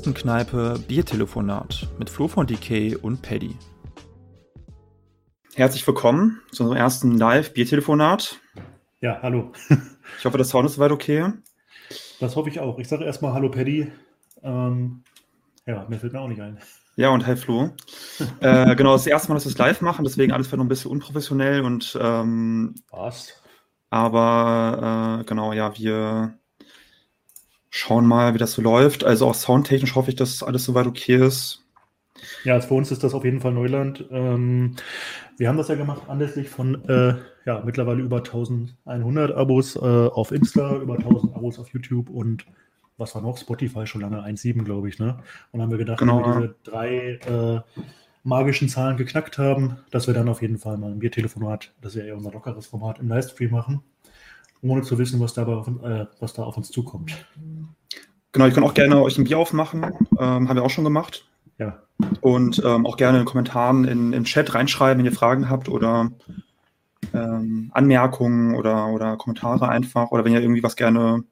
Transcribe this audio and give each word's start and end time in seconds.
Kommunistenkneipe 0.00 0.78
Biertelefonat 0.88 1.86
mit 1.98 2.08
Flo 2.08 2.26
von 2.26 2.46
DK 2.46 2.96
und 3.02 3.20
Paddy. 3.20 3.54
Herzlich 5.54 5.86
willkommen 5.86 6.40
zu 6.52 6.62
unserem 6.62 6.80
ersten 6.80 7.18
Live-Biertelefonat. 7.18 8.40
Ja, 9.02 9.18
hallo. 9.20 9.52
ich 10.18 10.24
hoffe, 10.24 10.38
das 10.38 10.48
Sound 10.48 10.64
ist 10.64 10.76
soweit 10.76 10.90
okay. 10.90 11.30
Das 12.18 12.34
hoffe 12.34 12.48
ich 12.48 12.60
auch. 12.60 12.78
Ich 12.78 12.88
sage 12.88 13.04
erstmal 13.04 13.34
Hallo 13.34 13.50
Paddy. 13.50 13.92
Ähm, 14.42 15.04
ja, 15.66 15.84
mir 15.86 15.98
fällt 15.98 16.14
mir 16.14 16.20
auch 16.20 16.28
nicht 16.28 16.40
ein. 16.40 16.58
Ja, 16.96 17.10
und 17.10 17.26
hi 17.26 17.36
Flo. 17.36 17.68
äh, 18.40 18.74
genau, 18.76 18.94
das 18.94 19.06
erste 19.06 19.28
Mal, 19.28 19.34
dass 19.34 19.44
wir 19.44 19.52
es 19.52 19.58
live 19.58 19.82
machen, 19.82 20.06
deswegen 20.06 20.32
alles 20.32 20.46
vielleicht 20.46 20.60
noch 20.60 20.64
ein 20.64 20.70
bisschen 20.70 20.92
unprofessionell 20.92 21.60
und 21.60 21.98
ähm, 22.00 22.74
Was? 22.90 23.38
Aber 23.90 25.18
äh, 25.20 25.24
genau, 25.24 25.52
ja, 25.52 25.76
wir 25.76 26.39
schauen 27.70 28.06
mal, 28.06 28.34
wie 28.34 28.38
das 28.38 28.52
so 28.52 28.62
läuft. 28.62 29.04
Also 29.04 29.26
auch 29.26 29.34
soundtechnisch 29.34 29.94
hoffe 29.94 30.10
ich, 30.10 30.16
dass 30.16 30.42
alles 30.42 30.64
soweit 30.64 30.86
okay 30.86 31.16
ist. 31.16 31.64
Ja, 32.44 32.54
also 32.54 32.68
für 32.68 32.74
uns 32.74 32.90
ist 32.90 33.02
das 33.02 33.14
auf 33.14 33.24
jeden 33.24 33.40
Fall 33.40 33.52
Neuland. 33.52 34.04
Ähm, 34.10 34.76
wir 35.38 35.48
haben 35.48 35.56
das 35.56 35.68
ja 35.68 35.76
gemacht 35.76 36.02
anlässlich 36.08 36.50
von 36.50 36.84
äh, 36.86 37.14
ja, 37.46 37.62
mittlerweile 37.64 38.02
über 38.02 38.18
1100 38.18 39.32
Abos 39.32 39.76
äh, 39.76 39.78
auf 39.78 40.32
Insta, 40.32 40.76
über 40.76 40.96
1000 40.96 41.34
Abos 41.34 41.58
auf 41.58 41.68
YouTube 41.72 42.10
und 42.10 42.44
was 42.98 43.14
war 43.14 43.22
noch? 43.22 43.38
Spotify 43.38 43.86
schon 43.86 44.02
lange 44.02 44.22
1,7, 44.22 44.62
glaube 44.64 44.90
ich. 44.90 44.98
Ne? 44.98 45.18
Und 45.52 45.62
haben 45.62 45.70
wir 45.70 45.78
gedacht, 45.78 45.98
genau. 45.98 46.18
wenn 46.18 46.24
wir 46.24 46.48
diese 46.48 46.54
drei 46.64 47.18
äh, 47.26 47.60
magischen 48.22 48.68
Zahlen 48.68 48.98
geknackt 48.98 49.38
haben, 49.38 49.78
dass 49.90 50.06
wir 50.06 50.12
dann 50.12 50.28
auf 50.28 50.42
jeden 50.42 50.58
Fall 50.58 50.76
mal 50.76 50.90
ein 50.90 50.98
Biertelefonat, 50.98 51.72
das 51.80 51.94
ist 51.94 52.00
ja 52.00 52.06
eher 52.06 52.16
unser 52.16 52.32
lockeres 52.32 52.66
Format, 52.66 52.98
im 52.98 53.08
Livestream 53.08 53.50
machen, 53.50 53.82
ohne 54.62 54.82
zu 54.82 54.98
wissen, 54.98 55.20
was, 55.20 55.34
dabei 55.34 55.54
auf, 55.54 55.68
äh, 55.68 56.06
was 56.18 56.32
da 56.32 56.42
auf 56.42 56.56
uns 56.56 56.70
zukommt. 56.70 57.12
Genau, 58.32 58.46
ich 58.46 58.54
kann 58.54 58.64
auch 58.64 58.74
gerne 58.74 59.02
euch 59.02 59.18
ein 59.18 59.24
Bier 59.24 59.38
aufmachen, 59.38 59.84
ähm, 60.18 60.48
haben 60.48 60.54
wir 60.54 60.62
auch 60.62 60.70
schon 60.70 60.84
gemacht. 60.84 61.26
Ja. 61.58 61.82
Und 62.20 62.62
ähm, 62.64 62.86
auch 62.86 62.96
gerne 62.96 63.18
in 63.18 63.24
den 63.24 63.28
Kommentaren 63.28 63.84
in, 63.84 64.12
im 64.12 64.24
Chat 64.24 64.54
reinschreiben, 64.54 64.98
wenn 64.98 65.10
ihr 65.10 65.16
Fragen 65.16 65.50
habt 65.50 65.68
oder 65.68 66.10
ähm, 67.12 67.70
Anmerkungen 67.74 68.54
oder, 68.54 68.88
oder 68.88 69.16
Kommentare 69.16 69.68
einfach 69.68 70.10
oder 70.10 70.24
wenn 70.24 70.32
ihr 70.32 70.40
irgendwie 70.40 70.62
was 70.62 70.76
gerne 70.76 71.24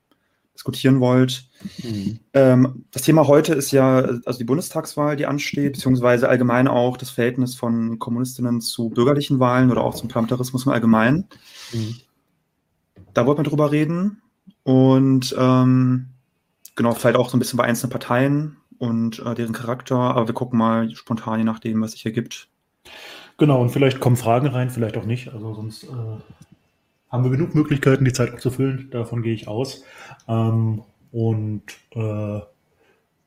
diskutieren 0.55 0.99
wollt. 1.01 1.49
Mhm. 1.83 2.19
Ähm, 2.35 2.85
das 2.91 3.03
Thema 3.03 3.29
heute 3.29 3.55
ist 3.55 3.71
ja 3.71 3.99
also 3.99 4.39
die 4.39 4.45
Bundestagswahl, 4.45 5.17
die 5.17 5.27
ansteht, 5.27 5.75
beziehungsweise 5.75 6.29
allgemein 6.29 6.67
auch 6.67 6.97
das 6.97 7.11
Verhältnis 7.11 7.55
von 7.55 7.99
Kommunistinnen 8.01 8.61
zu 8.61 8.91
bürgerlichen 8.91 9.39
Wahlen 9.39 9.71
oder 9.71 9.83
auch 9.83 9.95
zum 9.95 10.09
Parlamentarismus 10.09 10.67
im 10.67 10.73
Allgemeinen. 10.73 11.29
Mhm. 11.73 11.97
Da 13.19 13.27
wollten 13.27 13.41
wir 13.41 13.51
drüber 13.51 13.73
reden 13.73 14.23
und 14.63 15.35
ähm, 15.37 16.11
genau, 16.77 16.95
vielleicht 16.95 17.17
auch 17.17 17.31
so 17.31 17.37
ein 17.37 17.41
bisschen 17.41 17.57
bei 17.57 17.65
einzelnen 17.65 17.91
Parteien 17.91 18.59
und 18.79 19.19
äh, 19.19 19.35
deren 19.35 19.53
Charakter, 19.53 19.97
aber 19.97 20.29
wir 20.29 20.35
gucken 20.35 20.57
mal 20.57 20.89
spontan, 20.95 21.41
je 21.41 21.45
nachdem, 21.45 21.81
was 21.81 21.91
sich 21.93 22.07
ergibt. 22.07 22.49
Genau, 23.37 23.61
und 23.61 23.71
vielleicht 23.71 23.99
kommen 23.99 24.15
Fragen 24.15 24.47
rein, 24.47 24.71
vielleicht 24.71 24.97
auch 24.97 25.05
nicht. 25.05 25.35
Also 25.35 25.53
sonst 25.53 25.83
äh, 25.83 25.89
haben 27.11 27.25
wir 27.25 27.33
genug 27.33 27.57
Möglichkeiten, 27.57 28.05
die 28.05 28.13
Zeit 28.13 28.33
abzufüllen. 28.33 28.89
Davon 28.93 29.23
gehe 29.23 29.35
ich 29.35 29.49
aus. 29.49 29.83
Ähm, 30.29 30.83
und 31.11 31.65
äh, 31.97 32.41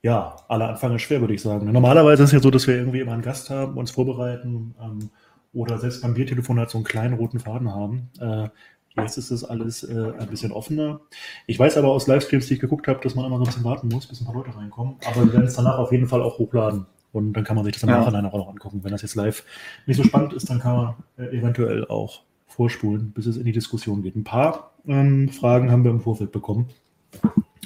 ja, 0.03 0.37
aller 0.47 0.69
Anfang 0.69 0.95
ist 0.95 1.01
schwer, 1.01 1.19
würde 1.19 1.33
ich 1.33 1.41
sagen. 1.41 1.69
Normalerweise 1.69 2.23
ist 2.23 2.29
es 2.29 2.33
ja 2.33 2.39
so, 2.39 2.49
dass 2.49 2.65
wir 2.65 2.77
irgendwie 2.77 3.01
immer 3.01 3.11
einen 3.11 3.23
Gast 3.23 3.49
haben, 3.49 3.77
uns 3.77 3.91
vorbereiten 3.91 4.73
ähm, 4.81 5.09
oder 5.51 5.79
selbst 5.79 6.01
beim 6.01 6.13
Biertelefon 6.13 6.59
halt 6.59 6.69
so 6.69 6.77
einen 6.77 6.85
kleinen 6.85 7.15
roten 7.15 7.41
Faden 7.41 7.75
haben. 7.75 8.09
Äh, 8.21 8.47
jetzt 8.97 9.17
ist 9.17 9.31
es 9.31 9.43
alles 9.43 9.83
äh, 9.83 10.13
ein 10.19 10.27
bisschen 10.27 10.51
offener. 10.51 11.01
Ich 11.47 11.57
weiß 11.57 11.77
aber 11.77 11.89
aus 11.89 12.07
Livestreams, 12.07 12.47
die 12.47 12.55
ich 12.55 12.59
geguckt 12.59 12.87
habe, 12.87 12.99
dass 13.01 13.15
man 13.15 13.25
immer 13.25 13.37
so 13.37 13.43
ein 13.43 13.47
bisschen 13.47 13.63
warten 13.63 13.87
muss, 13.87 14.07
bis 14.07 14.21
ein 14.21 14.25
paar 14.25 14.35
Leute 14.35 14.55
reinkommen. 14.55 14.95
Aber 15.05 15.25
wir 15.25 15.33
werden 15.33 15.47
es 15.47 15.55
danach 15.55 15.77
auf 15.77 15.91
jeden 15.91 16.07
Fall 16.07 16.21
auch 16.21 16.37
hochladen. 16.37 16.85
Und 17.13 17.33
dann 17.33 17.43
kann 17.43 17.55
man 17.55 17.65
sich 17.65 17.73
das 17.73 17.83
im 17.83 17.89
ja. 17.89 17.99
Nachhinein 17.99 18.25
auch 18.25 18.37
noch 18.37 18.49
angucken. 18.49 18.83
Wenn 18.83 18.91
das 18.91 19.01
jetzt 19.01 19.15
live 19.15 19.43
nicht 19.85 19.97
so 19.97 20.03
spannend 20.03 20.33
ist, 20.33 20.49
dann 20.49 20.59
kann 20.59 20.75
man 20.75 20.95
äh, 21.17 21.37
eventuell 21.37 21.85
auch 21.87 22.21
vorspulen, 22.47 23.11
bis 23.11 23.25
es 23.25 23.37
in 23.37 23.45
die 23.45 23.51
Diskussion 23.51 24.01
geht. 24.01 24.15
Ein 24.15 24.23
paar 24.23 24.71
ähm, 24.87 25.29
Fragen 25.29 25.71
haben 25.71 25.83
wir 25.83 25.91
im 25.91 26.01
Vorfeld 26.01 26.31
bekommen. 26.31 26.69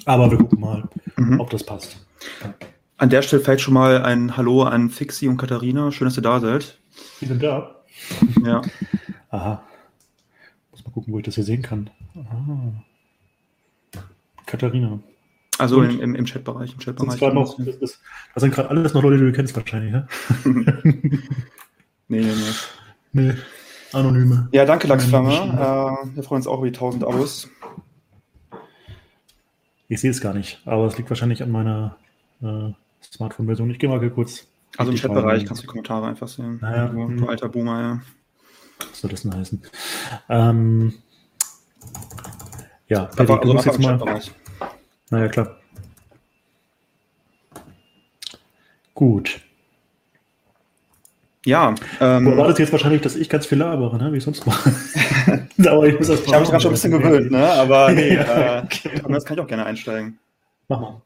Aber 0.05 0.29
wir 0.29 0.37
gucken 0.37 0.59
mal, 0.59 0.87
mhm. 1.17 1.39
ob 1.39 1.49
das 1.49 1.63
passt. 1.63 2.05
An 2.97 3.09
der 3.09 3.21
Stelle 3.21 3.41
vielleicht 3.41 3.61
schon 3.61 3.73
mal 3.73 4.03
ein 4.03 4.37
Hallo 4.37 4.63
an 4.63 4.89
Fixi 4.89 5.27
und 5.27 5.37
Katharina. 5.37 5.91
Schön, 5.91 6.05
dass 6.05 6.17
ihr 6.17 6.23
da 6.23 6.39
seid. 6.39 6.79
Die 7.21 7.25
sind 7.25 7.41
da. 7.41 7.75
Ja. 8.43 8.61
Aha. 9.29 9.63
Gucken, 10.95 11.13
wo 11.13 11.19
ich 11.19 11.25
das 11.25 11.35
hier 11.35 11.43
sehen 11.43 11.61
kann. 11.61 11.89
Aha. 12.15 12.73
Katharina. 14.45 14.99
Also 15.57 15.83
im, 15.83 15.99
im, 15.99 16.15
im 16.15 16.25
Chatbereich. 16.25 16.71
Im 16.71 16.79
Chatbereich 16.79 17.19
noch, 17.33 17.57
das, 17.57 17.79
das, 17.79 17.99
das 18.33 18.41
sind 18.41 18.53
gerade 18.53 18.69
alles 18.69 18.93
noch 18.93 19.03
Leute, 19.03 19.17
die 19.17 19.25
du 19.25 19.33
kennst 19.33 19.53
wahrscheinlich, 19.57 19.91
ja? 19.91 20.07
nee, 20.45 21.19
nee, 22.07 22.21
nee. 22.21 22.53
Nee. 23.11 23.33
Anonyme. 23.91 24.47
Ja, 24.53 24.63
danke, 24.63 24.87
Lachsflamme. 24.87 25.33
Äh, 25.33 26.15
wir 26.15 26.23
freuen 26.23 26.39
uns 26.39 26.47
auch 26.47 26.59
über 26.59 26.71
die 26.71 26.77
1000 26.77 27.03
Abos. 27.03 27.49
Ich 29.89 29.99
sehe 29.99 30.11
es 30.11 30.21
gar 30.21 30.33
nicht, 30.33 30.61
aber 30.63 30.85
es 30.85 30.97
liegt 30.97 31.09
wahrscheinlich 31.09 31.43
an 31.43 31.51
meiner 31.51 31.97
äh, 32.41 32.71
Smartphone-Version. 33.03 33.69
Ich 33.69 33.79
gehe 33.79 33.89
mal 33.89 34.09
kurz. 34.11 34.47
Also 34.77 34.93
im 34.93 34.97
Chatbereich 34.97 35.45
kannst 35.45 35.61
du 35.61 35.63
die 35.63 35.67
Kommentare 35.67 36.07
einfach 36.07 36.29
sehen. 36.29 36.59
Naja, 36.61 36.87
du, 36.87 37.07
du 37.17 37.27
alter 37.27 37.49
Boomer, 37.49 37.81
ja. 37.81 38.01
Was 38.79 39.01
soll 39.01 39.11
das 39.11 39.23
denn 39.23 39.35
heißen? 39.35 39.61
Ähm, 40.29 40.93
ja, 42.87 43.05
Perry, 43.05 43.31
also 43.31 43.35
du 43.37 43.53
musst 43.53 43.65
jetzt 43.65 43.79
mal. 43.79 44.21
Naja, 45.09 45.27
klar. 45.27 45.57
Gut. 48.93 49.41
Ja. 51.45 51.75
Ähm, 51.99 52.25
du 52.25 52.31
erwartest 52.31 52.59
jetzt 52.59 52.71
wahrscheinlich, 52.71 53.01
dass 53.01 53.15
ich 53.15 53.29
ganz 53.29 53.45
viel 53.45 53.59
labere, 53.59 53.97
ne? 53.97 54.11
wie 54.11 54.17
ich 54.17 54.23
sonst 54.23 54.45
mache. 54.45 54.71
aber 55.59 55.85
ich 55.87 55.97
muss 55.97 56.07
das 56.07 56.21
Ich 56.21 56.27
habe 56.33 56.41
mich 56.41 56.49
gerade 56.49 56.61
schon 56.61 56.71
ein 56.71 56.73
bisschen 56.73 56.91
gewöhnt, 56.91 57.31
ne? 57.31 57.47
aber 57.53 57.91
nee, 57.93 58.15
äh, 58.15 58.63
genau. 58.83 59.09
das 59.09 59.25
kann 59.25 59.37
ich 59.37 59.43
auch 59.43 59.47
gerne 59.47 59.65
einsteigen. 59.65 60.19
Mach 60.67 60.79
mal. 60.79 61.01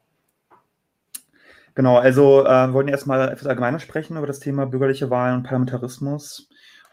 Genau, 1.76 1.98
also 1.98 2.46
äh, 2.46 2.68
wir 2.68 2.74
wollten 2.74 2.90
erstmal 2.90 3.30
etwas 3.30 3.48
allgemeiner 3.48 3.80
sprechen 3.80 4.18
über 4.18 4.28
das 4.28 4.40
Thema 4.40 4.66
bürgerliche 4.66 5.10
Wahlen 5.10 5.36
und 5.36 5.44
Parlamentarismus 5.44 6.49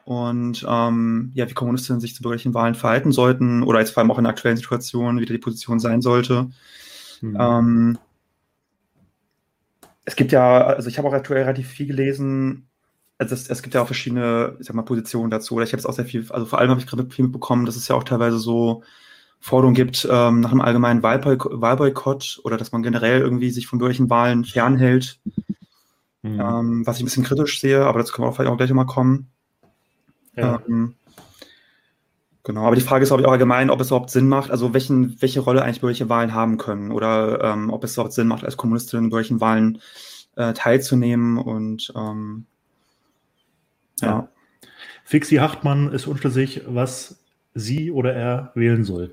und 0.07 0.65
ähm, 0.69 1.33
ja, 1.35 1.51
wie 1.51 1.55
Kommunistinnen 1.55 2.01
sich 2.01 2.15
zu 2.15 2.23
bürgerlichen 2.23 2.55
Wahlen 2.55 2.75
verhalten 2.75 3.13
sollten 3.13 3.63
oder 3.63 3.81
jetzt 3.81 3.91
vor 3.91 4.01
allem 4.01 4.11
auch 4.11 4.19
in 4.19 4.25
der 4.25 4.31
aktuellen 4.31 4.57
Situation, 4.57 5.21
wie 5.21 5.27
die 5.27 5.37
Position 5.37 5.81
sein 5.81 6.01
sollte. 6.01 6.49
Mhm. 7.21 7.37
Ähm, 7.39 7.99
es 10.05 10.17
gibt 10.17 10.33
ja, 10.33 10.63
also 10.63 10.89
ich 10.89 10.97
habe 10.97 11.09
auch 11.09 11.13
aktuell 11.13 11.43
relativ 11.43 11.69
viel 11.69 11.89
gelesen 11.89 12.69
also 13.19 13.35
es, 13.35 13.49
es, 13.49 13.63
gibt 13.63 13.75
ja 13.75 13.83
auch 13.83 13.87
verschiedene, 13.87 14.57
ich 14.61 14.67
sag 14.67 14.77
mal, 14.77 14.83
Positionen 14.83 15.31
dazu. 15.31 15.55
Oder 15.55 15.65
ich 15.65 15.73
habe 15.73 15.81
es 15.81 15.87
auch 15.87 15.95
sehr 15.95 16.05
viel, 16.05 16.27
also 16.31 16.47
vor 16.47 16.59
allem 16.59 16.71
habe 16.71 16.81
ich 16.81 16.87
gerade 16.87 17.09
viel 17.11 17.25
mitbekommen, 17.25 17.67
dass 17.67 17.77
es 17.77 17.89
ja 17.89 17.97
auch 17.97 18.05
teilweise 18.05 18.39
so 18.39 18.83
Forderungen 19.41 19.75
gibt 19.75 20.07
ähm, 20.11 20.41
nach 20.41 20.51
einem 20.51 20.61
allgemeinen 20.61 21.03
Wahlboykott, 21.03 21.61
Wahlboykott 21.61 22.41
oder 22.45 22.57
dass 22.57 22.73
man 22.73 22.83
generell 22.83 23.21
irgendwie 23.21 23.51
sich 23.51 23.67
von 23.67 23.79
bürgerlichen 23.79 24.11
Wahlen 24.11 24.45
fernhält. 24.45 25.19
Mhm. 26.23 26.41
Ähm, 26.41 26.87
was 26.87 26.97
ich 26.97 27.03
ein 27.03 27.07
bisschen 27.07 27.25
kritisch 27.25 27.61
sehe, 27.61 27.85
aber 27.85 28.01
dazu 28.01 28.13
können 28.13 28.27
wir 28.27 28.31
auch 28.31 28.37
vielleicht 28.37 28.53
auch 28.53 28.57
gleich 28.57 28.73
mal 28.73 28.85
kommen. 28.85 29.31
Ja. 30.37 30.63
Ähm, 30.69 30.95
genau, 32.43 32.67
aber 32.67 32.77
die 32.77 32.83
Frage 32.83 33.03
ist, 33.03 33.09
glaube 33.09 33.23
ich, 33.23 33.27
auch 33.27 33.33
allgemein, 33.33 33.71
ob 33.71 33.81
es 33.81 33.89
überhaupt 33.89 34.11
Sinn 34.11 34.29
macht, 34.29 34.51
also 34.51 34.75
welchen, 34.75 35.21
welche 35.21 35.41
Rolle 35.41 35.63
eigentlich 35.63 35.81
bürgerliche 35.81 36.09
Wahlen 36.09 36.35
haben 36.35 36.59
können 36.59 36.93
oder 36.93 37.43
ähm, 37.43 37.71
ob 37.71 37.85
es 37.85 37.95
überhaupt 37.95 38.13
Sinn 38.13 38.29
macht, 38.29 38.45
als 38.45 38.57
Kommunistin 38.57 39.05
in 39.05 39.11
bürgerlichen 39.11 39.41
Wahlen 39.41 39.81
äh, 40.37 40.53
teilzunehmen 40.53 41.39
und 41.39 41.93
ähm, 41.97 42.47
ja. 44.01 44.29
Fixi 45.05 45.37
Hachtmann 45.37 45.93
ist 45.93 46.07
unschlüssig, 46.07 46.63
was 46.67 47.23
sie 47.55 47.91
oder 47.91 48.13
er 48.13 48.53
wählen 48.55 48.85
soll. 48.85 49.13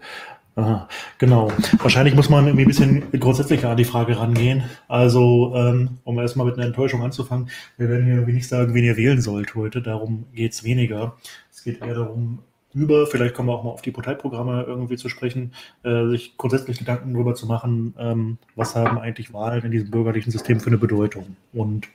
Aha, 0.56 0.88
genau. 1.18 1.52
Wahrscheinlich 1.80 2.14
muss 2.14 2.30
man 2.30 2.46
irgendwie 2.46 2.66
ein 2.66 2.68
bisschen 2.68 3.20
grundsätzlicher 3.20 3.72
an 3.72 3.78
die 3.78 3.86
Frage 3.86 4.20
rangehen. 4.20 4.64
Also, 4.88 5.54
ähm, 5.56 5.98
um 6.04 6.20
erstmal 6.20 6.46
mit 6.46 6.56
einer 6.56 6.68
Enttäuschung 6.68 7.02
anzufangen, 7.02 7.50
wir 7.78 7.90
werden 7.90 8.06
hier 8.06 8.16
irgendwie 8.16 8.34
nicht 8.34 8.48
sagen, 8.48 8.74
wen 8.76 8.84
ihr 8.84 8.96
wählen 8.96 9.20
sollt 9.20 9.56
heute. 9.56 9.82
Darum 9.82 10.26
geht 10.34 10.54
es 10.54 10.64
weniger. 10.64 11.18
Es 11.52 11.64
geht 11.64 11.82
eher 11.82 11.96
darum, 11.96 12.40
über, 12.74 13.08
vielleicht 13.08 13.34
kommen 13.34 13.50
wir 13.50 13.54
auch 13.54 13.64
mal 13.64 13.72
auf 13.72 13.82
die 13.82 13.92
Parteiprogramme 13.92 14.64
irgendwie 14.68 14.98
zu 14.98 15.10
sprechen, 15.10 15.54
äh, 15.84 16.08
sich 16.08 16.38
grundsätzlich 16.38 16.80
Gedanken 16.80 17.14
darüber 17.14 17.36
zu 17.36 17.46
machen, 17.46 17.94
ähm, 18.00 18.38
was 18.56 18.76
haben 18.76 18.98
eigentlich 18.98 19.34
Wahlen 19.34 19.64
in 19.64 19.72
diesem 19.72 19.92
bürgerlichen 19.92 20.32
System 20.32 20.60
für 20.60 20.68
eine 20.68 20.78
Bedeutung. 20.78 21.36
Und 21.54 21.88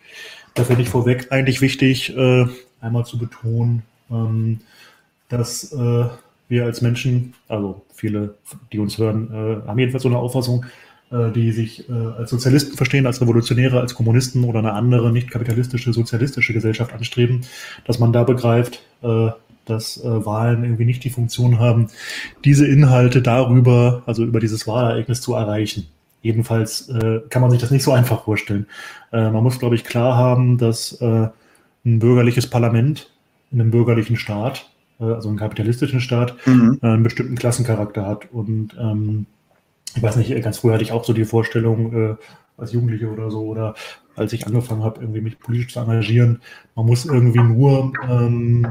da 0.55 0.65
finde 0.65 0.83
ich 0.83 0.89
vorweg 0.89 1.29
eigentlich 1.31 1.61
wichtig, 1.61 2.17
äh, 2.17 2.47
einmal 2.81 3.05
zu 3.05 3.19
betonen, 3.19 3.83
ähm, 4.11 4.61
dass 5.29 5.73
äh, 5.73 6.07
wir 6.49 6.65
als 6.65 6.81
Menschen, 6.81 7.35
also 7.47 7.85
viele, 7.95 8.35
die 8.73 8.79
uns 8.79 8.99
hören, 8.99 9.31
äh, 9.33 9.69
haben 9.69 9.79
jedenfalls 9.79 10.03
so 10.03 10.09
eine 10.09 10.19
Auffassung, 10.19 10.65
äh, 11.11 11.31
die 11.33 11.53
sich 11.53 11.89
äh, 11.89 11.93
als 11.93 12.31
Sozialisten 12.31 12.77
verstehen, 12.77 13.06
als 13.06 13.21
Revolutionäre, 13.21 13.81
als 13.81 13.95
Kommunisten 13.95 14.45
oder 14.45 14.59
eine 14.59 14.73
andere 14.73 15.11
nicht 15.11 15.31
kapitalistische, 15.31 15.93
sozialistische 15.93 16.53
Gesellschaft 16.53 16.93
anstreben, 16.93 17.43
dass 17.87 17.99
man 17.99 18.12
da 18.12 18.25
begreift, 18.25 18.83
äh, 19.03 19.31
dass 19.65 20.03
äh, 20.05 20.27
Wahlen 20.27 20.65
irgendwie 20.65 20.85
nicht 20.85 21.05
die 21.05 21.11
Funktion 21.11 21.59
haben, 21.59 21.89
diese 22.45 22.67
Inhalte 22.67 23.23
darüber, 23.23 24.03
also 24.05 24.25
über 24.25 24.41
dieses 24.41 24.67
Wahlereignis 24.67 25.23
zu 25.23 25.35
erreichen. 25.35 25.87
Jedenfalls 26.21 26.89
äh, 26.89 27.21
kann 27.31 27.43
man 27.43 27.50
sich 27.50 27.61
das 27.61 27.71
nicht 27.71 27.85
so 27.85 27.93
einfach 27.93 28.25
vorstellen. 28.25 28.67
Man 29.11 29.43
muss, 29.43 29.59
glaube 29.59 29.75
ich, 29.75 29.85
klar 29.85 30.19
haben, 30.19 30.59
dass 30.59 31.00
ein 31.00 31.33
bürgerliches 31.83 32.47
Parlament 32.47 33.11
in 33.50 33.59
einem 33.59 33.71
bürgerlichen 33.71 34.17
Staat, 34.17 34.69
also 34.99 35.29
einem 35.29 35.39
kapitalistischen 35.39 36.00
Staat, 36.00 36.35
mhm. 36.47 36.79
Äh, 36.83 36.87
einen 36.87 37.03
bestimmten 37.03 37.37
Klassencharakter 37.37 38.06
hat. 38.06 38.33
Und 38.33 38.77
ähm, 38.81 39.27
ich 39.95 40.03
weiß 40.03 40.17
nicht, 40.17 40.43
ganz 40.43 40.59
früher 40.59 40.75
hatte 40.75 40.85
ich 40.85 40.93
auch 40.93 41.05
so 41.05 41.12
die 41.12 41.25
Vorstellung, 41.25 41.93
äh, 41.93 42.17
als 42.56 42.73
Jugendliche 42.73 43.09
oder 43.09 43.31
so, 43.31 43.43
oder 43.43 43.75
als 44.17 44.33
ich 44.33 44.47
angefangen 44.47 44.83
habe, 44.83 45.00
irgendwie 45.00 45.21
mich 45.21 45.39
politisch 45.39 45.73
zu 45.73 45.81
engagieren, 45.81 46.41
man 46.75 46.87
muss 46.87 47.06
irgendwie 47.06 47.43
nur 47.43 47.93
ähm, 48.09 48.67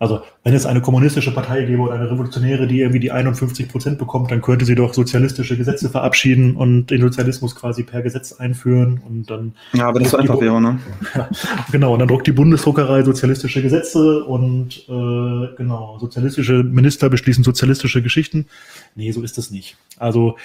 also, 0.00 0.22
wenn 0.44 0.54
es 0.54 0.64
eine 0.64 0.80
kommunistische 0.80 1.30
Partei 1.30 1.66
gäbe 1.66 1.82
oder 1.82 1.92
eine 1.92 2.10
revolutionäre, 2.10 2.66
die 2.66 2.80
irgendwie 2.80 3.00
die 3.00 3.12
51 3.12 3.68
Prozent 3.68 3.98
bekommt, 3.98 4.30
dann 4.30 4.40
könnte 4.40 4.64
sie 4.64 4.74
doch 4.74 4.94
sozialistische 4.94 5.58
Gesetze 5.58 5.90
verabschieden 5.90 6.56
und 6.56 6.86
den 6.86 7.02
Sozialismus 7.02 7.54
quasi 7.54 7.82
per 7.82 8.00
Gesetz 8.00 8.32
einführen 8.32 9.02
und 9.06 9.30
dann. 9.30 9.52
Ja, 9.74 9.88
aber 9.88 10.00
das 10.00 10.14
einfach 10.14 10.40
wäre, 10.40 10.58
ne? 10.58 10.78
Ja, 11.14 11.28
genau, 11.70 11.92
und 11.92 11.98
dann 11.98 12.08
druckt 12.08 12.26
die 12.26 12.32
Bundesdruckerei 12.32 13.02
sozialistische 13.02 13.60
Gesetze 13.60 14.24
und 14.24 14.88
äh, 14.88 15.54
genau, 15.56 15.98
sozialistische 16.00 16.64
Minister 16.64 17.10
beschließen 17.10 17.44
sozialistische 17.44 18.00
Geschichten. 18.00 18.46
Nee, 18.94 19.12
so 19.12 19.20
ist 19.20 19.36
es 19.36 19.50
nicht. 19.50 19.76
Also, 19.98 20.38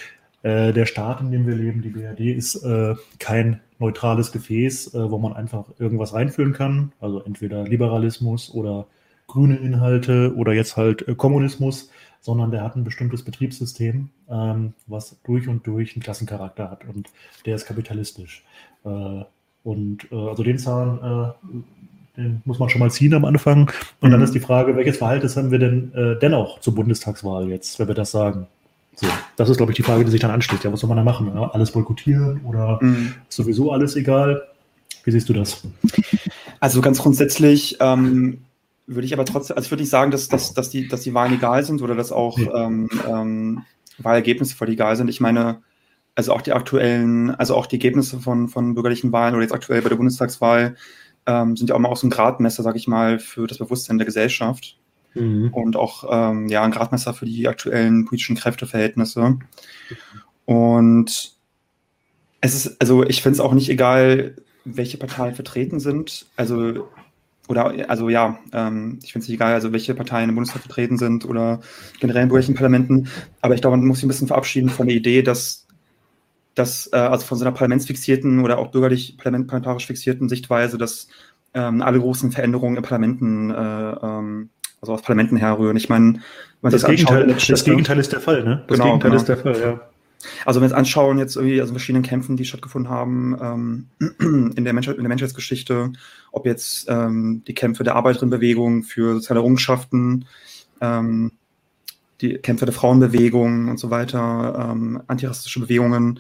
äh, 0.44 0.74
der 0.74 0.86
Staat, 0.86 1.22
in 1.22 1.32
dem 1.32 1.48
wir 1.48 1.56
leben, 1.56 1.82
die 1.82 1.92
BRD, 1.92 2.36
ist 2.36 2.56
äh, 2.66 2.96
kein 3.20 3.62
neutrales 3.80 4.34
Gefäß, 4.34 4.96
äh, 4.96 5.10
wo 5.10 5.18
man 5.18 5.32
einfach 5.32 5.64
irgendwas 5.80 6.14
reinführen 6.14 6.52
kann. 6.52 6.92
Also 7.00 7.24
entweder 7.24 7.64
Liberalismus 7.64 8.54
oder 8.54 8.88
grüne 9.36 9.58
Inhalte 9.58 10.34
oder 10.36 10.54
jetzt 10.54 10.78
halt 10.78 11.08
äh, 11.08 11.14
Kommunismus, 11.14 11.90
sondern 12.22 12.52
der 12.52 12.64
hat 12.64 12.76
ein 12.76 12.86
bestimmtes 12.86 13.24
Betriebssystem, 13.24 14.10
ähm, 14.30 14.74
was 14.88 15.18
durch 15.26 15.48
und 15.50 15.68
durch 15.68 15.94
einen 15.94 16.02
Klassencharakter 16.02 16.72
hat 16.72 16.86
und 16.86 17.10
der 17.46 17.56
ist 17.56 17.66
kapitalistisch. 17.66 18.44
Äh, 18.86 19.24
und 19.64 20.12
äh, 20.12 20.30
also 20.30 20.42
den 20.42 20.58
Zahn, 20.58 21.00
äh, 21.04 22.18
den 22.18 22.42
muss 22.46 22.60
man 22.60 22.70
schon 22.70 22.80
mal 22.80 22.92
ziehen 22.92 23.14
am 23.14 23.26
Anfang. 23.26 23.72
Und 24.00 24.08
mhm. 24.08 24.14
dann 24.14 24.22
ist 24.22 24.34
die 24.34 24.40
Frage, 24.40 24.76
welches 24.78 24.98
Verhalten 24.98 25.28
haben 25.28 25.52
wir 25.52 25.60
denn 25.60 25.94
äh, 25.94 26.18
dennoch 26.18 26.62
zur 26.62 26.74
Bundestagswahl 26.74 27.50
jetzt, 27.50 27.78
wenn 27.78 27.90
wir 27.90 27.96
das 27.96 28.12
sagen? 28.12 28.48
So, 28.96 29.08
das 29.36 29.50
ist, 29.50 29.58
glaube 29.58 29.74
ich, 29.74 29.76
die 29.76 29.84
Frage, 29.84 30.06
die 30.06 30.12
sich 30.12 30.22
dann 30.22 30.32
ansteht. 30.32 30.64
Ja, 30.64 30.72
was 30.72 30.80
soll 30.80 30.88
man 30.88 30.98
da 30.98 31.04
machen? 31.04 31.30
Ja, 31.36 31.52
alles 31.52 31.72
boykottieren 31.72 32.40
oder 32.46 32.80
mhm. 32.82 33.16
sowieso 33.28 33.74
alles 33.74 33.98
egal? 33.98 34.42
Wie 35.04 35.12
siehst 35.12 35.28
du 35.28 35.34
das? 35.34 35.68
Also 36.62 36.82
ganz 36.82 37.00
grundsätzlich 37.00 37.78
ähm, 37.82 38.40
würde 38.88 39.06
ich 39.06 39.14
aber 39.14 39.26
trotzdem, 39.26 39.58
also 39.58 39.72
würde 39.72 39.84
ich 39.84 39.90
sagen, 39.90 40.12
dass, 40.12 40.28
dass, 40.28 40.54
dass, 40.54 40.70
die, 40.70 40.88
dass 40.88 41.02
die 41.02 41.14
Wahlen 41.14 41.34
egal 41.34 41.64
sind 41.64 41.82
oder 41.82 41.96
dass 41.96 42.12
auch 42.12 42.38
ähm, 42.38 42.90
ähm, 43.08 43.64
Wahlergebnisse 43.98 44.56
voll 44.56 44.70
egal 44.70 44.96
sind. 44.96 45.10
Ich 45.10 45.22
meine, 45.22 45.62
also 46.16 46.34
auch 46.34 46.42
die 46.42 46.54
aktuellen, 46.54 47.32
also 47.32 47.56
auch 47.56 47.66
die 47.66 47.76
Ergebnisse 47.76 48.20
von, 48.20 48.48
von 48.48 48.74
bürgerlichen 48.74 49.12
Wahlen 49.12 49.34
oder 49.34 49.44
jetzt 49.44 49.54
aktuell 49.54 49.82
bei 49.82 49.90
der 49.90 49.98
Bundestagswahl 49.98 50.76
ähm, 51.26 51.58
sind 51.58 51.70
ja 51.70 51.76
auch 51.76 51.80
mal 51.80 51.90
auch 51.90 51.98
so 51.98 52.08
ein 52.08 52.12
Gradmesser, 52.12 52.64
sage 52.64 52.78
ich 52.78 52.88
mal, 52.88 53.20
für 53.20 53.48
das 53.48 53.58
Bewusstsein 53.58 53.98
der 53.98 54.06
Gesellschaft. 54.06 54.78
Mhm. 55.16 55.50
Und 55.54 55.76
auch 55.76 56.06
ähm, 56.10 56.48
ja, 56.48 56.64
ein 56.64 56.72
Gradmesser 56.72 57.14
für 57.14 57.26
die 57.26 57.48
aktuellen 57.48 58.06
politischen 58.06 58.36
Kräfteverhältnisse. 58.36 59.40
Und 60.46 61.36
es 62.42 62.54
ist, 62.54 62.80
also 62.80 63.04
ich 63.04 63.24
finde 63.24 63.38
es 63.38 63.40
auch 63.40 63.54
nicht 63.54 63.70
egal, 63.70 64.36
welche 64.66 64.98
Parteien 64.98 65.36
vertreten 65.36 65.80
sind. 65.80 66.28
Also 66.36 66.88
oder 67.48 67.90
also 67.90 68.10
ja, 68.10 68.40
ähm, 68.54 69.00
ich 69.04 69.12
finde 69.12 69.24
es 69.24 69.30
nicht 69.30 69.36
egal, 69.36 69.54
also 69.54 69.72
welche 69.72 69.94
Parteien 69.94 70.30
im 70.30 70.36
Bundestag 70.36 70.62
vertreten 70.62 70.98
sind 70.98 71.26
oder 71.26 71.60
generell 72.00 72.24
in 72.24 72.30
bürgerlichen 72.30 72.56
Parlamenten, 72.56 73.08
aber 73.42 73.56
ich 73.56 73.62
glaube, 73.62 73.78
man 73.78 73.86
muss 73.86 73.98
sich 73.98 74.06
ein 74.06 74.10
bisschen 74.10 74.28
verabschieden 74.28 74.70
von 74.70 74.88
der 74.88 74.96
Idee, 74.96 75.22
dass, 75.22 75.68
dass 76.56 76.90
äh, 76.92 76.98
also 76.98 77.26
von 77.26 77.38
so 77.38 77.46
einer 77.46 77.54
parlamentsfixierten 77.54 78.44
oder 78.44 78.58
auch 78.58 78.72
bürgerlich 78.72 79.18
parlamentarisch 79.18 79.86
fixierten 79.86 80.30
Sichtweise, 80.30 80.78
dass 80.78 81.08
ähm, 81.54 81.82
alle 81.82 82.00
großen 82.00 82.32
Veränderungen 82.32 82.78
in 82.78 82.84
Parlamenten, 82.84 83.52
äh, 83.52 83.54
ähm, 83.54 84.50
also 84.82 84.94
aus 84.94 85.02
Parlamenten 85.02 85.38
herrühren. 85.38 85.78
Ich 85.78 85.90
meine, 85.90 86.22
das, 86.62 86.74
das, 86.74 86.86
Gegenteil, 86.86 87.28
das 87.28 87.64
Gegenteil 87.64 88.00
ist 88.00 88.12
der 88.12 88.20
Fall, 88.20 88.44
ne? 88.44 88.64
Das 88.68 88.78
genau, 88.78 88.98
Gegenteil 88.98 89.12
genau. 89.12 89.22
ist 89.22 89.30
der 89.30 89.38
Fall, 89.38 89.60
ja. 89.60 89.82
Also 90.46 90.60
wenn 90.60 90.70
wir 90.70 90.76
uns 90.76 90.78
anschauen, 90.78 91.18
jetzt 91.18 91.36
irgendwie 91.36 91.62
also 91.62 91.74
verschiedenen 91.74 92.04
Kämpfen, 92.04 92.38
die 92.38 92.46
stattgefunden 92.46 92.92
haben 92.92 93.38
ähm, 94.00 94.52
in, 94.56 94.64
der 94.64 94.74
Menschheit, 94.74 94.96
in 94.98 95.04
der 95.04 95.10
Menschheitsgeschichte, 95.10 95.94
ob 96.32 96.46
jetzt 96.46 96.88
ähm, 96.90 97.44
die 97.48 97.54
Kämpfe 97.54 97.84
der 97.84 97.96
Arbeiterinnenbewegung 97.96 98.84
für 98.84 99.16
soziale 99.16 99.40
Errungenschaften, 99.40 100.26
ähm, 100.82 101.32
die 102.22 102.36
Kämpfe 102.36 102.66
der 102.66 102.74
Frauenbewegung 102.74 103.70
und 103.70 103.78
so 103.78 103.90
weiter, 103.90 104.72
ähm, 104.72 105.02
antirassistische 105.08 105.60
Bewegungen, 105.62 106.20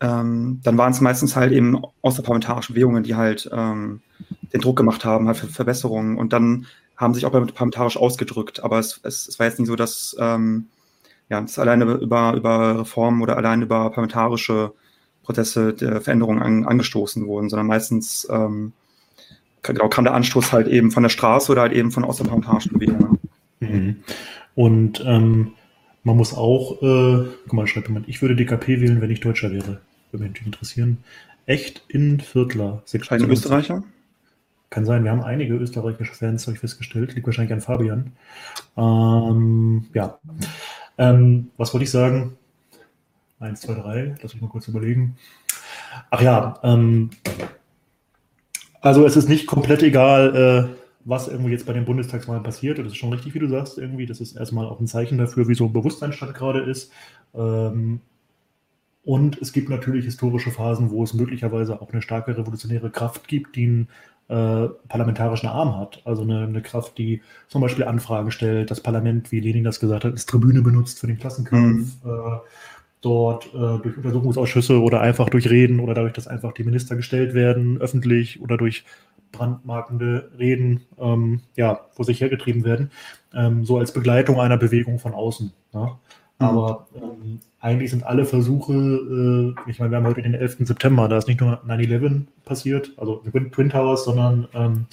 ähm, 0.00 0.60
dann 0.64 0.76
waren 0.78 0.92
es 0.92 1.00
meistens 1.00 1.36
halt 1.36 1.52
eben 1.52 1.80
außerparlamentarische 2.02 2.72
Bewegungen, 2.72 3.04
die 3.04 3.14
halt 3.14 3.48
ähm, 3.52 4.00
den 4.52 4.60
Druck 4.60 4.76
gemacht 4.76 5.04
haben, 5.04 5.28
halt 5.28 5.36
für 5.36 5.46
Verbesserungen 5.46 6.18
und 6.18 6.32
dann 6.32 6.66
haben 6.96 7.14
sich 7.14 7.24
auch 7.24 7.32
parlamentarisch 7.32 7.96
ausgedrückt. 7.96 8.62
Aber 8.64 8.78
es, 8.78 9.00
es, 9.04 9.28
es 9.28 9.38
war 9.38 9.46
jetzt 9.46 9.58
nicht 9.58 9.68
so, 9.68 9.76
dass 9.76 10.16
ja, 11.32 11.40
das 11.40 11.58
alleine 11.58 11.94
über, 11.94 12.34
über 12.34 12.80
Reformen 12.80 13.22
oder 13.22 13.38
allein 13.38 13.62
über 13.62 13.88
parlamentarische 13.88 14.74
Prozesse 15.22 15.72
der 15.72 16.02
Veränderung 16.02 16.42
an, 16.42 16.66
angestoßen 16.66 17.26
wurden, 17.26 17.48
sondern 17.48 17.68
meistens 17.68 18.28
ähm, 18.30 18.74
genau, 19.62 19.88
kam 19.88 20.04
der 20.04 20.12
Anstoß 20.12 20.52
halt 20.52 20.68
eben 20.68 20.90
von 20.90 21.02
der 21.02 21.08
Straße 21.08 21.50
oder 21.50 21.62
halt 21.62 21.72
eben 21.72 21.90
von 21.90 22.04
außerparlamentarischen 22.04 22.74
Bewegungen. 22.74 23.18
Mhm. 23.60 23.96
Und 24.54 25.02
ähm, 25.06 25.52
man 26.02 26.18
muss 26.18 26.34
auch, 26.34 26.82
äh, 26.82 27.24
guck 27.44 27.52
mal, 27.54 27.66
schreibt 27.66 27.88
jemand, 27.88 28.10
ich 28.10 28.20
würde 28.20 28.36
DKP 28.36 28.82
wählen, 28.82 29.00
wenn 29.00 29.10
ich 29.10 29.20
Deutscher 29.20 29.50
wäre. 29.50 29.80
Würde 30.10 30.26
mich 30.26 30.44
interessieren. 30.44 30.98
Echt 31.46 31.82
in 31.88 32.20
Viertler. 32.20 32.82
Ein 33.08 33.30
Österreicher? 33.30 33.82
Kann 34.68 34.84
sein, 34.84 35.04
wir 35.04 35.10
haben 35.10 35.22
einige 35.22 35.54
österreichische 35.54 36.14
Fans, 36.14 36.46
habe 36.46 36.54
ich 36.54 36.60
festgestellt. 36.60 37.14
Liegt 37.14 37.26
wahrscheinlich 37.26 37.52
an 37.52 37.60
Fabian. 37.62 38.12
Ähm, 38.76 39.84
ja. 39.92 40.18
Ähm, 40.98 41.50
was 41.56 41.72
wollte 41.72 41.84
ich 41.84 41.90
sagen? 41.90 42.36
Eins, 43.40 43.60
zwei, 43.60 43.74
drei. 43.74 44.14
Lass 44.22 44.34
mich 44.34 44.42
mal 44.42 44.48
kurz 44.48 44.68
überlegen. 44.68 45.16
Ach 46.10 46.20
ja, 46.20 46.58
ähm, 46.62 47.10
also 48.80 49.06
es 49.06 49.16
ist 49.16 49.28
nicht 49.28 49.46
komplett 49.46 49.82
egal, 49.82 50.36
äh, 50.36 50.82
was 51.04 51.28
irgendwie 51.28 51.52
jetzt 51.52 51.66
bei 51.66 51.72
den 51.72 51.84
Bundestagswahlen 51.84 52.42
passiert. 52.42 52.78
Das 52.78 52.86
ist 52.86 52.96
schon 52.96 53.12
richtig, 53.12 53.34
wie 53.34 53.38
du 53.38 53.48
sagst, 53.48 53.78
irgendwie. 53.78 54.06
Das 54.06 54.20
ist 54.20 54.36
erstmal 54.36 54.66
auch 54.66 54.80
ein 54.80 54.86
Zeichen 54.86 55.18
dafür, 55.18 55.48
wie 55.48 55.54
so 55.54 55.66
ein 55.66 55.72
Bewusstseinsstand 55.72 56.34
gerade 56.34 56.60
ist. 56.60 56.92
Ähm, 57.34 58.00
und 59.04 59.40
es 59.40 59.52
gibt 59.52 59.68
natürlich 59.68 60.04
historische 60.04 60.50
Phasen, 60.50 60.90
wo 60.90 61.02
es 61.02 61.14
möglicherweise 61.14 61.80
auch 61.80 61.92
eine 61.92 62.02
starke 62.02 62.36
revolutionäre 62.36 62.90
Kraft 62.90 63.26
gibt, 63.26 63.56
die 63.56 63.64
einen 63.64 63.88
äh, 64.28 64.68
parlamentarischen 64.88 65.48
Arm 65.48 65.76
hat. 65.76 66.00
Also 66.04 66.22
eine, 66.22 66.44
eine, 66.44 66.62
Kraft, 66.62 66.96
die 66.98 67.20
zum 67.48 67.60
Beispiel 67.60 67.84
Anfragen 67.84 68.30
stellt, 68.30 68.70
das 68.70 68.80
Parlament, 68.80 69.32
wie 69.32 69.40
Lenin 69.40 69.64
das 69.64 69.80
gesagt 69.80 70.04
hat, 70.04 70.12
als 70.12 70.26
Tribüne 70.26 70.62
benutzt 70.62 71.00
für 71.00 71.08
den 71.08 71.18
Klassenkampf, 71.18 72.04
mhm. 72.04 72.10
äh, 72.10 72.38
dort 73.00 73.46
äh, 73.46 73.82
durch 73.82 73.96
Untersuchungsausschüsse 73.96 74.80
oder 74.80 75.00
einfach 75.00 75.28
durch 75.28 75.50
Reden 75.50 75.80
oder 75.80 75.94
dadurch, 75.94 76.12
dass 76.12 76.28
einfach 76.28 76.52
die 76.52 76.62
Minister 76.62 76.94
gestellt 76.94 77.34
werden, 77.34 77.78
öffentlich 77.78 78.40
oder 78.40 78.56
durch 78.56 78.84
brandmarkende 79.32 80.30
Reden, 80.38 80.82
ähm, 80.98 81.40
ja, 81.56 81.80
vor 81.90 82.04
sich 82.04 82.20
hergetrieben 82.20 82.64
werden, 82.64 82.92
ähm, 83.34 83.64
so 83.64 83.78
als 83.78 83.92
Begleitung 83.92 84.40
einer 84.40 84.58
Bewegung 84.58 85.00
von 85.00 85.14
außen. 85.14 85.52
Ja? 85.74 85.98
Mhm. 86.42 86.48
Aber 86.48 86.86
ähm, 86.94 87.40
eigentlich 87.60 87.90
sind 87.90 88.04
alle 88.04 88.24
Versuche, 88.24 88.72
äh, 88.72 89.70
ich 89.70 89.78
meine, 89.78 89.90
wir 89.90 89.98
haben 89.98 90.06
heute 90.06 90.22
den 90.22 90.34
11. 90.34 90.58
September, 90.60 91.08
da 91.08 91.18
ist 91.18 91.28
nicht 91.28 91.40
nur 91.40 91.62
9-11 91.66 92.22
passiert, 92.44 92.92
also 92.96 93.22
Twin 93.52 93.70
Towers, 93.70 94.04
sondern 94.04 94.48
ähm, 94.54 94.86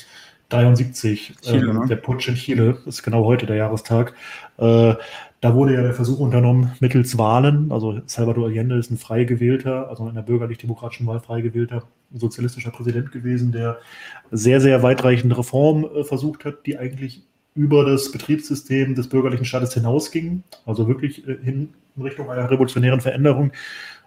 73, 0.49 1.35
Chile, 1.41 1.69
äh, 1.69 1.73
ne? 1.73 1.85
der 1.87 1.95
Putsch 1.97 2.27
in 2.27 2.35
Chile, 2.35 2.77
ist 2.85 3.03
genau 3.03 3.25
heute 3.25 3.45
der 3.45 3.55
Jahrestag. 3.55 4.13
Äh, 4.57 4.95
da 5.41 5.55
wurde 5.55 5.73
ja 5.73 5.81
der 5.81 5.93
Versuch 5.93 6.19
unternommen, 6.19 6.71
mittels 6.79 7.17
Wahlen, 7.17 7.71
also 7.71 8.01
Salvador 8.07 8.47
Allende 8.47 8.77
ist 8.77 8.91
ein 8.91 8.97
frei 8.97 9.23
gewählter, 9.23 9.89
also 9.89 10.07
in 10.07 10.15
der 10.15 10.21
bürgerlich-demokratischen 10.21 11.07
Wahl 11.07 11.21
frei 11.21 11.41
gewählter 11.41 11.83
sozialistischer 12.13 12.71
Präsident 12.71 13.11
gewesen, 13.11 13.51
der 13.51 13.77
sehr, 14.31 14.59
sehr 14.59 14.83
weitreichende 14.83 15.37
Reformen 15.37 15.85
äh, 15.95 16.03
versucht 16.03 16.43
hat, 16.45 16.65
die 16.65 16.77
eigentlich 16.77 17.21
über 17.59 17.83
das 17.83 18.09
Betriebssystem 18.09 18.95
des 18.95 19.09
bürgerlichen 19.09 19.43
Staates 19.43 19.73
hinausging, 19.73 20.43
also 20.65 20.87
wirklich 20.87 21.27
äh, 21.27 21.37
hin 21.43 21.73
in 21.97 22.03
Richtung 22.03 22.31
einer 22.31 22.49
revolutionären 22.49 23.01
Veränderung. 23.01 23.51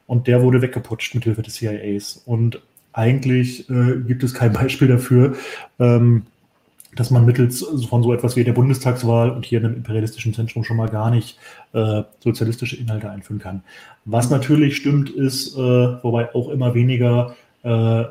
Und 0.06 0.26
der 0.26 0.42
wurde 0.42 0.62
weggeputscht 0.62 1.14
mit 1.14 1.24
Hilfe 1.24 1.42
des 1.42 1.54
CIAs. 1.54 2.22
Und 2.24 2.62
eigentlich 2.94 3.68
äh, 3.68 3.98
gibt 4.06 4.22
es 4.22 4.32
kein 4.32 4.52
Beispiel 4.54 4.88
dafür, 4.88 5.36
ähm, 5.78 6.22
dass 6.96 7.10
man 7.10 7.26
mittels 7.26 7.64
von 7.88 8.02
so 8.02 8.14
etwas 8.14 8.36
wie 8.36 8.44
der 8.44 8.54
Bundestagswahl 8.54 9.30
und 9.30 9.44
hier 9.44 9.60
in 9.60 9.66
einem 9.66 9.76
imperialistischen 9.76 10.32
Zentrum 10.32 10.64
schon 10.64 10.78
mal 10.78 10.88
gar 10.88 11.10
nicht 11.10 11.38
äh, 11.74 12.04
sozialistische 12.20 12.76
Inhalte 12.76 13.10
einführen 13.10 13.38
kann. 13.38 13.62
Was 14.06 14.30
natürlich 14.30 14.76
stimmt, 14.76 15.10
ist, 15.10 15.56
äh, 15.56 15.58
wobei 15.58 16.34
auch 16.34 16.48
immer 16.48 16.74
weniger 16.74 17.36
äh, 17.64 18.04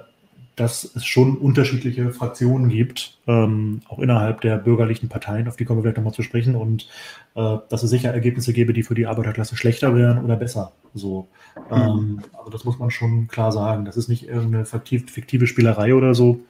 dass 0.55 0.84
es 0.96 1.05
schon 1.05 1.38
unterschiedliche 1.38 2.12
Fraktionen 2.12 2.70
gibt, 2.70 3.17
ähm, 3.27 3.81
auch 3.88 4.00
innerhalb 4.00 4.41
der 4.41 4.58
bürgerlichen 4.58 5.10
Parteien, 5.10 5.48
auf 5.48 5.55
die 5.55 5.65
kommen 5.65 5.79
wir 5.79 5.84
vielleicht 5.84 5.98
nochmal 5.98 6.13
zu 6.13 6.24
sprechen, 6.24 6.55
und 6.55 6.88
äh, 7.36 7.58
dass 7.70 7.84
es 7.84 7.89
sicher 7.89 8.13
Ergebnisse 8.13 8.53
gäbe, 8.53 8.74
die 8.74 8.84
für 8.84 8.96
die 8.96 9.08
Arbeiterklasse 9.08 9.55
schlechter 9.55 9.96
wären 9.96 10.24
oder 10.24 10.36
besser. 10.36 10.74
So. 10.93 11.27
Mhm. 11.70 11.75
Ähm, 11.75 12.20
also 12.38 12.50
das 12.51 12.65
muss 12.65 12.79
man 12.79 12.91
schon 12.91 13.27
klar 13.27 13.51
sagen. 13.51 13.86
Das 13.86 13.98
ist 13.98 14.10
nicht 14.10 14.27
irgendeine 14.27 14.65
fiktive, 14.65 15.08
fiktive 15.08 15.48
Spielerei 15.48 15.96
oder 15.96 16.13
so. 16.13 16.41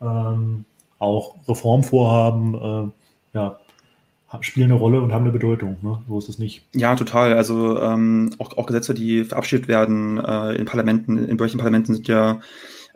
Ähm, 0.00 0.64
auch 0.98 1.36
Reformvorhaben, 1.48 2.54
äh, 2.54 3.36
ja, 3.36 3.58
spielen 4.40 4.70
eine 4.70 4.78
Rolle 4.78 5.00
und 5.00 5.12
haben 5.12 5.24
eine 5.24 5.32
Bedeutung. 5.32 5.78
Ne? 5.82 6.02
So 6.08 6.18
ist 6.18 6.28
es 6.28 6.38
nicht. 6.38 6.64
Ja, 6.74 6.94
total. 6.94 7.32
Also 7.34 7.80
ähm, 7.80 8.30
auch, 8.38 8.56
auch 8.56 8.66
Gesetze, 8.66 8.94
die 8.94 9.24
verabschiedet 9.24 9.68
werden 9.68 10.18
äh, 10.18 10.54
in 10.54 10.66
Parlamenten, 10.66 11.18
in 11.18 11.36
bürgerlichen 11.36 11.58
Parlamenten 11.58 11.94
sind 11.94 12.08
ja 12.08 12.40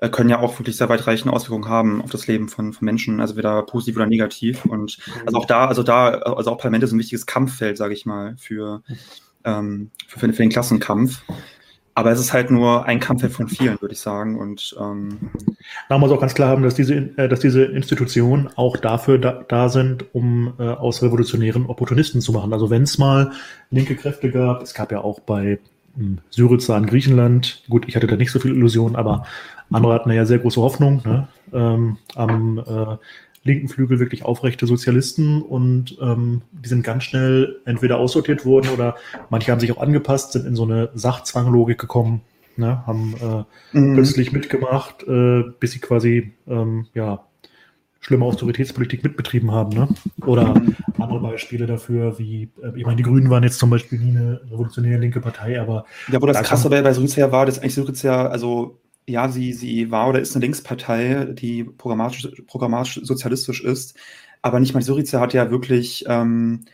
können 0.08 0.30
ja 0.30 0.40
auch 0.40 0.58
wirklich 0.58 0.76
sehr 0.76 0.88
weitreichende 0.88 1.34
Auswirkungen 1.34 1.68
haben 1.68 2.02
auf 2.02 2.10
das 2.10 2.26
Leben 2.26 2.48
von, 2.48 2.72
von 2.72 2.84
Menschen, 2.84 3.20
also 3.20 3.36
weder 3.36 3.62
positiv 3.62 3.96
oder 3.96 4.06
negativ. 4.06 4.64
Und 4.64 4.98
also 5.26 5.38
auch 5.38 5.46
da, 5.46 5.66
also 5.66 5.82
da, 5.82 6.10
also 6.10 6.50
auch 6.50 6.58
Parlamente 6.58 6.86
sind 6.86 6.96
ein 6.96 7.00
wichtiges 7.00 7.26
Kampffeld, 7.26 7.76
sage 7.76 7.94
ich 7.94 8.04
mal, 8.04 8.36
für, 8.36 8.82
ähm, 9.44 9.90
für, 10.08 10.18
für 10.18 10.42
den 10.42 10.50
Klassenkampf. 10.50 11.22
Aber 11.94 12.10
es 12.10 12.18
ist 12.18 12.32
halt 12.32 12.50
nur 12.50 12.86
ein 12.86 13.00
Kampffeld 13.00 13.32
von 13.32 13.48
vielen, 13.48 13.80
würde 13.80 13.92
ich 13.92 14.00
sagen. 14.00 14.38
Und 14.38 14.74
ähm, 14.80 15.30
man 15.90 16.00
muss 16.00 16.10
auch 16.10 16.20
ganz 16.20 16.34
klar 16.34 16.48
haben, 16.48 16.62
dass 16.62 16.74
diese, 16.74 16.94
äh, 16.94 17.28
dass 17.28 17.40
diese 17.40 17.64
Institutionen 17.64 18.48
auch 18.56 18.78
dafür 18.78 19.18
da, 19.18 19.44
da 19.46 19.68
sind, 19.68 20.14
um 20.14 20.54
äh, 20.58 20.62
aus 20.62 21.02
revolutionären 21.02 21.66
Opportunisten 21.66 22.22
zu 22.22 22.32
machen. 22.32 22.52
Also 22.52 22.70
wenn 22.70 22.84
es 22.84 22.96
mal 22.96 23.32
linke 23.70 23.94
Kräfte 23.94 24.30
gab, 24.30 24.62
es 24.62 24.72
gab 24.72 24.90
ja 24.90 25.02
auch 25.02 25.20
bei 25.20 25.58
Syriza 26.30 26.76
in 26.78 26.86
Griechenland, 26.86 27.64
gut, 27.68 27.86
ich 27.86 27.96
hatte 27.96 28.06
da 28.06 28.16
nicht 28.16 28.30
so 28.30 28.38
viel 28.38 28.54
Illusion, 28.54 28.96
aber 28.96 29.26
andere 29.70 29.94
hatten 29.94 30.10
ja 30.10 30.24
sehr 30.24 30.38
große 30.38 30.60
Hoffnung 30.60 31.02
ne? 31.04 31.28
ähm, 31.52 31.98
am 32.14 32.58
äh, 32.58 32.96
linken 33.44 33.68
Flügel 33.68 33.98
wirklich 33.98 34.24
aufrechte 34.24 34.66
Sozialisten 34.66 35.42
und 35.42 35.98
ähm, 36.00 36.42
die 36.52 36.68
sind 36.68 36.84
ganz 36.84 37.04
schnell 37.04 37.60
entweder 37.64 37.98
aussortiert 37.98 38.44
worden 38.44 38.70
oder 38.70 38.96
manche 39.30 39.50
haben 39.50 39.60
sich 39.60 39.72
auch 39.72 39.82
angepasst, 39.82 40.32
sind 40.32 40.46
in 40.46 40.56
so 40.56 40.64
eine 40.64 40.90
Sachzwanglogik 40.94 41.78
gekommen, 41.78 42.22
ne? 42.56 42.86
haben 42.86 43.14
äh, 43.20 43.78
mhm. 43.78 43.94
plötzlich 43.94 44.32
mitgemacht, 44.32 45.02
äh, 45.06 45.42
bis 45.58 45.72
sie 45.72 45.80
quasi 45.80 46.32
ähm, 46.46 46.86
ja 46.94 47.24
schlimme 48.02 48.24
Autoritätspolitik 48.26 49.02
mitbetrieben 49.02 49.50
haben. 49.52 49.70
Ne? 49.70 49.88
Oder 50.26 50.60
andere 50.98 51.20
Beispiele 51.20 51.66
dafür, 51.66 52.18
wie, 52.18 52.50
äh, 52.62 52.76
ich 52.76 52.84
meine, 52.84 52.96
die 52.96 53.04
Grünen 53.04 53.30
waren 53.30 53.44
jetzt 53.44 53.58
zum 53.58 53.70
Beispiel 53.70 53.98
nie 53.98 54.10
eine 54.10 54.42
revolutionäre 54.50 55.00
linke 55.00 55.20
Partei, 55.20 55.58
aber. 55.60 55.86
Ja, 56.10 56.20
wo 56.20 56.26
das 56.26 56.36
da 56.36 56.42
krasse 56.42 56.68
bei, 56.68 56.82
bei 56.82 56.92
Syriza 56.92 57.32
war, 57.32 57.46
dass 57.46 57.58
eigentlich 57.58 57.74
Syriza, 57.74 58.26
also 58.26 58.80
ja, 59.06 59.28
sie, 59.28 59.52
sie 59.52 59.90
war 59.90 60.08
oder 60.08 60.20
ist 60.20 60.34
eine 60.34 60.44
Linkspartei, 60.44 61.26
die 61.32 61.64
programmatisch, 61.64 62.28
programmatisch 62.46 63.00
sozialistisch 63.02 63.62
ist, 63.62 63.96
aber 64.42 64.60
nicht 64.60 64.74
mal 64.74 64.82
Syriza 64.82 65.20
hat 65.20 65.32
ja 65.32 65.50
wirklich 65.50 66.04
ähm, 66.08 66.64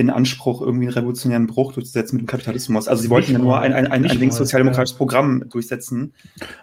den 0.00 0.10
Anspruch, 0.10 0.62
irgendwie 0.62 0.86
einen 0.86 0.94
revolutionären 0.94 1.46
Bruch 1.46 1.72
durchzusetzen 1.72 2.16
mit 2.16 2.24
dem 2.24 2.26
Kapitalismus. 2.26 2.88
Also 2.88 3.02
sie 3.02 3.10
wollten 3.10 3.32
ja 3.32 3.38
nur 3.38 3.60
ein, 3.60 3.72
ein, 3.72 3.86
ein, 3.86 4.04
ein 4.06 4.18
linkssozialdemokratisches 4.18 4.96
Programm 4.96 5.44
durchsetzen. 5.48 6.14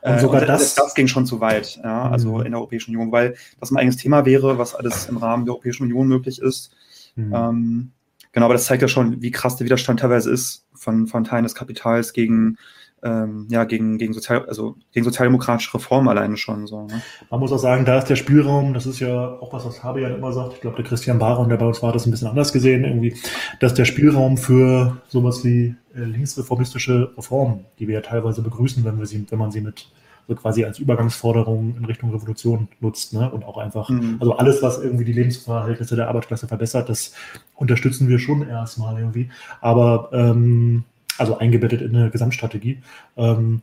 Und 0.01 0.12
äh, 0.12 0.20
sogar 0.20 0.41
und 0.41 0.48
das, 0.48 0.75
das 0.75 0.94
ging 0.96 1.08
schon 1.08 1.25
zu 1.25 1.39
weit, 1.39 1.79
ja, 1.84 2.10
also 2.10 2.38
mhm. 2.38 2.46
in 2.46 2.51
der 2.51 2.60
Europäischen 2.60 2.91
Union, 2.91 3.12
weil 3.12 3.36
das 3.60 3.72
ein 3.72 3.77
eigenes 3.77 3.98
Thema 3.98 4.25
wäre, 4.25 4.58
was 4.58 4.75
alles 4.75 5.08
im 5.08 5.17
Rahmen 5.17 5.46
der 5.46 5.53
Europäischen 5.53 5.84
Union 5.84 6.08
möglich 6.08 6.41
ist. 6.41 6.72
Mhm. 7.15 7.34
Ähm, 7.34 7.91
genau, 8.32 8.46
aber 8.46 8.56
das 8.56 8.65
zeigt 8.65 8.82
ja 8.82 8.88
schon, 8.88 9.22
wie 9.22 9.32
krass 9.32 9.56
der 9.56 9.65
Widerstand 9.65 10.00
teilweise 10.00 10.32
ist 10.32 10.65
von, 10.74 11.08
von 11.08 11.24
Teilen 11.24 11.44
des 11.44 11.56
Kapitals 11.56 12.13
gegen 12.13 12.58
ähm, 13.04 13.48
ja, 13.50 13.63
gegen, 13.63 13.98
gegen, 13.98 14.13
Sozial, 14.13 14.46
also 14.48 14.75
gegen 14.92 15.04
sozialdemokratische 15.04 15.74
Reformen 15.75 16.08
alleine 16.08 16.38
schon. 16.38 16.66
So, 16.66 16.88
ne? 16.88 17.01
Man 17.30 17.39
muss 17.39 17.51
auch 17.51 17.60
sagen, 17.60 17.86
da 17.86 18.00
ist 18.00 18.10
der 18.10 18.16
Spielraum, 18.16 18.74
das 18.74 18.86
ist 18.86 19.00
ja 19.00 19.38
auch 19.39 19.54
was, 19.54 19.66
was 19.66 19.84
Habe 19.84 20.01
ja 20.01 20.10
immer 20.10 20.34
sagt, 20.34 20.54
ich 20.54 20.62
glaube, 20.62 20.77
der 20.77 20.86
Christian 20.86 21.20
Baron, 21.20 21.50
der 21.50 21.58
bei 21.58 21.66
uns 21.66 21.82
war, 21.84 21.94
das 21.94 22.06
ein 22.06 22.12
bisschen 22.12 22.27
anders 22.27 22.51
gesehen, 22.51 22.84
irgendwie, 22.84 23.16
dass 23.60 23.74
der 23.74 23.86
Spielraum 23.86 24.38
für 24.38 24.98
sowas 25.08 25.44
wie 25.44 25.75
äh, 25.96 26.04
linksreformistische 26.04 27.12
Reformen, 27.16 27.66
die 27.80 27.88
wir 27.88 27.96
ja 27.96 28.01
teilweise 28.01 28.42
begrüßen, 28.42 28.84
wenn, 28.84 28.98
wir 28.98 29.06
sie, 29.06 29.25
wenn 29.30 29.39
man 29.39 29.51
sie 29.51 29.62
mit 29.62 29.89
so 30.27 30.36
quasi 30.36 30.66
als 30.66 30.80
Übergangsforderung 30.80 31.75
in 31.77 31.86
Richtung 31.86 32.12
Revolution 32.12 32.68
nutzt, 32.82 33.13
ne? 33.13 33.32
Und 33.32 33.46
auch 33.46 33.58
einfach, 33.58 33.89
mhm. 33.89 34.18
also 34.20 34.36
alles, 34.36 34.62
was 34.62 34.77
irgendwie 34.77 35.06
die 35.06 35.13
Lebensverhältnisse 35.13 35.96
der 35.96 36.10
Arbeitsklasse 36.10 36.48
verbessert, 36.48 36.89
das 36.89 37.13
unterstützen 37.56 38.10
wir 38.10 38.20
schon 38.20 38.48
erstmal 38.48 39.00
irgendwie. 39.00 39.30
Aber 39.62 40.10
ähm, 40.12 40.84
also 41.17 41.38
eingebettet 41.38 41.81
in 41.81 41.95
eine 41.95 42.09
Gesamtstrategie. 42.09 42.81
Ähm, 43.15 43.62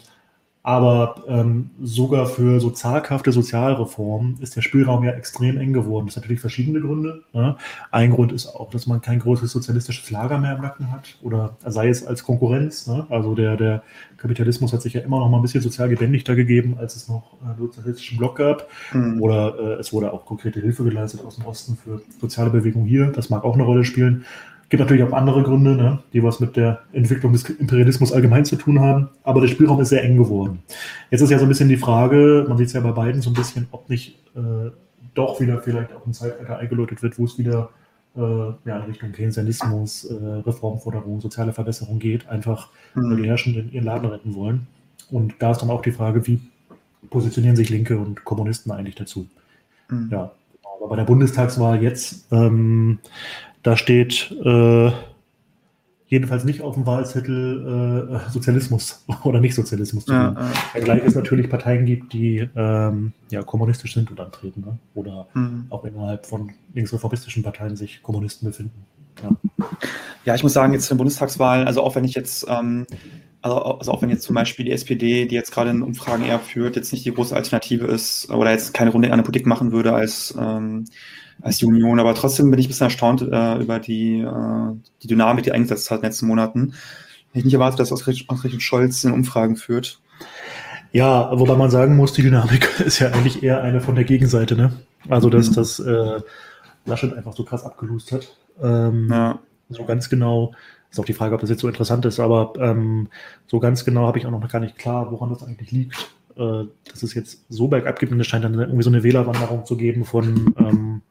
aber 0.66 1.22
ähm, 1.28 1.72
sogar 1.82 2.24
für 2.24 2.58
so 2.58 2.70
zaghafte 2.70 3.32
Sozialreformen 3.32 4.38
ist 4.40 4.56
der 4.56 4.62
Spielraum 4.62 5.04
ja 5.04 5.10
extrem 5.12 5.58
eng 5.58 5.74
geworden. 5.74 6.06
Das 6.06 6.16
hat 6.16 6.22
natürlich 6.22 6.40
verschiedene 6.40 6.80
Gründe. 6.80 7.22
Ne? 7.34 7.56
Ein 7.90 8.12
Grund 8.12 8.32
ist 8.32 8.46
auch, 8.46 8.70
dass 8.70 8.86
man 8.86 9.02
kein 9.02 9.18
großes 9.18 9.52
sozialistisches 9.52 10.10
Lager 10.10 10.38
mehr 10.38 10.56
im 10.56 10.62
Nacken 10.62 10.90
hat 10.90 11.18
oder 11.20 11.58
sei 11.66 11.90
es 11.90 12.06
als 12.06 12.24
Konkurrenz. 12.24 12.86
Ne? 12.86 13.06
Also 13.10 13.34
der, 13.34 13.58
der 13.58 13.82
Kapitalismus 14.16 14.72
hat 14.72 14.80
sich 14.80 14.94
ja 14.94 15.02
immer 15.02 15.18
noch 15.18 15.28
mal 15.28 15.36
ein 15.36 15.42
bisschen 15.42 15.60
sozial 15.60 15.90
gebändigter 15.90 16.34
gegeben, 16.34 16.76
als 16.78 16.96
es 16.96 17.08
noch 17.08 17.36
einen 17.44 17.58
sozialistischen 17.58 18.16
Block 18.16 18.36
gab. 18.36 18.66
Mhm. 18.94 19.20
Oder 19.20 19.58
äh, 19.58 19.80
es 19.80 19.92
wurde 19.92 20.14
auch 20.14 20.24
konkrete 20.24 20.60
Hilfe 20.60 20.82
geleistet 20.82 21.20
aus 21.26 21.36
dem 21.36 21.44
Osten 21.44 21.76
für 21.76 22.00
soziale 22.18 22.48
Bewegung 22.48 22.86
hier. 22.86 23.08
Das 23.08 23.28
mag 23.28 23.44
auch 23.44 23.52
eine 23.52 23.64
Rolle 23.64 23.84
spielen. 23.84 24.24
Gibt 24.74 24.90
natürlich 24.90 25.04
auch 25.04 25.12
andere 25.16 25.44
Gründe, 25.44 25.76
ne, 25.76 26.00
die 26.12 26.20
was 26.24 26.40
mit 26.40 26.56
der 26.56 26.80
Entwicklung 26.92 27.32
des 27.32 27.48
Imperialismus 27.48 28.12
allgemein 28.12 28.44
zu 28.44 28.56
tun 28.56 28.80
haben. 28.80 29.08
Aber 29.22 29.40
der 29.40 29.46
Spielraum 29.46 29.80
ist 29.80 29.90
sehr 29.90 30.02
eng 30.02 30.16
geworden. 30.16 30.64
Jetzt 31.12 31.20
ist 31.20 31.30
ja 31.30 31.38
so 31.38 31.44
ein 31.44 31.48
bisschen 31.48 31.68
die 31.68 31.76
Frage, 31.76 32.44
man 32.48 32.58
sieht 32.58 32.66
es 32.66 32.72
ja 32.72 32.80
bei 32.80 32.90
beiden 32.90 33.22
so 33.22 33.30
ein 33.30 33.34
bisschen, 33.34 33.68
ob 33.70 33.88
nicht 33.88 34.18
äh, 34.34 34.72
doch 35.14 35.40
wieder 35.40 35.60
vielleicht 35.60 35.94
auch 35.94 36.04
ein 36.04 36.12
Zeitalter 36.12 36.58
eingeläutet 36.58 37.04
wird, 37.04 37.16
wo 37.20 37.24
es 37.24 37.38
wieder 37.38 37.70
äh, 38.16 38.20
ja, 38.20 38.80
in 38.80 38.82
Richtung 38.86 39.12
Keynesianismus, 39.12 40.06
äh, 40.06 40.14
Reformforderung, 40.44 41.20
soziale 41.20 41.52
Verbesserung 41.52 42.00
geht, 42.00 42.28
einfach 42.28 42.70
mhm. 42.96 43.10
weil 43.10 43.22
die 43.22 43.28
Herrschenden 43.28 43.70
ihren 43.70 43.84
Laden 43.84 44.10
retten 44.10 44.34
wollen. 44.34 44.66
Und 45.08 45.34
da 45.38 45.52
ist 45.52 45.58
dann 45.58 45.70
auch 45.70 45.82
die 45.82 45.92
Frage, 45.92 46.26
wie 46.26 46.40
positionieren 47.10 47.54
sich 47.54 47.70
Linke 47.70 47.96
und 47.96 48.24
Kommunisten 48.24 48.72
eigentlich 48.72 48.96
dazu? 48.96 49.28
Mhm. 49.88 50.08
Ja, 50.10 50.32
aber 50.64 50.88
bei 50.88 50.96
der 50.96 51.04
Bundestagswahl 51.04 51.80
jetzt 51.80 52.26
ähm, 52.32 52.98
da 53.64 53.76
steht 53.76 54.30
äh, 54.44 54.92
jedenfalls 56.06 56.44
nicht 56.44 56.60
auf 56.60 56.74
dem 56.74 56.86
Wahlzettel 56.86 58.20
äh, 58.26 58.30
Sozialismus 58.30 59.04
oder 59.24 59.40
nicht 59.40 59.54
Sozialismus. 59.54 60.06
Ja, 60.06 60.32
ja. 60.32 60.50
Wenngleich 60.74 61.02
es 61.04 61.14
natürlich 61.16 61.50
Parteien 61.50 61.86
gibt, 61.86 62.12
die 62.12 62.48
ähm, 62.54 63.12
ja, 63.30 63.42
kommunistisch 63.42 63.94
sind 63.94 64.10
und 64.10 64.20
antreten. 64.20 64.60
Ne? 64.60 64.78
Oder 64.94 65.26
mhm. 65.34 65.66
auch 65.70 65.84
innerhalb 65.84 66.26
von 66.26 66.52
linksreformistischen 66.74 67.42
Parteien 67.42 67.74
sich 67.74 68.02
Kommunisten 68.02 68.46
befinden. 68.46 68.84
Ja. 69.22 69.30
ja, 70.24 70.34
ich 70.34 70.42
muss 70.42 70.52
sagen, 70.52 70.72
jetzt 70.72 70.90
in 70.90 70.96
den 70.96 70.98
Bundestagswahlen, 70.98 71.66
also 71.66 71.82
auch 71.82 71.94
wenn 71.94 72.04
ich 72.04 72.14
jetzt 72.14 72.46
ähm, 72.48 72.86
also, 73.40 73.58
also 73.58 73.92
auch 73.92 74.02
wenn 74.02 74.10
jetzt 74.10 74.24
zum 74.24 74.34
Beispiel 74.34 74.64
die 74.64 74.72
SPD, 74.72 75.26
die 75.26 75.34
jetzt 75.34 75.52
gerade 75.52 75.70
in 75.70 75.82
Umfragen 75.82 76.24
eher 76.24 76.40
führt, 76.40 76.76
jetzt 76.76 76.92
nicht 76.92 77.04
die 77.04 77.12
große 77.12 77.34
Alternative 77.36 77.86
ist 77.86 78.30
oder 78.30 78.50
jetzt 78.50 78.74
keine 78.74 78.90
Runde 78.90 79.08
in 79.08 79.12
einer 79.12 79.22
Politik 79.22 79.46
machen 79.46 79.70
würde 79.70 79.92
als 79.92 80.34
ähm, 80.38 80.86
als 81.42 81.58
die 81.58 81.66
Union. 81.66 82.00
Aber 82.00 82.14
trotzdem 82.14 82.50
bin 82.50 82.60
ich 82.60 82.66
ein 82.66 82.68
bisschen 82.68 82.86
erstaunt 82.86 83.22
äh, 83.22 83.58
über 83.58 83.78
die, 83.78 84.20
äh, 84.20 84.76
die 85.02 85.06
Dynamik, 85.06 85.44
die 85.44 85.52
eingesetzt 85.52 85.90
hat 85.90 85.98
in 85.98 86.02
den 86.02 86.10
letzten 86.10 86.26
Monaten. 86.26 86.74
Ich 87.30 87.38
hätte 87.38 87.46
nicht 87.46 87.54
erwartet, 87.54 87.80
dass 87.80 87.92
ausgerechnet 87.92 88.62
Scholz 88.62 89.04
in 89.04 89.12
Umfragen 89.12 89.56
führt. 89.56 90.00
Ja, 90.92 91.36
wobei 91.38 91.56
man 91.56 91.70
sagen 91.70 91.96
muss, 91.96 92.12
die 92.12 92.22
Dynamik 92.22 92.68
ist 92.86 93.00
ja 93.00 93.08
eigentlich 93.08 93.42
eher 93.42 93.62
eine 93.62 93.80
von 93.80 93.96
der 93.96 94.04
Gegenseite, 94.04 94.54
ne? 94.54 94.72
Also, 95.08 95.28
dass 95.28 95.50
mhm. 95.50 95.54
das 95.54 95.80
äh, 95.80 96.20
Laschet 96.86 97.12
einfach 97.12 97.34
so 97.34 97.44
krass 97.44 97.64
abgelust 97.64 98.12
hat. 98.12 98.28
Ähm, 98.62 99.08
ja. 99.10 99.38
So 99.70 99.84
ganz 99.84 100.08
genau, 100.08 100.52
ist 100.90 101.00
auch 101.00 101.04
die 101.04 101.14
Frage, 101.14 101.34
ob 101.34 101.40
das 101.40 101.50
jetzt 101.50 101.60
so 101.60 101.68
interessant 101.68 102.04
ist, 102.04 102.20
aber 102.20 102.52
ähm, 102.58 103.08
so 103.46 103.58
ganz 103.58 103.84
genau 103.84 104.06
habe 104.06 104.18
ich 104.18 104.26
auch 104.26 104.30
noch 104.30 104.48
gar 104.48 104.60
nicht 104.60 104.78
klar, 104.78 105.10
woran 105.10 105.30
das 105.30 105.42
eigentlich 105.42 105.72
liegt, 105.72 105.96
äh, 106.36 106.64
dass 106.88 107.02
es 107.02 107.14
jetzt 107.14 107.44
so 107.48 107.66
bergab 107.66 107.98
gibt 107.98 108.12
und 108.12 108.20
es 108.20 108.26
scheint 108.26 108.44
dann 108.44 108.54
irgendwie 108.54 108.82
so 108.82 108.90
eine 108.90 109.02
Wählerwanderung 109.02 109.66
zu 109.66 109.76
geben 109.76 110.04
von 110.04 110.54
ähm, 110.58 111.02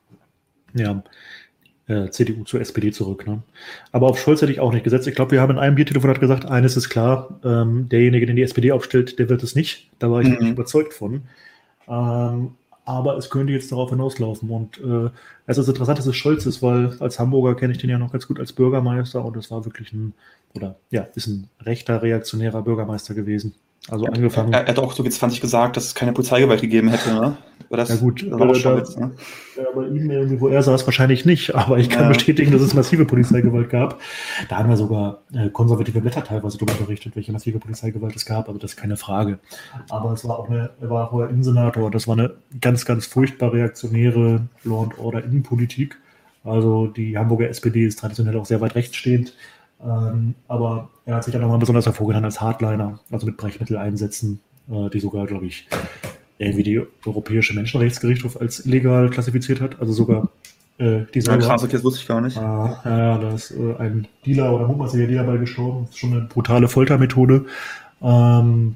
ja, 0.74 1.04
äh, 1.88 2.10
CDU 2.10 2.44
zur 2.44 2.62
SPD 2.62 2.92
zurück. 2.92 3.28
Ne? 3.28 3.42
Aber 3.92 4.08
auf 4.08 4.20
Scholz 4.20 4.42
hätte 4.42 4.52
ich 4.52 4.60
auch 4.60 4.74
nicht 4.74 4.84
gesetzt. 4.84 5.08
Ich 5.08 5.16
glaube, 5.16 5.32
wir 5.32 5.42
haben 5.42 5.52
in 5.52 5.60
einem 5.60 5.76
Biertelefonat 5.76 6.20
gesagt, 6.20 6.46
eines 6.46 6.78
ist 6.78 6.90
klar, 6.90 7.40
ähm, 7.44 7.90
derjenige, 7.90 8.26
den 8.26 8.36
die 8.36 8.44
SPD 8.44 8.72
aufstellt, 8.72 9.20
der 9.20 9.30
wird 9.30 9.44
es 9.44 9.56
nicht. 9.56 9.90
Da 10.00 10.10
war 10.10 10.22
ich 10.22 10.30
mhm. 10.30 10.38
nicht 10.40 10.52
überzeugt 10.52 10.94
von. 10.94 11.24
Ähm, 11.88 12.52
aber 12.86 13.18
es 13.18 13.30
könnte 13.30 13.54
jetzt 13.54 13.72
darauf 13.72 13.90
hinauslaufen. 13.90 14.50
Und 14.50 14.78
äh, 14.80 15.10
es 15.46 15.58
ist 15.58 15.68
interessant, 15.68 16.00
dass 16.00 16.06
es 16.06 16.16
Scholz 16.16 16.46
ist, 16.46 16.62
weil 16.62 16.96
als 17.00 17.20
Hamburger 17.20 17.56
kenne 17.56 17.74
ich 17.74 17.80
den 17.80 17.90
ja 17.90 17.98
noch 17.98 18.12
ganz 18.12 18.28
gut 18.28 18.40
als 18.40 18.54
Bürgermeister 18.54 19.24
und 19.24 19.38
es 19.38 19.52
war 19.52 19.66
wirklich 19.66 19.94
ein, 19.94 20.14
oder 20.54 20.76
ja, 20.90 21.08
ist 21.16 21.28
ein 21.28 21.50
rechter, 21.62 22.02
reaktionärer 22.02 22.62
Bürgermeister 22.62 23.14
gewesen. 23.14 23.56
Also 23.90 24.06
angefangen. 24.06 24.54
Er, 24.54 24.62
er, 24.62 24.70
hat 24.70 24.80
auch 24.80 24.94
so 24.94 25.04
wie 25.04 25.10
20 25.10 25.42
gesagt, 25.42 25.76
dass 25.76 25.86
es 25.86 25.96
keine 25.96 26.14
Polizeigewalt 26.14 26.62
gegeben 26.62 26.88
hätte, 26.88 27.14
ne? 27.14 27.38
Das, 27.70 27.90
ja 27.90 27.96
gut, 27.96 28.22
das 28.22 28.66
Witz, 28.66 28.96
ne? 28.98 29.12
ja, 29.58 29.64
bei 29.74 29.88
ihm 29.88 30.10
irgendwie, 30.10 30.40
wo 30.40 30.48
er 30.48 30.62
saß, 30.62 30.86
wahrscheinlich 30.86 31.26
nicht, 31.26 31.56
aber 31.56 31.80
ich 31.80 31.90
kann 31.90 32.04
ja. 32.04 32.10
bestätigen, 32.10 32.52
dass 32.52 32.62
es 32.62 32.76
massive 32.76 33.04
Polizeigewalt 33.06 33.70
gab. 33.70 34.00
Da 34.48 34.60
haben 34.60 34.70
wir 34.70 34.78
sogar 34.78 35.24
äh, 35.34 35.50
konservative 35.50 36.00
Blätter 36.00 36.24
teilweise 36.24 36.58
darüber 36.60 36.86
berichtet, 36.86 37.16
welche 37.16 37.32
massive 37.32 37.60
Polizeigewalt 37.60 38.16
es 38.16 38.26
gab, 38.26 38.48
also 38.48 38.60
das 38.60 38.72
ist 38.72 38.78
keine 38.78 38.96
Frage. 38.96 39.40
Aber 39.90 40.12
es 40.12 40.28
war 40.28 40.38
auch 40.38 40.50
eine, 40.50 40.70
er 40.80 40.90
war 40.90 41.10
vorher 41.10 41.32
Innensenator, 41.32 41.90
das 41.90 42.08
war 42.08 42.18
eine 42.18 42.36
ganz, 42.62 42.86
ganz 42.86 43.08
furchtbar 43.08 43.54
reaktionäre 43.54 44.42
Law 44.64 44.84
and 44.84 45.00
Order 45.00 45.24
Innenpolitik. 45.24 45.98
Also 46.44 46.88
die 46.88 47.18
Hamburger 47.18 47.50
SPD 47.50 47.86
ist 47.86 48.00
traditionell 48.00 48.38
auch 48.38 48.46
sehr 48.46 48.62
weit 48.62 48.76
rechts 48.76 48.98
stehend. 48.98 49.34
Ähm, 49.84 50.36
aber 50.48 50.90
er 51.06 51.16
hat 51.16 51.24
sich 51.24 51.34
dann 51.34 51.42
nochmal 51.42 51.60
besonders 51.60 51.86
hervorgetan 51.86 52.26
als 52.26 52.40
Hardliner, 52.40 53.00
also 53.12 53.26
mit 53.26 53.38
Brechmitteleinsätzen, 53.38 54.40
äh, 54.72 54.90
die 54.90 55.00
sogar, 55.00 55.26
glaube 55.28 55.46
ich, 55.46 55.68
irgendwie 56.38 56.64
die 56.64 56.82
Europäische 57.06 57.54
Menschenrechtsgerichtshof 57.54 58.40
als 58.40 58.66
illegal 58.66 59.10
klassifiziert 59.10 59.62
hat. 59.62 59.80
Also 59.80 59.94
sogar 59.94 60.30
äh, 60.78 61.02
die 61.14 61.20
Ja, 61.20 61.38
krass, 61.38 61.64
okay, 61.64 61.74
das 61.74 61.84
wusste 61.84 62.00
ich 62.00 62.08
gar 62.08 62.22
nicht. 62.22 62.38
Ah, 62.38 62.82
ja, 62.86 63.18
da 63.18 63.34
ist 63.34 63.52
äh, 63.52 63.76
ein 63.78 64.08
Dealer 64.26 64.54
oder 64.54 64.68
mutmaßlicher 64.68 65.08
Dealer 65.08 65.24
bei 65.24 65.38
gestorben. 65.38 65.84
Das 65.84 65.92
ist 65.92 66.00
schon 66.00 66.14
eine 66.14 66.22
brutale 66.22 66.68
Foltermethode. 66.68 67.46
Ähm, 68.02 68.76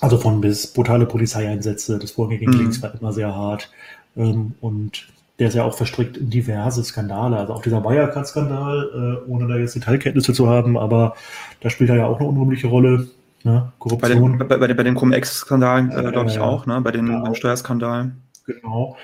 also 0.00 0.18
von 0.18 0.40
bis 0.40 0.66
brutale 0.66 1.06
Polizeieinsätze. 1.06 1.98
Das 1.98 2.12
Vorgehen 2.12 2.40
gegen 2.40 2.52
mhm. 2.52 2.58
links 2.58 2.82
war 2.82 2.94
immer 2.98 3.12
sehr 3.12 3.34
hart. 3.34 3.70
Ähm, 4.16 4.54
und 4.60 5.08
der 5.38 5.48
ist 5.48 5.54
ja 5.54 5.64
auch 5.64 5.74
verstrickt 5.74 6.16
in 6.16 6.30
diverse 6.30 6.82
Skandale. 6.82 7.36
Also 7.36 7.54
auch 7.54 7.62
dieser 7.62 7.84
Wirecard-Skandal, 7.84 9.22
äh, 9.26 9.30
ohne 9.30 9.46
da 9.46 9.56
jetzt 9.56 9.74
Detailkenntnisse 9.74 10.32
zu 10.32 10.48
haben, 10.48 10.78
aber 10.78 11.14
da 11.60 11.70
spielt 11.70 11.90
er 11.90 11.96
ja 11.96 12.06
auch 12.06 12.18
eine 12.18 12.28
unrühmliche 12.28 12.68
Rolle. 12.68 13.08
Ne? 13.42 13.72
Korruption. 13.78 14.38
Bei, 14.38 14.38
den, 14.38 14.48
bei, 14.48 14.56
bei, 14.56 14.74
bei 14.74 14.82
den 14.82 14.94
Cum-Ex-Skandalen, 14.94 15.90
äh, 15.90 16.10
glaube 16.10 16.30
ich, 16.30 16.38
auch, 16.38 16.66
ne? 16.66 16.80
bei 16.80 16.90
den 16.90 17.06
genau. 17.06 17.34
Steuerskandalen. 17.34 18.22
Genau. 18.46 18.96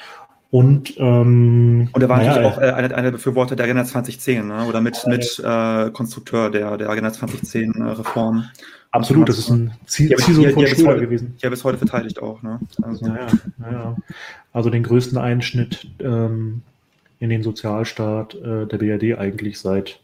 Und, 0.52 0.92
ähm, 0.98 1.88
und 1.94 2.02
er 2.02 2.08
war 2.10 2.18
naja, 2.18 2.34
natürlich 2.34 2.52
auch 2.52 2.60
äh, 2.60 2.72
einer, 2.72 2.94
einer 2.94 3.02
der 3.04 3.12
Befürworter 3.12 3.56
der 3.56 3.64
Agenda 3.64 3.86
2010, 3.86 4.48
ne? 4.48 4.66
oder 4.66 4.82
mit, 4.82 5.02
mit 5.06 5.42
äh, 5.42 5.90
Konstrukteur 5.92 6.50
der, 6.50 6.76
der 6.76 6.90
Agenda 6.90 7.08
2010-Reform. 7.08 8.40
Äh, 8.40 8.62
Absolut, 8.90 9.30
das 9.30 9.38
ist 9.38 9.48
ein 9.48 9.72
Ziel, 9.86 10.14
Ziel 10.18 10.52
von 10.52 10.66
Schröder 10.66 11.00
gewesen. 11.00 11.36
Ja, 11.38 11.48
bis 11.48 11.64
heute 11.64 11.78
verteidigt 11.78 12.20
auch. 12.20 12.42
Ne? 12.42 12.60
Also. 12.82 13.06
Naja, 13.06 13.26
naja. 13.56 13.96
also 14.52 14.68
den 14.68 14.82
größten 14.82 15.16
Einschnitt 15.16 15.88
ähm, 16.00 16.60
in 17.18 17.30
den 17.30 17.42
Sozialstaat 17.42 18.34
äh, 18.34 18.66
der 18.66 18.76
BRD 18.76 19.18
eigentlich 19.18 19.58
seit 19.58 20.00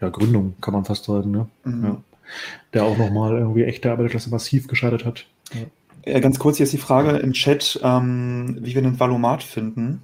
ja, 0.00 0.08
Gründung, 0.08 0.54
kann 0.60 0.72
man 0.72 0.84
fast 0.84 1.02
sagen. 1.02 1.32
Ne? 1.32 1.48
Mhm. 1.64 1.84
Ja. 1.84 1.96
Der 2.74 2.84
auch 2.84 2.96
nochmal 2.96 3.38
irgendwie 3.38 3.64
echte 3.64 3.90
Arbeiterklasse 3.90 4.30
massiv 4.30 4.68
gescheitert 4.68 5.04
hat. 5.04 5.26
Ja. 5.52 5.62
Ja. 6.04 6.18
ganz 6.20 6.38
kurz, 6.38 6.56
hier 6.56 6.64
ist 6.64 6.72
die 6.72 6.78
Frage 6.78 7.18
im 7.18 7.32
Chat, 7.32 7.80
ähm, 7.82 8.58
wie 8.60 8.74
wir 8.74 8.82
den 8.82 8.98
Valomat 8.98 9.42
finden. 9.42 10.02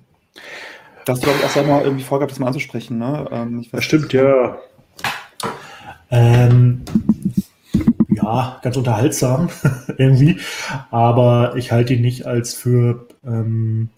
Das 1.04 1.20
glaube 1.20 1.38
ich 1.38 1.44
erst 1.44 1.56
einmal 1.56 1.82
irgendwie 1.82 2.04
vorgehabt, 2.04 2.32
das 2.32 2.38
mal 2.38 2.48
anzusprechen. 2.48 2.98
Ne? 2.98 3.28
Ähm, 3.30 3.64
das 3.70 3.84
stimmt, 3.84 4.12
ja. 4.12 4.58
Ähm, 6.10 6.82
ja, 8.08 8.58
ganz 8.62 8.76
unterhaltsam 8.76 9.50
irgendwie. 9.98 10.38
Aber 10.90 11.54
ich 11.56 11.72
halte 11.72 11.94
ihn 11.94 12.02
nicht 12.02 12.26
als 12.26 12.54
für, 12.54 13.06
ähm, 13.24 13.90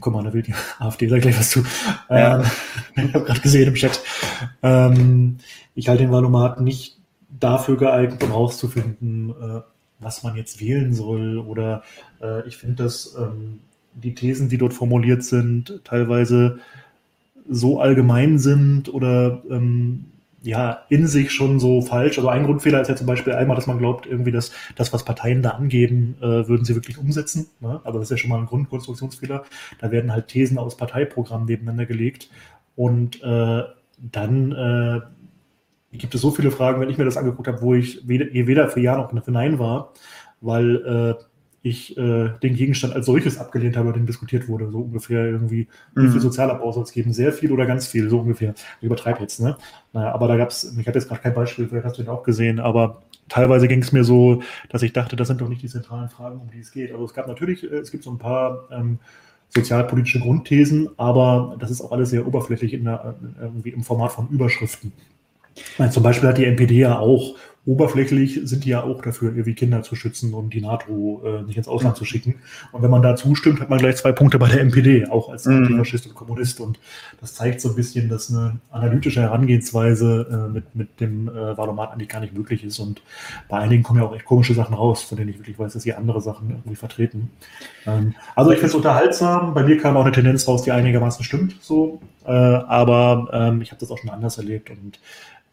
guck 0.00 0.12
mal, 0.12 0.22
da 0.22 0.32
will 0.32 0.42
die 0.42 0.54
AfD 0.78 1.08
da 1.08 1.18
gleich 1.18 1.38
was 1.38 1.50
zu. 1.50 1.64
Ja. 2.08 2.40
Ähm, 2.40 2.44
ich 3.08 3.14
habe 3.14 3.24
gerade 3.24 3.40
gesehen 3.40 3.68
im 3.68 3.74
Chat. 3.74 4.00
Ähm, 4.62 5.38
ich 5.74 5.88
halte 5.88 6.04
den 6.04 6.12
Valomat 6.12 6.60
nicht 6.60 6.98
dafür 7.28 7.76
geeignet, 7.76 8.22
um 8.22 8.30
herauszufinden, 8.30 9.30
äh, 9.30 9.60
was 9.98 10.22
man 10.22 10.36
jetzt 10.36 10.60
wählen 10.60 10.92
soll. 10.94 11.38
Oder 11.38 11.82
äh, 12.22 12.46
ich 12.46 12.56
finde, 12.56 12.82
dass 12.82 13.14
ähm, 13.18 13.60
die 13.94 14.14
Thesen, 14.14 14.48
die 14.48 14.58
dort 14.58 14.74
formuliert 14.74 15.24
sind, 15.24 15.80
teilweise 15.84 16.58
so 17.48 17.80
allgemein 17.80 18.38
sind 18.38 18.92
oder 18.92 19.42
ähm, 19.50 20.06
ja, 20.42 20.82
in 20.90 21.06
sich 21.06 21.32
schon 21.32 21.58
so 21.58 21.80
falsch. 21.80 22.18
Also 22.18 22.28
ein 22.28 22.44
Grundfehler 22.44 22.80
ist 22.80 22.88
ja 22.88 22.96
zum 22.96 23.06
Beispiel 23.06 23.32
einmal, 23.32 23.56
dass 23.56 23.66
man 23.66 23.78
glaubt, 23.78 24.06
irgendwie, 24.06 24.30
dass 24.30 24.52
das, 24.76 24.92
was 24.92 25.04
Parteien 25.04 25.42
da 25.42 25.50
angeben, 25.50 26.16
äh, 26.20 26.46
würden 26.46 26.66
sie 26.66 26.74
wirklich 26.74 26.98
umsetzen. 26.98 27.46
Ne? 27.60 27.80
Aber 27.84 27.98
das 27.98 28.08
ist 28.08 28.10
ja 28.10 28.16
schon 28.18 28.30
mal 28.30 28.40
ein 28.40 28.46
Grundkonstruktionsfehler. 28.46 29.44
Da 29.80 29.90
werden 29.90 30.12
halt 30.12 30.28
Thesen 30.28 30.58
aus 30.58 30.76
Parteiprogrammen 30.76 31.46
nebeneinander 31.46 31.86
gelegt. 31.86 32.28
Und 32.76 33.22
äh, 33.22 33.62
dann 33.98 34.52
äh, 35.94 35.98
gibt 35.98 36.14
es 36.14 36.20
so 36.20 36.30
viele 36.30 36.50
Fragen, 36.50 36.80
wenn 36.80 36.90
ich 36.90 36.98
mir 36.98 37.04
das 37.04 37.16
angeguckt 37.16 37.48
habe, 37.48 37.62
wo 37.62 37.74
ich 37.74 38.06
weder, 38.06 38.26
weder 38.32 38.68
für 38.68 38.80
Ja 38.80 38.96
noch 38.96 39.10
für 39.24 39.30
Nein 39.30 39.58
war, 39.58 39.92
weil 40.40 41.16
äh, 41.18 41.24
ich 41.62 41.96
äh, 41.96 42.28
den 42.42 42.54
Gegenstand 42.54 42.94
als 42.94 43.06
solches 43.06 43.38
abgelehnt 43.38 43.76
habe, 43.78 43.94
den 43.94 44.04
diskutiert 44.04 44.48
wurde. 44.48 44.70
So 44.70 44.80
ungefähr 44.80 45.24
irgendwie, 45.24 45.66
wie 45.94 46.08
viel 46.08 46.16
mhm. 46.16 46.20
Sozialabbau 46.20 46.70
soll 46.72 46.82
es 46.82 46.92
geben? 46.92 47.14
Sehr 47.14 47.32
viel 47.32 47.50
oder 47.52 47.64
ganz 47.64 47.86
viel, 47.86 48.10
so 48.10 48.20
ungefähr. 48.20 48.54
Ich 48.80 48.84
übertreibe 48.84 49.20
jetzt, 49.20 49.40
ne? 49.40 49.56
Naja, 49.94 50.12
aber 50.12 50.28
da 50.28 50.36
gab 50.36 50.50
es, 50.50 50.64
ich 50.64 50.86
habe 50.86 50.98
jetzt 50.98 51.08
gerade 51.08 51.22
kein 51.22 51.32
Beispiel, 51.32 51.66
vielleicht 51.66 51.86
hast 51.86 51.96
du 51.98 52.02
den 52.02 52.10
auch 52.10 52.22
gesehen, 52.22 52.60
aber 52.60 53.02
teilweise 53.30 53.66
ging 53.66 53.80
es 53.80 53.92
mir 53.92 54.04
so, 54.04 54.42
dass 54.68 54.82
ich 54.82 54.92
dachte, 54.92 55.16
das 55.16 55.28
sind 55.28 55.40
doch 55.40 55.48
nicht 55.48 55.62
die 55.62 55.68
zentralen 55.68 56.10
Fragen, 56.10 56.38
um 56.38 56.50
die 56.50 56.60
es 56.60 56.70
geht. 56.70 56.92
Also 56.92 57.06
es 57.06 57.14
gab 57.14 57.28
natürlich, 57.28 57.64
äh, 57.64 57.76
es 57.76 57.90
gibt 57.90 58.04
so 58.04 58.10
ein 58.10 58.18
paar 58.18 58.68
ähm, 58.70 58.98
sozialpolitische 59.48 60.20
Grundthesen, 60.20 60.90
aber 60.98 61.56
das 61.58 61.70
ist 61.70 61.80
auch 61.80 61.92
alles 61.92 62.10
sehr 62.10 62.26
oberflächlich 62.26 62.74
in 62.74 62.84
der, 62.84 63.16
äh, 63.38 63.42
irgendwie 63.42 63.70
im 63.70 63.84
Format 63.84 64.12
von 64.12 64.28
Überschriften. 64.28 64.92
Meine, 65.78 65.90
zum 65.90 66.02
Beispiel 66.02 66.28
hat 66.28 66.38
die 66.38 66.44
NPD 66.44 66.74
ja 66.74 66.98
auch 66.98 67.34
oberflächlich 67.66 68.40
sind 68.44 68.64
die 68.64 68.70
ja 68.70 68.82
auch 68.82 69.00
dafür, 69.00 69.30
irgendwie 69.30 69.54
Kinder 69.54 69.82
zu 69.82 69.96
schützen 69.96 70.34
und 70.34 70.52
die 70.52 70.60
NATO 70.60 71.22
äh, 71.24 71.42
nicht 71.42 71.56
ins 71.56 71.68
Ausland 71.68 71.96
zu 71.96 72.04
schicken. 72.04 72.36
Und 72.72 72.82
wenn 72.82 72.90
man 72.90 73.00
da 73.00 73.16
zustimmt, 73.16 73.60
hat 73.60 73.70
man 73.70 73.78
gleich 73.78 73.96
zwei 73.96 74.12
Punkte 74.12 74.38
bei 74.38 74.48
der 74.48 74.60
NPD, 74.60 75.06
auch 75.06 75.30
als 75.30 75.46
mhm. 75.46 75.58
Antifaschist 75.58 76.06
und 76.06 76.14
Kommunist. 76.14 76.60
Und 76.60 76.78
das 77.20 77.34
zeigt 77.34 77.62
so 77.62 77.70
ein 77.70 77.74
bisschen, 77.74 78.10
dass 78.10 78.30
eine 78.30 78.58
analytische 78.70 79.22
Herangehensweise 79.22 80.26
äh, 80.30 80.52
mit, 80.52 80.74
mit 80.74 81.00
dem 81.00 81.28
äh, 81.28 81.56
Valomat 81.56 81.92
eigentlich 81.92 82.10
gar 82.10 82.20
nicht 82.20 82.36
möglich 82.36 82.64
ist. 82.64 82.78
Und 82.80 83.00
bei 83.48 83.58
einigen 83.58 83.82
kommen 83.82 84.00
ja 84.00 84.06
auch 84.06 84.14
echt 84.14 84.26
komische 84.26 84.52
Sachen 84.52 84.74
raus, 84.74 85.02
von 85.02 85.16
denen 85.16 85.30
ich 85.30 85.38
wirklich 85.38 85.58
weiß, 85.58 85.72
dass 85.72 85.84
sie 85.84 85.94
andere 85.94 86.20
Sachen 86.20 86.50
irgendwie 86.50 86.76
vertreten. 86.76 87.30
Ähm, 87.86 88.14
also 88.34 88.50
ich 88.50 88.58
finde 88.58 88.68
es 88.68 88.74
unterhaltsam. 88.74 89.54
Bei 89.54 89.62
mir 89.62 89.78
kam 89.78 89.96
auch 89.96 90.04
eine 90.04 90.12
Tendenz 90.12 90.46
raus, 90.46 90.64
die 90.64 90.72
einigermaßen 90.72 91.24
stimmt. 91.24 91.56
So, 91.62 92.02
äh, 92.26 92.30
aber 92.30 93.30
ähm, 93.32 93.62
ich 93.62 93.70
habe 93.70 93.80
das 93.80 93.90
auch 93.90 93.98
schon 93.98 94.10
anders 94.10 94.36
erlebt 94.36 94.68
und 94.68 94.98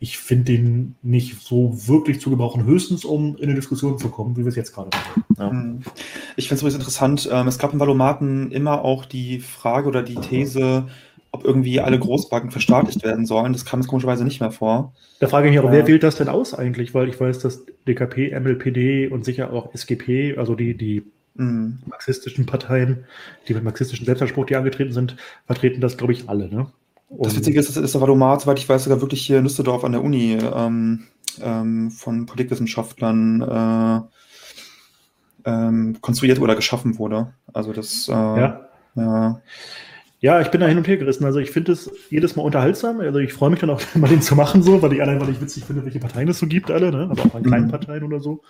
ich 0.03 0.17
finde 0.17 0.45
den 0.45 0.95
nicht 1.03 1.39
so 1.41 1.87
wirklich 1.87 2.19
zu 2.19 2.31
gebrauchen, 2.31 2.65
höchstens 2.65 3.05
um 3.05 3.37
in 3.37 3.43
eine 3.43 3.53
Diskussion 3.53 3.99
zu 3.99 4.09
kommen, 4.09 4.35
wie 4.35 4.41
wir 4.41 4.47
es 4.47 4.55
jetzt 4.55 4.73
gerade 4.73 4.89
machen. 4.89 5.23
Ja. 5.37 5.49
Hm. 5.51 5.81
Ich 6.35 6.47
finde 6.47 6.55
es 6.55 6.61
übrigens 6.61 6.75
interessant, 6.75 7.29
ähm, 7.31 7.47
es 7.47 7.59
gab 7.59 7.71
im 7.71 7.79
Valomaten 7.79 8.51
immer 8.51 8.83
auch 8.83 9.05
die 9.05 9.39
Frage 9.39 9.87
oder 9.87 10.01
die 10.01 10.15
These, 10.15 10.87
ob 11.31 11.45
irgendwie 11.45 11.79
alle 11.79 11.99
Großbanken 11.99 12.49
verstaatlicht 12.49 13.03
werden 13.03 13.27
sollen. 13.27 13.53
Das 13.53 13.63
kam 13.63 13.79
jetzt 13.79 13.89
komischerweise 13.89 14.23
nicht 14.23 14.41
mehr 14.41 14.51
vor. 14.51 14.93
Da 15.19 15.27
frage 15.27 15.47
ich 15.47 15.51
mich 15.51 15.59
aber, 15.59 15.71
wer 15.71 15.85
wählt 15.85 16.01
das 16.01 16.15
denn 16.15 16.29
aus 16.29 16.55
eigentlich? 16.55 16.95
Weil 16.95 17.07
ich 17.07 17.19
weiß, 17.19 17.37
dass 17.37 17.63
DKP, 17.87 18.31
MLPD 18.39 19.07
und 19.07 19.23
sicher 19.23 19.53
auch 19.53 19.71
SGP, 19.71 20.35
also 20.35 20.55
die, 20.55 20.75
die 20.75 21.03
mhm. 21.35 21.77
marxistischen 21.85 22.47
Parteien, 22.47 23.05
die 23.47 23.53
mit 23.53 23.63
marxistischen 23.63 24.07
Selbstanspruch, 24.07 24.47
die 24.47 24.55
angetreten 24.55 24.93
sind, 24.93 25.15
vertreten 25.45 25.79
das, 25.79 25.95
glaube 25.95 26.13
ich, 26.13 26.27
alle. 26.27 26.49
Ne? 26.49 26.71
Das 27.19 27.35
Witzige 27.35 27.59
ist, 27.59 27.75
ist 27.75 27.93
der 27.93 28.01
Valomat, 28.01 28.41
soweit 28.41 28.59
ich 28.59 28.67
weiß, 28.67 28.85
sogar 28.85 29.01
wirklich 29.01 29.25
hier 29.25 29.37
in 29.37 29.43
Düsseldorf 29.43 29.83
an 29.83 29.91
der 29.91 30.03
Uni 30.03 30.33
ähm, 30.33 31.07
ähm, 31.41 31.91
von 31.91 32.25
Politikwissenschaftlern 32.25 33.41
äh, 33.41 34.01
ähm, 35.49 35.97
konstruiert 36.01 36.39
oder 36.39 36.55
geschaffen 36.55 36.97
wurde. 36.97 37.33
Also 37.53 37.73
das, 37.73 38.07
äh, 38.07 38.11
ja. 38.11 38.69
ja. 38.95 39.41
Ja, 40.21 40.39
ich 40.39 40.49
bin 40.49 40.61
da 40.61 40.67
hin 40.67 40.77
und 40.77 40.87
her 40.87 40.97
gerissen. 40.97 41.25
Also 41.25 41.39
ich 41.39 41.49
finde 41.49 41.71
es 41.71 41.91
jedes 42.11 42.35
Mal 42.35 42.43
unterhaltsam. 42.43 42.99
Also 42.99 43.17
ich 43.17 43.33
freue 43.33 43.49
mich 43.49 43.59
dann 43.59 43.71
auch 43.71 43.81
mal 43.95 44.07
den 44.07 44.21
zu 44.21 44.35
machen, 44.35 44.61
so, 44.61 44.81
weil 44.81 44.93
ich 44.93 45.01
allein, 45.01 45.19
weil 45.19 45.31
ich 45.31 45.41
witzig 45.41 45.65
finde, 45.65 45.83
welche 45.83 45.99
Parteien 45.99 46.29
es 46.29 46.37
so 46.37 46.45
gibt, 46.45 46.69
alle, 46.69 46.91
ne? 46.91 47.07
Aber 47.09 47.25
auch 47.25 47.35
an 47.35 47.43
kleinen 47.43 47.65
mhm. 47.65 47.71
Parteien 47.71 48.03
oder 48.03 48.19
so. 48.19 48.41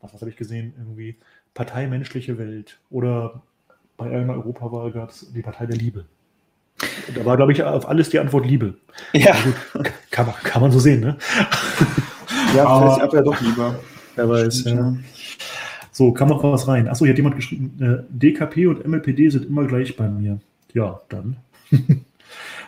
Was, 0.00 0.12
was 0.12 0.20
habe 0.20 0.30
ich 0.30 0.36
gesehen? 0.36 0.74
Irgendwie 0.76 1.16
Partei 1.54 1.86
Menschliche 1.86 2.38
Welt. 2.38 2.80
Oder 2.90 3.40
bei 3.96 4.10
einer 4.10 4.34
Europawahl 4.34 4.90
gab 4.90 5.10
es 5.10 5.32
die 5.32 5.42
Partei 5.42 5.66
der 5.66 5.76
Liebe. 5.76 6.06
Da 7.14 7.24
war, 7.24 7.36
glaube 7.36 7.52
ich, 7.52 7.62
auf 7.62 7.88
alles 7.88 8.10
die 8.10 8.18
Antwort 8.18 8.46
Liebe. 8.46 8.74
Ja. 9.12 9.32
Also, 9.32 9.52
kann, 10.10 10.26
man, 10.26 10.34
kann 10.42 10.62
man 10.62 10.70
so 10.70 10.78
sehen, 10.78 11.00
ne? 11.00 11.16
Ja, 12.56 12.66
aber, 12.66 12.94
vielleicht 12.94 13.12
ja 13.14 13.22
doch 13.22 13.40
lieber. 13.40 13.78
Wer 14.14 14.28
weiß, 14.28 14.64
ja. 14.64 14.94
So, 15.90 16.12
kam 16.12 16.28
noch 16.28 16.42
was 16.42 16.68
rein. 16.68 16.88
Achso, 16.88 17.04
hier 17.04 17.12
hat 17.12 17.18
jemand 17.18 17.36
geschrieben, 17.36 17.72
äh, 17.80 18.02
DKP 18.08 18.66
und 18.66 18.86
MLPD 18.86 19.30
sind 19.30 19.46
immer 19.46 19.64
gleich 19.66 19.96
bei 19.96 20.08
mir. 20.08 20.38
Ja, 20.74 21.00
dann. 21.08 21.36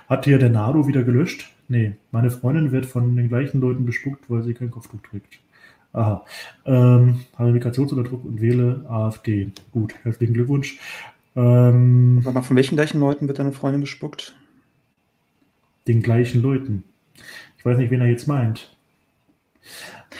hat 0.09 0.24
hier 0.24 0.38
der 0.38 0.50
Nado 0.50 0.87
wieder 0.87 1.03
gelöscht? 1.03 1.50
Nee, 1.68 1.96
meine 2.12 2.31
Freundin 2.31 2.72
wird 2.72 2.87
von 2.87 3.16
den 3.16 3.29
gleichen 3.29 3.61
Leuten 3.61 3.87
bespuckt, 3.87 4.29
weil 4.29 4.42
sie 4.42 4.55
kein 4.55 4.70
Kopftuch 4.70 5.00
trägt. 5.11 5.38
Aha. 5.94 6.24
Ähm, 6.66 7.20
habe 7.37 7.53
Migrationsunterdruck 7.53 8.24
und 8.24 8.40
wähle 8.40 8.85
AfD. 8.88 9.53
Gut, 9.72 9.94
herzlichen 10.03 10.35
Glückwunsch. 10.35 10.79
Ähm, 11.37 12.23
Aber 12.25 12.42
von 12.42 12.57
welchen 12.57 12.77
gleichen 12.77 13.01
Leuten 13.01 13.29
wird 13.29 13.38
deine 13.38 13.53
Freundin 13.53 13.81
bespuckt? 13.81 14.35
Den 15.87 16.03
gleichen 16.03 16.42
Leuten. 16.42 16.85
Ich 17.59 17.64
weiß 17.64 17.79
nicht, 17.79 17.90
wen 17.90 18.01
er 18.01 18.09
jetzt 18.09 18.27
meint. 18.27 18.77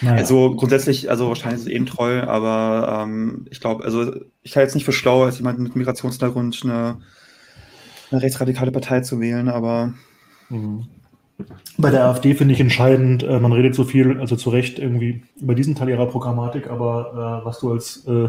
Naja. 0.01 0.17
Also 0.17 0.55
grundsätzlich, 0.57 1.11
also 1.11 1.29
wahrscheinlich 1.29 1.61
ist 1.61 1.67
es 1.67 1.73
eben 1.73 1.87
treu, 1.87 2.23
aber 2.23 3.03
ähm, 3.03 3.47
ich 3.51 3.61
glaube, 3.61 3.85
also 3.85 4.13
ich 4.43 4.57
halte 4.57 4.67
jetzt 4.67 4.75
nicht 4.75 4.85
für 4.85 4.93
schlau, 4.93 5.25
als 5.25 5.39
jemand 5.39 5.59
mit 5.59 5.77
Migrationshintergrund 5.77 6.61
eine, 6.65 6.99
eine 8.11 8.23
rechtsradikale 8.23 8.73
Partei 8.73 9.01
zu 9.01 9.21
wählen, 9.21 9.49
aber. 9.49 9.95
Mhm. 10.49 10.87
Bei 11.79 11.91
der 11.91 12.05
AfD 12.05 12.35
finde 12.35 12.55
ich 12.55 12.61
entscheidend, 12.61 13.25
äh, 13.25 13.41
man 13.41 13.53
redet 13.53 13.75
so 13.75 13.85
viel, 13.85 14.21
also 14.21 14.37
zu 14.37 14.51
Recht 14.51 14.79
irgendwie 14.79 15.25
über 15.41 15.55
diesen 15.55 15.75
Teil 15.75 15.89
ihrer 15.89 16.07
Programmatik, 16.07 16.71
aber 16.71 17.41
äh, 17.43 17.45
was 17.45 17.59
du 17.59 17.73
als, 17.73 18.07
äh, 18.07 18.29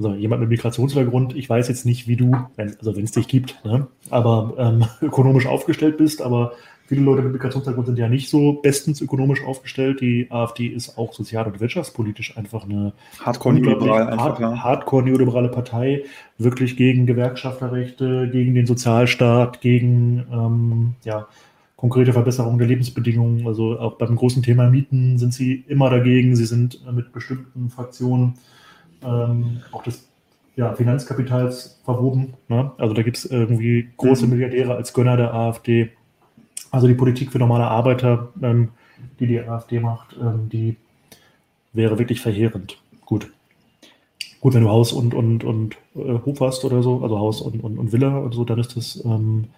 also 0.00 0.14
jemand 0.14 0.40
mit 0.40 0.50
Migrationshintergrund, 0.50 1.36
ich 1.36 1.48
weiß 1.48 1.68
jetzt 1.68 1.84
nicht, 1.84 2.08
wie 2.08 2.16
du, 2.16 2.34
wenn, 2.56 2.76
also 2.78 2.96
wenn 2.96 3.04
es 3.04 3.12
dich 3.12 3.28
gibt, 3.28 3.62
ne, 3.64 3.86
aber 4.08 4.54
ähm, 4.58 4.84
ökonomisch 5.06 5.46
aufgestellt 5.46 5.98
bist, 5.98 6.22
aber 6.22 6.52
Viele 6.90 7.02
Leute 7.02 7.22
mit 7.22 7.34
Migrationshintergrund 7.34 7.86
sind 7.86 8.00
ja 8.00 8.08
nicht 8.08 8.28
so 8.28 8.54
bestens 8.54 9.00
ökonomisch 9.00 9.44
aufgestellt. 9.44 10.00
Die 10.00 10.26
AfD 10.28 10.66
ist 10.66 10.98
auch 10.98 11.12
sozial- 11.12 11.46
und 11.46 11.60
wirtschaftspolitisch 11.60 12.36
einfach 12.36 12.64
eine 12.64 12.94
Hardcore-neoliberale 13.20 14.16
Hard, 14.16 14.40
Hardcore 14.64 15.48
Partei, 15.50 16.02
wirklich 16.36 16.76
gegen 16.76 17.06
Gewerkschafterrechte, 17.06 18.28
gegen 18.32 18.56
den 18.56 18.66
Sozialstaat, 18.66 19.60
gegen 19.60 20.26
ähm, 20.32 20.94
ja, 21.04 21.28
konkrete 21.76 22.12
Verbesserungen 22.12 22.58
der 22.58 22.66
Lebensbedingungen. 22.66 23.46
Also 23.46 23.78
auch 23.78 23.96
beim 23.96 24.16
großen 24.16 24.42
Thema 24.42 24.68
Mieten 24.68 25.16
sind 25.16 25.32
sie 25.32 25.64
immer 25.68 25.90
dagegen. 25.90 26.34
Sie 26.34 26.44
sind 26.44 26.84
mit 26.92 27.12
bestimmten 27.12 27.70
Fraktionen 27.70 28.34
ähm, 29.04 29.62
auch 29.72 29.82
des 29.82 30.08
ja, 30.56 30.74
Finanzkapitals 30.74 31.80
verwoben. 31.84 32.34
Ne? 32.48 32.70
Also 32.78 32.94
da 32.94 33.02
gibt 33.02 33.16
es 33.16 33.24
irgendwie 33.24 33.88
große 33.96 34.24
mhm. 34.24 34.32
Milliardäre 34.32 34.74
als 34.74 34.92
Gönner 34.92 35.16
der 35.16 35.34
AfD. 35.34 35.90
Also 36.70 36.86
die 36.86 36.94
Politik 36.94 37.32
für 37.32 37.38
normale 37.38 37.66
Arbeiter, 37.66 38.28
ähm, 38.42 38.68
die 39.18 39.26
die 39.26 39.40
AfD 39.40 39.80
macht, 39.80 40.16
ähm, 40.20 40.48
die 40.50 40.76
wäre 41.72 41.98
wirklich 41.98 42.20
verheerend. 42.20 42.78
Gut. 43.04 43.30
Gut, 44.40 44.54
wenn 44.54 44.62
du 44.62 44.70
Haus 44.70 44.92
und, 44.92 45.14
und, 45.14 45.44
und 45.44 45.76
äh, 45.94 46.18
Hof 46.24 46.40
hast 46.40 46.64
oder 46.64 46.82
so, 46.82 47.02
also 47.02 47.18
Haus 47.18 47.40
und, 47.40 47.62
und, 47.62 47.78
und 47.78 47.92
Villa 47.92 48.16
und 48.18 48.32
so, 48.32 48.44
dann 48.44 48.58
ist 48.58 48.76
das, 48.76 49.04
ähm, 49.04 49.48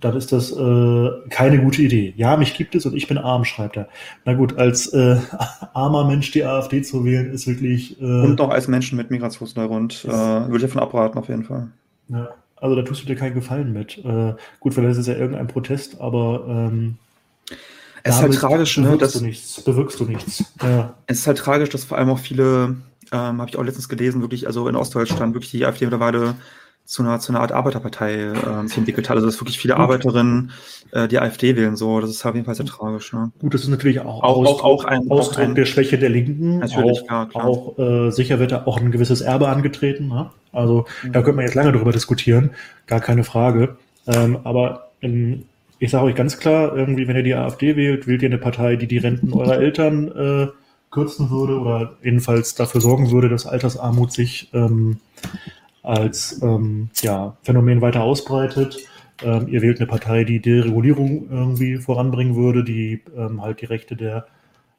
dann 0.00 0.16
ist 0.16 0.32
das 0.32 0.52
äh, 0.52 1.10
keine 1.30 1.60
gute 1.60 1.82
Idee. 1.82 2.14
Ja, 2.16 2.36
mich 2.36 2.54
gibt 2.54 2.74
es 2.74 2.86
und 2.86 2.94
ich 2.94 3.08
bin 3.08 3.18
arm, 3.18 3.44
schreibt 3.44 3.76
er. 3.76 3.88
Na 4.24 4.34
gut, 4.34 4.58
als 4.58 4.92
äh, 4.92 5.18
armer 5.74 6.06
Mensch 6.06 6.30
die 6.30 6.44
AfD 6.44 6.82
zu 6.82 7.04
wählen, 7.04 7.32
ist 7.32 7.46
wirklich. 7.46 8.00
Äh, 8.00 8.04
und 8.04 8.40
auch 8.40 8.50
als 8.50 8.68
Menschen 8.68 8.96
mit 8.96 9.10
Migrationshintergrund 9.10 10.04
äh, 10.04 10.08
würde 10.08 10.56
ich 10.56 10.62
davon 10.62 10.82
abraten, 10.82 11.18
auf 11.18 11.28
jeden 11.28 11.44
Fall. 11.44 11.68
Ja, 12.08 12.28
also 12.56 12.76
da 12.76 12.82
tust 12.82 13.02
du 13.02 13.06
dir 13.06 13.16
keinen 13.16 13.34
Gefallen 13.34 13.72
mit. 13.72 13.98
Äh, 13.98 14.34
gut, 14.60 14.74
vielleicht 14.74 14.92
ist 14.92 14.98
es 14.98 15.06
ja 15.06 15.14
irgendein 15.14 15.48
Protest, 15.48 16.00
aber 16.00 16.44
ähm, 16.48 16.96
es 18.04 18.16
ist 18.16 18.22
halt 18.22 18.34
tragisch, 18.34 18.78
ne? 18.78 18.90
Bewirkst 18.92 19.14
du 19.16 19.24
nichts, 19.24 19.60
bewirkst 19.62 20.00
du 20.00 20.04
nichts. 20.04 20.44
Ja. 20.62 20.94
Es 21.06 21.18
ist 21.18 21.26
halt 21.26 21.38
tragisch, 21.38 21.68
dass 21.70 21.84
vor 21.84 21.98
allem 21.98 22.10
auch 22.10 22.18
viele, 22.18 22.76
ähm, 23.12 23.40
habe 23.40 23.46
ich 23.48 23.56
auch 23.56 23.64
letztens 23.64 23.88
gelesen, 23.88 24.20
wirklich, 24.20 24.46
also 24.46 24.68
in 24.68 24.76
Ostdeutschland, 24.76 25.34
wirklich 25.34 25.50
die 25.50 25.66
AfD 25.66 25.84
mittlerweile 25.84 26.36
zu 26.88 27.02
einer, 27.02 27.20
zu 27.20 27.32
einer 27.32 27.40
Art 27.40 27.52
Arbeiterpartei 27.52 28.14
äh, 28.14 28.66
sich 28.66 28.78
entwickelt 28.78 29.10
hat. 29.10 29.16
Also 29.16 29.26
dass 29.26 29.38
wirklich 29.38 29.58
viele 29.58 29.74
Gut. 29.74 29.82
Arbeiterinnen 29.82 30.52
äh, 30.92 31.06
die 31.06 31.18
AfD 31.18 31.54
wählen. 31.54 31.76
So, 31.76 32.00
das 32.00 32.08
ist 32.08 32.24
auf 32.24 32.34
jeden 32.34 32.46
Fall 32.46 32.54
sehr 32.54 32.64
tragisch. 32.64 33.12
Ne? 33.12 33.30
Gut, 33.40 33.52
das 33.52 33.60
ist 33.60 33.68
natürlich 33.68 34.00
auch, 34.00 34.22
auch, 34.22 34.38
Ausdruck, 34.38 34.64
auch 34.64 34.84
ein 34.86 35.10
Ausdruck 35.10 35.44
ein, 35.44 35.54
der 35.54 35.66
Schwäche 35.66 35.98
der 35.98 36.08
Linken. 36.08 36.60
Natürlich, 36.60 37.02
auch, 37.02 37.10
ja, 37.10 37.26
klar. 37.26 37.44
Auch 37.44 37.78
äh, 37.78 38.10
sicher 38.10 38.38
wird 38.38 38.52
da 38.52 38.62
auch 38.64 38.80
ein 38.80 38.90
gewisses 38.90 39.20
Erbe 39.20 39.48
angetreten. 39.48 40.08
Ne? 40.08 40.30
Also 40.50 40.86
mhm. 41.02 41.12
da 41.12 41.20
könnte 41.20 41.36
man 41.36 41.44
jetzt 41.44 41.54
lange 41.56 41.72
drüber 41.72 41.92
diskutieren, 41.92 42.52
gar 42.86 43.00
keine 43.00 43.22
Frage. 43.22 43.76
Ähm, 44.06 44.38
aber 44.44 44.88
in, 45.00 45.44
ich 45.78 45.90
sage 45.90 46.06
euch 46.06 46.14
ganz 46.14 46.38
klar, 46.38 46.74
irgendwie, 46.74 47.06
wenn 47.06 47.16
ihr 47.16 47.22
die 47.22 47.34
AfD 47.34 47.76
wählt, 47.76 48.06
wählt 48.06 48.22
ihr 48.22 48.30
eine 48.30 48.38
Partei, 48.38 48.76
die 48.76 48.86
die 48.86 48.96
Renten 48.96 49.34
eurer 49.34 49.58
Eltern 49.58 50.08
äh, 50.08 50.46
kürzen 50.90 51.28
würde 51.28 51.60
oder 51.60 51.92
jedenfalls 52.02 52.54
dafür 52.54 52.80
sorgen 52.80 53.10
würde, 53.10 53.28
dass 53.28 53.44
Altersarmut 53.44 54.10
sich 54.10 54.48
ähm, 54.54 55.00
als 55.88 56.42
ähm, 56.42 56.90
ja, 57.00 57.36
Phänomen 57.42 57.80
weiter 57.80 58.02
ausbreitet. 58.02 58.76
Ähm, 59.22 59.48
ihr 59.48 59.62
wählt 59.62 59.78
eine 59.78 59.86
Partei, 59.86 60.24
die 60.24 60.38
Deregulierung 60.38 61.30
irgendwie 61.30 61.78
voranbringen 61.78 62.36
würde, 62.36 62.62
die 62.62 63.02
ähm, 63.16 63.40
halt 63.40 63.62
die 63.62 63.66
Rechte 63.66 63.96
der 63.96 64.26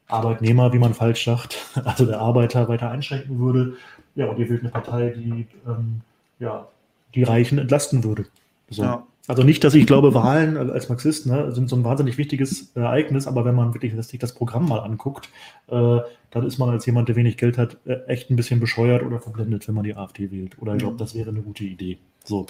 Arbeitnehmer, 0.06 0.72
wie 0.72 0.78
man 0.78 0.94
falsch 0.94 1.24
sagt, 1.24 1.58
also 1.84 2.06
der 2.06 2.20
Arbeiter 2.20 2.68
weiter 2.68 2.90
einschränken 2.90 3.40
würde. 3.40 3.74
Ja, 4.14 4.26
und 4.26 4.38
ihr 4.38 4.48
wählt 4.48 4.60
eine 4.60 4.70
Partei, 4.70 5.10
die 5.10 5.48
ähm, 5.66 6.02
ja, 6.38 6.68
die 7.14 7.24
Reichen 7.24 7.58
entlasten 7.58 8.04
würde. 8.04 8.26
So. 8.68 8.82
Ja. 8.82 9.06
Also 9.26 9.42
nicht, 9.42 9.62
dass 9.62 9.74
ich 9.74 9.86
glaube, 9.86 10.14
Wahlen 10.14 10.56
als 10.56 10.88
Marxist 10.88 11.26
ne, 11.26 11.52
sind 11.52 11.68
so 11.68 11.76
ein 11.76 11.84
wahnsinnig 11.84 12.18
wichtiges 12.18 12.72
Ereignis, 12.74 13.26
aber 13.26 13.44
wenn 13.44 13.54
man 13.54 13.74
wirklich 13.74 13.94
sich 14.06 14.18
das 14.18 14.34
Programm 14.34 14.68
mal 14.68 14.80
anguckt, 14.80 15.28
äh, 15.68 15.98
dann 16.30 16.46
ist 16.46 16.58
man 16.58 16.70
als 16.70 16.86
jemand, 16.86 17.08
der 17.08 17.16
wenig 17.16 17.36
Geld 17.36 17.58
hat, 17.58 17.76
äh, 17.84 18.04
echt 18.06 18.30
ein 18.30 18.36
bisschen 18.36 18.60
bescheuert 18.60 19.02
oder 19.02 19.20
verblendet, 19.20 19.68
wenn 19.68 19.74
man 19.74 19.84
die 19.84 19.94
AfD 19.94 20.30
wählt. 20.30 20.60
Oder 20.60 20.72
ich 20.72 20.78
glaube, 20.78 20.96
das 20.96 21.14
wäre 21.14 21.30
eine 21.30 21.42
gute 21.42 21.64
Idee. 21.64 21.98
So. 22.24 22.46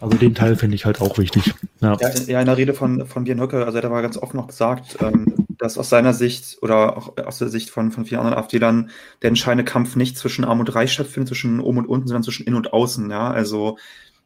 Also 0.00 0.16
den 0.18 0.34
Teil 0.34 0.56
finde 0.56 0.74
ich 0.74 0.84
halt 0.84 1.00
auch 1.00 1.18
wichtig. 1.18 1.54
Ja. 1.80 1.96
ja, 2.00 2.10
ja 2.26 2.40
in 2.40 2.46
der 2.46 2.56
Rede 2.56 2.74
von, 2.74 3.06
von 3.06 3.24
Björn 3.24 3.40
Höcke, 3.40 3.64
also 3.64 3.78
er 3.78 3.82
hat 3.82 3.90
aber 3.90 4.02
ganz 4.02 4.16
offen 4.16 4.36
noch 4.36 4.48
gesagt, 4.48 4.98
ähm, 5.00 5.46
dass 5.58 5.78
aus 5.78 5.88
seiner 5.88 6.14
Sicht 6.14 6.58
oder 6.62 6.96
auch 6.96 7.16
aus 7.18 7.38
der 7.38 7.48
Sicht 7.48 7.70
von, 7.70 7.90
von 7.90 8.06
vielen 8.06 8.20
anderen 8.20 8.38
AfD-Lern 8.38 8.90
der 9.22 9.28
entscheidende 9.28 9.64
Kampf 9.64 9.96
nicht 9.96 10.18
zwischen 10.18 10.44
Arm 10.44 10.60
und 10.60 10.74
Reich 10.74 10.92
stattfindet, 10.92 11.28
zwischen 11.28 11.60
oben 11.60 11.78
und 11.78 11.86
unten, 11.86 12.08
sondern 12.08 12.22
zwischen 12.22 12.46
innen 12.46 12.56
und 12.56 12.72
außen. 12.72 13.10
Ja, 13.10 13.30
also 13.30 13.78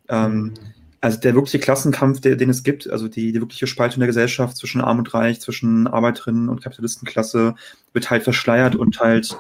ähm, 0.09 0.43
mhm 0.43 0.55
also 1.01 1.21
der 1.21 1.35
wirkliche 1.35 1.59
Klassenkampf, 1.59 2.21
der, 2.21 2.37
den 2.37 2.51
es 2.51 2.63
gibt, 2.63 2.91
also 2.91 3.09
die, 3.09 3.33
die 3.33 3.41
wirkliche 3.41 3.67
Spaltung 3.67 4.01
der 4.01 4.09
Gesellschaft 4.09 4.57
zwischen 4.57 4.81
Arm 4.81 4.99
und 4.99 5.15
Reich, 5.15 5.41
zwischen 5.41 5.87
Arbeiterinnen 5.87 6.49
und 6.49 6.63
Kapitalistenklasse, 6.63 7.55
wird 7.93 8.11
halt 8.11 8.25
verschleiert 8.25 8.75
und 8.75 8.99
halt 9.01 9.37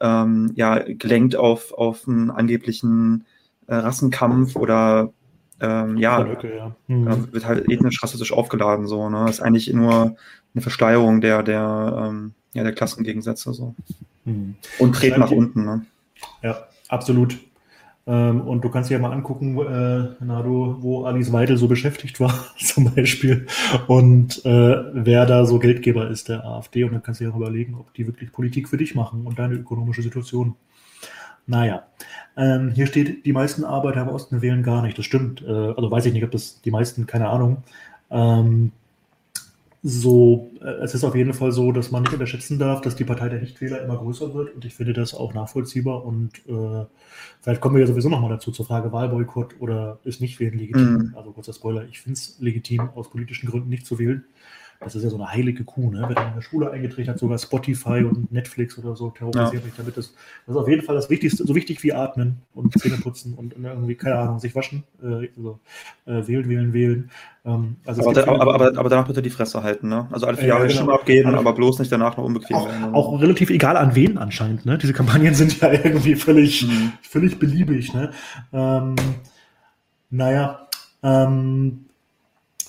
ähm, 0.00 0.52
ja, 0.54 0.78
gelenkt 0.78 1.36
auf, 1.36 1.72
auf 1.72 2.06
einen 2.06 2.30
angeblichen 2.30 3.24
äh, 3.66 3.74
Rassenkampf 3.74 4.56
oder 4.56 5.12
ähm, 5.60 5.98
ja, 5.98 6.20
Lücke, 6.20 6.56
ja. 6.56 6.74
Mhm. 6.86 7.32
wird 7.32 7.44
halt 7.44 7.68
ethnisch 7.68 8.02
rassistisch 8.02 8.32
aufgeladen. 8.32 8.86
So, 8.86 9.10
ne? 9.10 9.24
Das 9.26 9.36
ist 9.36 9.40
eigentlich 9.40 9.70
nur 9.72 10.16
eine 10.54 10.62
Verschleierung 10.62 11.20
der, 11.20 11.42
der, 11.42 12.06
ähm, 12.08 12.32
ja, 12.54 12.62
der 12.62 12.72
Klassengegensätze. 12.72 13.52
So. 13.52 13.74
Mhm. 14.24 14.54
Und 14.78 14.92
dreht 14.92 15.18
nach 15.18 15.30
unten. 15.30 15.64
Ne? 15.64 15.86
Ja, 16.42 16.66
absolut. 16.88 17.38
Ähm, 18.06 18.40
und 18.40 18.64
du 18.64 18.70
kannst 18.70 18.90
dir 18.90 18.94
ja 18.94 19.00
mal 19.00 19.12
angucken, 19.12 19.58
äh, 19.58 20.24
Nado, 20.24 20.78
wo 20.80 21.04
Alice 21.04 21.32
Weidel 21.32 21.56
so 21.56 21.68
beschäftigt 21.68 22.18
war, 22.18 22.32
zum 22.58 22.92
Beispiel, 22.94 23.46
und 23.86 24.44
äh, 24.44 24.76
wer 24.94 25.26
da 25.26 25.44
so 25.44 25.58
Geldgeber 25.58 26.08
ist 26.08 26.28
der 26.28 26.44
AfD. 26.44 26.84
Und 26.84 26.92
dann 26.92 27.02
kannst 27.02 27.20
du 27.20 27.24
dir 27.24 27.32
auch 27.32 27.36
überlegen, 27.36 27.74
ob 27.74 27.92
die 27.94 28.06
wirklich 28.06 28.32
Politik 28.32 28.68
für 28.68 28.76
dich 28.76 28.94
machen 28.94 29.26
und 29.26 29.38
deine 29.38 29.54
ökonomische 29.54 30.02
Situation. 30.02 30.56
Naja, 31.46 31.84
ähm, 32.36 32.70
hier 32.70 32.86
steht, 32.86 33.26
die 33.26 33.32
meisten 33.32 33.64
Arbeiter 33.64 34.02
im 34.02 34.08
Osten 34.08 34.40
wählen 34.40 34.62
gar 34.62 34.82
nicht. 34.82 34.96
Das 34.96 35.04
stimmt. 35.04 35.42
Äh, 35.42 35.50
also 35.50 35.90
weiß 35.90 36.06
ich 36.06 36.12
nicht, 36.12 36.24
ob 36.24 36.30
das 36.30 36.60
die 36.62 36.70
meisten, 36.70 37.06
keine 37.06 37.28
Ahnung. 37.28 37.64
Ähm, 38.10 38.72
so, 39.82 40.50
äh, 40.60 40.82
es 40.82 40.94
ist 40.94 41.04
auf 41.04 41.14
jeden 41.14 41.32
Fall 41.32 41.52
so, 41.52 41.72
dass 41.72 41.90
man 41.90 42.02
nicht 42.02 42.12
unterschätzen 42.12 42.58
darf, 42.58 42.82
dass 42.82 42.96
die 42.96 43.04
Partei 43.04 43.30
der 43.30 43.40
Nichtwähler 43.40 43.82
immer 43.82 43.96
größer 43.96 44.34
wird 44.34 44.54
und 44.54 44.64
ich 44.64 44.74
finde 44.74 44.92
das 44.92 45.14
auch 45.14 45.32
nachvollziehbar 45.32 46.04
und 46.04 46.46
äh, 46.46 46.84
vielleicht 47.40 47.60
kommen 47.60 47.76
wir 47.76 47.80
ja 47.80 47.86
sowieso 47.86 48.10
nochmal 48.10 48.30
dazu 48.30 48.50
zur 48.50 48.66
Frage 48.66 48.92
Wahlboykott 48.92 49.54
oder 49.58 49.98
ist 50.04 50.20
nicht 50.20 50.38
wählen 50.38 50.58
legitim. 50.58 50.92
Mhm. 50.92 51.14
Also 51.16 51.32
kurzer 51.32 51.54
Spoiler, 51.54 51.84
ich 51.84 52.00
finde 52.00 52.18
es 52.18 52.36
legitim, 52.40 52.90
aus 52.94 53.08
politischen 53.10 53.48
Gründen 53.48 53.70
nicht 53.70 53.86
zu 53.86 53.98
wählen. 53.98 54.24
Das 54.82 54.94
ist 54.94 55.02
ja 55.02 55.10
so 55.10 55.16
eine 55.16 55.30
heilige 55.30 55.62
Kuh, 55.62 55.90
ne? 55.90 56.02
Wer 56.08 56.14
dann 56.14 56.28
in 56.28 56.34
der 56.36 56.40
Schule 56.40 56.70
eingetreten 56.70 57.10
hat, 57.10 57.18
sogar 57.18 57.38
Spotify 57.38 58.02
und 58.02 58.32
Netflix 58.32 58.78
oder 58.78 58.96
so, 58.96 59.10
terrorisiert 59.10 59.52
ja. 59.52 59.60
mich 59.60 59.74
damit. 59.76 59.94
Das, 59.94 60.14
das, 60.46 60.56
ist 60.56 60.60
auf 60.60 60.68
jeden 60.68 60.82
Fall 60.82 60.94
das 60.94 61.10
Wichtigste, 61.10 61.46
so 61.46 61.54
wichtig 61.54 61.82
wie 61.82 61.92
atmen 61.92 62.40
und 62.54 62.72
Zähne 62.78 62.96
putzen 62.96 63.34
und 63.34 63.54
irgendwie, 63.62 63.94
keine 63.94 64.16
Ahnung, 64.16 64.38
sich 64.38 64.54
waschen. 64.54 64.84
Äh, 65.02 65.28
also, 65.36 65.60
äh, 66.06 66.26
wählen, 66.26 66.48
wählen, 66.48 66.72
wählen. 66.72 67.10
Ähm, 67.44 67.76
also 67.84 68.08
aber, 68.08 68.22
aber, 68.22 68.40
aber, 68.40 68.54
aber, 68.54 68.78
aber, 68.78 68.88
danach 68.88 69.06
bitte 69.06 69.20
die 69.20 69.28
Fresse 69.28 69.62
halten, 69.62 69.90
ne? 69.90 70.08
Also 70.12 70.26
alle 70.26 70.38
vier 70.38 70.48
Jahre 70.48 70.62
genau. 70.62 70.74
Stimme 70.74 70.92
abgeben, 70.94 71.28
also, 71.28 71.40
aber 71.40 71.52
bloß 71.52 71.78
nicht 71.80 71.92
danach 71.92 72.16
noch 72.16 72.24
unbequem 72.24 72.56
auch, 72.56 72.66
werden. 72.66 72.94
Auch 72.94 73.20
relativ 73.20 73.50
egal 73.50 73.76
an 73.76 73.94
wen 73.94 74.16
anscheinend, 74.16 74.64
ne? 74.64 74.78
Diese 74.78 74.94
Kampagnen 74.94 75.34
sind 75.34 75.60
ja 75.60 75.70
irgendwie 75.72 76.16
völlig, 76.16 76.66
mhm. 76.66 76.92
völlig 77.02 77.38
beliebig, 77.38 77.92
ne? 77.92 78.12
Ähm, 78.54 78.96
naja, 80.08 80.68
ähm, 81.02 81.84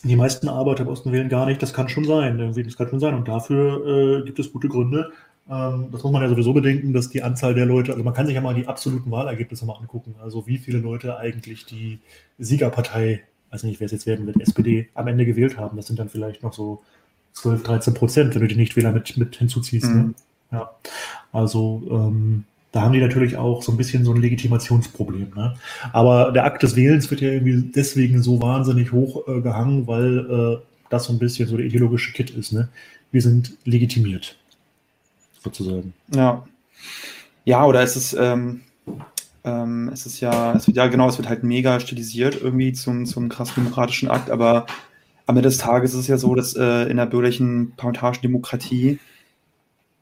die 0.04 0.16
meisten 0.16 0.50
Arbeiter 0.50 0.84
im 0.84 0.90
Osten 0.90 1.12
wählen 1.12 1.30
gar 1.30 1.46
nicht. 1.46 1.62
Das 1.62 1.74
kann 1.74 1.90
schon 1.90 2.06
sein. 2.06 2.40
Irgendwie, 2.40 2.64
das 2.64 2.78
kann 2.78 2.90
schon 2.90 3.00
sein. 3.00 3.14
Und 3.14 3.28
dafür 3.28 4.22
äh, 4.22 4.26
gibt 4.26 4.40
es 4.40 4.52
gute 4.52 4.68
Gründe. 4.68 5.12
Ähm, 5.50 5.90
das 5.92 6.04
muss 6.04 6.12
man 6.12 6.22
ja 6.22 6.30
sowieso 6.30 6.54
bedenken, 6.54 6.94
dass 6.94 7.10
die 7.10 7.24
Anzahl 7.24 7.54
der 7.54 7.66
Leute, 7.66 7.92
also 7.92 8.04
man 8.04 8.14
kann 8.14 8.26
sich 8.26 8.36
ja 8.36 8.42
mal 8.42 8.56
die 8.56 8.68
absoluten 8.68 9.12
Wahlergebnisse 9.12 9.66
mal 9.66 9.76
angucken. 9.76 10.16
Also 10.22 10.48
wie 10.48 10.58
viele 10.58 10.80
Leute 10.80 11.18
eigentlich 11.18 11.66
die 11.66 12.00
Siegerpartei, 12.40 13.22
weiß 13.52 13.64
nicht, 13.64 13.80
wer 13.80 13.86
es 13.86 13.92
jetzt 13.92 14.08
werden 14.08 14.26
wird, 14.26 14.40
SPD, 14.42 14.90
am 14.94 15.08
Ende 15.08 15.26
gewählt 15.26 15.58
haben. 15.58 15.78
Das 15.78 15.88
sind 15.88 16.00
dann 16.00 16.10
vielleicht 16.10 16.44
noch 16.44 16.54
so 16.54 16.82
12, 17.34 17.64
13 17.64 17.94
Prozent, 17.94 18.34
wenn 18.34 18.42
du 18.42 18.48
die 18.48 18.56
Nichtwähler 18.56 18.92
mit, 18.92 19.18
mit 19.18 19.36
hinzuziehst. 19.36 19.88
Ne? 19.88 19.94
Mhm. 19.94 20.16
Ne? 20.52 20.60
Ja. 20.60 20.72
Also 21.32 21.84
ähm, 21.90 22.46
da 22.72 22.82
haben 22.82 22.94
die 22.94 23.02
natürlich 23.02 23.36
auch 23.36 23.62
so 23.64 23.72
ein 23.72 23.78
bisschen 23.78 24.06
so 24.06 24.14
ein 24.14 24.22
Legitimationsproblem. 24.22 25.34
Ne? 25.36 25.56
Aber 25.92 26.32
der 26.32 26.46
Akt 26.46 26.64
des 26.64 26.76
Wählens 26.76 27.12
wird 27.12 27.22
ja 27.22 27.30
irgendwie 27.30 27.70
deswegen 27.76 28.24
so 28.24 28.42
wahnsinnig 28.42 28.92
hoch 28.92 29.28
äh, 29.28 29.42
gehangen, 29.42 29.88
weil 29.88 30.20
äh, 30.20 30.66
das 30.90 31.06
so 31.06 31.14
ein 31.14 31.20
bisschen 31.20 31.48
so 31.48 31.58
der 31.58 31.66
ideologische 31.66 32.14
Kit 32.14 32.30
ist. 32.30 32.54
Ne? 32.54 32.70
Wir 33.12 33.22
sind 33.22 33.58
legitimiert. 33.66 34.38
sozusagen. 35.44 35.94
Ja. 36.14 36.46
Ja, 37.44 37.66
oder 37.66 37.82
ist 37.84 37.96
es, 37.96 38.14
ähm, 38.14 38.62
ähm, 39.44 39.90
es 39.92 40.06
ist 40.06 40.20
ja, 40.20 40.54
es 40.54 40.68
wird 40.68 40.78
ja 40.78 40.88
genau, 40.88 41.10
es 41.10 41.18
wird 41.18 41.28
halt 41.28 41.44
mega 41.44 41.80
stilisiert 41.80 42.40
irgendwie 42.40 42.72
zum, 42.74 43.06
zum 43.06 43.30
krass 43.30 43.54
demokratischen 43.56 44.10
Akt, 44.10 44.30
aber 44.30 44.68
am 45.26 45.38
Ende 45.38 45.50
des 45.50 45.58
Tages 45.58 45.94
ist 45.94 46.02
es 46.02 46.08
ja 46.08 46.18
so, 46.18 46.36
dass 46.36 46.56
äh, 46.56 46.84
in 46.84 46.98
der 46.98 47.08
bürgerlichen 47.08 47.74
parlamentarischen 47.76 48.22
Demokratie 48.22 49.00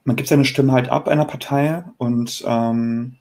man 0.10 0.16
gibt 0.16 0.28
seine 0.28 0.44
Stimme 0.44 0.72
halt 0.72 0.90
ab 0.90 1.08
einer 1.08 1.26
Partei 1.26 1.84
und 1.98 2.44
ähm, 2.48 3.18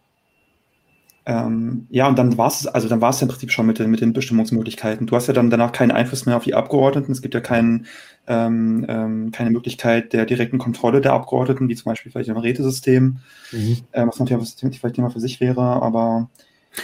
ähm, 1.27 1.87
ja, 1.91 2.09
und 2.09 2.19
dann 2.19 2.39
war 2.39 2.49
es, 2.49 2.67
also 2.67 2.89
dann 2.89 3.03
war 3.03 3.11
es 3.11 3.21
im 3.21 3.29
Prinzip 3.29 3.53
schon 3.53 3.67
mit 3.67 3.79
den, 3.79 3.91
mit 3.91 4.01
den 4.01 4.15
Bestimmungsmöglichkeiten. 4.15 5.07
Du 5.07 5.15
hast 5.15 5.27
ja 5.27 5.35
dann 5.35 5.51
danach 5.51 5.73
keinen 5.73 5.91
Einfluss 5.91 6.25
mehr 6.25 6.39
auf 6.39 6.45
die 6.45 6.55
Abgeordneten. 6.55 7.13
Es 7.13 7.21
gibt 7.21 7.35
ja 7.35 7.41
kein, 7.41 7.85
ähm, 8.27 8.87
ähm, 8.89 9.31
keine 9.33 9.51
Möglichkeit 9.51 10.15
der 10.15 10.25
direkten 10.25 10.57
Kontrolle 10.57 11.03
der 11.03 11.13
Abgeordneten, 11.13 11.69
wie 11.69 11.75
zum 11.75 11.91
Beispiel 11.91 12.11
vielleicht 12.11 12.31
im 12.31 12.39
Rätesystem, 12.39 13.19
mhm. 13.53 13.77
äh, 13.93 14.07
was 14.07 14.19
natürlich 14.19 14.57
vielleicht 14.57 14.97
Thema 14.97 15.11
für 15.11 15.21
sich 15.21 15.39
wäre, 15.41 15.61
aber 15.61 16.31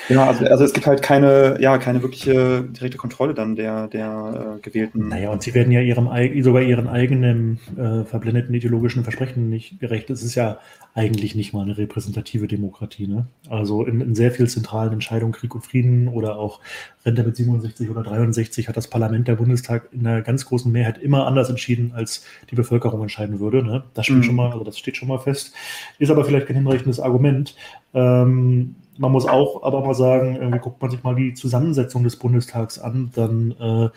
ja, 0.09 0.27
also, 0.27 0.45
also 0.47 0.65
es 0.65 0.73
gibt 0.73 0.87
halt 0.87 1.03
keine, 1.03 1.59
ja, 1.61 1.79
keine 1.79 2.03
wirkliche 2.03 2.63
direkte 2.63 2.99
Kontrolle 2.99 3.35
dann 3.35 3.57
der, 3.57 3.89
der 3.89 4.57
äh, 4.57 4.61
gewählten. 4.61 5.09
Naja, 5.09 5.31
und 5.31 5.43
sie 5.43 5.55
werden 5.55 5.73
ja 5.73 5.81
ihrem 5.81 6.09
sogar 6.43 6.63
ihren 6.63 6.89
eigenen 6.89 7.59
äh, 7.77 8.05
verblendeten 8.05 8.55
ideologischen 8.55 9.03
Versprechen 9.05 9.51
nicht 9.51 9.81
gerecht. 9.81 10.11
Es 10.11 10.23
ist 10.23 10.35
ja 10.35 10.59
eigentlich 10.95 11.35
nicht 11.35 11.53
mal 11.53 11.63
eine 11.63 11.77
repräsentative 11.77 12.47
Demokratie. 12.47 13.09
Ne? 13.09 13.27
Also 13.49 13.85
in, 13.85 14.01
in 14.01 14.15
sehr 14.15 14.31
vielen 14.31 14.49
zentralen 14.49 14.93
Entscheidungen, 14.93 15.33
Krieg 15.33 15.55
und 15.55 15.67
Frieden 15.67 16.07
oder 16.07 16.37
auch 16.37 16.61
Rente 17.05 17.25
mit 17.25 17.37
67 17.37 17.91
oder 17.91 18.05
63, 18.05 18.69
hat 18.69 18.77
das 18.77 18.89
Parlament, 18.89 19.27
der 19.27 19.35
Bundestag 19.35 19.89
in 19.93 20.07
einer 20.07 20.23
ganz 20.23 20.47
großen 20.47 20.71
Mehrheit 20.71 20.99
immer 20.99 21.27
anders 21.27 21.51
entschieden, 21.51 21.93
als 21.95 22.25
die 22.51 22.55
Bevölkerung 22.55 23.03
entscheiden 23.03 23.41
würde. 23.41 23.65
Ne? 23.65 23.83
Das, 23.95 24.09
mhm. 24.09 24.23
schon 24.23 24.37
mal, 24.37 24.53
also 24.53 24.65
das 24.65 24.79
steht 24.79 24.97
schon 24.97 25.09
mal 25.09 25.19
fest. 25.19 25.53
Ist 25.99 26.11
aber 26.11 26.25
vielleicht 26.25 26.47
kein 26.47 26.57
hinreichendes 26.57 27.01
Argument. 27.01 27.57
Ähm, 27.93 28.77
man 28.99 29.13
muss 29.13 29.27
auch 29.27 29.63
aber 29.63 29.85
mal 29.85 29.95
sagen, 29.95 30.37
irgendwie 30.37 30.59
guckt 30.59 30.81
man 30.81 30.91
sich 30.91 31.03
mal 31.03 31.15
die 31.15 31.35
Zusammensetzung 31.35 32.05
des 32.05 32.17
Bundestags 32.17 32.79
an, 32.79 33.11
dann 33.15 33.53
äh, 33.61 33.91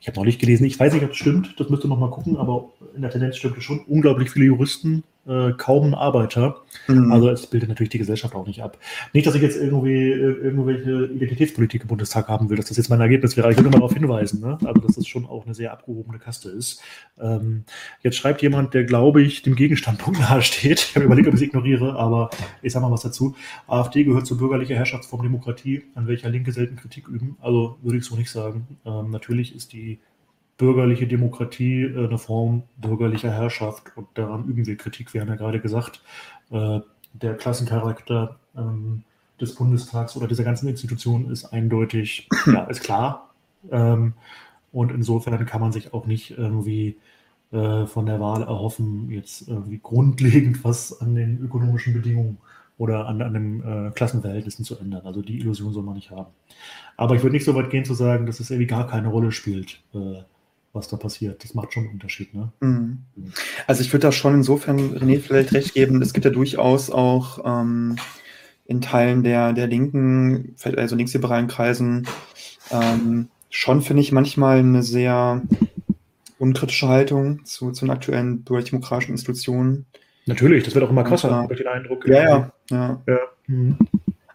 ich 0.00 0.08
habe 0.08 0.20
neulich 0.20 0.38
gelesen, 0.38 0.66
ich 0.66 0.78
weiß 0.78 0.92
nicht, 0.92 1.04
ob 1.04 1.10
es 1.10 1.16
stimmt, 1.16 1.58
das 1.58 1.68
müsste 1.68 1.88
noch 1.88 1.98
mal 1.98 2.10
gucken, 2.10 2.36
aber 2.36 2.68
in 2.94 3.02
der 3.02 3.10
Tendenz 3.10 3.36
stimmt 3.36 3.58
es 3.58 3.64
schon. 3.64 3.80
Unglaublich 3.80 4.30
viele 4.30 4.46
Juristen, 4.46 5.02
äh, 5.26 5.52
kaum 5.52 5.94
Arbeiter. 5.94 6.62
Mhm. 6.88 7.12
Also 7.12 7.30
es 7.30 7.46
bildet 7.46 7.68
natürlich 7.68 7.90
die 7.90 7.98
Gesellschaft 7.98 8.34
auch 8.34 8.46
nicht 8.46 8.62
ab. 8.62 8.78
Nicht, 9.12 9.26
dass 9.26 9.34
ich 9.34 9.42
jetzt 9.42 9.56
irgendwie 9.56 10.10
äh, 10.10 10.32
irgendwelche 10.32 11.06
Identitätspolitik 11.06 11.82
im 11.82 11.88
Bundestag 11.88 12.28
haben 12.28 12.48
will, 12.48 12.56
dass 12.56 12.66
das 12.66 12.76
jetzt 12.76 12.88
mein 12.88 13.00
Ergebnis 13.00 13.36
wäre. 13.36 13.50
Ich 13.50 13.56
will 13.56 13.64
nur 13.64 13.72
mal 13.72 13.78
darauf 13.78 13.94
hinweisen, 13.94 14.40
ne? 14.40 14.58
also 14.64 14.80
dass 14.80 14.96
das 14.96 15.06
schon 15.06 15.26
auch 15.26 15.44
eine 15.44 15.54
sehr 15.54 15.72
abgehobene 15.72 16.18
Kaste 16.18 16.50
ist. 16.50 16.80
Ähm, 17.20 17.64
jetzt 18.02 18.16
schreibt 18.16 18.42
jemand, 18.42 18.74
der, 18.74 18.84
glaube 18.84 19.22
ich, 19.22 19.42
dem 19.42 19.56
Gegenstandpunkt 19.56 20.20
nahesteht. 20.30 20.80
Ich 20.90 20.94
habe 20.94 21.06
überlegt, 21.06 21.28
ob 21.28 21.34
ich 21.34 21.40
es 21.40 21.46
ignoriere, 21.46 21.96
aber 21.96 22.30
ich 22.62 22.72
sage 22.72 22.84
mal 22.84 22.92
was 22.92 23.02
dazu. 23.02 23.34
AfD 23.66 24.04
gehört 24.04 24.26
zur 24.26 24.38
bürgerlichen 24.38 24.76
Herrschaftsform 24.76 25.22
Demokratie, 25.22 25.84
an 25.94 26.06
welcher 26.06 26.28
Linke 26.28 26.52
selten 26.52 26.76
Kritik 26.76 27.08
üben. 27.08 27.36
Also 27.40 27.78
würde 27.82 27.98
ich 27.98 28.04
so 28.04 28.16
nicht 28.16 28.30
sagen. 28.30 28.66
Ähm, 28.84 29.10
natürlich 29.10 29.54
ist 29.54 29.72
die 29.72 29.98
bürgerliche 30.56 31.06
Demokratie 31.06 31.82
äh, 31.82 32.06
eine 32.06 32.18
Form 32.18 32.62
bürgerlicher 32.76 33.30
Herrschaft 33.30 33.92
und 33.96 34.06
daran 34.14 34.44
üben 34.44 34.66
wir 34.66 34.76
Kritik. 34.76 35.12
Wir 35.14 35.20
haben 35.20 35.28
ja 35.28 35.36
gerade 35.36 35.60
gesagt, 35.60 36.02
äh, 36.50 36.80
der 37.12 37.34
Klassencharakter 37.34 38.36
ähm, 38.56 39.02
des 39.40 39.54
Bundestags 39.54 40.16
oder 40.16 40.26
dieser 40.26 40.44
ganzen 40.44 40.68
Institution 40.68 41.30
ist 41.30 41.46
eindeutig, 41.46 42.28
ja, 42.46 42.64
ist 42.64 42.82
klar. 42.82 43.30
Ähm, 43.70 44.14
und 44.72 44.92
insofern 44.92 45.44
kann 45.46 45.60
man 45.60 45.72
sich 45.72 45.94
auch 45.94 46.06
nicht 46.06 46.32
irgendwie 46.36 46.96
äh, 47.52 47.86
von 47.86 48.06
der 48.06 48.20
Wahl 48.20 48.42
erhoffen, 48.42 49.10
jetzt 49.10 49.48
irgendwie 49.48 49.80
grundlegend 49.82 50.64
was 50.64 51.00
an 51.00 51.14
den 51.14 51.40
ökonomischen 51.40 51.94
Bedingungen 51.94 52.38
oder 52.78 53.06
an, 53.06 53.22
an 53.22 53.32
den 53.32 53.62
äh, 53.62 53.90
Klassenverhältnissen 53.92 54.64
zu 54.64 54.78
ändern. 54.78 55.06
Also 55.06 55.22
die 55.22 55.38
Illusion 55.38 55.72
soll 55.72 55.82
man 55.82 55.94
nicht 55.94 56.10
haben. 56.10 56.30
Aber 56.96 57.14
ich 57.14 57.22
würde 57.22 57.34
nicht 57.34 57.44
so 57.44 57.54
weit 57.54 57.70
gehen 57.70 57.84
zu 57.84 57.94
sagen, 57.94 58.26
dass 58.26 58.40
es 58.40 58.50
irgendwie 58.50 58.66
gar 58.66 58.86
keine 58.86 59.08
Rolle 59.08 59.32
spielt, 59.32 59.80
äh, 59.94 60.22
was 60.76 60.88
da 60.88 60.96
passiert. 60.96 61.42
Das 61.42 61.54
macht 61.54 61.72
schon 61.72 61.84
einen 61.84 61.94
Unterschied. 61.94 62.32
Ne? 62.34 62.52
Mhm. 62.60 62.98
Also 63.66 63.80
ich 63.80 63.92
würde 63.92 64.06
da 64.06 64.12
schon 64.12 64.34
insofern 64.34 64.78
René 64.94 65.18
vielleicht 65.18 65.52
recht 65.52 65.74
geben, 65.74 66.00
es 66.02 66.12
gibt 66.12 66.24
ja 66.24 66.30
durchaus 66.30 66.90
auch 66.90 67.40
ähm, 67.44 67.96
in 68.66 68.80
Teilen 68.80 69.24
der, 69.24 69.52
der 69.52 69.66
linken, 69.66 70.54
also 70.76 70.94
linksliberalen 70.94 71.48
Kreisen, 71.48 72.06
ähm, 72.70 73.28
schon, 73.50 73.82
finde 73.82 74.02
ich, 74.02 74.12
manchmal 74.12 74.58
eine 74.58 74.82
sehr 74.82 75.42
unkritische 76.38 76.88
Haltung 76.88 77.44
zu, 77.44 77.72
zu 77.72 77.86
den 77.86 77.92
aktuellen 77.92 78.44
demokratischen 78.44 79.12
Institutionen. 79.12 79.86
Natürlich, 80.26 80.64
das 80.64 80.74
wird 80.74 80.84
auch 80.84 80.90
immer 80.90 81.04
krasser, 81.04 81.30
habe 81.30 81.54
ich 81.54 81.60
den 81.60 81.68
Eindruck. 81.68 82.06
Ja, 82.06 82.22
ja. 82.22 82.52
ja. 82.70 83.02
ja. 83.06 83.18
Mhm. 83.46 83.78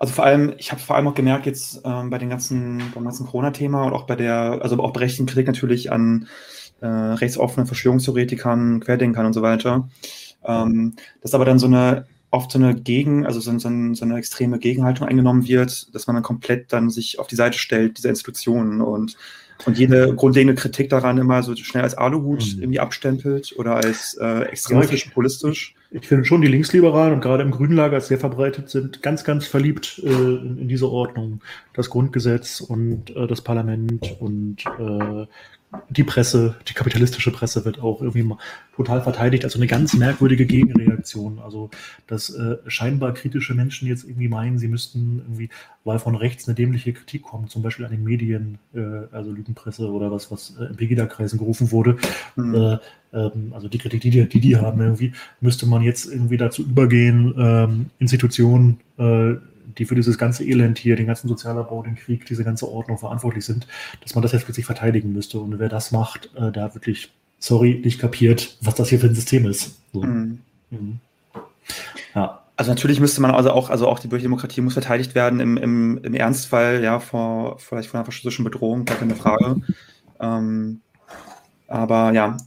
Also 0.01 0.15
vor 0.15 0.25
allem, 0.25 0.55
ich 0.57 0.71
habe 0.71 0.81
vor 0.81 0.95
allem 0.95 1.07
auch 1.07 1.13
gemerkt 1.13 1.45
jetzt 1.45 1.81
ähm, 1.85 2.09
bei 2.09 2.17
den 2.17 2.27
ganzen, 2.27 2.81
beim 2.95 3.03
ganzen 3.03 3.27
Corona-Thema 3.27 3.83
und 3.83 3.93
auch 3.93 4.07
bei 4.07 4.15
der, 4.15 4.57
also 4.63 4.79
auch 4.79 4.93
berechtigten 4.93 5.27
Kritik 5.27 5.45
natürlich 5.45 5.91
an 5.91 6.27
äh, 6.79 6.87
rechtsoffenen 6.87 7.67
Verschwörungstheoretikern, 7.67 8.79
Querdenkern 8.79 9.27
und 9.27 9.33
so 9.33 9.43
weiter, 9.43 9.89
ähm, 10.43 10.95
dass 11.21 11.35
aber 11.35 11.45
dann 11.45 11.59
so 11.59 11.67
eine 11.67 12.07
oft 12.31 12.51
so 12.51 12.57
eine 12.57 12.73
Gegen, 12.73 13.27
also 13.27 13.39
so, 13.39 13.51
so, 13.59 13.69
so, 13.93 14.05
eine 14.05 14.17
extreme 14.17 14.57
Gegenhaltung 14.57 15.07
eingenommen 15.07 15.47
wird, 15.47 15.93
dass 15.93 16.07
man 16.07 16.15
dann 16.15 16.23
komplett 16.23 16.73
dann 16.73 16.89
sich 16.89 17.19
auf 17.19 17.27
die 17.27 17.35
Seite 17.35 17.59
stellt, 17.59 17.99
dieser 17.99 18.09
Institutionen 18.09 18.81
und, 18.81 19.17
und 19.67 19.77
jede 19.77 20.15
grundlegende 20.15 20.55
Kritik 20.55 20.89
daran 20.89 21.19
immer 21.19 21.43
so 21.43 21.55
schnell 21.55 21.83
als 21.83 21.93
Aluhut 21.93 22.55
mhm. 22.55 22.63
irgendwie 22.63 22.79
abstempelt 22.79 23.53
oder 23.55 23.75
als 23.75 24.17
äh, 24.19 24.45
extremistisch, 24.45 25.05
populistisch 25.05 25.75
ich 25.91 26.07
finde 26.07 26.23
schon, 26.23 26.41
die 26.41 26.47
Linksliberalen 26.47 27.13
und 27.13 27.21
gerade 27.21 27.43
im 27.43 27.51
Grünen 27.51 27.75
Lager 27.75 27.99
sehr 27.99 28.17
verbreitet 28.17 28.69
sind, 28.69 29.01
ganz, 29.01 29.25
ganz 29.25 29.45
verliebt 29.45 30.01
äh, 30.03 30.09
in, 30.09 30.57
in, 30.57 30.67
diese 30.69 30.89
Ordnung. 30.89 31.41
Das 31.73 31.89
Grundgesetz 31.89 32.61
und 32.61 33.13
äh, 33.15 33.27
das 33.27 33.41
Parlament 33.41 34.15
und 34.21 34.63
äh, 34.79 35.27
die 35.89 36.03
Presse, 36.03 36.55
die 36.67 36.73
kapitalistische 36.73 37.31
Presse 37.31 37.63
wird 37.63 37.79
auch 37.81 38.01
irgendwie 38.01 38.35
total 38.75 39.01
verteidigt. 39.01 39.45
Also 39.45 39.57
eine 39.57 39.67
ganz 39.67 39.93
merkwürdige 39.93 40.45
Gegenreaktion. 40.45 41.39
Also, 41.39 41.69
dass 42.07 42.29
äh, 42.29 42.57
scheinbar 42.67 43.13
kritische 43.13 43.53
Menschen 43.53 43.87
jetzt 43.87 44.03
irgendwie 44.03 44.27
meinen, 44.27 44.59
sie 44.59 44.67
müssten 44.67 45.19
irgendwie, 45.19 45.49
weil 45.83 45.99
von 45.99 46.15
rechts 46.15 46.47
eine 46.47 46.55
dämliche 46.55 46.91
Kritik 46.93 47.23
kommt, 47.23 47.51
zum 47.51 47.61
Beispiel 47.61 47.85
an 47.85 47.91
den 47.91 48.03
Medien, 48.03 48.57
äh, 48.73 48.81
also 49.11 49.31
Lügenpresse 49.31 49.89
oder 49.89 50.11
was, 50.11 50.29
was 50.29 50.55
äh, 50.59 50.65
in 50.65 50.75
Pegida-Kreisen 50.75 51.39
gerufen 51.39 51.71
wurde. 51.71 51.97
Mhm. 52.35 52.55
Äh, 52.55 52.77
ähm, 53.13 53.53
also 53.53 53.69
die 53.69 53.77
Kritik, 53.77 54.01
die 54.01 54.09
die, 54.09 54.27
die 54.27 54.41
die 54.41 54.57
haben, 54.57 54.81
irgendwie, 54.81 55.13
müsste 55.39 55.65
man 55.65 55.83
jetzt 55.83 56.05
irgendwie 56.05 56.37
dazu 56.37 56.63
übergehen, 56.63 57.33
ähm, 57.37 57.89
Institutionen, 57.99 58.79
äh, 58.97 59.35
die 59.77 59.85
für 59.85 59.95
dieses 59.95 60.17
ganze 60.17 60.43
Elend 60.43 60.77
hier, 60.77 60.95
den 60.95 61.07
ganzen 61.07 61.27
Sozialabbau, 61.27 61.83
den 61.83 61.95
Krieg, 61.95 62.25
diese 62.25 62.43
ganze 62.43 62.67
Ordnung 62.69 62.97
verantwortlich 62.97 63.45
sind, 63.45 63.67
dass 64.01 64.15
man 64.15 64.21
das 64.21 64.31
jetzt 64.31 64.45
plötzlich 64.45 64.65
verteidigen 64.65 65.13
müsste. 65.13 65.39
Und 65.39 65.57
wer 65.59 65.69
das 65.69 65.91
macht, 65.91 66.29
äh, 66.35 66.51
der 66.51 66.63
hat 66.63 66.75
wirklich, 66.75 67.11
sorry, 67.39 67.81
nicht 67.83 67.99
kapiert, 67.99 68.57
was 68.61 68.75
das 68.75 68.89
hier 68.89 68.99
für 68.99 69.07
ein 69.07 69.15
System 69.15 69.45
ist. 69.45 69.79
So. 69.93 70.03
Mhm. 70.03 70.39
Mhm. 70.69 70.99
Ja. 72.15 72.39
Also 72.57 72.71
natürlich 72.71 72.99
müsste 72.99 73.21
man 73.21 73.31
also 73.31 73.51
auch, 73.51 73.71
also 73.71 73.87
auch 73.87 73.97
die 73.97 74.07
Bürgerdemokratie 74.07 74.61
muss 74.61 74.73
verteidigt 74.73 75.15
werden 75.15 75.39
im, 75.39 75.57
im, 75.57 75.99
im 76.03 76.13
Ernstfall, 76.13 76.83
ja, 76.83 76.99
vor 76.99 77.57
vielleicht 77.57 77.89
vor 77.89 77.99
einer 77.99 78.05
faschistischen 78.05 78.45
Bedrohung, 78.45 78.85
gar 78.85 78.97
keine 78.97 79.15
Frage. 79.15 79.61
Ähm, 80.19 80.81
aber 81.67 82.11
ja, 82.11 82.37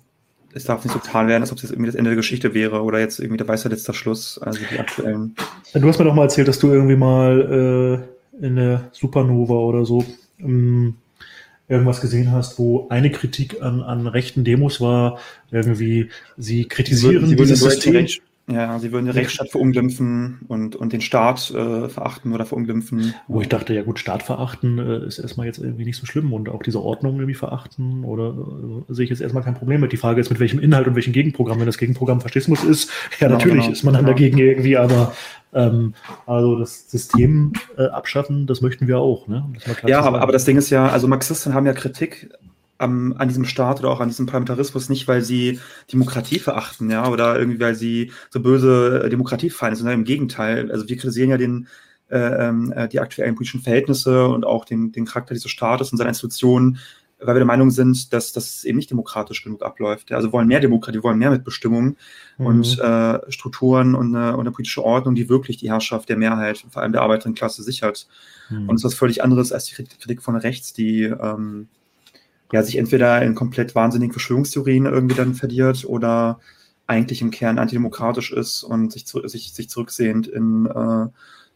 es 0.55 0.65
darf 0.65 0.85
nicht 0.85 0.93
so 0.93 1.01
getan 1.01 1.27
werden, 1.27 1.43
als 1.43 1.51
ob 1.51 1.59
es 1.59 1.63
jetzt 1.65 1.73
irgendwie 1.73 1.89
das 1.89 1.97
Ende 1.97 2.11
der 2.11 2.17
Geschichte 2.17 2.55
wäre 2.55 2.83
oder 2.83 3.01
jetzt 3.01 3.19
irgendwie 3.19 3.39
der 3.39 3.49
weiße 3.49 3.69
letzter 3.69 3.93
Schluss, 3.93 4.39
also 4.39 4.61
die 4.71 4.79
aktuellen. 4.79 5.35
Du 5.73 5.89
hast 5.89 5.99
mir 5.99 6.05
doch 6.05 6.15
mal 6.15 6.23
erzählt, 6.23 6.47
dass 6.47 6.61
du 6.61 6.73
irgendwie 6.73 6.97
mal 6.97 8.07
äh, 8.41 8.47
in 8.47 8.57
der 8.57 8.89
Supernova 8.93 9.55
oder 9.55 9.85
so 9.85 10.05
ähm, 10.39 10.95
irgendwas 11.69 12.01
gesehen 12.01 12.31
hast, 12.31 12.59
wo 12.59 12.87
eine 12.89 13.11
Kritik 13.11 13.63
an, 13.63 13.83
an 13.83 14.07
rechten 14.07 14.45
Demos 14.45 14.81
war, 14.81 15.19
irgendwie, 15.51 16.11
sie 16.37 16.67
kritisieren 16.67 17.15
sie 17.15 17.21
würden, 17.21 17.29
sie 17.31 17.37
dieses 17.37 17.61
System. 17.61 18.07
Ja, 18.47 18.79
sie 18.79 18.93
würden 18.93 19.07
den 19.07 19.15
Rechtsstaat 19.15 19.51
verunglimpfen 19.51 20.41
und, 20.49 20.77
und 20.77 20.93
den 20.93 21.01
Staat 21.01 21.51
äh, 21.51 21.89
verachten 21.89 22.35
oder 22.35 22.45
verunglimpfen. 22.45 23.15
Wo 23.27 23.41
ich 23.41 23.49
dachte, 23.49 23.73
ja 23.73 23.83
gut, 23.83 23.99
Staat 23.99 24.23
verachten 24.23 24.79
äh, 24.79 25.07
ist 25.07 25.19
erstmal 25.19 25.47
jetzt 25.47 25.59
irgendwie 25.59 25.87
nicht 25.87 25.97
so 25.97 26.05
schlimm 26.05 26.31
und 26.31 26.51
auch 26.51 26.63
diese 26.63 26.83
Ordnung 26.83 27.15
irgendwie 27.15 27.35
verachten 27.35 28.05
oder 28.05 28.35
äh, 28.89 28.93
sehe 28.93 29.05
ich 29.05 29.11
jetzt 29.11 29.23
erstmal 29.23 29.43
kein 29.43 29.55
Problem 29.55 29.81
mit. 29.81 29.93
Die 29.93 29.97
Frage 29.97 30.21
ist, 30.21 30.29
mit 30.29 30.41
welchem 30.41 30.59
Inhalt 30.59 30.87
und 30.87 30.95
welchem 30.95 31.15
Gegenprogramm. 31.15 31.59
Wenn 31.59 31.67
das 31.67 31.79
Gegenprogramm 31.79 32.21
Faschismus 32.21 32.65
ist, 32.65 32.91
ja 33.19 33.29
genau, 33.29 33.39
natürlich 33.39 33.63
genau, 33.63 33.73
ist 33.73 33.83
man 33.83 33.95
dann 33.95 34.05
genau. 34.05 34.15
dagegen 34.15 34.37
irgendwie, 34.37 34.77
aber 34.77 35.15
ähm, 35.55 35.95
also 36.27 36.59
das 36.59 36.91
System 36.91 37.55
äh, 37.79 37.87
abschaffen, 37.87 38.47
das 38.47 38.61
möchten 38.61 38.87
wir 38.87 38.99
auch. 38.99 39.27
Ne? 39.27 39.47
ja, 39.87 40.01
aber, 40.03 40.21
aber 40.21 40.33
das 40.33 40.45
Ding 40.45 40.59
ist 40.59 40.69
ja, 40.69 40.89
also 40.89 41.09
Marxisten 41.09 41.55
haben 41.55 41.65
ja 41.65 41.73
Kritik 41.73 42.29
am, 42.85 43.15
an 43.19 43.29
diesem 43.29 43.45
Staat 43.45 43.81
oder 43.81 43.91
auch 43.91 44.01
an 44.01 44.09
diesem 44.09 44.27
Parlamentarismus 44.27 44.89
nicht, 44.89 45.09
weil 45.09 45.23
sie 45.23 45.59
Demokratie 45.93 46.39
verachten, 46.39 46.91
ja, 46.91 47.09
oder 47.09 47.39
irgendwie, 47.39 47.61
weil 47.61 47.75
sie 47.75 48.13
so 48.31 48.41
böse 48.41 49.09
Demokratiefeinde 49.11 49.77
sind, 49.77 49.85
sondern 49.85 50.01
im 50.01 50.05
Gegenteil. 50.05 50.71
Also 50.71 50.89
wir 50.89 50.97
kritisieren 50.97 51.31
ja 51.31 51.37
den, 51.37 51.67
äh, 52.11 52.19
ähm, 52.19 52.73
äh, 52.77 52.89
die 52.89 53.01
aktuellen 53.01 53.35
politischen 53.35 53.63
Verhältnisse 53.63 54.27
und 54.29 54.45
auch 54.45 54.65
den, 54.65 54.93
den 54.93 55.07
Charakter 55.07 55.35
dieses 55.35 55.51
Staates 55.51 55.91
und 55.91 55.99
seiner 55.99 56.11
Institutionen, 56.11 56.79
weil 57.19 57.35
wir 57.35 57.41
der 57.41 57.47
Meinung 57.47 57.71
sind, 57.71 58.13
dass 58.13 58.33
das 58.33 58.65
eben 58.65 58.77
nicht 58.77 58.91
demokratisch 58.91 59.43
genug 59.43 59.63
abläuft. 59.63 60.13
Also 60.13 60.29
wir 60.29 60.33
wollen 60.33 60.49
mehr 60.49 60.61
Demokratie, 60.61 60.99
wir 60.99 61.05
wollen 61.05 61.19
mehr 61.19 61.31
Mitbestimmung 61.31 61.97
mhm. 62.39 62.47
und 62.47 62.79
äh, 62.79 63.33
Strukturen 63.33 63.95
und 63.95 64.15
eine, 64.15 64.35
und 64.35 64.41
eine, 64.41 64.51
politische 64.51 64.85
Ordnung, 64.85 65.15
die 65.15 65.29
wirklich 65.29 65.57
die 65.57 65.71
Herrschaft 65.71 66.09
der 66.09 66.17
Mehrheit, 66.17 66.65
vor 66.69 66.83
allem 66.83 66.93
der 66.93 67.03
Arbeiterinnenklasse, 67.03 67.63
sichert. 67.63 68.07
Mhm. 68.51 68.69
Und 68.69 68.75
das 68.75 68.81
ist 68.81 68.85
was 68.85 68.95
völlig 68.95 69.23
anderes 69.23 69.53
als 69.53 69.65
die 69.65 69.75
Kritik 69.75 70.23
von 70.23 70.37
rechts, 70.37 70.73
die 70.73 71.05
ähm, 71.05 71.69
ja, 72.53 72.63
sich 72.63 72.77
entweder 72.77 73.23
in 73.23 73.35
komplett 73.35 73.75
wahnsinnigen 73.75 74.13
Verschwörungstheorien 74.13 74.87
irgendwie 74.87 75.17
dann 75.17 75.35
verliert 75.35 75.85
oder 75.85 76.41
eigentlich 76.87 77.23
im 77.23 77.31
Kern 77.31 77.59
antidemokratisch 77.59 78.33
ist 78.33 78.63
und 78.63 78.93
sich, 78.93 79.07
sich, 79.07 79.53
sich 79.53 79.69
zurücksehend 79.69 80.27
in 80.27 80.67
äh, 80.67 81.07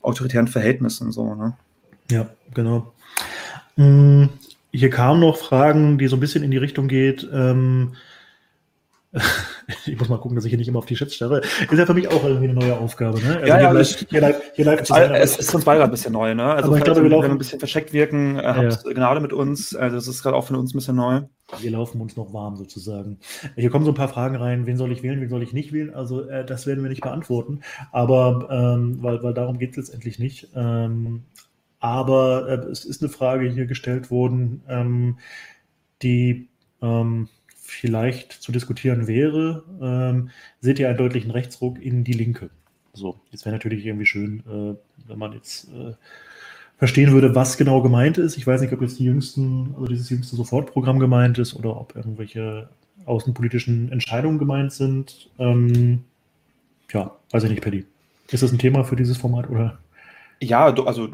autoritären 0.02 0.48
Verhältnissen 0.48 1.12
so. 1.12 1.34
Ne? 1.34 1.56
Ja, 2.10 2.28
genau. 2.54 2.92
Hm, 3.76 4.30
hier 4.72 4.90
kamen 4.90 5.20
noch 5.20 5.36
Fragen, 5.36 5.98
die 5.98 6.08
so 6.08 6.16
ein 6.16 6.20
bisschen 6.20 6.42
in 6.42 6.50
die 6.50 6.56
Richtung 6.56 6.88
geht. 6.88 7.28
Ähm, 7.32 7.92
ich 9.86 9.98
muss 9.98 10.08
mal 10.10 10.18
gucken, 10.18 10.36
dass 10.36 10.44
ich 10.44 10.50
hier 10.50 10.58
nicht 10.58 10.68
immer 10.68 10.80
auf 10.80 10.86
die 10.86 10.94
Chats 10.94 11.14
starre. 11.14 11.40
Ist 11.40 11.72
ja 11.72 11.86
für 11.86 11.94
mich 11.94 12.08
auch 12.08 12.22
irgendwie 12.22 12.48
eine 12.48 12.58
neue 12.58 12.78
Aufgabe. 12.78 13.18
Ne? 13.20 13.36
Also 13.36 13.46
ja, 13.46 13.60
ja, 13.60 13.70
live, 13.70 14.06
hier 14.10 14.20
live, 14.20 14.42
hier 14.54 14.64
live 14.66 14.82
zu 14.82 14.92
sein, 14.92 15.14
es 15.14 15.38
ist 15.38 15.54
uns 15.54 15.64
beide 15.64 15.82
ein 15.82 15.90
bisschen 15.90 16.12
neu. 16.12 16.34
Ne? 16.34 16.44
Also, 16.44 16.68
aber 16.68 16.78
ich 16.78 16.84
glaube, 16.84 17.02
wir 17.02 17.08
laufen 17.08 17.30
ein 17.30 17.38
bisschen 17.38 17.58
versteckt 17.58 17.94
wirken, 17.94 18.38
äh, 18.38 18.42
habt 18.42 18.84
ja. 18.84 18.92
Gnade 18.92 19.20
mit 19.20 19.32
uns. 19.32 19.74
Also, 19.74 19.96
das 19.96 20.08
ist 20.08 20.22
gerade 20.22 20.36
auch 20.36 20.44
für 20.44 20.58
uns 20.58 20.74
ein 20.74 20.78
bisschen 20.78 20.96
neu. 20.96 21.22
Wir 21.60 21.70
laufen 21.70 22.02
uns 22.02 22.16
noch 22.16 22.34
warm 22.34 22.56
sozusagen. 22.56 23.18
Hier 23.56 23.70
kommen 23.70 23.86
so 23.86 23.92
ein 23.92 23.96
paar 23.96 24.08
Fragen 24.08 24.36
rein. 24.36 24.66
Wen 24.66 24.76
soll 24.76 24.92
ich 24.92 25.02
wählen, 25.02 25.22
wen 25.22 25.30
soll 25.30 25.42
ich 25.42 25.54
nicht 25.54 25.72
wählen? 25.72 25.94
Also, 25.94 26.28
äh, 26.28 26.44
das 26.44 26.66
werden 26.66 26.82
wir 26.82 26.90
nicht 26.90 27.02
beantworten. 27.02 27.60
Aber, 27.92 28.48
ähm, 28.50 29.02
weil, 29.02 29.22
weil 29.22 29.32
darum 29.32 29.58
geht 29.58 29.70
es 29.70 29.76
letztendlich 29.76 30.18
nicht. 30.18 30.48
Ähm, 30.54 31.24
aber 31.80 32.48
äh, 32.48 32.70
es 32.70 32.84
ist 32.84 33.02
eine 33.02 33.08
Frage 33.10 33.48
hier 33.48 33.66
gestellt 33.66 34.10
worden, 34.10 34.62
ähm, 34.68 35.18
die 36.02 36.48
ähm, 36.82 37.28
vielleicht 37.68 38.32
zu 38.32 38.50
diskutieren 38.50 39.06
wäre. 39.06 39.62
Ähm, 39.80 40.30
seht 40.60 40.78
ihr 40.78 40.88
einen 40.88 40.98
deutlichen 40.98 41.30
Rechtsruck 41.30 41.80
in 41.80 42.02
die 42.02 42.12
Linke? 42.12 42.50
So, 42.94 43.20
jetzt 43.30 43.44
wäre 43.44 43.54
natürlich 43.54 43.84
irgendwie 43.84 44.06
schön, 44.06 44.40
äh, 44.40 44.74
wenn 45.08 45.18
man 45.18 45.32
jetzt 45.32 45.68
äh, 45.68 45.92
verstehen 46.78 47.12
würde, 47.12 47.34
was 47.34 47.58
genau 47.58 47.82
gemeint 47.82 48.18
ist. 48.18 48.36
Ich 48.36 48.46
weiß 48.46 48.62
nicht, 48.62 48.72
ob 48.72 48.80
jetzt 48.80 48.98
die 48.98 49.04
jüngsten, 49.04 49.74
also 49.74 49.86
dieses 49.86 50.08
jüngste 50.08 50.34
Sofortprogramm 50.36 50.98
gemeint 50.98 51.38
ist 51.38 51.54
oder 51.54 51.78
ob 51.78 51.94
irgendwelche 51.94 52.68
außenpolitischen 53.04 53.92
Entscheidungen 53.92 54.38
gemeint 54.38 54.72
sind. 54.72 55.30
Ähm, 55.38 56.04
ja, 56.90 57.14
weiß 57.30 57.44
ich 57.44 57.50
nicht, 57.50 57.62
Paddy. 57.62 57.84
Ist 58.30 58.42
das 58.42 58.52
ein 58.52 58.58
Thema 58.58 58.84
für 58.84 58.96
dieses 58.96 59.18
Format 59.18 59.48
oder? 59.50 59.78
Ja, 60.40 60.70
do, 60.70 60.84
also 60.84 61.08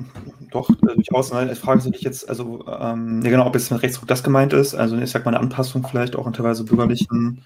doch, 0.51 0.71
äh, 0.71 0.95
durchaus. 0.95 1.33
Ne? 1.33 1.55
Fragen 1.57 1.81
sich 1.81 2.03
jetzt, 2.03 2.29
also 2.29 2.65
ähm, 2.67 3.23
ja 3.23 3.31
genau, 3.31 3.47
ob 3.47 3.55
jetzt 3.55 3.71
mit 3.71 3.83
Rechtsruck 3.83 4.09
das 4.09 4.23
gemeint 4.23 4.53
ist. 4.53 4.75
Also 4.75 4.97
ich 4.97 5.11
sag 5.11 5.25
mal 5.25 5.33
eine 5.33 5.41
Anpassung 5.41 5.87
vielleicht 5.87 6.17
auch 6.17 6.27
in 6.27 6.33
teilweise 6.33 6.65
bürgerlichen, 6.65 7.43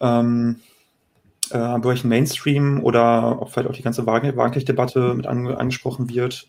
ähm, 0.00 0.56
äh, 1.50 1.58
bürgerlichen 1.58 2.08
Mainstream 2.08 2.82
oder 2.82 3.40
ob 3.40 3.50
vielleicht 3.50 3.68
auch 3.68 3.76
die 3.76 3.82
ganze 3.82 4.06
Wagenknecht-Debatte 4.06 5.14
mit 5.14 5.26
an, 5.26 5.46
angesprochen 5.48 6.08
wird. 6.08 6.48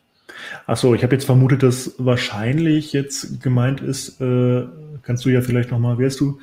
Achso, 0.65 0.93
ich 0.93 1.03
habe 1.03 1.15
jetzt 1.15 1.25
vermutet, 1.25 1.63
dass 1.63 1.95
wahrscheinlich 1.97 2.93
jetzt 2.93 3.41
gemeint 3.41 3.81
ist, 3.81 4.21
äh, 4.21 4.65
kannst 5.03 5.25
du 5.25 5.29
ja 5.29 5.41
vielleicht 5.41 5.71
nochmal, 5.71 5.97
wer 5.97 6.07
ist 6.07 6.19
du? 6.19 6.39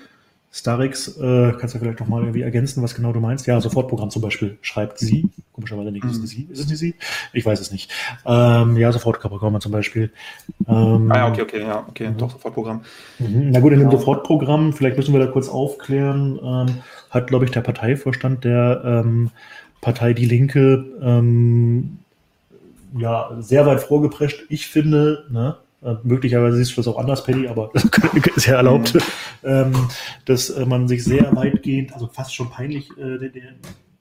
Starix, 0.56 1.08
äh, 1.18 1.52
kannst 1.58 1.74
du 1.74 1.80
vielleicht 1.80 1.98
noch 1.98 2.06
mal 2.06 2.22
irgendwie 2.22 2.42
ergänzen, 2.42 2.80
was 2.80 2.94
genau 2.94 3.12
du 3.12 3.18
meinst? 3.18 3.44
Ja, 3.48 3.60
Sofortprogramm 3.60 4.10
zum 4.10 4.22
Beispiel 4.22 4.56
schreibt 4.62 5.00
sie. 5.00 5.28
Komischerweise 5.52 5.90
nicht, 5.90 6.04
ist 6.04 6.22
es 6.22 6.30
sie? 6.30 6.46
Ist 6.48 6.60
es 6.60 6.68
nicht 6.68 6.78
sie? 6.78 6.94
Ich 7.32 7.44
weiß 7.44 7.60
es 7.60 7.72
nicht. 7.72 7.90
Ähm, 8.24 8.76
ja, 8.76 8.92
Sofortprogramm 8.92 9.60
zum 9.60 9.72
Beispiel. 9.72 10.12
Ähm, 10.68 11.10
ah 11.10 11.16
ja, 11.16 11.28
okay, 11.28 11.42
okay, 11.42 11.60
ja, 11.60 11.84
okay, 11.88 12.10
mhm. 12.10 12.18
doch, 12.18 12.30
Sofortprogramm. 12.30 12.82
Mhm. 13.18 13.50
Na 13.50 13.58
gut, 13.58 13.72
in 13.72 13.80
dem 13.80 13.88
genau. 13.88 13.98
Sofortprogramm, 13.98 14.72
vielleicht 14.72 14.96
müssen 14.96 15.12
wir 15.12 15.18
da 15.18 15.26
kurz 15.26 15.48
aufklären, 15.48 16.38
ähm, 16.40 16.82
hat, 17.10 17.26
glaube 17.26 17.46
ich, 17.46 17.50
der 17.50 17.62
Parteivorstand 17.62 18.44
der 18.44 18.80
ähm, 18.84 19.30
Partei 19.80 20.12
Die 20.12 20.26
Linke 20.26 20.84
ähm, 21.02 21.98
ja, 22.96 23.36
sehr 23.40 23.66
weit 23.66 23.80
vorgeprescht. 23.80 24.44
Ich 24.50 24.68
finde, 24.68 25.24
ne, 25.30 25.56
äh, 25.84 25.96
möglicherweise 26.02 26.56
siehst 26.56 26.72
du 26.72 26.76
das 26.76 26.88
auch 26.88 26.98
anders, 26.98 27.24
Paddy, 27.24 27.46
aber 27.46 27.70
ist 28.36 28.46
ja 28.46 28.56
erlaubt, 28.56 28.94
mhm. 28.94 29.00
ähm, 29.44 29.88
dass 30.24 30.50
äh, 30.50 30.64
man 30.64 30.88
sich 30.88 31.04
sehr 31.04 31.34
weitgehend, 31.36 31.92
also 31.92 32.06
fast 32.06 32.34
schon 32.34 32.50
peinlich, 32.50 32.90
äh, 32.96 33.18
der, 33.18 33.30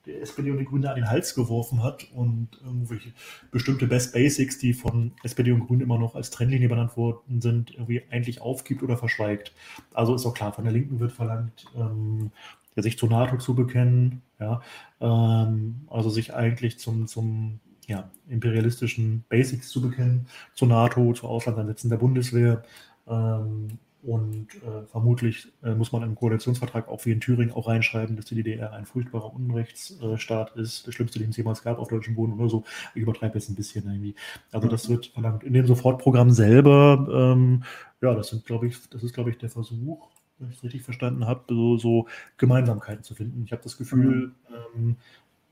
der 0.06 0.22
SPD 0.22 0.50
und 0.50 0.58
die 0.58 0.64
Grünen 0.64 0.86
an 0.86 0.96
den 0.96 1.08
Hals 1.08 1.34
geworfen 1.34 1.82
hat 1.82 2.06
und 2.14 2.48
irgendwelche 2.64 3.10
bestimmte 3.50 3.86
Best 3.86 4.12
Basics, 4.12 4.58
die 4.58 4.72
von 4.72 5.12
SPD 5.22 5.52
und 5.52 5.66
Grünen 5.66 5.82
immer 5.82 5.98
noch 5.98 6.14
als 6.14 6.30
Trennlinie 6.30 6.68
benannt 6.68 6.96
worden 6.96 7.40
sind, 7.40 7.72
irgendwie 7.72 8.02
eigentlich 8.10 8.40
aufgibt 8.40 8.82
oder 8.82 8.96
verschweigt. 8.96 9.52
Also 9.92 10.14
ist 10.14 10.26
auch 10.26 10.34
klar, 10.34 10.52
von 10.52 10.64
der 10.64 10.72
Linken 10.72 11.00
wird 11.00 11.12
verlangt, 11.12 11.66
ähm, 11.76 12.30
sich 12.76 12.98
zur 12.98 13.08
NATO 13.08 13.38
zu 13.38 13.54
bekennen, 13.54 14.22
ja, 14.40 14.60
ähm, 15.00 15.82
also 15.88 16.10
sich 16.10 16.34
eigentlich 16.34 16.78
zum, 16.78 17.06
zum 17.06 17.60
ja, 17.88 18.10
imperialistischen 18.28 19.24
Basics 19.28 19.68
zu 19.68 19.82
bekennen, 19.82 20.26
zur 20.54 20.68
NATO, 20.68 21.12
zu 21.12 21.26
Auslandseinsätzen 21.26 21.90
der 21.90 21.98
Bundeswehr. 21.98 22.62
Ähm, 23.06 23.78
und 24.04 24.48
äh, 24.56 24.86
vermutlich 24.90 25.48
äh, 25.62 25.74
muss 25.74 25.90
man 25.92 26.02
im 26.02 26.14
Koalitionsvertrag 26.14 26.88
auch 26.88 27.06
wie 27.06 27.12
in 27.12 27.20
Thüringen 27.20 27.54
auch 27.54 27.68
reinschreiben, 27.68 28.16
dass 28.16 28.26
die 28.26 28.34
DDR 28.34 28.74
ein 28.74 28.84
furchtbarer 28.84 29.32
Unrechtsstaat 29.32 30.56
ist, 30.56 30.86
der 30.86 30.92
schlimmste, 30.92 31.18
den 31.18 31.30
es 31.30 31.38
jemals 31.38 31.62
gab 31.62 31.78
auf 31.78 31.88
deutschem 31.88 32.14
Boden 32.14 32.34
oder 32.34 32.50
so. 32.50 32.64
Ich 32.94 33.00
übertreibe 33.00 33.38
jetzt 33.38 33.48
ein 33.48 33.54
bisschen 33.54 33.86
irgendwie. 33.86 34.14
Also 34.52 34.68
das 34.68 34.90
wird 34.90 35.06
verlangt. 35.06 35.42
In 35.42 35.54
dem 35.54 35.66
Sofortprogramm 35.66 36.30
selber, 36.32 37.08
ähm, 37.10 37.64
ja, 38.02 38.14
das 38.14 38.28
sind, 38.28 38.44
glaube 38.44 38.66
ich, 38.66 38.76
das 38.90 39.02
ist, 39.02 39.14
glaube 39.14 39.30
ich, 39.30 39.38
der 39.38 39.48
Versuch, 39.48 40.10
wenn 40.38 40.50
ich 40.50 40.58
es 40.58 40.64
richtig 40.64 40.82
verstanden 40.82 41.26
habe, 41.26 41.44
so, 41.48 41.78
so 41.78 42.06
Gemeinsamkeiten 42.36 43.04
zu 43.04 43.14
finden. 43.14 43.44
Ich 43.46 43.52
habe 43.52 43.62
das 43.62 43.78
Gefühl, 43.78 44.34
mhm. 44.50 44.54
ähm, 44.76 44.96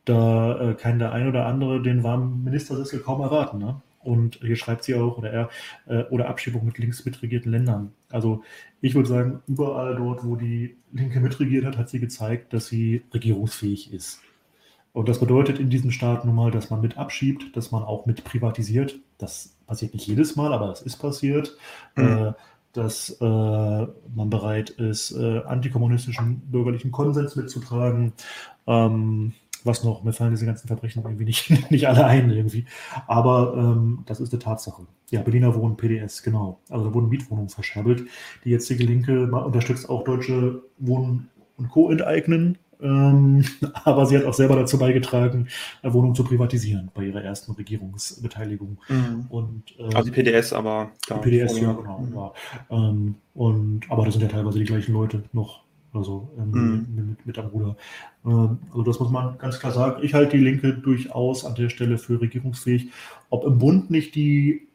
da 0.04 0.70
äh, 0.70 0.74
kann 0.74 0.98
der 0.98 1.12
ein 1.12 1.28
oder 1.28 1.46
andere 1.46 1.82
den 1.82 2.02
warmen 2.02 2.44
Ministersessel 2.44 3.00
kaum 3.00 3.20
erwarten. 3.20 3.58
Ne? 3.58 3.80
Und 4.00 4.40
hier 4.42 4.56
schreibt 4.56 4.84
sie 4.84 4.94
auch, 4.94 5.18
oder 5.18 5.30
er, 5.30 5.50
äh, 5.86 6.04
oder 6.10 6.28
Abschiebung 6.28 6.64
mit 6.66 6.78
links 6.78 7.04
mitregierten 7.04 7.52
Ländern. 7.52 7.92
Also 8.10 8.42
ich 8.80 8.94
würde 8.94 9.08
sagen, 9.08 9.42
überall 9.46 9.96
dort, 9.96 10.24
wo 10.24 10.36
die 10.36 10.76
Linke 10.92 11.20
mitregiert 11.20 11.64
hat, 11.64 11.78
hat 11.78 11.88
sie 11.88 12.00
gezeigt, 12.00 12.52
dass 12.52 12.66
sie 12.66 13.02
regierungsfähig 13.14 13.92
ist. 13.92 14.20
Und 14.92 15.08
das 15.08 15.20
bedeutet 15.20 15.58
in 15.58 15.70
diesem 15.70 15.90
Staat 15.90 16.24
nun 16.24 16.34
mal, 16.34 16.50
dass 16.50 16.68
man 16.68 16.80
mit 16.80 16.98
abschiebt, 16.98 17.56
dass 17.56 17.70
man 17.70 17.82
auch 17.82 18.04
mit 18.04 18.24
privatisiert. 18.24 18.98
Das 19.18 19.56
passiert 19.66 19.94
nicht 19.94 20.06
jedes 20.06 20.36
Mal, 20.36 20.52
aber 20.52 20.70
es 20.70 20.82
ist 20.82 20.96
passiert. 20.96 21.56
Mhm. 21.96 22.04
Äh, 22.04 22.32
dass 22.72 23.10
äh, 23.20 23.24
man 23.24 24.30
bereit 24.30 24.70
ist, 24.70 25.12
äh, 25.12 25.42
antikommunistischen 25.44 26.40
bürgerlichen 26.50 26.90
Konsens 26.90 27.36
mitzutragen. 27.36 28.14
Ähm, 28.66 29.34
was 29.66 29.84
noch? 29.84 30.02
Mir 30.02 30.12
fallen 30.12 30.30
diese 30.30 30.46
ganzen 30.46 30.66
Verbrechen 30.66 31.02
irgendwie 31.02 31.24
nicht, 31.24 31.50
nicht 31.70 31.88
alle 31.88 32.04
ein 32.04 32.30
irgendwie. 32.30 32.66
Aber 33.06 33.54
ähm, 33.56 34.02
das 34.06 34.20
ist 34.20 34.32
eine 34.32 34.40
Tatsache. 34.40 34.86
Ja, 35.10 35.22
Berliner 35.22 35.54
Wohnen, 35.54 35.76
PDS, 35.76 36.22
genau. 36.22 36.60
Also 36.70 36.86
da 36.86 36.94
wurden 36.94 37.08
Mietwohnungen 37.08 37.50
verscherbelt. 37.50 38.04
Die 38.44 38.50
jetzige 38.50 38.84
Linke 38.84 39.30
unterstützt 39.30 39.88
auch 39.88 40.04
deutsche 40.04 40.62
Wohnen 40.78 41.28
und 41.56 41.68
Co. 41.68 41.90
enteignen. 41.90 42.58
Ähm, 42.82 43.44
aber 43.84 44.06
sie 44.06 44.18
hat 44.18 44.24
auch 44.24 44.34
selber 44.34 44.56
dazu 44.56 44.78
beigetragen, 44.78 45.48
Wohnungen 45.82 46.14
zu 46.14 46.24
privatisieren 46.24 46.90
bei 46.92 47.04
ihrer 47.04 47.22
ersten 47.22 47.52
Regierungsbeteiligung. 47.52 48.78
Mhm. 48.88 49.26
Und, 49.28 49.62
ähm, 49.78 49.90
also 49.94 50.10
die 50.10 50.22
PDS, 50.22 50.52
aber 50.52 50.90
die 51.08 51.14
PDS, 51.14 51.60
ja, 51.60 51.72
genau. 51.72 51.98
Mhm. 52.00 52.14
Ja. 52.14 52.32
Ähm, 52.70 53.14
und, 53.34 53.90
aber 53.90 54.04
das 54.04 54.14
sind 54.14 54.22
ja 54.22 54.28
teilweise 54.28 54.58
die 54.58 54.64
gleichen 54.64 54.92
Leute 54.92 55.22
noch 55.32 55.61
also 55.92 56.30
ähm, 56.38 56.50
mhm. 56.50 57.06
mit, 57.08 57.26
mit 57.26 57.38
am 57.38 57.46
Ruder. 57.46 57.76
Ähm, 58.24 58.58
also 58.70 58.82
das 58.82 59.00
muss 59.00 59.10
man 59.10 59.38
ganz 59.38 59.58
klar 59.58 59.72
sagen. 59.72 60.02
Ich 60.02 60.14
halte 60.14 60.36
die 60.36 60.44
Linke 60.44 60.72
durchaus 60.74 61.44
an 61.44 61.54
der 61.54 61.68
Stelle 61.68 61.98
für 61.98 62.20
regierungsfähig. 62.20 62.90
Ob 63.30 63.44
im 63.44 63.58
Bund 63.58 63.90
nicht 63.90 64.14
die 64.14 64.68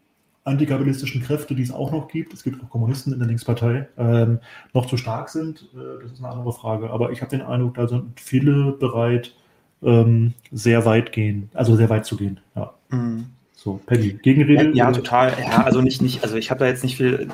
antikapitalistischen 0.43 1.21
Kräfte, 1.21 1.56
die 1.56 1.63
es 1.63 1.71
auch 1.71 1.91
noch 1.91 2.08
gibt, 2.08 2.34
es 2.34 2.43
gibt 2.43 2.63
auch 2.63 2.69
Kommunisten 2.69 3.12
in 3.12 3.19
der 3.19 3.27
Linkspartei, 3.27 3.88
ähm, 3.97 4.39
noch 4.73 4.86
zu 4.86 4.95
stark 4.95 5.30
sind, 5.30 5.67
äh, 5.73 6.03
das 6.03 6.13
ist 6.13 6.23
eine 6.23 6.30
andere 6.30 6.53
Frage. 6.53 6.89
Aber 6.89 7.12
ich 7.12 7.21
habe 7.21 7.32
den 7.32 7.41
Eindruck, 7.41 7.75
da 7.75 7.88
sind 7.88 8.19
viele 8.19 8.71
bereit, 8.71 9.36
ähm, 9.84 10.34
sehr 10.51 10.86
weit 10.86 11.12
gehen, 11.12 11.49
also 11.53 11.75
sehr 11.75 11.89
weit 11.89 12.06
zu 12.06 12.15
gehen. 12.15 12.39
Ja. 12.56 12.73
Mhm. 12.89 13.25
So, 13.53 13.82
Peggy, 13.86 14.13
Gegenrede? 14.13 14.69
Ja, 14.69 14.86
ja 14.86 14.91
total. 14.91 15.34
Ja, 15.41 15.63
also 15.63 15.82
nicht, 15.82 16.01
nicht, 16.01 16.23
also 16.23 16.38
ich 16.38 16.49
habe 16.49 16.60
da 16.62 16.67
jetzt 16.67 16.84
nicht 16.84 16.95
viel 16.95 17.27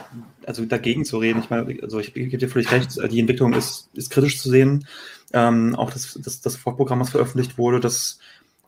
also 0.47 0.65
dagegen 0.65 1.06
zu 1.06 1.17
reden. 1.17 1.39
Ich 1.39 1.49
meine, 1.49 1.82
also 1.82 1.99
ich 1.99 2.13
gebe 2.13 2.38
dir 2.38 2.49
völlig 2.49 2.71
recht, 2.71 2.97
die 3.12 3.19
Entwicklung 3.19 3.53
ist, 3.53 3.89
ist 3.93 4.10
kritisch 4.10 4.39
zu 4.39 4.49
sehen. 4.49 4.86
Ähm, 5.34 5.76
auch 5.76 5.91
das, 5.91 6.20
das, 6.22 6.41
das 6.41 6.55
Vorprogramm, 6.55 6.99
was 6.99 7.09
veröffentlicht 7.09 7.57
wurde, 7.57 7.80
das, 7.80 8.20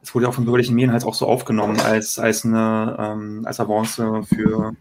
das 0.02 0.14
wurde 0.14 0.26
ja 0.26 0.30
auch 0.30 0.34
von 0.34 0.45
bürgerlichen 0.45 0.76
Medien 0.76 0.91
halt 0.91 1.04
auch 1.04 1.14
so 1.14 1.28
aufgenommen 1.28 1.80
als, 1.80 2.20
als 2.20 2.45
eine 2.45 2.95
ähm, 3.00 3.41
als 3.45 3.60
Avance 3.60 4.24
für 4.24 4.76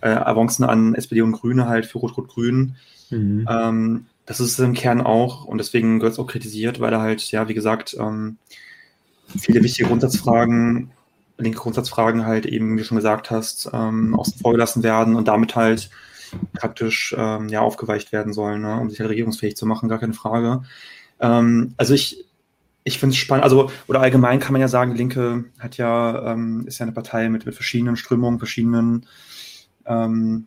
äh, 0.00 0.08
Avancen 0.08 0.64
an 0.64 0.94
SPD 0.94 1.22
und 1.22 1.32
Grüne 1.32 1.66
halt 1.66 1.86
für 1.86 1.98
Rot-Rot-Grün. 1.98 2.76
Mhm. 3.10 3.48
Ähm, 3.48 4.06
das 4.26 4.40
ist 4.40 4.58
im 4.58 4.74
Kern 4.74 5.00
auch 5.00 5.44
und 5.44 5.58
deswegen 5.58 6.00
wird 6.00 6.12
es 6.12 6.18
auch 6.18 6.26
kritisiert, 6.26 6.80
weil 6.80 6.92
er 6.92 7.00
halt, 7.00 7.30
ja, 7.30 7.48
wie 7.48 7.54
gesagt, 7.54 7.96
ähm, 7.98 8.38
viele 9.36 9.62
wichtige 9.62 9.88
Grundsatzfragen 9.88 10.90
linke 11.38 11.58
Grundsatzfragen 11.58 12.26
halt 12.26 12.46
eben, 12.46 12.74
wie 12.74 12.80
du 12.80 12.84
schon 12.84 12.96
gesagt 12.96 13.30
hast, 13.30 13.70
ähm, 13.72 14.14
außen 14.14 14.38
vor 14.40 14.52
gelassen 14.52 14.82
werden 14.82 15.16
und 15.16 15.28
damit 15.28 15.56
halt 15.56 15.90
praktisch 16.54 17.14
ähm, 17.16 17.48
ja 17.48 17.60
aufgeweicht 17.60 18.12
werden 18.12 18.32
sollen, 18.32 18.62
ne, 18.62 18.78
um 18.80 18.90
sich 18.90 19.00
halt 19.00 19.10
regierungsfähig 19.10 19.56
zu 19.56 19.66
machen, 19.66 19.88
gar 19.88 19.98
keine 19.98 20.14
Frage. 20.14 20.62
Ähm, 21.20 21.74
also 21.76 21.94
ich, 21.94 22.24
ich 22.84 22.98
finde 22.98 23.14
es 23.14 23.18
spannend, 23.18 23.44
also 23.44 23.70
oder 23.86 24.00
allgemein 24.00 24.40
kann 24.40 24.52
man 24.52 24.60
ja 24.60 24.68
sagen, 24.68 24.92
die 24.92 24.98
Linke 24.98 25.44
hat 25.58 25.76
ja, 25.76 26.32
ähm, 26.32 26.64
ist 26.66 26.78
ja 26.78 26.84
eine 26.84 26.92
Partei 26.92 27.28
mit, 27.28 27.46
mit 27.46 27.54
verschiedenen 27.54 27.96
Strömungen, 27.96 28.38
verschiedenen 28.38 29.06
ähm, 29.86 30.46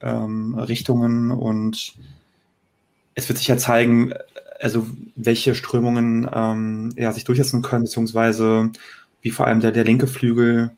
ähm, 0.00 0.54
Richtungen 0.54 1.30
und 1.30 1.94
es 3.14 3.28
wird 3.28 3.38
sich 3.38 3.48
ja 3.48 3.56
zeigen, 3.56 4.14
also 4.60 4.86
welche 5.16 5.54
Strömungen 5.54 6.28
ähm, 6.32 6.92
ja, 6.96 7.12
sich 7.12 7.24
durchsetzen 7.24 7.62
können, 7.62 7.84
beziehungsweise 7.84 8.70
wie 9.22 9.30
vor 9.30 9.46
allem 9.46 9.60
der, 9.60 9.72
der 9.72 9.84
linke 9.84 10.06
Flügel, 10.06 10.70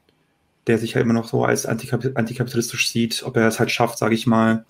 der 0.70 0.78
sich 0.78 0.94
ja 0.94 1.00
immer 1.00 1.12
noch 1.12 1.28
so 1.28 1.44
als 1.44 1.66
antikap 1.66 2.12
antikapitalistisch 2.14 2.90
sieht, 2.90 3.24
ob 3.24 3.36
er 3.36 3.48
es 3.48 3.58
halt 3.58 3.72
schafft, 3.72 3.98
sage 3.98 4.14
ich 4.14 4.26
mal, 4.26 4.64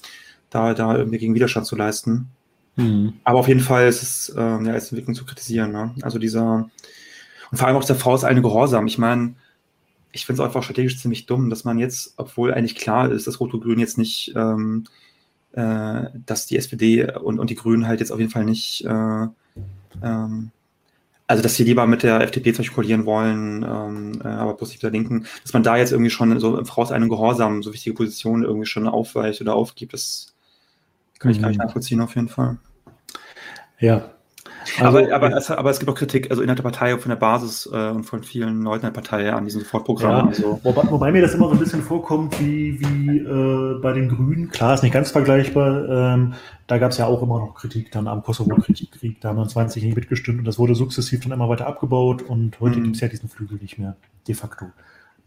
da, 0.49 0.73
da 0.73 0.97
irgendwie 0.97 1.19
gegen 1.19 1.35
Widerstand 1.35 1.67
zu 1.67 1.77
leisten. 1.77 2.29
Mhm. 2.77 3.13
Aber 3.23 3.39
auf 3.39 3.49
jeden 3.49 3.61
Fall 3.61 3.87
ist 3.87 4.03
es 4.03 4.31
äh, 4.31 4.41
ja, 4.41 4.73
als 4.73 4.91
Entwicklung 4.91 5.15
zu 5.15 5.27
kritisieren. 5.27 5.73
Ne? 5.73 5.95
Also 6.01 6.19
dieser, 6.19 6.71
und 7.51 7.59
vor 7.59 7.69
allem 7.69 7.77
auch 7.77 7.85
der 7.85 7.97
Frau 7.97 8.15
ist 8.15 8.25
eine 8.25 8.41
Gehorsam. 8.41 8.87
Ich 8.87 8.97
meine, 8.97 9.35
ich 10.13 10.25
finde 10.25 10.41
es 10.41 10.47
einfach 10.47 10.63
strategisch 10.63 10.99
ziemlich 10.99 11.27
dumm, 11.27 11.51
dass 11.51 11.65
man 11.65 11.79
jetzt, 11.79 12.15
obwohl 12.17 12.55
eigentlich 12.55 12.77
klar 12.77 13.13
ist, 13.13 13.27
dass 13.27 13.39
Rot 13.39 13.53
und 13.53 13.61
Grün 13.61 13.79
jetzt 13.79 13.99
nicht, 13.99 14.33
ähm, 14.35 14.85
äh, 15.53 16.05
dass 16.25 16.47
die 16.47 16.57
SPD 16.57 17.13
und, 17.13 17.39
und 17.39 17.51
die 17.51 17.57
Grünen 17.57 17.87
halt 17.87 18.01
jetzt 18.01 18.11
auf 18.11 18.19
jeden 18.19 18.31
Fall 18.31 18.47
nicht, 18.47 18.87
äh, 18.87 19.27
ähm, 20.03 20.51
also 21.31 21.45
dass 21.45 21.55
sie 21.55 21.63
lieber 21.63 21.87
mit 21.87 22.03
der 22.03 22.21
FDP 22.23 22.53
zum 22.53 22.63
Beispiel 22.63 22.75
koalieren 22.75 23.07
wollen, 23.07 23.63
ähm, 23.63 24.21
äh, 24.25 24.27
aber 24.27 24.57
positiv 24.57 24.81
der 24.81 24.91
Linken, 24.91 25.27
dass 25.45 25.53
man 25.53 25.63
da 25.63 25.77
jetzt 25.77 25.93
irgendwie 25.93 26.11
schon 26.11 26.41
so 26.41 26.59
im 26.59 26.67
Voraus 26.67 26.91
einen 26.91 27.09
Gehorsam 27.09 27.63
so 27.63 27.73
wichtige 27.73 27.95
Positionen 27.95 28.43
irgendwie 28.43 28.67
schon 28.67 28.89
aufweicht 28.89 29.41
oder 29.41 29.55
aufgibt, 29.55 29.93
das 29.93 30.35
kann 31.21 31.31
ich 31.31 31.39
mhm. 31.39 31.43
gar 31.43 31.49
nicht 31.51 31.59
nachvollziehen 31.59 32.01
auf 32.01 32.17
jeden 32.17 32.27
Fall. 32.27 32.59
Ja, 33.79 34.11
also, 34.81 34.99
aber, 34.99 35.15
aber, 35.15 35.37
es, 35.37 35.51
aber 35.51 35.71
es 35.71 35.79
gibt 35.79 35.91
auch 35.91 35.95
Kritik, 35.95 36.31
also 36.31 36.43
innerhalb 36.43 36.59
der 36.59 36.71
Partei, 36.71 36.97
von 36.99 37.09
der 37.11 37.17
Basis 37.17 37.69
äh, 37.73 37.91
und 37.91 38.05
von 38.05 38.23
vielen 38.23 38.63
Leuten 38.63 38.87
der 38.87 38.93
Partei 38.93 39.33
an 39.33 39.45
diesem 39.45 39.61
Sofortprogramm. 39.63 40.29
Ja, 40.29 40.35
so. 40.35 40.61
wobei, 40.63 40.83
wobei, 40.91 41.13
mir 41.13 41.23
das 41.23 41.35
immer 41.35 41.47
so 41.47 41.53
ein 41.53 41.59
bisschen 41.59 41.83
vorkommt 41.83 42.39
wie, 42.41 42.81
wie 42.81 43.19
äh, 43.19 43.81
bei 43.81 43.93
den 43.93 44.09
Grünen. 44.09 44.51
Klar, 44.51 44.75
ist 44.75 44.83
nicht 44.83 44.93
ganz 44.93 45.11
vergleichbar. 45.11 45.89
Ähm, 45.89 46.35
da 46.67 46.79
gab 46.79 46.93
es 46.93 46.99
ja 46.99 47.07
auch 47.07 47.23
immer 47.23 47.39
noch 47.39 47.55
Kritik 47.55 47.91
dann 47.91 48.07
am 48.07 48.23
Kosovo-Krieg. 48.23 49.21
Da 49.21 49.31
haben 49.31 49.39
wir 49.39 49.49
20 49.49 49.83
nicht 49.83 49.97
mitgestimmt 49.97 50.39
und 50.39 50.45
das 50.45 50.59
wurde 50.59 50.75
sukzessiv 50.75 51.21
dann 51.23 51.33
immer 51.33 51.49
weiter 51.49 51.67
abgebaut 51.67 52.23
und 52.23 52.61
heute 52.61 52.79
mhm. 52.79 52.85
gibt 52.85 52.97
es 52.97 53.03
ja 53.03 53.09
diesen 53.09 53.29
Flügel 53.29 53.59
nicht 53.61 53.79
mehr, 53.79 53.97
de 54.29 54.35
facto. 54.35 54.67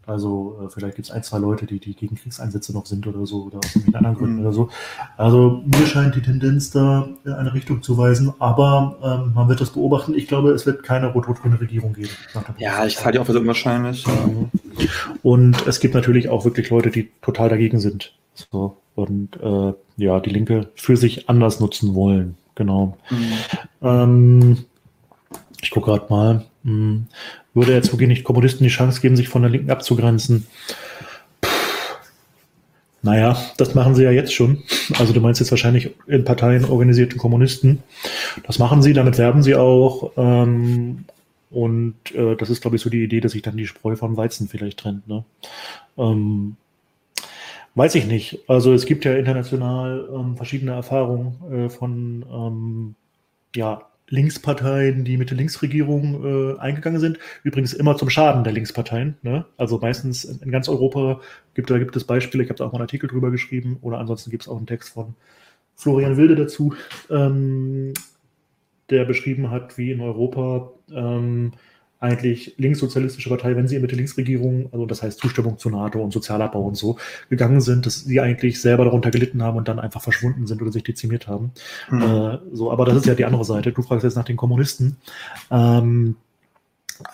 Also 0.06 0.60
äh, 0.62 0.70
vielleicht 0.70 0.96
gibt 0.96 1.08
es 1.08 1.14
ein, 1.14 1.22
zwei 1.22 1.38
Leute, 1.38 1.66
die, 1.66 1.78
die 1.78 1.94
gegen 1.94 2.16
Kriegseinsätze 2.16 2.72
noch 2.72 2.86
sind 2.86 3.06
oder 3.06 3.26
so 3.26 3.44
oder 3.44 3.58
aus 3.58 3.76
anderen 3.92 4.16
Gründen 4.16 4.36
mhm. 4.36 4.42
oder 4.42 4.52
so. 4.52 4.68
Also 5.16 5.62
mir 5.64 5.86
scheint 5.86 6.14
die 6.14 6.22
Tendenz 6.22 6.70
da 6.70 7.08
in 7.24 7.32
eine 7.32 7.54
Richtung 7.54 7.82
zu 7.82 7.96
weisen, 7.96 8.32
aber 8.38 8.98
ähm, 9.02 9.32
man 9.34 9.48
wird 9.48 9.60
das 9.60 9.70
beobachten. 9.70 10.14
Ich 10.14 10.28
glaube, 10.28 10.50
es 10.50 10.66
wird 10.66 10.82
keine 10.82 11.12
rot-rot-grüne 11.12 11.60
Regierung 11.60 11.92
geben. 11.94 12.10
Ja, 12.58 12.84
ich 12.84 12.98
halte 13.04 13.12
die 13.12 13.18
auch 13.20 13.26
für 13.26 13.32
so 13.32 13.40
unwahrscheinlich. 13.40 14.06
Mhm. 14.06 14.50
Und 15.22 15.66
es 15.66 15.80
gibt 15.80 15.94
natürlich 15.94 16.28
auch 16.28 16.44
wirklich 16.44 16.70
Leute, 16.70 16.90
die 16.90 17.10
total 17.22 17.48
dagegen 17.48 17.78
sind. 17.80 18.12
So, 18.34 18.76
und 18.94 19.36
äh, 19.40 19.72
ja, 19.96 20.20
die 20.20 20.30
Linke 20.30 20.68
für 20.74 20.96
sich 20.96 21.28
anders 21.28 21.60
nutzen 21.60 21.94
wollen. 21.94 22.36
Genau. 22.54 22.96
Mhm. 23.10 23.32
Ähm, 23.82 24.64
ich 25.60 25.70
gucke 25.70 25.90
gerade 25.90 26.06
mal. 26.08 26.44
Würde 27.54 27.72
jetzt 27.72 27.92
wirklich 27.92 28.08
nicht 28.08 28.24
Kommunisten 28.24 28.64
die 28.64 28.70
Chance 28.70 29.00
geben, 29.00 29.16
sich 29.16 29.28
von 29.28 29.42
der 29.42 29.50
Linken 29.50 29.70
abzugrenzen. 29.70 30.46
Puh. 31.40 31.48
Naja, 33.04 33.36
das 33.58 33.74
machen 33.74 33.94
sie 33.94 34.02
ja 34.02 34.10
jetzt 34.10 34.32
schon. 34.32 34.62
Also 34.98 35.12
du 35.12 35.20
meinst 35.20 35.38
jetzt 35.38 35.50
wahrscheinlich 35.50 35.90
in 36.06 36.24
Parteien 36.24 36.64
organisierten 36.64 37.18
Kommunisten. 37.18 37.82
Das 38.46 38.58
machen 38.58 38.82
sie, 38.82 38.94
damit 38.94 39.18
werben 39.18 39.42
sie 39.42 39.54
auch. 39.54 40.12
Ähm, 40.16 41.04
und 41.50 41.94
äh, 42.14 42.34
das 42.34 42.48
ist, 42.48 42.62
glaube 42.62 42.76
ich, 42.76 42.82
so 42.82 42.88
die 42.88 43.04
Idee, 43.04 43.20
dass 43.20 43.32
sich 43.32 43.42
dann 43.42 43.58
die 43.58 43.66
Spreu 43.66 43.94
vom 43.94 44.16
Weizen 44.16 44.48
vielleicht 44.48 44.80
trennt. 44.80 45.06
Ne? 45.06 45.22
Ähm, 45.98 46.56
weiß 47.74 47.94
ich 47.94 48.06
nicht. 48.06 48.40
Also 48.48 48.72
es 48.72 48.86
gibt 48.86 49.04
ja 49.04 49.14
international 49.14 50.08
ähm, 50.12 50.36
verschiedene 50.36 50.72
Erfahrungen 50.72 51.36
äh, 51.52 51.68
von 51.68 52.24
ähm, 52.32 52.94
ja, 53.54 53.82
Linksparteien, 54.08 55.04
die 55.04 55.16
mit 55.16 55.30
der 55.30 55.36
Linksregierung 55.36 56.56
äh, 56.56 56.58
eingegangen 56.58 57.00
sind. 57.00 57.18
Übrigens 57.42 57.72
immer 57.72 57.96
zum 57.96 58.10
Schaden 58.10 58.44
der 58.44 58.52
Linksparteien. 58.52 59.16
Ne? 59.22 59.46
Also 59.56 59.78
meistens 59.78 60.24
in, 60.24 60.40
in, 60.40 60.50
ganz 60.50 60.68
Europa 60.68 61.20
gibt, 61.54 61.70
da 61.70 61.78
gibt 61.78 61.96
es 61.96 62.04
Beispiele, 62.04 62.44
ich 62.44 62.50
habe 62.50 62.58
da 62.58 62.66
auch 62.66 62.72
mal 62.72 62.78
einen 62.78 62.84
Artikel 62.84 63.08
drüber 63.08 63.30
geschrieben 63.30 63.78
oder 63.80 63.98
ansonsten 63.98 64.30
gibt 64.30 64.42
es 64.42 64.48
auch 64.48 64.56
einen 64.56 64.66
Text 64.66 64.90
von 64.90 65.14
Florian 65.76 66.16
Wilde 66.16 66.36
dazu, 66.36 66.74
ähm, 67.10 67.94
der 68.90 69.04
beschrieben 69.06 69.50
hat, 69.50 69.78
wie 69.78 69.90
in 69.90 70.00
Europa 70.00 70.70
ähm, 70.92 71.52
eigentlich 72.04 72.54
linkssozialistische 72.58 73.28
Partei, 73.28 73.56
wenn 73.56 73.66
sie 73.66 73.78
mit 73.78 73.90
der 73.90 73.98
Linksregierung, 73.98 74.68
also 74.72 74.86
das 74.86 75.02
heißt 75.02 75.18
Zustimmung 75.18 75.58
zur 75.58 75.72
NATO 75.72 76.02
und 76.02 76.12
Sozialabbau 76.12 76.62
und 76.62 76.76
so, 76.76 76.98
gegangen 77.30 77.60
sind, 77.60 77.86
dass 77.86 78.04
sie 78.04 78.20
eigentlich 78.20 78.60
selber 78.60 78.84
darunter 78.84 79.10
gelitten 79.10 79.42
haben 79.42 79.56
und 79.56 79.66
dann 79.66 79.80
einfach 79.80 80.02
verschwunden 80.02 80.46
sind 80.46 80.62
oder 80.62 80.70
sich 80.70 80.84
dezimiert 80.84 81.26
haben. 81.26 81.52
Mhm. 81.90 82.02
Äh, 82.02 82.38
so, 82.52 82.70
aber 82.70 82.84
das 82.84 82.96
ist 82.96 83.06
ja 83.06 83.14
die 83.14 83.24
andere 83.24 83.44
Seite. 83.44 83.72
Du 83.72 83.82
fragst 83.82 84.04
jetzt 84.04 84.16
nach 84.16 84.24
den 84.24 84.36
Kommunisten. 84.36 84.96
Ähm, 85.50 86.16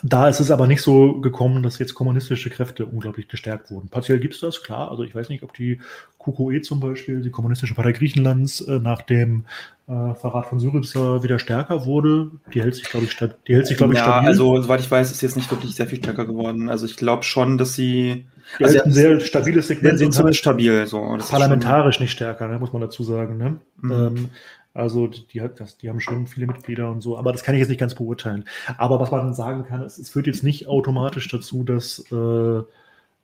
da 0.03 0.29
ist 0.29 0.41
es 0.41 0.51
aber 0.51 0.67
nicht 0.67 0.83
so 0.83 1.21
gekommen, 1.21 1.63
dass 1.63 1.79
jetzt 1.79 1.95
kommunistische 1.95 2.51
Kräfte 2.51 2.85
unglaublich 2.85 3.29
gestärkt 3.29 3.71
wurden. 3.71 3.89
Partiell 3.89 4.21
gibt 4.21 4.35
es 4.35 4.41
das, 4.41 4.63
klar. 4.63 4.91
Also 4.91 5.05
ich 5.05 5.15
weiß 5.15 5.31
nicht, 5.31 5.43
ob 5.43 5.55
die 5.55 5.81
KQE 6.19 6.61
zum 6.61 6.81
Beispiel, 6.81 7.23
die 7.23 7.31
Kommunistische 7.31 7.75
Partei 7.75 7.93
Griechenlands, 7.93 8.61
äh, 8.61 8.79
nach 8.79 9.03
dem 9.03 9.47
äh, 9.91 10.15
Verrat 10.15 10.47
von 10.47 10.61
Syriza 10.61 11.23
wieder 11.23 11.41
stärker 11.41 11.85
wurde. 11.85 12.31
Die 12.55 12.63
hält 12.63 12.77
sich, 12.77 12.85
glaube 12.85 13.07
ich, 13.07 13.17
die 13.17 13.55
hält 13.55 13.67
sich, 13.67 13.77
glaube 13.77 13.95
ich, 13.95 13.99
ja, 13.99 14.05
stabil. 14.05 14.29
also 14.29 14.63
soweit 14.63 14.81
ich 14.81 14.91
weiß, 14.91 15.11
ist 15.11 15.21
jetzt 15.21 15.37
nicht 15.37 15.51
wirklich 15.51 15.75
sehr 15.75 15.87
viel 15.87 15.99
stärker 15.99 16.27
geworden. 16.27 16.69
Also 16.69 16.87
ich 16.87 16.97
glaube 16.97 17.25
schon, 17.25 17.59
dass 17.59 17.75
sie 17.75 18.27
die 18.59 18.65
also 18.65 18.83
ein 18.83 18.93
sehr 18.93 19.21
stabiles 19.21 19.69
Segment. 19.69 19.99
sind 19.99 20.13
zumindest 20.13 20.41
stabil. 20.41 20.87
So. 20.87 21.19
parlamentarisch 21.29 21.99
nicht 21.99 22.13
stärker, 22.13 22.47
ne, 22.47 22.59
muss 22.59 22.73
man 22.73 22.83
dazu 22.83 23.03
sagen. 23.03 23.37
Ne? 23.37 23.61
Mhm. 23.81 23.93
Ähm, 23.93 24.29
also 24.75 25.09
die, 25.09 25.41
hat 25.41 25.59
das, 25.59 25.77
die 25.77 25.89
haben 25.89 26.01
schon 26.01 26.29
viele 26.29 26.47
Mitglieder 26.47 26.89
und 26.91 27.01
so, 27.01 27.19
aber 27.19 27.33
das 27.33 27.43
kann 27.43 27.57
ich 27.57 27.59
jetzt 27.59 27.71
nicht 27.71 27.81
ganz 27.81 27.97
beurteilen. 27.97 28.45
Aber 28.79 29.01
was 29.01 29.11
man 29.11 29.35
sagen 29.35 29.65
kann, 29.65 29.83
es, 29.83 29.99
es 29.99 30.11
führt 30.11 30.29
jetzt 30.29 30.45
nicht 30.45 30.69
automatisch 30.69 31.27
dazu, 31.29 31.65
dass 31.65 32.05
äh, 32.13 32.63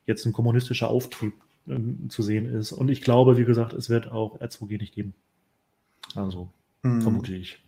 jetzt 0.07 0.27
ein 0.27 0.33
kommunistischer 0.33 0.89
Auftrieb 0.89 1.35
äh, 1.69 1.79
zu 2.09 2.23
sehen 2.23 2.53
ist. 2.53 2.73
Und 2.73 2.89
ich 2.89 3.03
glaube, 3.03 3.37
wie 3.37 3.45
gesagt, 3.45 3.73
es 3.73 3.89
wird 3.89 4.11
auch 4.11 4.41
R2G 4.41 4.81
nicht 4.81 4.95
geben. 4.95 5.15
Also, 6.15 6.49
mhm. 6.83 7.03
vermute 7.03 7.35
ich. 7.35 7.59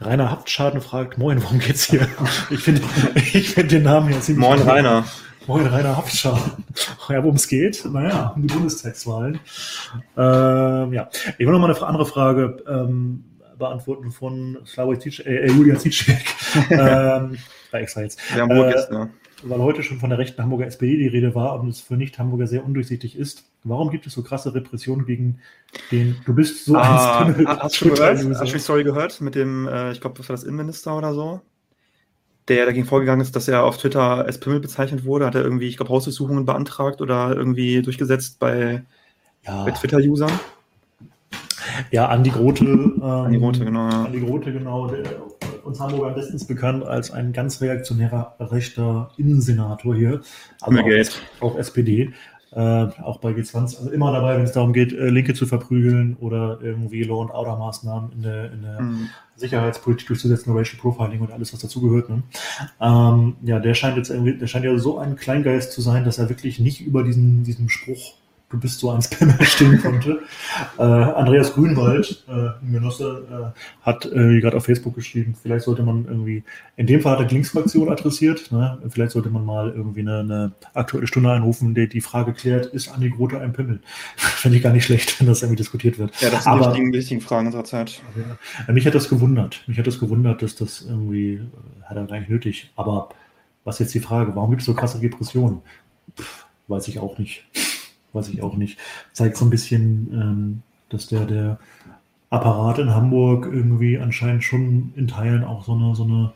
Rainer 0.00 0.30
Haftschaden 0.30 0.80
fragt, 0.80 1.18
moin, 1.18 1.42
worum 1.42 1.58
geht's 1.58 1.84
hier? 1.84 2.08
Ich 2.50 2.60
finde 2.60 2.82
ich 3.32 3.50
find 3.50 3.70
den 3.70 3.82
Namen 3.82 4.12
ja 4.12 4.20
ziemlich... 4.20 4.48
Moin, 4.48 4.60
Rainer. 4.62 5.04
Moin, 5.46 5.66
Rainer 5.66 5.96
Haftschaden. 5.96 6.64
Ja, 7.08 7.22
worum 7.22 7.36
es 7.36 7.48
geht? 7.48 7.84
Naja, 7.84 8.32
um 8.34 8.46
die 8.46 8.54
Bundestagswahlen. 8.54 9.40
Ähm, 10.16 10.92
ja, 10.92 11.10
ich 11.38 11.46
will 11.46 11.52
noch 11.52 11.58
mal 11.58 11.74
eine 11.74 11.86
andere 11.86 12.06
Frage 12.06 12.62
ähm, 12.68 13.24
beantworten 13.58 14.10
von 14.10 14.58
Slavoj 14.66 14.98
Zic, 14.98 15.26
äh, 15.26 15.46
äh, 15.46 15.50
Julian 15.50 15.78
Zizek. 15.78 16.24
ähm, 16.70 17.38
extra 17.72 18.02
jetzt. 18.02 18.18
Ja, 18.36 18.46
äh, 18.46 18.74
ist, 18.74 18.90
ne? 18.90 19.10
Weil 19.42 19.58
heute 19.60 19.82
schon 19.82 19.98
von 19.98 20.10
der 20.10 20.18
rechten 20.18 20.42
Hamburger 20.42 20.66
SPD 20.66 20.96
die 20.96 21.06
Rede 21.06 21.34
war 21.34 21.58
und 21.60 21.68
es 21.68 21.80
für 21.80 21.96
Nicht-Hamburger 21.96 22.46
sehr 22.46 22.64
undurchsichtig 22.64 23.16
ist. 23.16 23.44
Warum 23.64 23.90
gibt 23.90 24.06
es 24.06 24.12
so 24.12 24.22
krasse 24.22 24.54
Repressionen 24.54 25.06
gegen 25.06 25.38
den, 25.90 26.16
du 26.26 26.34
bist 26.34 26.64
so 26.64 26.76
ah, 26.76 27.24
ein 27.24 27.46
Hast 27.46 27.80
du 27.80 27.90
gehört? 27.90 28.18
Hast 28.18 28.48
du 28.48 28.52
die 28.52 28.58
Story 28.58 28.84
gehört 28.84 29.20
mit 29.20 29.34
dem, 29.34 29.66
äh, 29.66 29.92
ich 29.92 30.00
glaube, 30.00 30.18
das 30.18 30.28
war 30.28 30.34
das 30.34 30.44
Innenminister 30.44 30.96
oder 30.96 31.14
so? 31.14 31.40
der 32.50 32.66
dagegen 32.66 32.84
vorgegangen 32.84 33.20
ist, 33.20 33.36
dass 33.36 33.46
er 33.46 33.64
auf 33.64 33.78
Twitter 33.78 34.24
als 34.24 34.40
Pimmel 34.40 34.58
bezeichnet 34.60 35.04
wurde, 35.04 35.24
hat 35.24 35.36
er 35.36 35.42
irgendwie, 35.42 35.68
ich 35.68 35.76
glaube, 35.76 35.92
Hausdurchsuchungen 35.92 36.44
beantragt 36.44 37.00
oder 37.00 37.34
irgendwie 37.34 37.80
durchgesetzt 37.80 38.40
bei, 38.40 38.82
ja. 39.46 39.64
bei 39.64 39.70
Twitter-Usern. 39.70 40.32
Ja, 41.92 42.08
Andi 42.08 42.30
Grote. 42.30 42.64
Ähm, 42.64 43.02
Andi 43.02 43.38
Grote, 43.38 43.64
genau. 43.64 43.88
Ja. 43.88 44.04
Andi 44.04 44.20
Grote, 44.20 44.52
genau. 44.52 44.88
Der, 44.88 45.02
uns 45.70 45.80
Hamburger 45.80 46.14
bestens 46.14 46.46
bekannt 46.46 46.84
als 46.84 47.10
ein 47.10 47.32
ganz 47.32 47.60
reaktionärer 47.60 48.36
rechter 48.38 49.10
Innensenator 49.16 49.94
hier. 49.94 50.20
Also 50.60 50.78
auch, 51.40 51.52
auch, 51.52 51.58
SPD. 51.58 52.12
Äh, 52.52 52.88
auch 53.02 53.18
bei 53.18 53.30
G20, 53.30 53.78
also 53.78 53.90
immer 53.90 54.10
dabei, 54.12 54.36
wenn 54.36 54.42
es 54.42 54.50
darum 54.50 54.72
geht, 54.72 54.92
äh, 54.92 55.08
Linke 55.08 55.34
zu 55.34 55.46
verprügeln 55.46 56.16
oder 56.18 56.58
irgendwie 56.60 57.04
Law- 57.04 57.20
und 57.20 57.30
Order-Maßnahmen 57.30 58.10
in 58.10 58.22
der, 58.22 58.52
in 58.52 58.62
der 58.62 58.80
mhm. 58.82 59.08
Sicherheitspolitik 59.36 60.08
durchzusetzen, 60.08 60.52
Racial 60.52 60.80
Profiling 60.80 61.20
und 61.20 61.30
alles, 61.30 61.52
was 61.52 61.60
dazugehört. 61.60 62.10
Ne? 62.10 62.24
Ähm, 62.80 63.36
ja, 63.42 63.60
der 63.60 63.74
scheint 63.74 63.96
jetzt 63.96 64.10
irgendwie, 64.10 64.36
der 64.36 64.48
scheint 64.48 64.64
ja 64.64 64.76
so 64.78 64.98
ein 64.98 65.14
Kleingeist 65.14 65.70
zu 65.70 65.80
sein, 65.80 66.04
dass 66.04 66.18
er 66.18 66.28
wirklich 66.28 66.58
nicht 66.58 66.80
über 66.80 67.04
diesen, 67.04 67.44
diesen 67.44 67.68
Spruch 67.68 68.14
du 68.50 68.58
bist 68.58 68.80
so 68.80 68.90
ein 68.90 69.00
Spammer 69.00 69.38
stehen 69.44 69.80
konnte. 69.80 70.20
äh, 70.78 70.82
Andreas 70.82 71.54
Grünwald, 71.54 72.24
äh, 72.28 72.32
ein 72.32 72.72
Genosse, 72.72 73.54
äh, 73.54 73.86
hat 73.86 74.04
äh, 74.06 74.40
gerade 74.40 74.56
auf 74.56 74.64
Facebook 74.64 74.96
geschrieben, 74.96 75.34
vielleicht 75.40 75.64
sollte 75.64 75.82
man 75.82 76.04
irgendwie, 76.04 76.42
in 76.76 76.86
dem 76.86 77.00
Fall 77.00 77.12
hat 77.12 77.20
er 77.20 77.28
Linksfraktion 77.28 77.88
adressiert, 77.88 78.50
ne? 78.50 78.78
vielleicht 78.90 79.12
sollte 79.12 79.30
man 79.30 79.44
mal 79.44 79.70
irgendwie 79.70 80.00
eine, 80.00 80.18
eine 80.18 80.52
aktuelle 80.74 81.06
Stunde 81.06 81.30
einrufen, 81.30 81.74
die 81.74 81.88
die 81.88 82.00
Frage 82.00 82.32
klärt, 82.32 82.66
ist 82.66 82.88
Andi 82.92 83.10
Grote 83.10 83.40
ein 83.40 83.52
Pimmel? 83.52 83.80
Finde 84.16 84.56
ich 84.56 84.62
gar 84.62 84.72
nicht 84.72 84.84
schlecht, 84.84 85.18
wenn 85.20 85.28
das 85.28 85.42
irgendwie 85.42 85.56
diskutiert 85.56 85.98
wird. 85.98 86.20
Ja, 86.20 86.30
das 86.30 86.44
sind 86.44 86.52
Aber, 86.52 86.62
die 86.62 86.70
wichtigen, 86.70 86.92
wichtigen 86.92 87.20
Fragen 87.20 87.46
unserer 87.46 87.64
Zeit. 87.64 88.02
Ja, 88.66 88.72
mich 88.72 88.86
hat 88.86 88.94
das 88.94 89.08
gewundert. 89.08 89.62
Mich 89.66 89.78
hat 89.78 89.86
das 89.86 90.00
gewundert, 90.00 90.42
dass 90.42 90.56
das 90.56 90.82
irgendwie, 90.82 91.34
äh, 91.34 91.40
hat 91.84 91.96
er 91.96 92.04
gar 92.06 92.18
nicht 92.18 92.30
nötig. 92.30 92.72
Aber 92.74 93.10
was 93.62 93.76
ist 93.76 93.80
jetzt 93.80 93.94
die 93.94 94.00
Frage? 94.00 94.34
Warum 94.34 94.50
gibt 94.50 94.62
es 94.62 94.66
so 94.66 94.74
krasse 94.74 94.98
Depressionen? 94.98 95.60
Pff, 96.18 96.46
weiß 96.66 96.88
ich 96.88 96.98
auch 96.98 97.18
nicht 97.18 97.44
weiß 98.12 98.28
ich 98.28 98.42
auch 98.42 98.56
nicht. 98.56 98.78
Zeigt 99.12 99.36
so 99.36 99.44
ein 99.44 99.50
bisschen, 99.50 100.08
ähm, 100.12 100.62
dass 100.88 101.06
der, 101.06 101.24
der 101.26 101.58
Apparat 102.30 102.78
in 102.78 102.94
Hamburg 102.94 103.48
irgendwie 103.52 103.98
anscheinend 103.98 104.44
schon 104.44 104.92
in 104.96 105.08
Teilen 105.08 105.44
auch 105.44 105.64
so 105.64 105.72
eine, 105.72 105.94
so 105.94 106.04
eine 106.04 106.32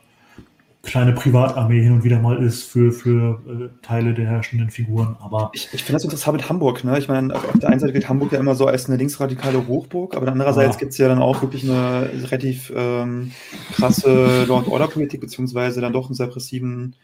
kleine 0.84 1.12
Privatarmee 1.12 1.82
hin 1.82 1.92
und 1.92 2.04
wieder 2.04 2.20
mal 2.20 2.42
ist 2.42 2.64
für, 2.64 2.92
für 2.92 3.40
äh, 3.48 3.68
Teile 3.82 4.14
der 4.14 4.26
herrschenden 4.26 4.70
Figuren. 4.70 5.16
Aber 5.20 5.50
ich, 5.54 5.68
ich 5.72 5.82
finde 5.82 5.94
das 5.94 6.04
interessant 6.04 6.36
mit 6.36 6.48
Hamburg. 6.48 6.84
Ne? 6.84 6.98
Ich 6.98 7.08
meine, 7.08 7.34
auf 7.34 7.58
der 7.58 7.70
einen 7.70 7.80
Seite 7.80 7.92
gilt 7.92 8.08
Hamburg 8.08 8.32
ja 8.32 8.38
immer 8.38 8.54
so 8.54 8.66
als 8.66 8.86
eine 8.86 8.96
linksradikale 8.96 9.66
Hochburg, 9.66 10.14
aber 10.14 10.28
andererseits 10.28 10.76
ah. 10.76 10.78
gibt 10.78 10.92
es 10.92 10.98
ja 10.98 11.08
dann 11.08 11.20
auch 11.20 11.42
wirklich 11.42 11.64
eine 11.64 12.10
relativ 12.12 12.72
ähm, 12.74 13.32
krasse 13.72 14.44
Law-and-Order-Politik, 14.44 15.20
beziehungsweise 15.20 15.80
dann 15.80 15.92
doch 15.92 16.10
ein 16.10 16.14
sehr, 16.14 16.26
repressiven, 16.26 16.96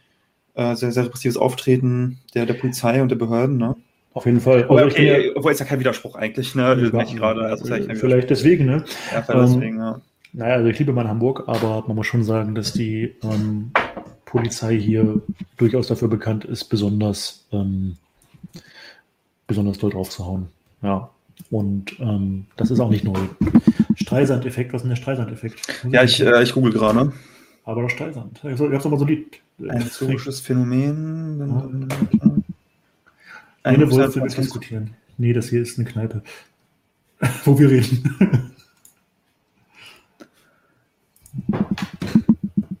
äh, 0.53 0.75
sehr, 0.75 0.91
sehr 0.91 1.05
repressives 1.05 1.37
Auftreten 1.37 2.19
der, 2.35 2.45
der 2.45 2.53
Polizei 2.53 3.01
und 3.01 3.09
der 3.09 3.17
Behörden. 3.17 3.57
Ne? 3.57 3.75
Auf 4.13 4.25
jeden 4.25 4.41
Fall. 4.41 4.63
Also 4.65 4.85
okay, 4.85 5.27
ja, 5.27 5.31
obwohl 5.35 5.51
ist 5.53 5.59
ja 5.59 5.65
kein 5.65 5.79
Widerspruch 5.79 6.15
eigentlich, 6.15 6.53
ne? 6.53 6.91
Ja, 6.93 7.03
gerade, 7.03 7.41
also 7.41 7.65
vielleicht, 7.65 8.29
deswegen, 8.29 8.65
ne? 8.65 8.83
Ja, 9.13 9.21
vielleicht 9.21 9.29
ähm, 9.29 9.59
deswegen, 9.59 9.77
ja. 9.79 10.01
Naja, 10.33 10.55
also 10.55 10.67
ich 10.69 10.79
liebe 10.79 10.93
mal 10.93 11.07
Hamburg, 11.07 11.43
aber 11.47 11.83
man 11.87 11.95
muss 11.95 12.07
schon 12.07 12.23
sagen, 12.23 12.55
dass 12.55 12.73
die 12.73 13.15
ähm, 13.23 13.71
Polizei 14.25 14.77
hier 14.77 15.21
durchaus 15.57 15.87
dafür 15.87 16.07
bekannt 16.07 16.45
ist, 16.45 16.65
besonders, 16.65 17.45
ähm, 17.51 17.97
besonders 19.47 19.77
doll 19.77 19.91
drauf 19.91 20.09
zu 20.09 20.25
hauen. 20.25 20.47
Ja. 20.81 21.09
Und 21.49 21.99
ähm, 21.99 22.45
das 22.55 22.71
ist 22.71 22.79
auch 22.79 22.89
nicht 22.89 23.03
neu. 23.03 23.19
Streisand-Effekt, 23.95 24.73
was 24.73 24.81
ist 24.81 24.83
denn 24.83 24.89
der 24.91 24.95
Streisand-Effekt? 24.97 25.61
Ja, 25.89 26.03
ich, 26.03 26.21
äh, 26.21 26.43
ich 26.43 26.53
google 26.53 26.71
gerade. 26.71 27.11
Aber 27.65 27.81
der 27.81 27.89
Streisand. 27.89 28.39
Ich 28.43 28.59
habe 28.59 28.77
doch 28.77 28.89
mal 28.89 28.99
so 28.99 29.05
ein 29.05 29.09
Lied. 29.09 29.39
Ein 29.67 29.81
historisches 29.81 30.39
Phänomen. 30.39 31.89
Ja. 32.21 32.31
Eine 33.63 33.89
Wolf 33.91 34.15
wir 34.15 34.23
diskutieren. 34.23 34.95
Nee, 35.17 35.33
das 35.33 35.49
hier 35.49 35.61
ist 35.61 35.77
eine 35.77 35.87
Kneipe, 35.87 36.23
wo 37.45 37.59
wir 37.59 37.69
reden. 37.69 38.53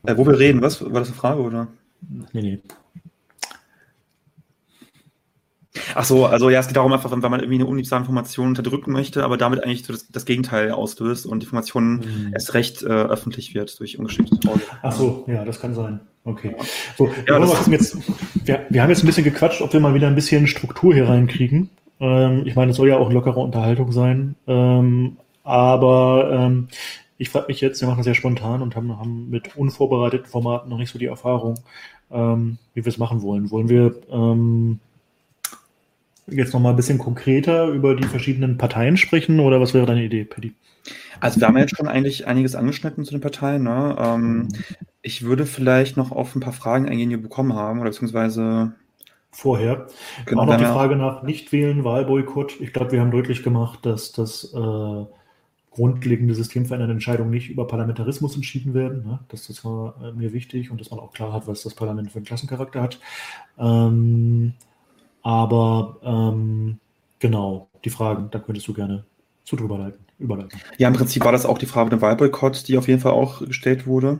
äh, 0.05 0.17
wo 0.17 0.25
wir 0.25 0.39
reden, 0.39 0.61
was? 0.61 0.81
War 0.81 0.99
das 0.99 1.09
eine 1.09 1.17
Frage, 1.17 1.41
oder? 1.41 1.67
Nee, 2.33 2.41
nee. 2.41 2.61
Ach 5.95 6.03
so, 6.03 6.25
also 6.25 6.49
ja, 6.49 6.59
es 6.59 6.67
geht 6.67 6.75
darum 6.75 6.91
einfach, 6.91 7.11
wenn 7.11 7.19
man 7.19 7.39
irgendwie 7.39 7.59
eine 7.59 7.65
unliebsame 7.65 8.01
Information 8.01 8.47
unterdrücken 8.47 8.91
möchte, 8.91 9.23
aber 9.23 9.37
damit 9.37 9.63
eigentlich 9.63 9.85
so 9.85 9.93
das, 9.93 10.07
das 10.09 10.25
Gegenteil 10.25 10.71
auslöst 10.71 11.25
und 11.25 11.39
die 11.39 11.45
Information 11.45 11.97
mhm. 11.97 12.31
erst 12.33 12.53
recht 12.53 12.83
äh, 12.83 12.87
öffentlich 12.87 13.53
wird 13.53 13.79
durch 13.79 13.97
ungeschicktes 13.97 14.39
Audio. 14.39 14.61
Ach 14.81 14.91
so, 14.91 15.25
ja, 15.27 15.45
das 15.45 15.59
kann 15.59 15.73
sein. 15.73 16.01
Okay. 16.23 16.55
So, 16.97 17.09
ja, 17.27 17.39
wir, 17.39 17.71
jetzt, 17.71 17.97
wir, 18.45 18.65
wir, 18.69 18.81
haben 18.81 18.89
jetzt 18.89 19.03
ein 19.03 19.07
bisschen 19.07 19.23
gequatscht, 19.23 19.61
ob 19.61 19.73
wir 19.73 19.79
mal 19.79 19.93
wieder 19.93 20.07
ein 20.07 20.15
bisschen 20.15 20.47
Struktur 20.47 20.93
hier 20.93 21.07
reinkriegen. 21.09 21.69
Ähm, 21.99 22.43
ich 22.45 22.55
meine, 22.55 22.71
es 22.71 22.77
soll 22.77 22.89
ja 22.89 22.97
auch 22.97 23.11
lockere 23.11 23.39
Unterhaltung 23.39 23.91
sein. 23.91 24.35
Ähm, 24.47 25.17
aber 25.43 26.29
ähm, 26.31 26.67
ich 27.17 27.29
frage 27.29 27.47
mich 27.47 27.61
jetzt, 27.61 27.81
wir 27.81 27.87
machen 27.87 27.99
das 27.99 28.07
ja 28.07 28.13
spontan 28.13 28.61
und 28.61 28.75
haben, 28.75 28.97
haben 28.97 29.29
mit 29.29 29.55
unvorbereiteten 29.55 30.27
Formaten 30.27 30.69
noch 30.69 30.77
nicht 30.77 30.91
so 30.91 30.99
die 30.99 31.05
Erfahrung, 31.05 31.59
ähm, 32.11 32.57
wie 32.73 32.83
wir 32.83 32.89
es 32.89 32.97
machen 32.97 33.21
wollen. 33.21 33.51
Wollen 33.51 33.69
wir 33.69 33.95
ähm, 34.11 34.79
jetzt 36.27 36.53
noch 36.53 36.59
mal 36.59 36.71
ein 36.71 36.75
bisschen 36.75 36.97
konkreter 36.97 37.67
über 37.67 37.95
die 37.95 38.07
verschiedenen 38.07 38.57
Parteien 38.57 38.97
sprechen 38.97 39.39
oder 39.39 39.61
was 39.61 39.73
wäre 39.73 39.85
deine 39.85 40.03
Idee, 40.03 40.25
Paddy? 40.25 40.53
Also 41.21 41.39
wir 41.39 41.47
haben 41.47 41.57
jetzt 41.57 41.77
schon 41.77 41.87
eigentlich 41.87 42.27
einiges 42.27 42.55
angeschnitten 42.55 43.05
zu 43.05 43.11
den 43.11 43.21
Parteien. 43.21 43.63
Ne? 43.63 43.95
Ähm, 43.99 44.49
ich 45.01 45.23
würde 45.23 45.45
vielleicht 45.45 45.97
noch 45.97 46.11
auf 46.11 46.35
ein 46.35 46.41
paar 46.41 46.53
Fragen 46.53 46.87
eingehen, 46.87 47.09
die 47.09 47.15
wir 47.15 47.23
bekommen 47.23 47.53
haben, 47.53 47.79
oder 47.79 47.89
beziehungsweise 47.89 48.73
vorher. 49.31 49.87
Genau, 50.25 50.41
Auch 50.41 50.45
noch 50.47 50.57
die 50.57 50.65
Frage 50.65 50.95
nach 50.95 51.23
Nicht-Wählen, 51.23 51.83
Wahlboykott. 51.83 52.59
Ich 52.59 52.73
glaube, 52.73 52.91
wir 52.91 53.01
haben 53.01 53.11
deutlich 53.11 53.43
gemacht, 53.43 53.85
dass 53.85 54.11
das 54.11 54.53
äh, 54.53 55.05
grundlegende 55.71 56.35
systemverändernde 56.35 56.93
Entscheidungen 56.93 57.31
nicht 57.31 57.49
über 57.49 57.65
Parlamentarismus 57.65 58.35
entschieden 58.35 58.73
werden. 58.73 59.03
Ne? 59.03 59.19
Das, 59.29 59.47
das 59.47 59.63
war 59.63 59.95
äh, 60.03 60.11
mir 60.11 60.33
wichtig 60.33 60.69
und 60.69 60.81
dass 60.81 60.91
man 60.91 60.99
auch 60.99 61.13
klar 61.13 61.31
hat, 61.31 61.47
was 61.47 61.63
das 61.63 61.73
Parlament 61.73 62.11
für 62.11 62.17
einen 62.17 62.25
Klassencharakter 62.25 62.81
hat. 62.81 62.99
Ähm, 63.57 64.53
aber 65.23 65.97
ähm, 66.03 66.79
genau, 67.19 67.69
die 67.85 67.89
Fragen, 67.89 68.29
da 68.31 68.39
könntest 68.39 68.67
du 68.67 68.73
gerne 68.73 69.05
zu 69.45 69.55
drüber 69.55 69.77
leiten, 69.77 70.00
überleiten. 70.21 70.59
Ja, 70.77 70.87
im 70.87 70.93
Prinzip 70.93 71.23
war 71.23 71.31
das 71.31 71.45
auch 71.45 71.57
die 71.57 71.65
Frage 71.65 71.85
mit 71.85 71.93
dem 71.93 72.01
Wahlboykott, 72.01 72.67
die 72.67 72.77
auf 72.77 72.87
jeden 72.87 73.01
Fall 73.01 73.11
auch 73.11 73.45
gestellt 73.45 73.85
wurde. 73.87 74.19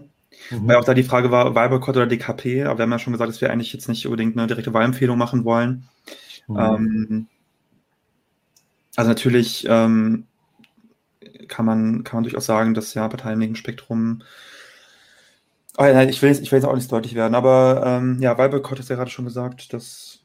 Mhm. 0.49 0.67
Weil 0.67 0.75
auch 0.77 0.85
da 0.85 0.93
die 0.93 1.03
Frage 1.03 1.31
war, 1.31 1.55
Wahlboykott 1.55 1.95
oder 1.95 2.07
DKP, 2.07 2.63
aber 2.63 2.79
wir 2.79 2.83
haben 2.83 2.91
ja 2.91 2.99
schon 2.99 3.13
gesagt, 3.13 3.29
dass 3.29 3.41
wir 3.41 3.51
eigentlich 3.51 3.73
jetzt 3.73 3.87
nicht 3.87 4.05
unbedingt 4.05 4.37
eine 4.37 4.47
direkte 4.47 4.73
Wahlempfehlung 4.73 5.17
machen 5.17 5.45
wollen. 5.45 5.87
Mhm. 6.47 6.57
Ähm, 6.57 7.27
also 8.95 9.09
natürlich 9.09 9.65
ähm, 9.69 10.25
kann, 11.47 11.65
man, 11.65 12.03
kann 12.03 12.17
man 12.17 12.23
durchaus 12.23 12.45
sagen, 12.45 12.73
dass 12.73 12.93
ja 12.93 13.07
Parteien 13.07 13.41
im 13.41 13.55
Spektrum 13.55 14.23
Oh, 15.77 15.85
ja, 15.85 16.03
ich 16.03 16.21
will, 16.21 16.29
jetzt, 16.29 16.41
ich 16.41 16.51
will 16.51 16.59
jetzt 16.59 16.67
auch 16.67 16.75
nicht 16.75 16.91
deutlich 16.91 17.15
werden, 17.15 17.33
aber 17.33 17.81
ähm, 17.85 18.17
ja, 18.19 18.37
Wahlboykott 18.37 18.79
du 18.79 18.83
ja 18.83 18.95
gerade 18.95 19.09
schon 19.09 19.25
gesagt, 19.25 19.71
dass 19.73 20.20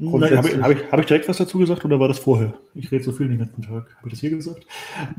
habe 0.00 0.26
ich, 0.26 0.36
hab 0.36 0.70
ich, 0.70 0.92
hab 0.92 1.00
ich, 1.00 1.06
direkt 1.06 1.28
was 1.28 1.36
dazu 1.36 1.58
gesagt 1.58 1.84
oder 1.84 2.00
war 2.00 2.08
das 2.08 2.18
vorher? 2.18 2.54
Ich 2.74 2.90
rede 2.90 3.04
so 3.04 3.12
viel 3.12 3.28
den 3.28 3.38
ganzen 3.38 3.62
Tag. 3.62 3.96
Habe 3.96 4.06
ich 4.06 4.12
das 4.12 4.20
hier 4.20 4.30
gesagt? 4.30 4.66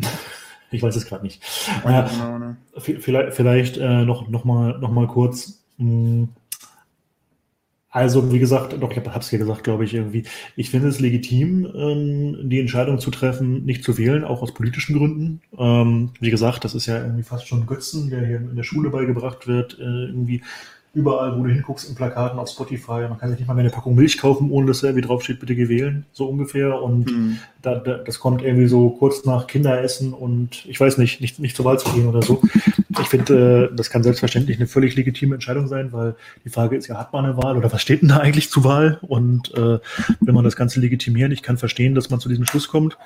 ich 0.71 0.81
weiß 0.81 0.95
es 0.95 1.05
gerade 1.05 1.23
nicht. 1.23 1.41
Äh, 1.85 2.03
genau, 2.09 2.37
ne? 2.37 2.57
Vielleicht, 2.77 3.33
vielleicht 3.33 3.77
äh, 3.77 4.03
noch, 4.03 4.29
noch, 4.29 4.43
mal, 4.43 4.77
noch 4.79 4.91
mal 4.91 5.07
kurz. 5.07 5.63
Hm. 5.77 6.29
Also, 7.95 8.33
wie 8.33 8.39
gesagt, 8.39 8.75
doch, 8.81 8.91
ich 8.91 8.97
habe 8.97 9.19
es 9.19 9.29
hier 9.29 9.39
gesagt, 9.39 9.63
glaube 9.63 9.85
ich, 9.85 9.93
irgendwie. 9.93 10.23
Ich 10.57 10.69
finde 10.69 10.89
es 10.89 10.99
legitim, 10.99 11.65
ähm, 11.73 12.49
die 12.49 12.59
Entscheidung 12.59 12.99
zu 12.99 13.09
treffen, 13.09 13.63
nicht 13.63 13.85
zu 13.85 13.97
wählen, 13.97 14.25
auch 14.25 14.41
aus 14.41 14.53
politischen 14.53 14.97
Gründen. 14.97 15.41
Ähm, 15.57 16.09
wie 16.19 16.29
gesagt, 16.29 16.65
das 16.65 16.75
ist 16.75 16.87
ja 16.87 17.01
irgendwie 17.01 17.23
fast 17.23 17.47
schon 17.47 17.65
Götzen, 17.67 18.09
der 18.09 18.27
hier 18.27 18.35
in 18.35 18.57
der 18.57 18.63
Schule 18.63 18.89
beigebracht 18.89 19.47
wird, 19.47 19.79
äh, 19.79 20.07
irgendwie 20.07 20.43
überall, 20.95 21.37
wo 21.37 21.43
du 21.43 21.49
hinguckst, 21.49 21.89
in 21.89 21.95
Plakaten 21.95 22.39
auf 22.39 22.49
Spotify. 22.49 23.07
Man 23.09 23.17
kann 23.17 23.29
sich 23.29 23.39
nicht 23.39 23.47
mal 23.47 23.53
mehr 23.53 23.65
eine 23.65 23.69
Packung 23.69 23.95
Milch 23.95 24.17
kaufen, 24.17 24.49
ohne 24.49 24.67
dass 24.67 24.81
da 24.81 24.87
irgendwie 24.87 25.05
draufsteht, 25.05 25.39
bitte 25.39 25.55
geh 25.55 25.67
wählen, 25.67 26.05
so 26.13 26.25
ungefähr. 26.25 26.81
Und 26.81 27.11
mhm. 27.11 27.37
da, 27.61 27.75
da, 27.75 27.97
das 27.97 28.19
kommt 28.19 28.41
irgendwie 28.41 28.67
so 28.67 28.89
kurz 28.89 29.25
nach 29.25 29.45
Kinderessen 29.45 30.13
und 30.13 30.65
ich 30.65 30.79
weiß 30.79 30.97
nicht, 30.97 31.19
nicht, 31.19 31.37
nicht 31.39 31.55
zur 31.55 31.65
Wahl 31.65 31.77
zu 31.77 31.91
gehen 31.91 32.07
oder 32.07 32.21
so. 32.21 32.41
Ich 33.01 33.07
finde, 33.07 33.69
äh, 33.71 33.75
das 33.75 33.89
kann 33.89 34.03
selbstverständlich 34.03 34.57
eine 34.57 34.67
völlig 34.67 34.95
legitime 34.95 35.35
Entscheidung 35.35 35.67
sein, 35.67 35.91
weil 35.91 36.15
die 36.45 36.49
Frage 36.49 36.77
ist 36.77 36.87
ja, 36.87 36.97
hat 36.97 37.11
man 37.11 37.25
eine 37.25 37.35
Wahl 37.35 37.57
oder 37.57 37.71
was 37.73 37.81
steht 37.81 38.01
denn 38.01 38.09
da 38.09 38.17
eigentlich 38.17 38.49
zur 38.49 38.63
Wahl? 38.63 38.99
Und 39.01 39.53
äh, 39.53 39.79
wenn 40.21 40.33
man 40.33 40.45
das 40.45 40.55
Ganze 40.55 40.79
legitimieren, 40.79 41.33
ich 41.33 41.43
kann 41.43 41.57
verstehen, 41.57 41.93
dass 41.93 42.09
man 42.09 42.21
zu 42.21 42.29
diesem 42.29 42.45
Schluss 42.45 42.69
kommt. 42.69 42.97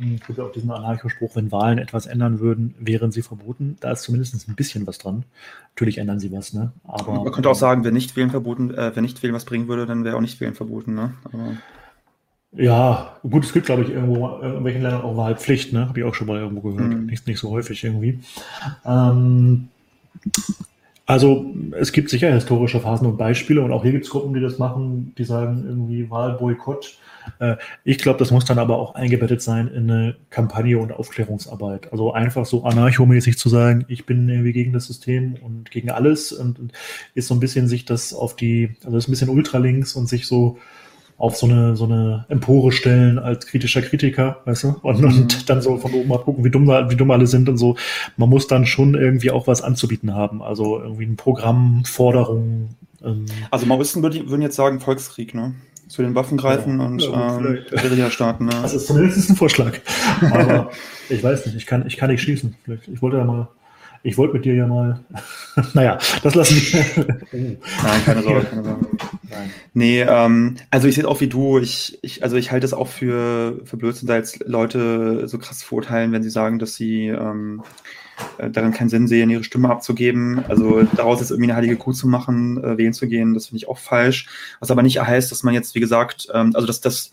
Es 0.00 0.26
gibt 0.26 0.38
ja 0.38 0.44
auch 0.44 0.52
diesen 0.52 0.70
Anarchospruch, 0.70 1.34
wenn 1.34 1.50
Wahlen 1.50 1.78
etwas 1.78 2.06
ändern 2.06 2.38
würden, 2.38 2.74
wären 2.78 3.10
sie 3.10 3.22
verboten. 3.22 3.76
Da 3.80 3.90
ist 3.90 4.02
zumindest 4.02 4.48
ein 4.48 4.54
bisschen 4.54 4.86
was 4.86 4.98
dran. 4.98 5.24
Natürlich 5.74 5.98
ändern 5.98 6.20
sie 6.20 6.30
was, 6.30 6.52
ne? 6.52 6.72
Aber, 6.84 7.24
man 7.24 7.32
könnte 7.32 7.50
auch 7.50 7.56
sagen, 7.56 7.82
wenn 7.84 7.94
nicht 7.94 8.14
wählen 8.16 8.30
verboten, 8.30 8.72
äh, 8.72 8.94
wenn 8.94 9.02
nicht 9.02 9.22
wählen 9.22 9.34
was 9.34 9.44
bringen 9.44 9.66
würde, 9.66 9.86
dann 9.86 10.04
wäre 10.04 10.16
auch 10.16 10.20
nicht 10.20 10.40
wählen 10.40 10.54
verboten, 10.54 10.94
ne? 10.94 11.14
Aber 11.24 11.56
ja, 12.52 13.16
gut, 13.28 13.44
es 13.44 13.52
gibt, 13.52 13.66
glaube 13.66 13.82
ich, 13.82 13.90
irgendwo 13.90 14.28
in 14.36 14.42
irgendwelchen 14.42 14.82
Ländern 14.82 15.02
auch 15.02 15.16
Wahlpflicht, 15.16 15.72
ne? 15.72 15.88
Habe 15.88 16.00
ich 16.00 16.04
auch 16.06 16.14
schon 16.14 16.28
mal 16.28 16.38
irgendwo 16.38 16.70
gehört. 16.70 16.92
Mhm. 16.92 17.06
Nicht, 17.06 17.26
nicht 17.26 17.38
so 17.38 17.50
häufig 17.50 17.82
irgendwie. 17.84 18.20
Ähm, 18.84 19.68
also 21.06 21.54
es 21.72 21.92
gibt 21.92 22.10
sicher 22.10 22.32
historische 22.32 22.80
Phasen 22.80 23.06
und 23.06 23.16
Beispiele 23.16 23.62
und 23.62 23.72
auch 23.72 23.82
hier 23.82 23.92
gibt 23.92 24.04
es 24.04 24.10
Gruppen, 24.10 24.34
die 24.34 24.40
das 24.40 24.58
machen, 24.58 25.14
die 25.18 25.24
sagen 25.24 25.64
irgendwie 25.66 26.10
Wahlboykott. 26.10 26.98
Äh, 27.38 27.56
ich 27.84 27.98
glaube, 27.98 28.18
das 28.18 28.30
muss 28.30 28.44
dann 28.44 28.58
aber 28.58 28.78
auch 28.78 28.94
eingebettet 28.94 29.42
sein 29.42 29.68
in 29.68 29.90
eine 29.90 30.16
Kampagne 30.30 30.78
und 30.78 30.92
Aufklärungsarbeit. 30.92 31.92
Also 31.92 32.12
einfach 32.12 32.46
so 32.46 32.64
anarchomäßig 32.64 33.38
zu 33.38 33.48
sagen, 33.48 33.84
ich 33.88 34.06
bin 34.06 34.28
irgendwie 34.28 34.52
gegen 34.52 34.72
das 34.72 34.86
System 34.86 35.34
und 35.42 35.70
gegen 35.70 35.90
alles 35.90 36.32
und, 36.32 36.58
und 36.58 36.72
ist 37.14 37.28
so 37.28 37.34
ein 37.34 37.40
bisschen 37.40 37.68
sich 37.68 37.84
das 37.84 38.12
auf 38.12 38.36
die, 38.36 38.76
also 38.84 38.96
ist 38.96 39.08
ein 39.08 39.12
bisschen 39.12 39.28
ultralinks 39.28 39.94
und 39.94 40.08
sich 40.08 40.26
so 40.26 40.58
auf 41.18 41.36
so 41.36 41.46
eine, 41.46 41.76
so 41.76 41.84
eine 41.84 42.24
Empore 42.28 42.70
stellen 42.70 43.18
als 43.18 43.46
kritischer 43.46 43.82
Kritiker, 43.82 44.40
weißt 44.44 44.64
du? 44.64 44.76
Und, 44.82 45.00
mhm. 45.00 45.06
und 45.06 45.50
dann 45.50 45.60
so 45.60 45.76
von 45.76 45.92
oben 45.92 46.08
mal 46.08 46.18
gucken, 46.18 46.44
wie 46.44 46.50
dumm, 46.50 46.68
wie 46.68 46.96
dumm 46.96 47.10
alle 47.10 47.26
sind 47.26 47.48
und 47.48 47.56
so. 47.56 47.76
Man 48.16 48.28
muss 48.28 48.46
dann 48.46 48.66
schon 48.66 48.94
irgendwie 48.94 49.32
auch 49.32 49.48
was 49.48 49.60
anzubieten 49.60 50.14
haben. 50.14 50.42
Also 50.42 50.80
irgendwie 50.80 51.06
ein 51.06 51.16
Programm, 51.16 51.84
Forderungen. 51.84 52.76
Ähm. 53.02 53.26
Also 53.50 53.66
Maoisten 53.66 54.02
würden 54.02 54.42
jetzt 54.42 54.54
sagen 54.54 54.78
Volkskrieg, 54.78 55.34
ne? 55.34 55.54
Zu 55.88 56.02
den 56.02 56.14
Waffen 56.14 56.36
greifen 56.36 56.78
ja, 56.78 56.86
und 56.86 57.02
ähm, 57.02 57.58
Guerilla 57.70 58.10
starten. 58.10 58.46
Ne? 58.46 58.52
Das 58.62 58.74
ist 58.74 58.86
zumindest 58.86 59.30
ein 59.30 59.36
Vorschlag. 59.36 59.78
Aber 60.20 60.70
ich 61.08 61.22
weiß 61.22 61.46
nicht, 61.46 61.56
ich 61.56 61.66
kann, 61.66 61.86
ich 61.86 61.96
kann 61.96 62.10
nicht 62.10 62.22
schießen. 62.22 62.54
Ich 62.92 63.02
wollte 63.02 63.16
ja 63.16 63.24
mal, 63.24 63.48
ich 64.02 64.16
wollte 64.16 64.34
mit 64.34 64.44
dir 64.44 64.54
ja 64.54 64.66
mal. 64.66 65.00
naja, 65.74 65.98
das 66.22 66.34
lassen 66.34 66.56
wir. 66.56 67.06
Nein, 67.32 68.04
keine 68.04 68.22
Sorge, 68.22 68.46
keine 68.46 68.64
Sorge. 68.64 68.86
Nein. 69.30 69.50
Nee, 69.74 70.02
ähm, 70.02 70.56
also 70.70 70.88
ich 70.88 70.94
sehe 70.94 71.08
auch 71.08 71.20
wie 71.20 71.28
du, 71.28 71.58
ich, 71.58 71.98
ich, 72.02 72.22
also 72.22 72.36
ich 72.36 72.52
halte 72.52 72.66
es 72.66 72.74
auch 72.74 72.88
für, 72.88 73.60
für 73.64 73.76
Blödsinn, 73.76 74.08
da 74.08 74.16
jetzt 74.16 74.44
Leute 74.46 75.26
so 75.28 75.38
krass 75.38 75.62
verurteilen, 75.62 76.12
wenn 76.12 76.22
sie 76.22 76.30
sagen, 76.30 76.58
dass 76.58 76.74
sie 76.74 77.08
ähm, 77.08 77.62
äh, 78.38 78.50
darin 78.50 78.72
keinen 78.72 78.88
Sinn 78.88 79.08
sehen, 79.08 79.30
ihre 79.30 79.44
Stimme 79.44 79.70
abzugeben. 79.70 80.44
Also 80.48 80.82
daraus 80.96 81.20
jetzt 81.20 81.30
irgendwie 81.30 81.50
eine 81.50 81.56
heilige 81.56 81.76
Kuh 81.76 81.92
zu 81.92 82.08
machen, 82.08 82.62
äh, 82.62 82.78
wählen 82.78 82.92
zu 82.92 83.08
gehen, 83.08 83.34
das 83.34 83.46
finde 83.46 83.58
ich 83.58 83.68
auch 83.68 83.78
falsch. 83.78 84.28
Was 84.60 84.70
aber 84.70 84.82
nicht 84.82 85.00
heißt, 85.00 85.30
dass 85.30 85.42
man 85.42 85.54
jetzt, 85.54 85.74
wie 85.74 85.80
gesagt, 85.80 86.28
ähm, 86.32 86.52
also 86.54 86.66
dass 86.66 86.80
das 86.80 87.12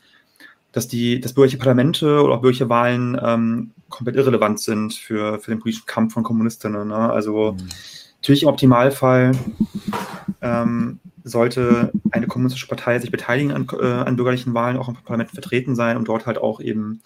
dass 0.75 0.89
die, 0.89 1.21
dass 1.21 1.31
bürgerliche 1.31 1.57
Parlamente 1.57 2.21
oder 2.21 2.33
auch 2.33 2.41
bürgerliche 2.41 2.67
Wahlen 2.67 3.17
ähm, 3.23 3.71
komplett 3.87 4.17
irrelevant 4.17 4.59
sind 4.59 4.93
für, 4.93 5.39
für 5.39 5.51
den 5.51 5.59
politischen 5.61 5.85
Kampf 5.85 6.13
von 6.13 6.23
Kommunistinnen. 6.23 6.89
Ne? 6.89 6.95
Also 6.95 7.53
mhm. 7.53 7.69
natürlich 8.17 8.43
im 8.43 8.49
Optimalfall 8.49 9.31
ähm, 10.41 10.99
sollte 11.23 11.93
eine 12.11 12.27
kommunistische 12.27 12.67
Partei 12.67 12.99
sich 12.99 13.09
beteiligen 13.09 13.53
an, 13.53 13.67
äh, 13.79 13.85
an 13.85 14.17
bürgerlichen 14.17 14.53
Wahlen, 14.53 14.75
auch 14.75 14.89
im 14.89 14.95
Parlament 14.95 15.31
vertreten 15.31 15.75
sein 15.75 15.95
und 15.95 16.09
dort 16.09 16.25
halt 16.25 16.39
auch 16.39 16.59
eben 16.59 17.01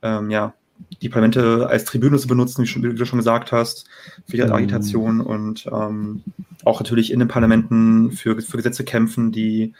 ähm, 0.00 0.30
ja, 0.30 0.54
die 1.02 1.08
Parlamente 1.08 1.66
als 1.68 1.84
Tribüne 1.84 2.18
zu 2.18 2.28
benutzen, 2.28 2.62
wie, 2.62 2.66
schon, 2.66 2.82
wie, 2.82 2.94
du 2.94 3.06
schon 3.06 3.18
gesagt 3.18 3.52
hast, 3.52 3.86
für 4.26 4.36
die 4.36 4.42
mhm. 4.42 4.52
Agitation 4.52 5.20
und 5.20 5.66
ähm, 5.66 6.22
auch 6.64 6.80
natürlich 6.80 7.12
in 7.12 7.18
den 7.18 7.28
Parlamenten 7.28 8.12
für, 8.12 8.40
für 8.40 8.56
Gesetze 8.56 8.84
kämpfen, 8.84 9.32
die 9.32 9.72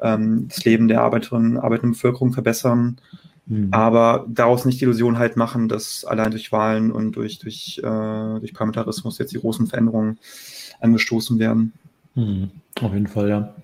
ähm, 0.00 0.48
das 0.48 0.64
Leben 0.64 0.88
der 0.88 1.02
Arbeiterinnen 1.02 1.56
und 1.56 1.62
arbeitenden 1.62 1.92
Bevölkerung 1.92 2.32
verbessern. 2.32 2.98
Mhm. 3.46 3.68
Aber 3.72 4.24
daraus 4.28 4.64
nicht 4.64 4.80
die 4.80 4.84
Illusion 4.84 5.18
halt 5.18 5.36
machen, 5.36 5.68
dass 5.68 6.04
allein 6.04 6.30
durch 6.30 6.50
Wahlen 6.50 6.90
und 6.90 7.12
durch, 7.12 7.38
durch, 7.38 7.78
äh, 7.78 7.82
durch 7.82 8.54
Parlamentarismus 8.54 9.18
jetzt 9.18 9.32
die 9.32 9.38
großen 9.38 9.66
Veränderungen 9.66 10.18
angestoßen 10.80 11.38
werden. 11.38 11.72
Mhm. 12.14 12.50
Auf 12.80 12.92
jeden 12.92 13.06
Fall, 13.06 13.28
ja. 13.28 13.54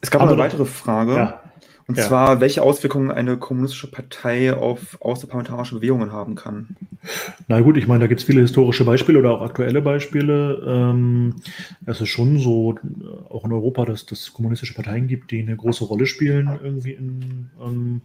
Es 0.00 0.10
gab 0.10 0.22
Aber 0.22 0.32
eine 0.32 0.40
weitere 0.40 0.66
Frage. 0.66 1.14
Ja. 1.14 1.40
Und 1.86 1.98
ja. 1.98 2.04
zwar, 2.04 2.40
welche 2.40 2.62
Auswirkungen 2.62 3.10
eine 3.10 3.36
kommunistische 3.36 3.90
Partei 3.90 4.54
auf 4.54 5.00
außerparlamentarische 5.02 5.74
Bewegungen 5.74 6.12
haben 6.12 6.34
kann. 6.34 6.76
Na 7.46 7.60
gut, 7.60 7.76
ich 7.76 7.86
meine, 7.86 8.00
da 8.00 8.06
gibt 8.06 8.20
es 8.20 8.26
viele 8.26 8.40
historische 8.40 8.84
Beispiele 8.84 9.18
oder 9.18 9.32
auch 9.32 9.42
aktuelle 9.42 9.82
Beispiele. 9.82 10.62
Ähm, 10.66 11.34
es 11.84 12.00
ist 12.00 12.08
schon 12.08 12.38
so, 12.38 12.76
auch 13.28 13.44
in 13.44 13.52
Europa, 13.52 13.84
dass 13.84 14.10
es 14.10 14.32
kommunistische 14.32 14.74
Parteien 14.74 15.08
gibt, 15.08 15.30
die 15.30 15.42
eine 15.42 15.56
große 15.56 15.84
Rolle 15.84 16.06
spielen 16.06 16.58
irgendwie 16.62 16.92
in, 16.92 17.50
ähm, 17.62 18.00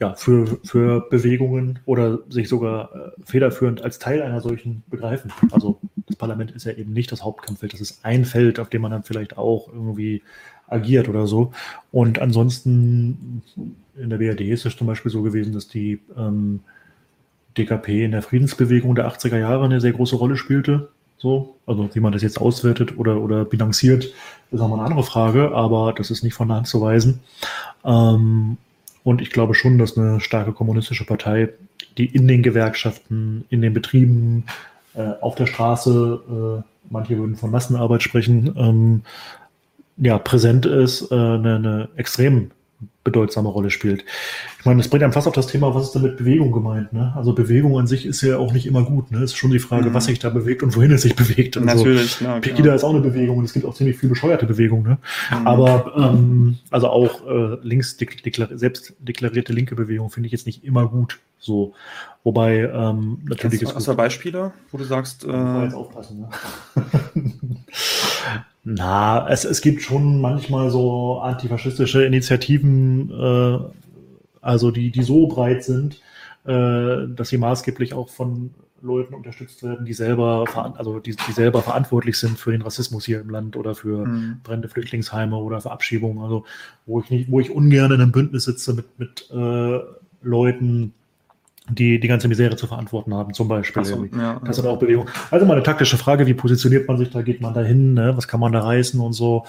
ja, 0.00 0.14
für, 0.14 0.58
für 0.64 1.08
Bewegungen 1.08 1.78
oder 1.86 2.18
sich 2.28 2.48
sogar 2.48 2.94
äh, 2.94 3.10
federführend 3.24 3.82
als 3.82 3.98
Teil 3.98 4.20
einer 4.20 4.40
solchen 4.40 4.82
begreifen. 4.88 5.32
Also 5.52 5.80
das 6.06 6.16
Parlament 6.16 6.50
ist 6.50 6.64
ja 6.66 6.72
eben 6.72 6.92
nicht 6.92 7.12
das 7.12 7.24
Hauptkampffeld, 7.24 7.72
das 7.72 7.80
ist 7.80 8.04
ein 8.04 8.24
Feld, 8.24 8.58
auf 8.58 8.68
dem 8.68 8.82
man 8.82 8.90
dann 8.90 9.04
vielleicht 9.04 9.38
auch 9.38 9.72
irgendwie 9.72 10.22
agiert 10.68 11.08
oder 11.08 11.26
so. 11.26 11.52
Und 11.92 12.18
ansonsten 12.18 13.42
in 13.96 14.10
der 14.10 14.18
BRD 14.18 14.42
ist 14.42 14.66
es 14.66 14.76
zum 14.76 14.86
Beispiel 14.86 15.10
so 15.10 15.22
gewesen, 15.22 15.52
dass 15.52 15.68
die 15.68 16.00
ähm, 16.16 16.60
DKP 17.56 18.04
in 18.04 18.12
der 18.12 18.22
Friedensbewegung 18.22 18.94
der 18.94 19.10
80er 19.10 19.38
Jahre 19.38 19.64
eine 19.64 19.80
sehr 19.80 19.92
große 19.92 20.16
Rolle 20.16 20.36
spielte. 20.36 20.88
So, 21.18 21.56
also 21.66 21.88
wie 21.94 22.00
man 22.00 22.12
das 22.12 22.22
jetzt 22.22 22.38
auswertet 22.38 22.98
oder, 22.98 23.20
oder 23.20 23.46
bilanziert, 23.46 24.12
ist 24.50 24.60
auch 24.60 24.68
mal 24.68 24.74
eine 24.74 24.84
andere 24.84 25.02
Frage, 25.02 25.52
aber 25.52 25.94
das 25.94 26.10
ist 26.10 26.22
nicht 26.22 26.34
von 26.34 26.48
der 26.48 26.58
Hand 26.58 26.66
zu 26.66 26.80
weisen. 26.80 27.20
Ähm, 27.84 28.58
und 29.02 29.22
ich 29.22 29.30
glaube 29.30 29.54
schon, 29.54 29.78
dass 29.78 29.96
eine 29.96 30.20
starke 30.20 30.52
kommunistische 30.52 31.06
Partei, 31.06 31.50
die 31.96 32.06
in 32.06 32.28
den 32.28 32.42
Gewerkschaften, 32.42 33.46
in 33.48 33.62
den 33.62 33.72
Betrieben, 33.72 34.44
äh, 34.94 35.12
auf 35.20 35.36
der 35.36 35.46
Straße, 35.46 36.20
äh, 36.28 36.62
manche 36.90 37.16
würden 37.16 37.36
von 37.36 37.50
Massenarbeit 37.50 38.02
sprechen, 38.02 38.54
ähm, 38.56 39.02
ja, 39.96 40.18
präsent 40.18 40.66
ist, 40.66 41.10
äh, 41.10 41.14
eine, 41.14 41.56
eine 41.56 41.88
extrem 41.96 42.50
bedeutsame 43.06 43.48
Rolle 43.48 43.70
spielt. 43.70 44.04
Ich 44.58 44.64
meine, 44.64 44.78
das 44.78 44.88
bringt 44.88 45.04
einem 45.04 45.12
fast 45.12 45.28
auf 45.28 45.34
das 45.34 45.46
Thema, 45.46 45.74
was 45.74 45.84
ist 45.84 45.92
da 45.92 46.00
mit 46.00 46.16
Bewegung 46.16 46.50
gemeint? 46.50 46.92
Ne? 46.92 47.12
Also 47.14 47.32
Bewegung 47.32 47.78
an 47.78 47.86
sich 47.86 48.04
ist 48.04 48.20
ja 48.20 48.36
auch 48.36 48.52
nicht 48.52 48.66
immer 48.66 48.82
gut. 48.82 49.12
Ne? 49.12 49.18
Es 49.18 49.30
ist 49.30 49.36
schon 49.36 49.52
die 49.52 49.60
Frage, 49.60 49.90
mhm. 49.90 49.94
was 49.94 50.06
sich 50.06 50.18
da 50.18 50.28
bewegt 50.28 50.64
und 50.64 50.74
wohin 50.74 50.90
es 50.90 51.02
sich 51.02 51.14
bewegt. 51.14 51.56
Also, 51.56 51.68
Natürlich, 51.68 52.18
klar. 52.18 52.40
Pegida 52.40 52.74
ist 52.74 52.82
auch 52.82 52.90
eine 52.90 53.00
Bewegung 53.00 53.38
und 53.38 53.44
es 53.44 53.52
gibt 53.52 53.64
auch 53.64 53.74
ziemlich 53.74 53.96
viel 53.96 54.08
bescheuerte 54.08 54.44
Bewegung. 54.44 54.82
Ne? 54.82 54.98
Mhm. 55.30 55.46
Aber 55.46 55.92
ähm, 55.96 56.58
also 56.70 56.88
auch 56.88 57.24
äh, 57.26 57.58
links 57.62 57.96
deklar 57.96 58.48
selbst 58.52 58.94
deklarierte 58.98 59.52
linke 59.52 59.76
Bewegung 59.76 60.10
finde 60.10 60.26
ich 60.26 60.32
jetzt 60.32 60.46
nicht 60.46 60.64
immer 60.64 60.88
gut. 60.88 61.20
So, 61.38 61.74
wobei 62.24 62.68
ähm, 62.74 63.18
natürlich 63.24 63.62
ist. 63.62 63.74
Hast 63.74 63.86
du 63.86 63.94
Beispiele, 63.94 64.52
wo 64.72 64.78
du 64.78 64.84
sagst? 64.84 65.24
Äh, 65.24 65.62
jetzt 65.62 65.74
aufpassen. 65.74 66.20
Ne? 66.20 66.28
Na, 68.68 69.28
es, 69.28 69.44
es 69.44 69.60
gibt 69.60 69.80
schon 69.82 70.20
manchmal 70.20 70.70
so 70.70 71.20
antifaschistische 71.20 72.04
Initiativen, 72.04 73.12
äh, 73.12 73.58
also 74.40 74.72
die, 74.72 74.90
die 74.90 75.04
so 75.04 75.28
breit 75.28 75.62
sind, 75.62 76.02
äh, 76.46 77.06
dass 77.06 77.28
sie 77.28 77.38
maßgeblich 77.38 77.94
auch 77.94 78.08
von 78.08 78.50
Leuten 78.82 79.14
unterstützt 79.14 79.62
werden, 79.62 79.86
die 79.86 79.92
selber, 79.92 80.44
also 80.76 80.98
die, 80.98 81.14
die 81.14 81.32
selber 81.32 81.62
verantwortlich 81.62 82.18
sind 82.18 82.40
für 82.40 82.50
den 82.50 82.62
Rassismus 82.62 83.04
hier 83.04 83.20
im 83.20 83.30
Land 83.30 83.54
oder 83.54 83.76
für 83.76 84.04
mhm. 84.04 84.40
brennende 84.42 84.68
Flüchtlingsheime 84.68 85.36
oder 85.36 85.60
für 85.60 85.70
Abschiebungen. 85.70 86.20
Also 86.24 86.44
wo 86.86 87.00
ich 87.00 87.08
nicht, 87.08 87.30
wo 87.30 87.38
ich 87.38 87.52
ungern 87.52 87.92
in 87.92 88.00
einem 88.00 88.10
Bündnis 88.10 88.46
sitze 88.46 88.74
mit, 88.74 88.98
mit 88.98 89.30
äh, 89.30 89.78
Leuten, 90.22 90.92
die 91.68 91.98
die 91.98 92.08
ganze 92.08 92.28
Misere 92.28 92.56
zu 92.56 92.66
verantworten 92.66 93.14
haben, 93.14 93.34
zum 93.34 93.48
Beispiel. 93.48 93.84
So, 93.84 94.04
ja, 94.16 94.40
das 94.44 94.58
ist 94.58 94.64
auch 94.64 94.78
Bewegung. 94.78 95.08
Also 95.30 95.46
mal 95.46 95.54
eine 95.54 95.62
taktische 95.62 95.98
Frage, 95.98 96.26
wie 96.26 96.34
positioniert 96.34 96.86
man 96.86 96.98
sich 96.98 97.10
da, 97.10 97.22
geht 97.22 97.40
man 97.40 97.54
da 97.54 97.62
hin, 97.62 97.94
ne? 97.94 98.16
was 98.16 98.28
kann 98.28 98.40
man 98.40 98.52
da 98.52 98.60
reißen 98.60 99.00
und 99.00 99.12
so. 99.12 99.44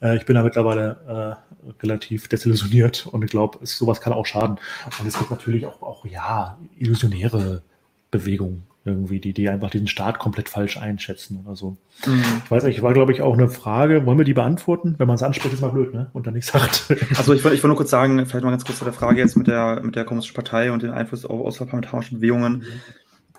Äh, 0.00 0.16
ich 0.16 0.26
bin 0.26 0.34
da 0.34 0.42
mittlerweile 0.42 1.38
äh, 1.68 1.74
relativ 1.82 2.28
desillusioniert 2.28 3.06
und 3.06 3.24
ich 3.24 3.30
glaube, 3.30 3.58
sowas 3.66 4.00
kann 4.00 4.12
auch 4.12 4.26
schaden. 4.26 4.58
Und 4.98 5.06
es 5.06 5.18
gibt 5.18 5.30
natürlich 5.30 5.66
auch, 5.66 5.80
auch 5.82 6.04
ja, 6.06 6.58
illusionäre 6.76 7.62
Bewegungen 8.10 8.69
irgendwie, 8.84 9.20
die, 9.20 9.34
die 9.34 9.48
einfach 9.50 9.70
diesen 9.70 9.88
Staat 9.88 10.18
komplett 10.18 10.48
falsch 10.48 10.78
einschätzen 10.78 11.42
oder 11.44 11.54
so. 11.54 11.76
Mhm. 12.06 12.22
Ich 12.44 12.50
weiß 12.50 12.64
nicht, 12.64 12.80
war, 12.82 12.94
glaube 12.94 13.12
ich, 13.12 13.20
auch 13.20 13.34
eine 13.34 13.48
Frage. 13.48 14.06
Wollen 14.06 14.16
wir 14.16 14.24
die 14.24 14.32
beantworten? 14.32 14.94
Wenn 14.96 15.06
man 15.06 15.16
es 15.16 15.22
anspricht, 15.22 15.52
ist 15.52 15.60
mal 15.60 15.70
blöd, 15.70 15.92
ne? 15.92 16.10
Und 16.14 16.26
dann 16.26 16.34
nichts 16.34 16.50
sagt. 16.50 16.86
Also 17.16 17.34
ich 17.34 17.44
wollte 17.44 17.56
ich 17.56 17.62
nur 17.62 17.76
kurz 17.76 17.90
sagen, 17.90 18.24
vielleicht 18.24 18.44
mal 18.44 18.50
ganz 18.50 18.64
kurz 18.64 18.78
zu 18.78 18.84
der 18.84 18.94
Frage 18.94 19.18
jetzt 19.18 19.36
mit 19.36 19.46
der, 19.46 19.80
mit 19.82 19.96
der 19.96 20.04
Kommunistischen 20.04 20.34
Partei 20.34 20.72
und 20.72 20.82
den 20.82 20.90
Einfluss 20.90 21.26
auf 21.26 21.44
außerparlamentarischen 21.46 22.18
Bewegungen. 22.18 22.58
Mhm. 22.58 22.64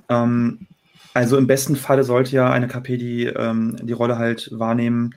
Ähm, 0.10 0.68
also 1.14 1.38
im 1.38 1.48
besten 1.48 1.76
Falle 1.76 2.04
sollte 2.04 2.36
ja 2.36 2.52
eine 2.52 2.68
KP 2.68 2.98
die, 2.98 3.26
ähm, 3.26 3.78
die 3.82 3.94
Rolle 3.94 4.18
halt 4.18 4.50
wahrnehmen, 4.54 5.16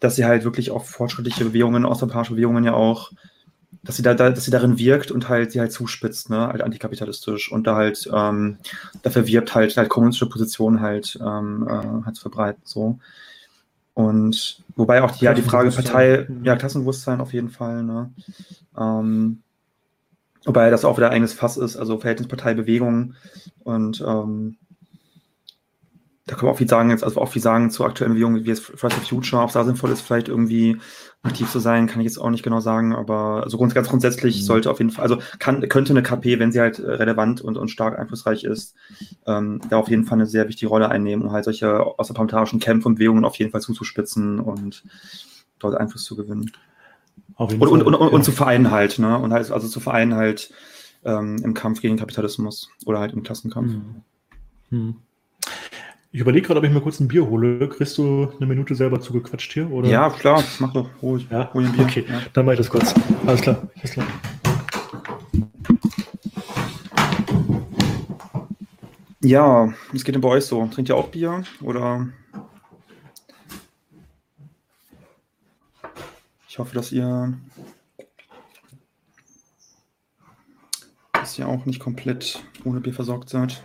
dass 0.00 0.16
sie 0.16 0.24
halt 0.24 0.44
wirklich 0.44 0.70
auch 0.70 0.84
fortschrittliche 0.84 1.44
Bewegungen, 1.44 1.84
außerparlamentarische 1.84 2.34
Bewegungen 2.34 2.64
ja 2.64 2.74
auch 2.74 3.10
dass 3.82 3.96
sie 3.96 4.02
da, 4.02 4.14
da, 4.14 4.30
dass 4.30 4.44
sie 4.44 4.50
darin 4.50 4.78
wirkt 4.78 5.10
und 5.10 5.28
halt 5.28 5.52
sie 5.52 5.60
halt 5.60 5.72
zuspitzt, 5.72 6.30
ne, 6.30 6.46
halt 6.48 6.62
antikapitalistisch 6.62 7.50
und 7.50 7.66
da 7.66 7.76
halt 7.76 8.08
ähm, 8.12 8.58
dafür 9.02 9.26
wirbt 9.26 9.54
halt 9.54 9.76
halt 9.76 9.88
kommunistische 9.88 10.28
Positionen 10.28 10.80
halt 10.80 11.18
ähm, 11.20 11.66
äh, 11.68 12.04
halt 12.04 12.16
zu 12.16 12.22
verbreiten, 12.22 12.62
so. 12.64 12.98
Und 13.94 14.62
wobei 14.74 15.02
auch 15.02 15.10
die, 15.10 15.24
ja 15.24 15.34
die 15.34 15.42
Frage 15.42 15.70
Partei, 15.70 16.26
ja 16.42 16.56
Klassenbewusstsein 16.56 17.20
auf 17.20 17.32
jeden 17.32 17.50
Fall, 17.50 17.82
ne. 17.82 18.10
Ähm, 18.78 19.42
wobei 20.44 20.70
das 20.70 20.84
auch 20.84 20.96
wieder 20.96 21.08
ein 21.08 21.14
eigenes 21.14 21.32
Fass 21.32 21.56
ist, 21.56 21.76
also 21.76 21.98
Verhältnisparteibewegung 21.98 23.14
und 23.64 24.00
ähm, 24.06 24.56
da 26.26 26.36
können 26.36 26.48
wir 26.48 26.52
auch 26.52 26.58
viel 26.58 26.68
sagen, 26.68 26.90
jetzt, 26.90 27.02
also 27.02 27.20
auch 27.20 27.28
viel 27.28 27.42
sagen 27.42 27.70
zur 27.70 27.86
aktuellen 27.86 28.12
Bewegung, 28.12 28.36
wie 28.36 28.42
jetzt 28.42 28.62
Fridays 28.62 28.94
for 28.94 29.06
Future, 29.08 29.42
ob 29.42 29.48
es 29.48 29.54
da 29.54 29.64
sinnvoll 29.64 29.90
ist, 29.90 30.02
vielleicht 30.02 30.28
irgendwie 30.28 30.76
aktiv 31.22 31.50
zu 31.50 31.58
sein, 31.58 31.88
kann 31.88 32.00
ich 32.00 32.06
jetzt 32.06 32.18
auch 32.18 32.30
nicht 32.30 32.44
genau 32.44 32.60
sagen, 32.60 32.94
aber 32.94 33.42
also 33.42 33.58
ganz 33.58 33.88
grundsätzlich 33.88 34.40
mhm. 34.40 34.44
sollte 34.44 34.70
auf 34.70 34.78
jeden 34.78 34.92
Fall, 34.92 35.02
also 35.02 35.18
kann, 35.40 35.68
könnte 35.68 35.92
eine 35.92 36.02
KP, 36.02 36.38
wenn 36.38 36.52
sie 36.52 36.60
halt 36.60 36.78
relevant 36.78 37.40
und, 37.40 37.56
und 37.56 37.68
stark 37.68 37.98
einflussreich 37.98 38.44
ist, 38.44 38.74
ähm, 39.26 39.60
da 39.68 39.78
auf 39.78 39.88
jeden 39.88 40.04
Fall 40.04 40.18
eine 40.18 40.26
sehr 40.26 40.48
wichtige 40.48 40.68
Rolle 40.68 40.90
einnehmen, 40.90 41.24
um 41.24 41.32
halt 41.32 41.44
solche 41.44 41.80
außerparlamentarischen 41.80 42.60
Kämpfe 42.60 42.88
und 42.88 42.96
Bewegungen 42.96 43.24
auf 43.24 43.36
jeden 43.36 43.50
Fall 43.50 43.60
zuzuspitzen 43.60 44.38
und 44.38 44.84
dort 45.58 45.76
Einfluss 45.76 46.04
zu 46.04 46.14
gewinnen. 46.14 46.52
und, 47.36 47.58
Fall, 47.58 47.68
und, 47.68 47.82
und, 47.82 47.94
ja. 47.94 47.98
und, 47.98 48.24
zu 48.24 48.32
vereinen 48.32 48.70
halt, 48.70 48.98
ne? 48.98 49.18
Und 49.18 49.32
halt, 49.32 49.50
also 49.50 49.66
zu 49.66 49.80
vereinen 49.80 50.14
halt 50.14 50.52
ähm, 51.04 51.38
im 51.42 51.54
Kampf 51.54 51.80
gegen 51.80 51.96
Kapitalismus 51.96 52.70
oder 52.84 53.00
halt 53.00 53.12
im 53.12 53.22
Klassenkampf. 53.22 53.72
Mhm. 53.72 54.02
Mhm. 54.70 54.96
Ich 56.14 56.20
überlege 56.20 56.46
gerade, 56.46 56.60
ob 56.60 56.66
ich 56.66 56.70
mir 56.70 56.82
kurz 56.82 57.00
ein 57.00 57.08
Bier 57.08 57.26
hole. 57.26 57.66
Kriegst 57.70 57.96
du 57.96 58.30
eine 58.36 58.44
Minute 58.44 58.74
selber 58.74 59.00
zugequatscht 59.00 59.50
hier? 59.50 59.70
Oder? 59.70 59.88
Ja, 59.88 60.10
klar, 60.10 60.44
mach 60.58 60.70
doch. 60.74 60.90
Hol, 61.00 61.18
ich, 61.18 61.30
ja? 61.30 61.50
hol 61.54 61.64
ein 61.64 61.72
Bier. 61.72 61.84
Okay, 61.84 62.04
ja. 62.06 62.20
dann 62.34 62.44
mache 62.44 62.56
ich 62.56 62.58
das 62.58 62.68
kurz. 62.68 62.94
Alles 63.26 63.40
klar. 63.40 63.66
Alles 63.76 63.92
klar. 63.92 64.06
Ja, 69.20 69.72
es 69.94 70.04
geht 70.04 70.14
denn 70.14 70.20
bei 70.20 70.28
euch 70.28 70.44
so? 70.44 70.66
Trinkt 70.66 70.90
ihr 70.90 70.96
auch 70.96 71.08
Bier? 71.08 71.44
Oder 71.62 72.08
ich 76.46 76.58
hoffe, 76.58 76.74
dass 76.74 76.92
ihr 76.92 77.32
dass 81.14 81.38
ihr 81.38 81.48
auch 81.48 81.64
nicht 81.64 81.80
komplett 81.80 82.42
ohne 82.64 82.80
Bier 82.80 82.92
versorgt 82.92 83.30
seid. 83.30 83.64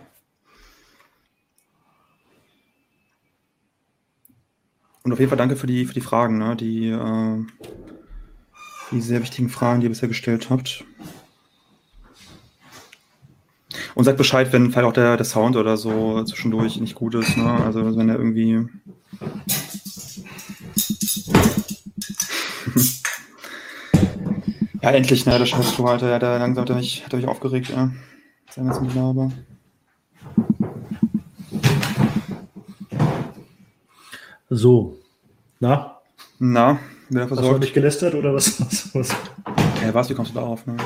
Und 5.08 5.14
auf 5.14 5.20
jeden 5.20 5.30
Fall 5.30 5.38
danke 5.38 5.56
für 5.56 5.66
die, 5.66 5.86
für 5.86 5.94
die 5.94 6.02
Fragen, 6.02 6.36
ne? 6.36 6.54
die, 6.54 6.90
äh, 6.90 7.42
die 8.92 9.00
sehr 9.00 9.22
wichtigen 9.22 9.48
Fragen, 9.48 9.80
die 9.80 9.86
ihr 9.86 9.88
bisher 9.88 10.06
gestellt 10.06 10.50
habt. 10.50 10.84
Und 13.94 14.04
sagt 14.04 14.18
Bescheid, 14.18 14.52
wenn 14.52 14.70
vielleicht 14.70 14.86
auch 14.86 14.92
der, 14.92 15.16
der 15.16 15.24
Sound 15.24 15.56
oder 15.56 15.78
so 15.78 16.22
zwischendurch 16.24 16.78
nicht 16.78 16.94
gut 16.94 17.14
ist. 17.14 17.38
Ne? 17.38 17.50
Also 17.50 17.96
wenn 17.96 18.10
er 18.10 18.16
irgendwie. 18.16 18.52
ja, 24.82 24.90
endlich, 24.90 25.24
ne? 25.24 25.38
Der 25.38 25.46
scheiß 25.46 25.70
Flo, 25.70 25.86
Alter. 25.86 26.10
Ja, 26.10 26.18
der 26.18 26.38
langsam 26.38 26.64
hat 26.64 26.70
er 26.70 26.76
mich, 26.76 27.02
hat 27.02 27.14
er 27.14 27.20
mich 27.20 27.28
aufgeregt, 27.28 27.70
ja. 27.70 27.92
Sein 28.50 28.66
ganzen 28.66 28.88
Gelaber. 28.88 29.32
So. 34.50 34.96
Na? 35.60 35.98
Na, 36.38 36.78
wer 37.10 37.22
Hast 37.22 37.30
du 37.30 37.36
versorgt? 37.36 37.60
nicht 37.60 37.74
gelästert 37.74 38.14
oder 38.14 38.34
was? 38.34 38.60
was, 38.94 38.94
was? 38.94 39.08
Ja, 39.82 39.92
was, 39.92 40.08
wie 40.08 40.14
kommst 40.14 40.30
du 40.32 40.36
da 40.36 40.46
auf? 40.46 40.66
Ne? 40.66 40.76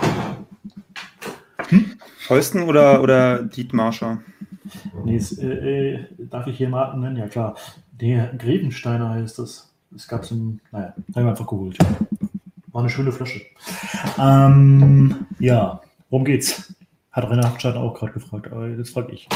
Holsten 2.29 2.63
oder, 2.63 3.03
oder 3.03 3.43
Dietmarscher? 3.43 4.21
Nee, 5.05 5.17
es, 5.17 5.39
äh, 5.39 5.47
äh, 5.47 6.07
darf 6.19 6.47
ich 6.47 6.57
hier 6.57 6.69
Marken 6.69 7.01
nennen? 7.01 7.17
Ja, 7.17 7.29
klar. 7.29 7.57
Der 7.93 8.33
Grevensteiner 8.37 9.11
heißt 9.11 9.39
das. 9.39 9.73
Es 9.95 10.09
gab 10.09 10.25
so 10.25 10.35
ein, 10.35 10.61
naja, 10.73 10.95
haben 11.15 11.25
wir 11.25 11.29
einfach 11.29 11.47
geholt. 11.47 11.77
War 12.73 12.81
eine 12.81 12.91
schöne 12.91 13.13
Flasche. 13.13 13.43
Ähm, 14.19 15.27
ja, 15.39 15.83
worum 16.11 16.25
geht's? 16.25 16.75
Hat 17.11 17.29
Rainer 17.29 17.47
Hackstein 17.47 17.77
auch 17.77 17.95
gerade 17.95 18.13
gefragt, 18.13 18.51
aber 18.51 18.69
jetzt 18.69 18.95
frage 18.95 19.13
ich. 19.13 19.29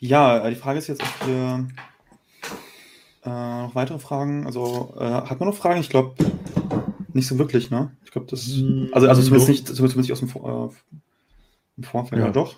Ja, 0.00 0.38
äh, 0.44 0.50
die 0.50 0.56
Frage 0.56 0.78
ist 0.78 0.88
jetzt, 0.88 1.02
ob 1.02 1.26
wir 1.28 1.66
äh, 3.24 3.28
noch 3.62 3.74
weitere 3.74 3.98
Fragen, 3.98 4.46
also 4.46 4.94
äh, 4.98 5.04
hat 5.04 5.40
man 5.40 5.48
noch 5.48 5.56
Fragen? 5.56 5.80
Ich 5.80 5.88
glaube 5.88 6.14
nicht 7.12 7.26
so 7.26 7.38
wirklich, 7.38 7.70
ne? 7.70 7.96
Ich 8.04 8.10
glaube, 8.10 8.26
das, 8.30 8.46
Mm, 8.48 8.86
also, 8.92 9.08
also 9.08 9.22
zumindest 9.22 9.48
nicht, 9.48 9.66
zumindest 9.68 9.96
nicht 9.96 10.12
aus 10.12 10.18
dem, 10.20 10.28
Vor- 10.28 10.72
äh, 11.78 11.82
Vorfeld, 11.84 12.20
Ja. 12.20 12.26
ja 12.26 12.32
doch. 12.32 12.56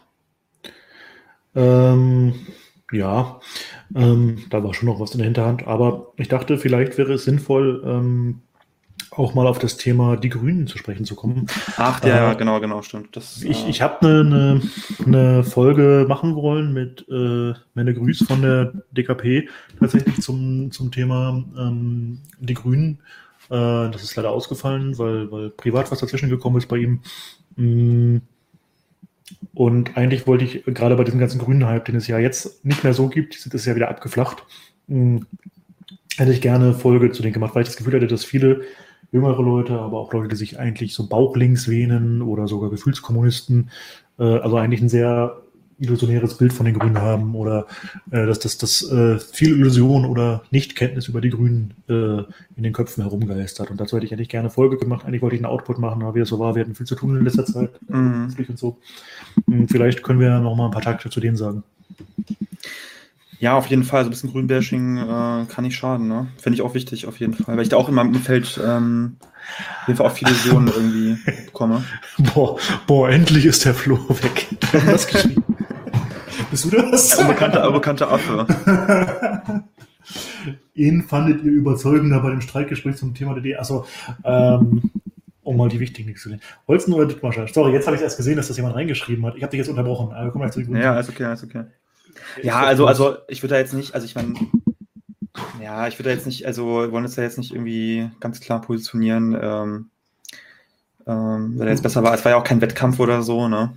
Ähm, 1.55 2.35
ja, 2.93 3.41
ähm, 3.95 4.45
da 4.51 4.63
war 4.63 4.75
schon 4.75 4.89
noch 4.89 5.01
was 5.01 5.13
in 5.13 5.19
der 5.19 5.25
Hinterhand, 5.27 5.67
aber 5.67 6.13
ich 6.17 6.29
dachte, 6.29 6.59
vielleicht 6.59 6.99
wäre 6.99 7.15
es 7.15 7.25
sinnvoll, 7.25 7.83
ähm, 7.87 8.43
auch 9.11 9.35
mal 9.35 9.47
auf 9.47 9.59
das 9.59 9.77
Thema 9.77 10.17
die 10.17 10.29
Grünen 10.29 10.67
zu 10.67 10.79
sprechen 10.79 11.05
zu 11.05 11.15
kommen. 11.15 11.47
Ach, 11.77 12.05
ja, 12.05 12.33
Äh, 12.33 12.37
genau, 12.37 12.61
genau, 12.61 12.83
stimmt. 12.83 13.17
Das, 13.17 13.43
Ich, 13.43 13.65
äh, 13.65 13.71
ich 13.71 13.83
habe 13.83 14.07
eine 14.07 14.25
ne, 14.25 14.61
ne 15.05 15.45
Folge 15.45 16.07
machen 16.09 16.35
wollen 16.35 16.73
mit 16.73 17.07
äh, 17.09 17.55
Menne 17.75 17.95
Grüß 17.95 18.25
von 18.27 18.43
der 18.43 18.73
DKP 18.91 19.49
tatsächlich 19.79 20.21
zum, 20.21 20.71
zum 20.71 20.91
Thema 20.91 21.45
ähm, 21.59 22.21
die 22.39 22.55
Grünen. 22.55 23.01
Äh, 23.49 23.91
das 23.91 24.03
ist 24.03 24.17
leider 24.17 24.31
ausgefallen, 24.31 24.99
weil, 24.99 25.31
weil 25.31 25.51
privat 25.51 25.91
was 25.91 26.01
dazwischen 26.01 26.29
gekommen 26.31 26.59
ist 26.59 26.69
bei 26.69 26.79
ihm. 26.79 27.01
Mm. 27.57 28.19
Und 29.55 29.97
eigentlich 29.97 30.27
wollte 30.27 30.45
ich 30.45 30.65
gerade 30.67 30.95
bei 30.95 31.03
diesem 31.03 31.19
ganzen 31.19 31.41
grünen 31.41 31.67
Hype, 31.67 31.85
den 31.87 31.97
es 31.97 32.07
ja 32.07 32.19
jetzt 32.19 32.65
nicht 32.65 32.85
mehr 32.85 32.95
so 32.95 33.09
gibt, 33.09 33.45
das 33.45 33.53
ist 33.53 33.67
ja 33.67 33.75
wieder 33.75 33.89
abgeflacht, 33.89 34.45
mm, 34.87 35.19
hätte 36.17 36.33
ich 36.33 36.41
gerne 36.41 36.75
Folge 36.75 37.11
zu 37.11 37.23
denen 37.23 37.35
gemacht, 37.35 37.55
weil 37.55 37.63
ich 37.63 37.69
das 37.69 37.77
Gefühl 37.77 37.95
hatte, 37.95 38.07
dass 38.07 38.25
viele 38.25 38.63
jüngere 39.17 39.43
Leute, 39.43 39.79
aber 39.79 39.99
auch 39.99 40.13
Leute, 40.13 40.29
die 40.29 40.37
sich 40.37 40.59
eigentlich 40.59 40.95
so 40.95 41.09
bauchlinks 41.09 41.69
wähnen 41.69 42.23
oder 42.23 42.47
sogar 42.47 42.71
Gefühlskommunisten, 42.71 43.71
äh, 44.19 44.25
also 44.25 44.57
eigentlich 44.57 44.81
ein 44.81 44.89
sehr 44.89 45.43
illusionäres 45.79 46.39
Bild 46.39 46.53
von 46.53 46.65
den 46.65 46.79
Grünen 46.79 47.01
haben 47.01 47.35
oder 47.35 47.67
äh, 48.11 48.27
dass 48.27 48.39
das, 48.39 48.57
das 48.59 48.91
äh, 48.91 49.19
viel 49.19 49.59
Illusion 49.59 50.07
oder 50.07 50.43
Nichtkenntnis 50.51 51.09
über 51.09 51.21
die 51.21 51.31
Grünen 51.31 51.75
äh, 51.89 52.23
in 52.57 52.63
den 52.63 52.73
Köpfen 52.73 53.03
herumgeistert. 53.03 53.71
Und 53.71 53.79
dazu 53.79 53.97
hätte 53.97 54.07
ich 54.07 54.13
eigentlich 54.13 54.31
gerne 54.31 54.49
Folge 54.49 54.79
gemacht. 54.79 55.05
Eigentlich 55.05 55.23
wollte 55.23 55.37
ich 55.37 55.45
einen 55.45 55.53
Output 55.53 55.79
machen, 55.79 56.03
aber 56.03 56.15
wie 56.15 56.21
es 56.21 56.29
so 56.29 56.39
war, 56.39 56.55
wir 56.55 56.63
hatten 56.63 56.75
viel 56.75 56.87
zu 56.87 56.95
tun 56.95 57.17
in 57.17 57.25
letzter 57.25 57.45
Zeit. 57.45 57.71
Mhm. 57.89 58.35
Und 58.49 58.59
so. 58.59 58.79
Hm, 59.47 59.69
Vielleicht 59.69 60.03
können 60.03 60.21
wir 60.21 60.39
noch 60.41 60.57
mal 60.57 60.67
ein 60.67 60.71
paar 60.71 60.83
Takte 60.83 61.11
zu 61.11 61.21
denen 61.21 61.37
sagen. 61.37 61.63
Ja, 63.39 63.55
auf 63.55 63.67
jeden 63.67 63.85
Fall. 63.85 64.03
So 64.03 64.09
ein 64.09 64.11
bisschen 64.11 64.33
Grünbashing 64.33 64.97
äh, 64.99 65.47
kann 65.47 65.65
nicht 65.65 65.77
schaden, 65.77 66.09
ne? 66.09 66.29
Finde 66.39 66.57
ich 66.57 66.63
auch 66.63 66.75
wichtig, 66.75 67.07
auf 67.07 67.19
jeden 67.21 67.35
Fall. 67.35 67.57
Weil 67.57 67.63
ich 67.63 67.69
da 67.69 67.77
auch 67.77 67.89
in 67.89 67.95
meinem 67.95 68.15
Umfeld 68.15 68.61
ähm, 68.65 69.17
auf 69.83 69.89
jeden 69.89 69.97
Fall 69.97 70.07
auch 70.07 70.13
viele 70.13 70.31
Visionen 70.31 70.69
irgendwie 70.69 71.19
bekomme. 71.47 71.85
Boah, 72.35 72.59
boah, 72.87 73.11
endlich 73.11 73.47
ist 73.47 73.65
der 73.65 73.75
Flo 73.75 73.99
weg. 74.09 74.49
Das 74.87 75.07
geschrieben? 75.07 75.45
Bist 76.51 76.65
du 76.65 76.71
das? 76.71 77.15
Unbekannter, 77.19 77.67
unbekannter 77.67 78.13
Affe. 78.13 78.47
Ihn 80.75 81.03
fandet 81.03 81.43
ihr 81.43 81.53
überzeugender 81.53 82.21
bei 82.21 82.31
dem 82.31 82.41
Streitgespräch 82.41 82.97
zum 82.97 83.15
Thema 83.15 83.35
DD. 83.35 83.57
Achso, 83.57 83.87
ähm, 84.23 84.91
um 85.43 85.57
mal 85.57 85.69
die 85.69 85.81
wichtigen 85.81 86.09
Dinge 86.09 86.19
zu 86.19 86.29
nennen. 86.29 86.43
Holzen 86.69 86.93
oder 86.93 87.07
Dittmarscher? 87.07 87.49
Sorry, 87.49 87.73
jetzt 87.73 87.87
habe 87.87 87.97
ich 87.97 88.03
erst 88.03 88.17
gesehen, 88.17 88.37
dass 88.37 88.49
das 88.49 88.57
jemand 88.57 88.75
reingeschrieben 88.75 89.25
hat. 89.25 89.37
Ich 89.37 89.43
habe 89.43 89.51
dich 89.51 89.59
jetzt 89.59 89.69
unterbrochen. 89.69 90.13
Aber 90.13 90.31
komm 90.31 90.43
gleich 90.43 90.53
zu 90.53 90.63
den. 90.63 90.77
Ja, 90.77 90.93
alles 90.93 91.09
okay, 91.09 91.25
alles 91.25 91.43
okay. 91.43 91.65
Ja, 92.43 92.61
also, 92.61 92.87
also 92.87 93.17
ich 93.29 93.43
würde 93.43 93.55
da 93.55 93.61
jetzt 93.61 93.75
nicht, 93.75 93.95
also 93.95 94.05
ich 94.05 94.15
meine, 94.15 94.35
ja, 95.63 95.89
ich 95.89 95.99
würde 95.99 96.11
da 96.11 96.15
jetzt 96.15 96.27
nicht, 96.27 96.47
also 96.47 96.83
wir 96.83 96.93
wollen 96.93 97.05
uns 97.05 97.15
da 97.15 97.23
jetzt 97.23 97.39
nicht 97.39 97.53
irgendwie 97.53 98.11
ganz 98.21 98.41
klar 98.41 98.61
positionieren, 98.61 99.37
ähm, 99.41 99.91
ähm, 101.07 101.55
wer 101.57 101.67
da 101.67 101.73
jetzt 101.73 101.83
besser 101.83 102.03
war. 102.03 102.15
Es 102.15 102.25
war 102.25 102.33
ja 102.33 102.39
auch 102.39 102.45
kein 102.45 102.61
Wettkampf 102.61 102.99
oder 103.01 103.23
so, 103.23 103.49
ne? 103.49 103.77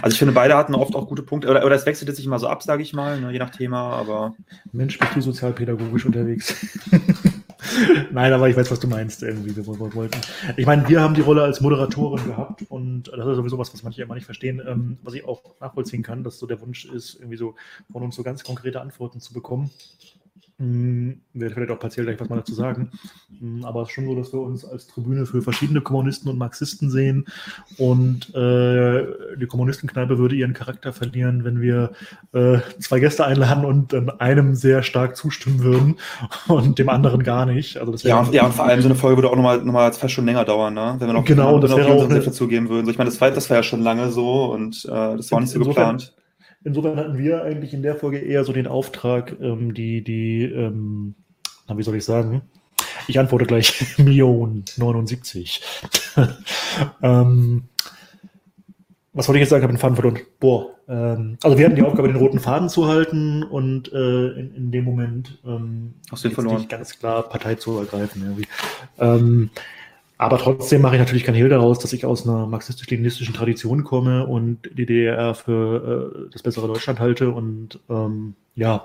Also 0.00 0.14
ich 0.14 0.18
finde, 0.18 0.32
beide 0.32 0.56
hatten 0.56 0.74
oft 0.74 0.94
auch 0.94 1.08
gute 1.08 1.22
Punkte, 1.22 1.48
oder, 1.48 1.64
oder 1.64 1.74
es 1.76 1.86
wechselte 1.86 2.12
sich 2.14 2.24
immer 2.24 2.38
so 2.38 2.48
ab, 2.48 2.62
sage 2.62 2.82
ich 2.82 2.94
mal, 2.94 3.20
ne, 3.20 3.30
je 3.32 3.38
nach 3.38 3.50
Thema, 3.50 3.92
aber 3.92 4.34
Mensch, 4.72 4.98
bist 4.98 5.14
du 5.14 5.20
sozialpädagogisch 5.20 6.06
unterwegs? 6.06 6.54
Nein, 8.12 8.32
aber 8.32 8.48
ich 8.48 8.56
weiß, 8.56 8.70
was 8.70 8.80
du 8.80 8.86
meinst 8.88 9.22
irgendwie. 9.22 9.54
Wir 9.56 9.66
woll- 9.66 9.94
wollten. 9.94 10.20
Ich 10.56 10.66
meine, 10.66 10.88
wir 10.88 11.00
haben 11.00 11.14
die 11.14 11.20
Rolle 11.20 11.42
als 11.42 11.60
Moderatorin 11.60 12.24
gehabt 12.26 12.64
und 12.68 13.08
das 13.08 13.26
ist 13.26 13.36
sowieso 13.36 13.58
was, 13.58 13.72
was 13.72 13.82
manche 13.82 14.02
immer 14.02 14.14
nicht 14.14 14.24
verstehen, 14.26 14.62
ähm, 14.66 14.98
was 15.02 15.14
ich 15.14 15.24
auch 15.24 15.42
nachvollziehen 15.60 16.02
kann, 16.02 16.24
dass 16.24 16.38
so 16.38 16.46
der 16.46 16.60
Wunsch 16.60 16.84
ist, 16.84 17.14
irgendwie 17.16 17.36
so 17.36 17.54
von 17.92 18.02
uns 18.02 18.16
so 18.16 18.22
ganz 18.22 18.44
konkrete 18.44 18.80
Antworten 18.80 19.20
zu 19.20 19.32
bekommen. 19.32 19.70
Hm, 20.58 21.20
werde 21.32 21.52
vielleicht 21.52 21.72
auch 21.72 21.80
partiell 21.80 22.06
gleich 22.06 22.20
was 22.20 22.28
mal 22.28 22.36
dazu 22.36 22.54
sagen. 22.54 22.92
Hm, 23.40 23.64
aber 23.64 23.82
es 23.82 23.88
ist 23.88 23.94
schon 23.94 24.04
so, 24.04 24.14
dass 24.14 24.32
wir 24.32 24.38
uns 24.40 24.64
als 24.64 24.86
Tribüne 24.86 25.26
für 25.26 25.42
verschiedene 25.42 25.80
Kommunisten 25.80 26.30
und 26.30 26.38
Marxisten 26.38 26.90
sehen. 26.90 27.26
Und 27.76 28.32
äh, 28.36 29.04
die 29.36 29.46
Kommunistenkneipe 29.48 30.16
würde 30.16 30.36
ihren 30.36 30.52
Charakter 30.52 30.92
verlieren, 30.92 31.42
wenn 31.42 31.60
wir 31.60 31.90
äh, 32.34 32.58
zwei 32.78 33.00
Gäste 33.00 33.24
einladen 33.26 33.64
und 33.64 33.92
dann 33.92 34.10
einem 34.20 34.54
sehr 34.54 34.84
stark 34.84 35.16
zustimmen 35.16 35.58
würden 35.64 35.96
und 36.46 36.78
dem 36.78 36.88
anderen 36.88 37.24
gar 37.24 37.46
nicht. 37.46 37.78
Also 37.78 37.90
das 37.90 38.04
ja, 38.04 38.20
und, 38.20 38.32
ja, 38.32 38.46
und 38.46 38.54
vor 38.54 38.66
allem 38.66 38.80
so 38.80 38.88
eine 38.88 38.94
Folge 38.94 39.16
würde 39.16 39.30
auch 39.30 39.36
nochmal 39.36 39.58
noch 39.58 39.72
mal 39.72 39.92
fast 39.92 40.14
schon 40.14 40.24
länger 40.24 40.44
dauern, 40.44 40.74
ne? 40.74 40.94
Wenn 41.00 41.08
wir 41.08 41.14
noch, 41.14 41.24
Genau, 41.24 41.58
das 41.58 41.72
noch 41.72 41.78
wäre 41.78 41.92
auch 41.94 42.08
eine- 42.08 42.20
dazugeben 42.20 42.68
würden. 42.68 42.84
So, 42.86 42.92
ich 42.92 42.98
meine, 42.98 43.10
das 43.10 43.20
war, 43.20 43.32
das 43.32 43.50
war 43.50 43.56
ja 43.56 43.62
schon 43.64 43.82
lange 43.82 44.12
so 44.12 44.52
und 44.52 44.84
äh, 44.84 44.88
das 44.88 45.32
war 45.32 45.40
nicht 45.40 45.50
so 45.50 45.58
geplant. 45.58 46.14
Insofern 46.64 46.96
hatten 46.96 47.18
wir 47.18 47.42
eigentlich 47.42 47.74
in 47.74 47.82
der 47.82 47.94
Folge 47.94 48.18
eher 48.18 48.44
so 48.44 48.52
den 48.52 48.66
Auftrag, 48.66 49.36
ähm, 49.40 49.74
die, 49.74 50.02
die, 50.02 50.44
ähm, 50.44 51.14
na, 51.68 51.76
wie 51.76 51.82
soll 51.82 51.96
ich 51.96 52.04
sagen? 52.04 52.42
Ich 53.06 53.18
antworte 53.18 53.44
gleich 53.44 53.98
Million 53.98 54.64
79. 54.76 55.60
ähm, 57.02 57.64
was 59.12 59.28
wollte 59.28 59.38
ich 59.38 59.42
jetzt 59.42 59.50
sagen? 59.50 59.60
Ich 59.60 59.64
habe 59.64 59.74
den 59.74 59.78
Faden 59.78 59.96
verloren. 59.96 60.20
Boah. 60.40 60.70
Ähm, 60.88 61.38
also 61.42 61.58
wir 61.58 61.66
hatten 61.66 61.76
die 61.76 61.82
Aufgabe, 61.82 62.08
den 62.08 62.16
roten 62.16 62.40
Faden 62.40 62.68
zu 62.68 62.86
halten 62.86 63.42
und 63.42 63.92
äh, 63.92 64.28
in, 64.30 64.54
in 64.54 64.70
dem 64.72 64.84
Moment 64.84 65.38
ähm, 65.44 65.94
ihn 66.10 66.18
jetzt 66.22 66.34
verloren? 66.34 66.66
ganz 66.68 66.98
klar 66.98 67.28
Partei 67.28 67.54
zu 67.54 67.78
ergreifen. 67.78 68.22
Irgendwie. 68.22 68.48
Ähm, 68.98 69.50
aber 70.16 70.38
trotzdem 70.38 70.82
mache 70.82 70.94
ich 70.94 71.00
natürlich 71.00 71.24
kein 71.24 71.34
Hehl 71.34 71.48
daraus, 71.48 71.78
dass 71.78 71.92
ich 71.92 72.06
aus 72.06 72.26
einer 72.26 72.46
marxistisch-leninistischen 72.46 73.34
Tradition 73.34 73.82
komme 73.84 74.26
und 74.26 74.70
die 74.72 74.86
DDR 74.86 75.34
für 75.34 76.26
äh, 76.26 76.32
das 76.32 76.42
bessere 76.42 76.68
Deutschland 76.68 77.00
halte. 77.00 77.30
Und 77.30 77.80
ähm, 77.90 78.34
ja, 78.54 78.82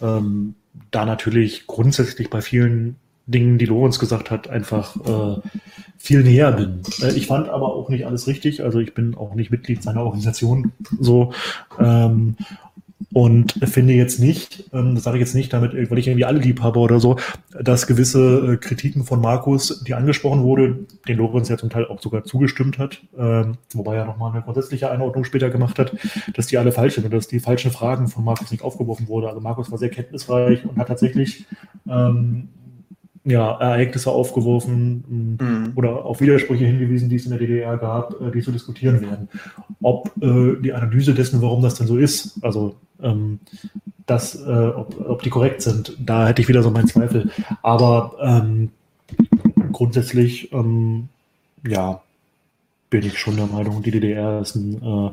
ähm, 0.00 0.54
da 0.90 1.04
natürlich 1.04 1.66
grundsätzlich 1.66 2.30
bei 2.30 2.40
vielen 2.40 2.96
Dingen, 3.26 3.58
die 3.58 3.66
Lorenz 3.66 3.98
gesagt 3.98 4.30
hat, 4.30 4.48
einfach 4.48 4.96
äh, 4.96 5.40
viel 5.98 6.22
näher 6.22 6.52
bin. 6.52 6.82
Äh, 7.02 7.12
ich 7.12 7.26
fand 7.26 7.48
aber 7.48 7.74
auch 7.74 7.88
nicht 7.88 8.06
alles 8.06 8.26
richtig, 8.26 8.62
also 8.62 8.78
ich 8.80 8.94
bin 8.94 9.14
auch 9.14 9.34
nicht 9.34 9.50
Mitglied 9.50 9.82
seiner 9.82 10.02
Organisation 10.02 10.72
so. 10.98 11.32
Ähm, 11.78 12.36
und 13.12 13.54
finde 13.64 13.94
jetzt 13.94 14.20
nicht, 14.20 14.70
ähm, 14.72 14.94
das 14.94 15.04
sage 15.04 15.16
ich 15.16 15.20
jetzt 15.20 15.34
nicht 15.34 15.52
damit, 15.52 15.72
weil 15.90 15.98
ich 15.98 16.06
irgendwie 16.06 16.24
alle 16.24 16.38
lieb 16.38 16.60
habe 16.60 16.78
oder 16.78 17.00
so, 17.00 17.16
dass 17.60 17.86
gewisse 17.86 18.52
äh, 18.52 18.56
Kritiken 18.56 19.04
von 19.04 19.20
Markus, 19.20 19.82
die 19.84 19.94
angesprochen 19.94 20.42
wurde, 20.42 20.80
den 21.08 21.16
Lorenz 21.16 21.48
ja 21.48 21.56
zum 21.56 21.70
Teil 21.70 21.86
auch 21.86 22.00
sogar 22.00 22.24
zugestimmt 22.24 22.78
hat, 22.78 23.02
ähm, 23.18 23.56
wobei 23.72 23.96
er 23.96 24.04
nochmal 24.04 24.32
eine 24.32 24.42
grundsätzliche 24.42 24.90
Einordnung 24.90 25.24
später 25.24 25.50
gemacht 25.50 25.78
hat, 25.78 25.96
dass 26.34 26.46
die 26.46 26.58
alle 26.58 26.72
falsch 26.72 26.94
sind 26.94 27.04
und 27.04 27.12
dass 27.12 27.26
die 27.26 27.40
falschen 27.40 27.70
Fragen 27.70 28.08
von 28.08 28.24
Markus 28.24 28.50
nicht 28.50 28.62
aufgeworfen 28.62 29.08
wurde. 29.08 29.28
Also 29.28 29.40
Markus 29.40 29.70
war 29.70 29.78
sehr 29.78 29.90
kenntnisreich 29.90 30.64
und 30.64 30.76
hat 30.76 30.88
tatsächlich 30.88 31.46
ähm, 31.88 32.48
ja, 33.24 33.58
Ereignisse 33.58 34.10
aufgeworfen 34.10 35.36
mhm. 35.38 35.72
oder 35.74 36.04
auf 36.04 36.20
Widersprüche 36.20 36.64
hingewiesen, 36.64 37.08
die 37.08 37.16
es 37.16 37.24
in 37.24 37.30
der 37.30 37.38
DDR 37.38 37.76
gab, 37.76 38.20
äh, 38.20 38.30
die 38.30 38.40
zu 38.40 38.50
diskutieren 38.50 39.00
werden. 39.02 39.28
Ob 39.82 40.10
äh, 40.22 40.60
die 40.62 40.72
Analyse 40.72 41.14
dessen, 41.14 41.42
warum 41.42 41.62
das 41.62 41.74
denn 41.74 41.86
so 41.86 41.98
ist, 41.98 42.42
also 42.42 42.76
ähm, 43.02 43.40
das, 44.06 44.34
äh, 44.34 44.48
ob, 44.48 45.08
ob, 45.08 45.22
die 45.22 45.30
korrekt 45.30 45.62
sind, 45.62 45.96
da 45.98 46.26
hätte 46.26 46.42
ich 46.42 46.48
wieder 46.48 46.62
so 46.62 46.70
meinen 46.70 46.88
Zweifel. 46.88 47.30
Aber 47.62 48.16
ähm, 48.20 48.70
grundsätzlich, 49.72 50.52
ähm, 50.52 51.08
ja, 51.66 52.00
bin 52.88 53.04
ich 53.04 53.18
schon 53.18 53.36
der 53.36 53.46
Meinung, 53.46 53.82
die 53.82 53.92
DDR 53.92 54.40
ist 54.40 54.56
ein 54.56 54.82
äh, 54.82 55.10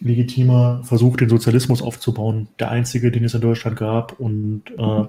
legitimer 0.00 0.82
Versuch, 0.84 1.16
den 1.16 1.28
Sozialismus 1.28 1.82
aufzubauen. 1.82 2.46
Der 2.60 2.70
einzige, 2.70 3.10
den 3.10 3.24
es 3.24 3.34
in 3.34 3.40
Deutschland 3.40 3.76
gab. 3.76 4.20
Und 4.20 4.62
äh, 4.78 5.04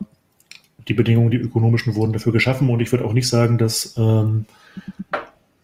die 0.90 0.94
Bedingungen, 0.94 1.32
die 1.32 1.38
ökonomischen, 1.38 1.96
wurden 1.96 2.14
dafür 2.14 2.34
geschaffen. 2.34 2.70
Und 2.70 2.82
ich 2.82 2.92
würde 2.92 3.06
auch 3.06 3.14
nicht 3.14 3.30
sagen, 3.30 3.58
dass 3.58 3.96
ähm, 3.98 4.46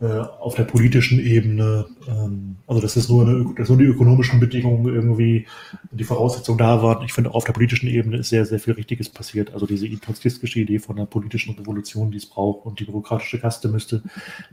äh, 0.02 0.06
auf 0.06 0.56
der 0.56 0.66
politischen 0.66 1.20
Ebene, 1.20 1.86
ähm, 2.08 2.58
also 2.68 2.82
dass 2.82 2.96
es 2.96 3.10
nur, 3.10 3.26
eine, 3.26 3.54
dass 3.56 3.70
nur 3.70 3.78
die 3.78 3.86
ökonomischen 3.86 4.40
Bedingungen 4.40 4.94
irgendwie 4.94 5.48
die 5.92 6.04
Voraussetzungen 6.04 6.58
da 6.58 6.84
waren. 6.84 7.04
Ich 7.06 7.14
finde 7.14 7.32
auch 7.32 7.36
auf 7.36 7.44
der 7.46 7.54
politischen 7.54 7.88
Ebene 7.88 8.18
ist 8.18 8.30
sehr, 8.30 8.46
sehr 8.46 8.60
viel 8.60 8.74
Richtiges 8.74 9.10
passiert. 9.10 9.54
Also 9.54 9.66
diese 9.66 9.90
trotzkistische 10.00 10.60
Idee 10.60 10.80
von 10.80 10.98
einer 10.98 11.06
politischen 11.06 11.56
Revolution, 11.56 12.12
die 12.12 12.18
es 12.18 12.26
braucht 12.26 12.66
und 12.66 12.80
die 12.80 12.86
bürokratische 12.86 13.40
Kaste 13.40 13.68
müsste 13.70 14.04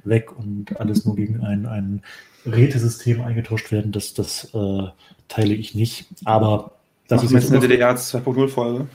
weg 0.05 0.31
und 0.37 0.79
alles 0.81 1.05
nur 1.05 1.17
gegen 1.17 1.41
ein, 1.41 1.67
ein 1.67 2.03
Rätesystem 2.47 3.21
eingetauscht 3.21 3.73
werden, 3.73 3.93
das, 3.93 4.15
das 4.15 4.55
äh, 4.55 4.87
teile 5.29 5.55
ich 5.55 5.75
nicht. 5.75 6.07
Aber 6.25 6.77
das 7.09 7.25
Machen 7.25 7.37
ist 7.37 7.43
jetzt 7.43 7.53
eine 7.53 7.61
DDR 7.61 7.95
2.0-Folge. 7.95 8.87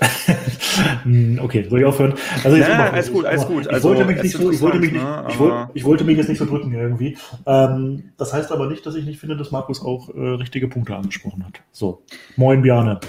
Hm, 1.04 1.38
okay, 1.42 1.66
soll 1.70 1.80
ich 1.80 1.86
aufhören? 1.86 2.14
Also 2.44 2.56
jetzt 2.56 2.68
nein, 2.68 2.92
alles 2.92 3.10
gut, 3.10 3.24
alles 3.24 3.46
gut. 3.46 3.66
Ich, 3.66 3.82
wollte 3.82 4.04
mich 4.04 4.22
nicht 4.22 4.36
so, 4.36 4.50
ich, 4.50 4.60
wollte 4.60 4.78
mich 4.78 4.92
nicht, 4.92 5.04
ich, 5.28 5.38
wollte, 5.38 5.70
ich 5.72 5.84
wollte 5.84 6.04
mich 6.04 6.18
jetzt 6.18 6.28
nicht 6.28 6.38
so 6.38 6.44
drücken 6.44 6.72
irgendwie. 6.72 7.16
Ähm, 7.46 8.10
das 8.18 8.32
heißt 8.34 8.52
aber 8.52 8.66
nicht, 8.68 8.84
dass 8.84 8.94
ich 8.94 9.06
nicht 9.06 9.18
finde, 9.18 9.36
dass 9.36 9.50
Markus 9.50 9.80
auch 9.80 10.10
äh, 10.14 10.20
richtige 10.20 10.68
Punkte 10.68 10.94
angesprochen 10.94 11.44
hat. 11.46 11.60
So, 11.72 12.02
moin 12.36 12.60
Bjarne. 12.60 13.00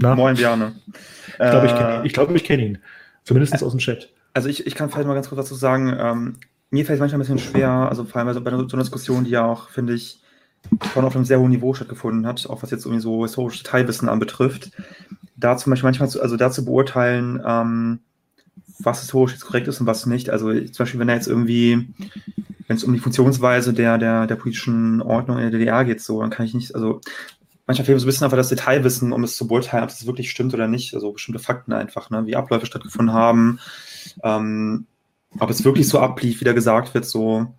Na? 0.00 0.14
Moin 0.14 0.36
Bjarne. 0.36 0.74
Ich 1.32 1.36
glaube, 1.38 1.66
ich 1.66 1.74
kenne 1.74 1.94
ihn. 1.96 2.04
Ich, 2.04 2.12
glaub, 2.12 2.34
ich 2.34 2.44
kenn 2.44 2.60
ihn. 2.60 2.78
Zumindest 3.24 3.54
äh, 3.54 3.64
aus 3.64 3.72
dem 3.72 3.78
Chat. 3.78 4.10
Also 4.34 4.48
ich, 4.48 4.66
ich 4.66 4.74
kann 4.74 4.90
vielleicht 4.90 5.08
mal 5.08 5.14
ganz 5.14 5.28
kurz 5.28 5.40
dazu 5.40 5.54
sagen, 5.54 5.96
ähm, 5.98 6.36
mir 6.70 6.84
fällt 6.84 6.96
es 6.96 7.00
manchmal 7.00 7.18
ein 7.18 7.20
bisschen 7.20 7.38
schwer, 7.38 7.70
also 7.70 8.04
vor 8.04 8.18
allem 8.18 8.28
also 8.28 8.40
bei 8.40 8.50
so 8.50 8.56
einer 8.58 8.82
Diskussion, 8.82 9.24
die 9.24 9.30
ja 9.30 9.44
auch, 9.44 9.70
finde 9.70 9.94
ich, 9.94 10.20
schon 10.92 11.04
auf 11.04 11.16
einem 11.16 11.24
sehr 11.24 11.40
hohen 11.40 11.50
Niveau 11.50 11.74
stattgefunden 11.74 12.26
hat, 12.26 12.46
auch 12.48 12.62
was 12.62 12.70
jetzt 12.70 12.84
irgendwie 12.84 13.02
so 13.02 13.22
historisches 13.22 13.62
Detailwissen 13.62 14.08
anbetrifft, 14.08 14.70
da 15.40 15.56
zum 15.56 15.70
Beispiel 15.70 15.88
manchmal 15.88 16.08
zu, 16.08 16.22
also 16.22 16.36
da 16.36 16.50
zu 16.50 16.64
beurteilen, 16.64 17.42
ähm, 17.44 18.00
was 18.78 19.00
historisch 19.00 19.32
jetzt 19.32 19.44
korrekt 19.44 19.68
ist 19.68 19.80
und 19.80 19.86
was 19.86 20.06
nicht. 20.06 20.30
Also 20.30 20.52
zum 20.52 20.76
Beispiel, 20.78 21.00
wenn 21.00 21.08
da 21.08 21.14
jetzt 21.14 21.28
irgendwie, 21.28 21.88
wenn 22.66 22.76
es 22.76 22.84
um 22.84 22.92
die 22.92 22.98
Funktionsweise 22.98 23.72
der, 23.72 23.98
der, 23.98 24.26
der 24.26 24.36
politischen 24.36 25.02
Ordnung 25.02 25.38
in 25.38 25.42
der 25.42 25.58
DDR 25.58 25.84
geht, 25.84 26.00
so, 26.00 26.20
dann 26.20 26.30
kann 26.30 26.46
ich 26.46 26.54
nicht, 26.54 26.74
also 26.74 27.00
manchmal 27.66 27.86
fehlt 27.86 28.00
so 28.00 28.06
ein 28.06 28.08
bisschen 28.08 28.24
einfach 28.24 28.36
das 28.36 28.48
Detailwissen, 28.48 29.12
um 29.12 29.24
es 29.24 29.36
zu 29.36 29.46
beurteilen, 29.46 29.84
ob 29.84 29.90
das 29.90 30.06
wirklich 30.06 30.30
stimmt 30.30 30.54
oder 30.54 30.68
nicht. 30.68 30.94
Also 30.94 31.12
bestimmte 31.12 31.40
Fakten 31.40 31.72
einfach, 31.72 32.10
ne, 32.10 32.26
wie 32.26 32.36
Abläufe 32.36 32.66
stattgefunden 32.66 33.14
haben, 33.14 33.58
ähm, 34.22 34.86
ob 35.38 35.50
es 35.50 35.64
wirklich 35.64 35.88
so 35.88 36.00
ablief, 36.00 36.40
wie 36.40 36.44
da 36.44 36.52
gesagt 36.52 36.94
wird, 36.94 37.04
so. 37.04 37.54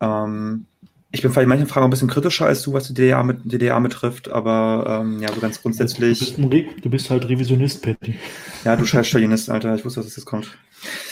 Ähm, 0.00 0.66
ich 1.10 1.22
bin 1.22 1.30
vielleicht 1.30 1.44
in 1.44 1.48
manchen 1.48 1.66
Fragen 1.66 1.86
ein 1.86 1.90
bisschen 1.90 2.08
kritischer 2.08 2.46
als 2.46 2.62
du, 2.62 2.74
was 2.74 2.88
die 2.88 2.94
DDR, 2.94 3.24
mit, 3.24 3.50
DDR 3.50 3.80
betrifft, 3.80 4.28
aber 4.28 5.00
ähm, 5.00 5.20
ja, 5.22 5.32
so 5.32 5.40
ganz 5.40 5.62
grundsätzlich. 5.62 6.36
Du 6.36 6.48
bist, 6.48 6.84
du 6.84 6.90
bist 6.90 7.10
halt 7.10 7.26
Revisionist, 7.28 7.82
Patty. 7.82 8.16
Ja, 8.64 8.76
du 8.76 8.84
scheiß 8.84 9.08
Stalinist, 9.08 9.48
Alter. 9.48 9.74
Ich 9.74 9.84
wusste, 9.84 10.00
dass 10.00 10.08
das 10.08 10.16
jetzt 10.16 10.26
kommt. 10.26 10.58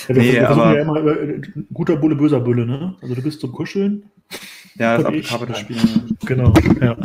Ja, 0.08 0.14
wir, 0.14 0.22
nee, 0.22 0.32
wir 0.32 0.50
aber, 0.50 0.74
ja 0.74 0.82
immer 0.82 0.96
äh, 1.06 1.40
guter 1.72 1.96
Bulle, 1.96 2.14
böser 2.14 2.40
Bulle, 2.40 2.66
ne? 2.66 2.94
Also 3.00 3.14
du 3.14 3.22
bist 3.22 3.40
zum 3.40 3.52
Kuscheln. 3.52 4.04
Ja, 4.74 4.98
das 4.98 5.06
Applikable 5.06 5.54
Spiel. 5.54 5.78
Genau, 6.26 6.52
ja. 6.80 6.96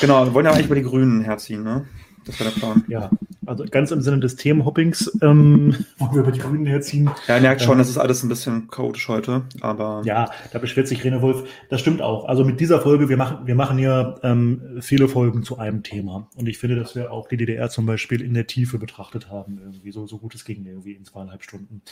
Genau, 0.00 0.26
wir 0.26 0.34
wollen 0.34 0.46
ja 0.46 0.52
eigentlich 0.52 0.66
über 0.66 0.74
die 0.74 0.82
Grünen 0.82 1.22
herziehen, 1.22 1.62
ne? 1.62 1.86
Das 2.26 2.40
war 2.40 2.48
der 2.48 2.58
Plan. 2.58 2.84
Ja, 2.88 3.10
also 3.46 3.64
ganz 3.70 3.90
im 3.90 4.00
Sinne 4.00 4.20
des 4.20 4.36
Themenhoppings, 4.36 5.18
ähm, 5.22 5.74
wo 5.98 6.12
wir 6.12 6.20
über 6.20 6.32
die 6.32 6.40
Grünen 6.40 6.66
herziehen. 6.66 7.10
Ja, 7.26 7.36
ihr 7.36 7.42
merkt 7.42 7.62
schon, 7.62 7.74
äh, 7.74 7.78
das 7.78 7.88
ist 7.88 7.98
alles 7.98 8.22
ein 8.22 8.28
bisschen 8.28 8.68
chaotisch 8.68 9.08
heute, 9.08 9.42
aber. 9.60 10.02
Ja, 10.04 10.30
da 10.52 10.58
beschwert 10.58 10.88
sich 10.88 11.04
Rene 11.04 11.22
Wolf. 11.22 11.44
Das 11.70 11.80
stimmt 11.80 12.02
auch. 12.02 12.26
Also 12.26 12.44
mit 12.44 12.60
dieser 12.60 12.80
Folge, 12.80 13.08
wir 13.08 13.16
machen, 13.16 13.46
wir 13.46 13.54
machen 13.54 13.78
ja 13.78 14.16
ähm, 14.22 14.78
viele 14.80 15.08
Folgen 15.08 15.42
zu 15.42 15.58
einem 15.58 15.82
Thema. 15.82 16.28
Und 16.36 16.48
ich 16.48 16.58
finde, 16.58 16.76
dass 16.76 16.94
wir 16.94 17.12
auch 17.12 17.28
die 17.28 17.36
DDR 17.36 17.68
zum 17.70 17.86
Beispiel 17.86 18.20
in 18.20 18.34
der 18.34 18.46
Tiefe 18.46 18.78
betrachtet 18.78 19.30
haben, 19.30 19.58
irgendwie 19.62 19.92
so, 19.92 20.06
so 20.06 20.18
gut 20.18 20.34
es 20.34 20.44
ging, 20.44 20.64
irgendwie 20.66 20.92
in 20.92 21.04
zweieinhalb 21.04 21.42
Stunden. 21.42 21.82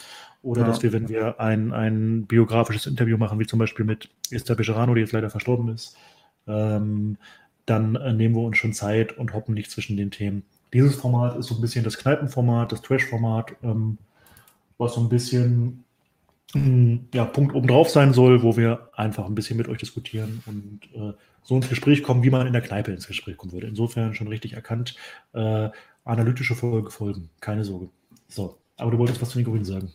Oder 0.43 0.63
ja. 0.63 0.67
dass 0.67 0.83
wir, 0.83 0.93
wenn 0.93 1.09
wir 1.09 1.41
ein, 1.41 1.73
ein 1.73 2.27
biografisches 2.27 2.87
Interview 2.87 3.17
machen, 3.17 3.39
wie 3.39 3.47
zum 3.47 3.59
Beispiel 3.59 3.85
mit 3.85 4.09
Esther 4.31 4.55
Bejerano, 4.55 4.95
die 4.95 5.01
jetzt 5.01 5.13
leider 5.13 5.31
verstorben 5.31 5.69
ist, 5.69 5.97
ähm, 6.47 7.19
dann 7.67 7.95
äh, 7.97 8.13
nehmen 8.13 8.35
wir 8.35 8.43
uns 8.43 8.59
schon 8.59 8.73
Zeit 8.73 9.17
und 9.17 9.35
hoppen 9.35 9.55
nicht 9.55 9.71
zwischen 9.71 9.97
den 9.97 10.11
Themen. 10.11 10.43
Dieses 10.73 10.97
Format 10.97 11.37
ist 11.37 11.47
so 11.47 11.55
ein 11.55 11.61
bisschen 11.61 11.85
das 11.85 11.99
Kneipenformat, 11.99 12.73
das 12.73 12.83
Trash-Format, 12.83 13.57
ähm, 13.63 13.99
was 14.79 14.95
so 14.95 15.01
ein 15.01 15.09
bisschen 15.09 15.85
mh, 16.55 16.65
hm, 16.65 17.09
ja, 17.15 17.25
Punkt 17.25 17.55
obendrauf 17.55 17.91
sein 17.91 18.13
soll, 18.13 18.43
wo 18.43 18.57
wir 18.57 18.89
einfach 18.95 19.27
ein 19.27 19.35
bisschen 19.35 19.57
mit 19.57 19.69
euch 19.69 19.79
diskutieren 19.79 20.43
und 20.47 20.81
äh, 20.95 21.13
so 21.43 21.57
ins 21.57 21.69
Gespräch 21.69 22.03
kommen, 22.03 22.23
wie 22.23 22.31
man 22.31 22.47
in 22.47 22.53
der 22.53 22.63
Kneipe 22.63 22.93
ins 22.93 23.07
Gespräch 23.07 23.37
kommen 23.37 23.53
würde. 23.53 23.67
Insofern 23.67 24.15
schon 24.15 24.29
richtig 24.29 24.55
erkannt. 24.55 24.95
Äh, 25.33 25.71
analytische 26.05 26.55
Folge 26.55 26.91
folgen, 26.91 27.31
keine 27.41 27.65
Sorge. 27.65 27.89
So, 28.29 28.59
aber 28.77 28.91
du 28.91 28.99
wolltest 28.99 29.21
was 29.21 29.31
zu 29.31 29.39
den 29.39 29.45
Grünen 29.45 29.65
sagen. 29.65 29.93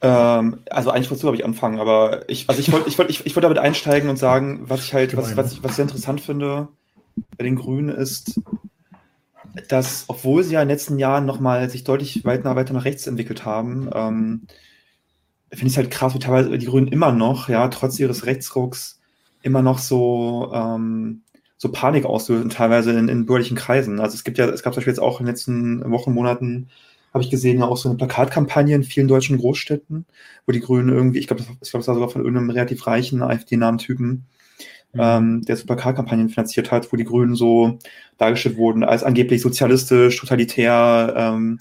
Ähm, 0.00 0.58
also 0.70 0.90
eigentlich 0.90 1.10
wozu 1.10 1.26
habe 1.26 1.36
ich 1.36 1.44
anfangen, 1.44 1.78
aber 1.78 2.28
ich, 2.28 2.48
also 2.48 2.60
ich 2.60 2.72
wollte 2.72 2.88
ich 2.88 2.98
wollt, 2.98 3.10
ich, 3.10 3.24
ich 3.24 3.36
wollt 3.36 3.44
damit 3.44 3.58
einsteigen 3.58 4.10
und 4.10 4.18
sagen, 4.18 4.68
was 4.68 4.84
ich 4.84 4.92
halt, 4.92 5.16
was, 5.16 5.36
was, 5.36 5.52
ich, 5.52 5.62
was 5.62 5.72
ich 5.72 5.76
sehr 5.76 5.84
interessant 5.84 6.20
finde 6.20 6.68
bei 7.36 7.44
den 7.44 7.56
Grünen 7.56 7.90
ist, 7.90 8.40
dass, 9.68 10.04
obwohl 10.08 10.42
sie 10.42 10.54
ja 10.54 10.62
in 10.62 10.68
den 10.68 10.74
letzten 10.74 10.98
Jahren 10.98 11.26
nochmal 11.26 11.70
sich 11.70 11.84
deutlich 11.84 12.24
weiter, 12.24 12.56
weiter 12.56 12.74
nach 12.74 12.84
rechts 12.84 13.06
entwickelt 13.06 13.44
haben, 13.44 13.88
ähm, 13.94 14.46
finde 15.50 15.66
ich 15.66 15.72
es 15.72 15.76
halt 15.76 15.90
krass, 15.90 16.14
wie 16.14 16.18
teilweise 16.18 16.56
die 16.58 16.66
Grünen 16.66 16.88
immer 16.88 17.12
noch, 17.12 17.48
ja, 17.48 17.68
trotz 17.68 17.98
ihres 17.98 18.26
Rechtsrucks, 18.26 19.00
immer 19.42 19.62
noch 19.62 19.78
so, 19.78 20.50
ähm, 20.54 21.22
so 21.56 21.70
Panik 21.70 22.04
auslösen, 22.04 22.50
teilweise 22.50 22.92
in, 22.92 23.08
in 23.08 23.26
bürgerlichen 23.26 23.56
Kreisen. 23.56 24.00
Also 24.00 24.14
es 24.14 24.24
gibt 24.24 24.38
ja, 24.38 24.46
es 24.46 24.62
gab 24.62 24.74
zum 24.74 24.80
Beispiel 24.80 24.92
jetzt 24.92 25.00
auch 25.02 25.20
in 25.20 25.26
den 25.26 25.32
letzten 25.32 25.90
Wochen, 25.90 26.12
Monaten 26.12 26.68
habe 27.12 27.22
ich 27.22 27.30
gesehen, 27.30 27.60
ja 27.60 27.66
auch 27.66 27.76
so 27.76 27.88
eine 27.88 27.96
Plakatkampagne 27.96 28.74
in 28.74 28.82
vielen 28.82 29.06
deutschen 29.06 29.38
Großstädten, 29.38 30.04
wo 30.46 30.52
die 30.52 30.60
Grünen 30.60 30.88
irgendwie, 30.88 31.20
ich 31.20 31.28
glaube, 31.28 31.42
ich 31.42 31.46
glaub, 31.46 31.60
das 31.60 31.72
war 31.86 31.94
sogar 31.94 32.10
von 32.10 32.22
irgendeinem 32.22 32.50
relativ 32.50 32.86
reichen 32.88 33.22
AfD-nahen 33.22 33.78
Typen, 33.78 34.08
mhm. 34.08 34.24
Ähm, 34.98 35.42
der 35.42 35.56
so 35.56 35.66
Plakatkampagnen 35.66 36.28
finanziert 36.28 36.70
hat, 36.70 36.92
wo 36.92 36.96
die 36.96 37.04
Grünen 37.04 37.34
so 37.34 37.78
dargestellt 38.18 38.56
wurden 38.56 38.84
als 38.84 39.02
angeblich 39.02 39.42
sozialistisch, 39.42 40.18
totalitär, 40.18 41.14
ähm, 41.16 41.58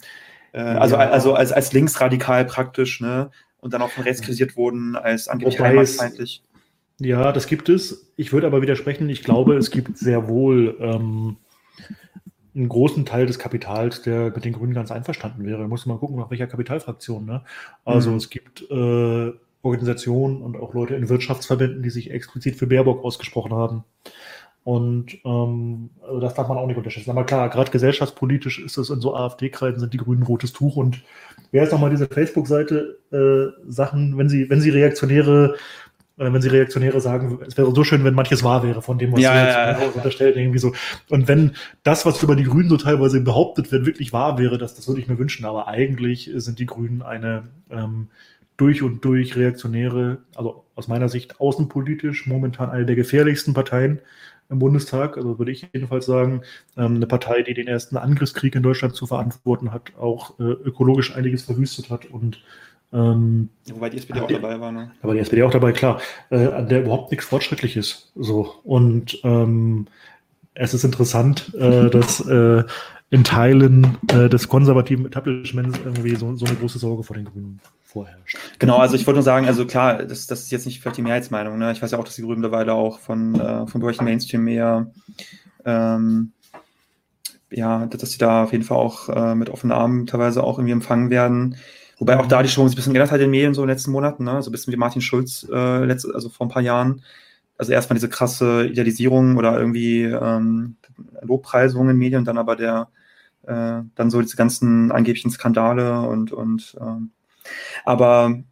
äh, 0.51 0.59
also, 0.59 0.95
ja. 0.95 1.09
also 1.09 1.33
als, 1.33 1.51
als 1.51 1.73
linksradikal 1.73 2.45
praktisch, 2.45 3.01
ne? 3.01 3.31
Und 3.59 3.73
dann 3.73 3.81
auch 3.81 3.91
von 3.91 4.03
rechts 4.03 4.21
kritisiert 4.21 4.57
wurden 4.57 4.95
als 4.97 5.29
angeblich 5.29 5.59
heimatfeindlich. 5.59 6.43
Ja, 6.99 7.31
das 7.31 7.47
gibt 7.47 7.69
es. 7.69 8.11
Ich 8.17 8.33
würde 8.33 8.45
aber 8.47 8.61
widersprechen, 8.61 9.09
ich 9.09 9.23
glaube, 9.23 9.55
es 9.55 9.71
gibt 9.71 9.97
sehr 9.97 10.27
wohl 10.27 10.77
ähm, 10.79 11.37
einen 12.55 12.69
großen 12.69 13.05
Teil 13.05 13.25
des 13.25 13.39
Kapitals, 13.39 14.01
der 14.01 14.31
mit 14.31 14.45
den 14.45 14.53
Grünen 14.53 14.73
ganz 14.73 14.91
einverstanden 14.91 15.45
wäre. 15.45 15.67
Muss 15.67 15.85
mal 15.85 15.97
gucken, 15.97 16.17
nach 16.17 16.29
welcher 16.29 16.47
Kapitalfraktion. 16.47 17.25
Ne? 17.25 17.43
Also 17.83 18.11
mhm. 18.11 18.17
es 18.17 18.29
gibt 18.29 18.69
äh, 18.69 19.31
Organisationen 19.63 20.41
und 20.41 20.57
auch 20.57 20.73
Leute 20.73 20.95
in 20.95 21.09
Wirtschaftsverbänden, 21.09 21.81
die 21.81 21.89
sich 21.89 22.11
explizit 22.11 22.55
für 22.57 22.67
Baerbock 22.67 23.03
ausgesprochen 23.03 23.53
haben. 23.53 23.83
Und 24.63 25.17
ähm, 25.25 25.89
also 26.01 26.19
das 26.19 26.35
darf 26.35 26.47
man 26.47 26.57
auch 26.57 26.67
nicht 26.67 26.77
unterschätzen. 26.77 27.11
Aber 27.11 27.25
klar, 27.25 27.49
gerade 27.49 27.71
gesellschaftspolitisch 27.71 28.59
ist 28.59 28.77
es 28.77 28.89
in 28.89 29.01
so 29.01 29.15
AfD-Kreisen 29.15 29.79
sind 29.79 29.93
die 29.93 29.97
Grünen 29.97 30.23
rotes 30.23 30.53
Tuch. 30.53 30.77
Und 30.77 31.01
wer 31.51 31.63
ist 31.63 31.71
nochmal 31.71 31.89
diese 31.89 32.07
Facebook-Seite 32.07 32.99
äh, 33.11 33.69
Sachen, 33.69 34.17
wenn 34.17 34.29
sie, 34.29 34.49
wenn 34.49 34.61
sie 34.61 34.69
reaktionäre 34.69 35.55
äh, 36.17 36.31
wenn 36.31 36.41
sie 36.41 36.49
Reaktionäre 36.49 37.01
sagen, 37.01 37.39
es 37.45 37.57
wäre 37.57 37.73
so 37.73 37.83
schön, 37.83 38.03
wenn 38.03 38.13
manches 38.13 38.43
wahr 38.43 38.63
wäre 38.63 38.81
von 38.81 38.97
dem, 38.99 39.11
was 39.11 39.21
ja, 39.21 39.35
ja, 39.35 39.71
ja. 39.71 39.87
unterstellt, 39.87 40.37
irgendwie 40.37 40.59
so. 40.59 40.73
Und 41.09 41.27
wenn 41.27 41.55
das, 41.83 42.05
was 42.05 42.21
über 42.21 42.35
die 42.35 42.43
Grünen 42.43 42.69
so 42.69 42.77
teilweise 42.77 43.19
behauptet 43.21 43.71
wird, 43.71 43.85
wirklich 43.85 44.13
wahr 44.13 44.37
wäre, 44.37 44.57
das, 44.57 44.75
das 44.75 44.87
würde 44.87 45.01
ich 45.01 45.07
mir 45.07 45.17
wünschen. 45.17 45.45
Aber 45.45 45.67
eigentlich 45.67 46.29
sind 46.35 46.59
die 46.59 46.67
Grünen 46.67 47.01
eine 47.01 47.49
ähm, 47.69 48.09
durch 48.57 48.81
und 48.81 49.03
durch 49.03 49.35
reaktionäre, 49.35 50.19
also 50.35 50.65
aus 50.75 50.87
meiner 50.87 51.09
Sicht 51.09 51.39
außenpolitisch 51.39 52.27
momentan 52.27 52.69
eine 52.69 52.85
der 52.85 52.95
gefährlichsten 52.95 53.53
Parteien 53.53 53.99
im 54.49 54.59
Bundestag. 54.59 55.17
Also 55.17 55.39
würde 55.39 55.51
ich 55.51 55.67
jedenfalls 55.73 56.05
sagen, 56.05 56.41
ähm, 56.77 56.95
eine 56.95 57.07
Partei, 57.07 57.41
die 57.41 57.53
den 57.53 57.67
ersten 57.67 57.97
Angriffskrieg 57.97 58.55
in 58.55 58.63
Deutschland 58.63 58.95
zu 58.95 59.07
verantworten 59.07 59.71
hat, 59.71 59.95
auch 59.97 60.39
äh, 60.39 60.43
ökologisch 60.43 61.15
einiges 61.15 61.43
verwüstet 61.43 61.89
hat 61.89 62.05
und 62.05 62.41
ähm, 62.93 63.49
Wobei 63.71 63.89
die 63.89 63.97
SPD 63.97 64.19
auch 64.19 64.27
dabei 64.27 64.59
war, 64.59 64.71
ne? 64.71 64.91
Aber 65.01 65.13
die 65.13 65.19
SPD 65.19 65.41
auch 65.41 65.51
dabei, 65.51 65.71
klar. 65.71 65.99
Äh, 66.29 66.45
an 66.47 66.69
der 66.69 66.81
überhaupt 66.81 67.09
nichts 67.09 67.25
Fortschrittliches. 67.25 68.11
So. 68.15 68.53
Und 68.63 69.19
ähm, 69.23 69.87
es 70.53 70.75
ist 70.75 70.83
interessant, 70.83 71.51
äh, 71.55 71.89
dass 71.89 72.19
äh, 72.27 72.63
in 73.09 73.23
Teilen 73.23 73.97
äh, 74.11 74.29
des 74.29 74.47
konservativen 74.47 75.05
Establishments 75.05 75.79
irgendwie 75.83 76.15
so, 76.15 76.35
so 76.35 76.45
eine 76.45 76.55
große 76.55 76.77
Sorge 76.77 77.03
vor 77.03 77.15
den 77.15 77.25
Grünen 77.25 77.59
vorherrscht. 77.93 78.37
Genau, 78.59 78.77
also 78.77 78.95
ich 78.95 79.05
wollte 79.05 79.17
nur 79.17 79.23
sagen, 79.23 79.45
also 79.45 79.65
klar, 79.65 80.03
das, 80.03 80.27
das 80.27 80.41
ist 80.41 80.51
jetzt 80.51 80.65
nicht 80.65 80.81
vielleicht 80.81 80.97
die 80.97 81.03
Mehrheitsmeinung. 81.03 81.57
Ne? 81.57 81.71
Ich 81.71 81.81
weiß 81.81 81.91
ja 81.91 81.99
auch, 81.99 82.03
dass 82.03 82.15
die 82.15 82.23
Grünen 82.23 82.41
mittlerweile 82.41 82.73
auch 82.73 82.99
von, 82.99 83.39
äh, 83.39 83.67
vom 83.67 83.79
bürgerlichen 83.79 84.05
Mainstream 84.05 84.43
mehr, 84.43 84.91
ähm, 85.63 86.31
ja, 87.51 87.85
dass 87.85 88.11
sie 88.11 88.17
da 88.17 88.43
auf 88.43 88.51
jeden 88.51 88.63
Fall 88.63 88.77
auch 88.77 89.09
äh, 89.09 89.35
mit 89.35 89.49
offenen 89.49 89.71
Armen 89.71 90.07
teilweise 90.07 90.43
auch 90.43 90.57
irgendwie 90.57 90.73
empfangen 90.73 91.11
werden. 91.11 91.55
Wobei 91.99 92.19
auch 92.19 92.25
da 92.25 92.41
die 92.41 92.49
Stimmung 92.49 92.67
sich 92.67 92.75
ein 92.75 92.77
bisschen 92.77 92.93
geändert 92.93 93.11
hat 93.11 93.19
in 93.19 93.27
den 93.27 93.31
Medien 93.31 93.53
so 93.53 93.61
in 93.61 93.67
den 93.67 93.75
letzten 93.75 93.91
Monaten, 93.91 94.23
ne? 94.23 94.41
so 94.41 94.49
ein 94.49 94.51
bisschen 94.51 94.73
wie 94.73 94.77
Martin 94.77 95.01
Schulz 95.01 95.47
äh, 95.53 95.85
letzt, 95.85 96.11
also 96.11 96.29
vor 96.29 96.47
ein 96.47 96.49
paar 96.49 96.63
Jahren. 96.63 97.03
Also 97.57 97.71
erstmal 97.71 97.95
diese 97.95 98.09
krasse 98.09 98.65
Idealisierung 98.65 99.37
oder 99.37 99.57
irgendwie 99.57 100.03
ähm, 100.03 100.75
Lobpreisung 101.21 101.87
in 101.89 101.97
Medien 101.97 102.19
und 102.19 102.25
dann 102.25 102.39
aber 102.39 102.55
der 102.55 102.87
äh, 103.43 103.83
dann 103.95 104.09
so 104.09 104.21
diese 104.21 104.35
ganzen 104.35 104.91
angeblichen 104.91 105.29
Skandale 105.29 106.01
und, 106.01 106.31
und 106.31 106.75
ähm, 106.81 107.11
aber 107.85 108.43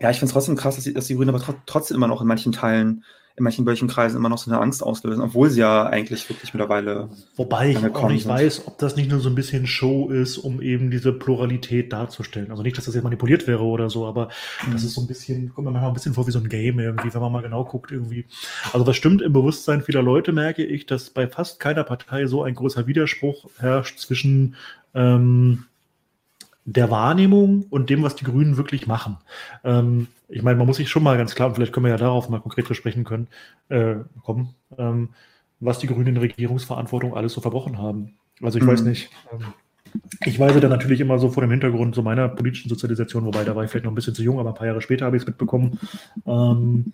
ja, 0.00 0.10
ich 0.10 0.18
finde 0.18 0.26
es 0.26 0.32
trotzdem 0.32 0.56
krass, 0.56 0.74
dass 0.74 0.84
die, 0.84 0.94
dass 0.94 1.06
die 1.06 1.14
Grünen 1.14 1.34
aber 1.34 1.42
trotzdem 1.66 1.96
immer 1.96 2.08
noch 2.08 2.20
in 2.20 2.26
manchen 2.26 2.52
Teilen 2.52 3.04
in 3.36 3.42
manchen 3.42 3.64
bölchen 3.64 3.88
Kreisen 3.88 4.16
immer 4.16 4.28
noch 4.28 4.38
so 4.38 4.48
eine 4.48 4.60
Angst 4.60 4.80
auslösen, 4.80 5.20
obwohl 5.20 5.50
sie 5.50 5.58
ja 5.58 5.86
eigentlich 5.86 6.28
wirklich 6.28 6.54
mittlerweile. 6.54 7.08
Wobei 7.34 7.70
ich 7.70 7.78
auch 7.78 8.08
nicht 8.08 8.22
sind. 8.22 8.32
weiß, 8.32 8.68
ob 8.68 8.78
das 8.78 8.94
nicht 8.94 9.10
nur 9.10 9.18
so 9.18 9.28
ein 9.28 9.34
bisschen 9.34 9.66
Show 9.66 10.08
ist, 10.08 10.38
um 10.38 10.62
eben 10.62 10.88
diese 10.92 11.12
Pluralität 11.12 11.92
darzustellen. 11.92 12.52
Also 12.52 12.62
nicht, 12.62 12.78
dass 12.78 12.84
das 12.84 12.94
jetzt 12.94 13.02
manipuliert 13.02 13.48
wäre 13.48 13.64
oder 13.64 13.90
so, 13.90 14.06
aber 14.06 14.28
mhm. 14.64 14.72
das 14.72 14.84
ist 14.84 14.94
so 14.94 15.00
ein 15.00 15.08
bisschen, 15.08 15.52
kommt 15.52 15.64
mir 15.64 15.72
manchmal 15.72 15.90
ein 15.90 15.94
bisschen 15.94 16.14
vor 16.14 16.28
wie 16.28 16.30
so 16.30 16.38
ein 16.38 16.48
Game 16.48 16.78
irgendwie, 16.78 17.12
wenn 17.12 17.20
man 17.20 17.32
mal 17.32 17.42
genau 17.42 17.64
guckt 17.64 17.90
irgendwie. 17.90 18.26
Also 18.72 18.84
das 18.84 18.94
stimmt 18.94 19.20
im 19.20 19.32
Bewusstsein 19.32 19.82
vieler 19.82 20.02
Leute, 20.02 20.30
merke 20.30 20.64
ich, 20.64 20.86
dass 20.86 21.10
bei 21.10 21.26
fast 21.26 21.58
keiner 21.58 21.82
Partei 21.82 22.26
so 22.26 22.44
ein 22.44 22.54
großer 22.54 22.86
Widerspruch 22.86 23.50
herrscht 23.58 23.98
zwischen 23.98 24.54
ähm, 24.94 25.64
der 26.64 26.90
Wahrnehmung 26.90 27.66
und 27.68 27.90
dem, 27.90 28.02
was 28.02 28.16
die 28.16 28.24
Grünen 28.24 28.56
wirklich 28.56 28.86
machen. 28.86 29.18
Ähm, 29.64 30.08
ich 30.28 30.42
meine, 30.42 30.56
man 30.56 30.66
muss 30.66 30.78
sich 30.78 30.88
schon 30.88 31.02
mal 31.02 31.18
ganz 31.18 31.34
klar, 31.34 31.48
und 31.48 31.54
vielleicht 31.54 31.72
können 31.72 31.84
wir 31.84 31.90
ja 31.90 31.98
darauf 31.98 32.28
mal 32.28 32.40
konkret 32.40 32.66
besprechen 32.66 33.04
können, 33.04 33.28
äh, 33.68 33.96
kommen, 34.22 34.54
ähm, 34.78 35.10
was 35.60 35.78
die 35.78 35.86
Grünen 35.86 36.08
in 36.08 36.16
Regierungsverantwortung 36.16 37.14
alles 37.14 37.34
so 37.34 37.40
verbrochen 37.40 37.78
haben. 37.78 38.14
Also 38.42 38.58
ich 38.58 38.64
mhm. 38.64 38.68
weiß 38.68 38.82
nicht. 38.82 39.10
Ähm, 39.32 39.52
ich 40.24 40.40
weise 40.40 40.60
da 40.60 40.68
natürlich 40.68 41.00
immer 41.00 41.18
so 41.18 41.28
vor 41.28 41.42
dem 41.42 41.50
Hintergrund 41.50 41.94
so 41.94 42.02
meiner 42.02 42.28
politischen 42.28 42.68
Sozialisation, 42.68 43.24
wobei 43.24 43.44
da 43.44 43.54
war 43.54 43.62
ich 43.62 43.70
vielleicht 43.70 43.84
noch 43.84 43.92
ein 43.92 43.94
bisschen 43.94 44.14
zu 44.14 44.22
jung, 44.22 44.40
aber 44.40 44.50
ein 44.50 44.54
paar 44.56 44.66
Jahre 44.66 44.80
später 44.80 45.06
habe 45.06 45.16
ich 45.16 45.22
es 45.22 45.26
mitbekommen. 45.26 45.78
Ähm, 46.26 46.92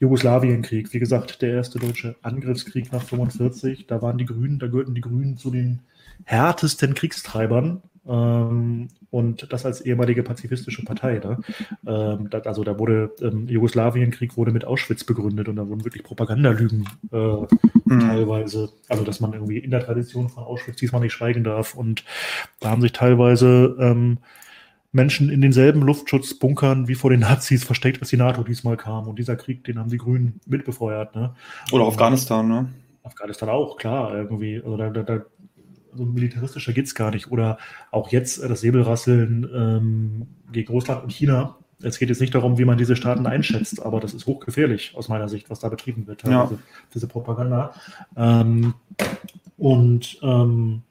Jugoslawienkrieg, 0.00 0.92
wie 0.92 0.98
gesagt, 0.98 1.40
der 1.42 1.54
erste 1.54 1.78
deutsche 1.78 2.16
Angriffskrieg 2.22 2.92
nach 2.92 3.02
45, 3.02 3.86
da 3.86 4.02
waren 4.02 4.18
die 4.18 4.24
Grünen, 4.24 4.58
da 4.58 4.66
gehörten 4.66 4.94
die 4.94 5.00
Grünen 5.02 5.36
zu 5.36 5.50
den 5.50 5.80
härtesten 6.24 6.94
Kriegstreibern 6.94 7.82
ähm, 8.06 8.88
und 9.10 9.52
das 9.52 9.66
als 9.66 9.80
ehemalige 9.80 10.22
pazifistische 10.22 10.84
Partei. 10.84 11.18
Ne? 11.18 11.38
Ähm, 11.86 12.30
das, 12.30 12.46
also 12.46 12.64
da 12.64 12.78
wurde, 12.78 13.12
ähm, 13.20 13.46
Jugoslawienkrieg 13.48 14.36
wurde 14.36 14.52
mit 14.52 14.64
Auschwitz 14.64 15.04
begründet 15.04 15.48
und 15.48 15.56
da 15.56 15.68
wurden 15.68 15.84
wirklich 15.84 16.02
Propagandalügen 16.02 16.88
äh, 17.12 17.16
mhm. 17.16 18.00
teilweise, 18.00 18.70
also 18.88 19.04
dass 19.04 19.20
man 19.20 19.32
irgendwie 19.32 19.58
in 19.58 19.70
der 19.70 19.84
Tradition 19.84 20.28
von 20.28 20.44
Auschwitz 20.44 20.76
diesmal 20.76 21.02
nicht 21.02 21.12
schweigen 21.12 21.44
darf 21.44 21.74
und 21.74 22.04
da 22.60 22.70
haben 22.70 22.82
sich 22.82 22.92
teilweise 22.92 23.76
ähm, 23.78 24.18
Menschen 24.92 25.30
in 25.30 25.40
denselben 25.40 25.80
Luftschutzbunkern 25.82 26.86
wie 26.86 26.94
vor 26.94 27.10
den 27.10 27.20
Nazis 27.20 27.64
versteckt, 27.64 28.00
als 28.00 28.10
die 28.10 28.18
NATO 28.18 28.42
diesmal 28.42 28.76
kam. 28.76 29.08
Und 29.08 29.18
dieser 29.18 29.36
Krieg, 29.36 29.64
den 29.64 29.78
haben 29.78 29.88
die 29.88 29.96
Grünen 29.96 30.40
mitbefeuert. 30.46 31.16
Ne? 31.16 31.34
Oder 31.72 31.86
Afghanistan, 31.86 32.46
ne? 32.46 32.68
Afghanistan 33.02 33.48
auch, 33.48 33.78
klar, 33.78 34.14
irgendwie. 34.14 34.56
Also 34.56 34.76
da, 34.76 34.90
da, 34.90 35.02
da 35.02 35.24
so 35.94 36.04
militaristischer 36.04 36.72
geht 36.72 36.86
es 36.86 36.94
gar 36.94 37.10
nicht. 37.10 37.30
Oder 37.30 37.58
auch 37.90 38.10
jetzt 38.10 38.38
äh, 38.38 38.48
das 38.48 38.60
Säbelrasseln 38.60 39.48
ähm, 39.54 40.26
gegen 40.52 40.72
Russland 40.72 41.02
und 41.02 41.12
China. 41.12 41.56
Es 41.82 41.98
geht 41.98 42.08
jetzt 42.08 42.20
nicht 42.20 42.34
darum, 42.34 42.58
wie 42.58 42.64
man 42.64 42.78
diese 42.78 42.94
Staaten 42.94 43.26
einschätzt, 43.26 43.82
aber 43.84 43.98
das 43.98 44.14
ist 44.14 44.26
hochgefährlich 44.26 44.92
aus 44.94 45.08
meiner 45.08 45.28
Sicht, 45.28 45.50
was 45.50 45.58
da 45.58 45.68
betrieben 45.68 46.06
wird, 46.06 46.22
ja. 46.22 46.44
diese, 46.44 46.58
diese, 46.94 47.06
Propaganda. 47.08 47.72
Ähm, 48.16 48.74
und 49.58 50.18
ähm, 50.22 50.82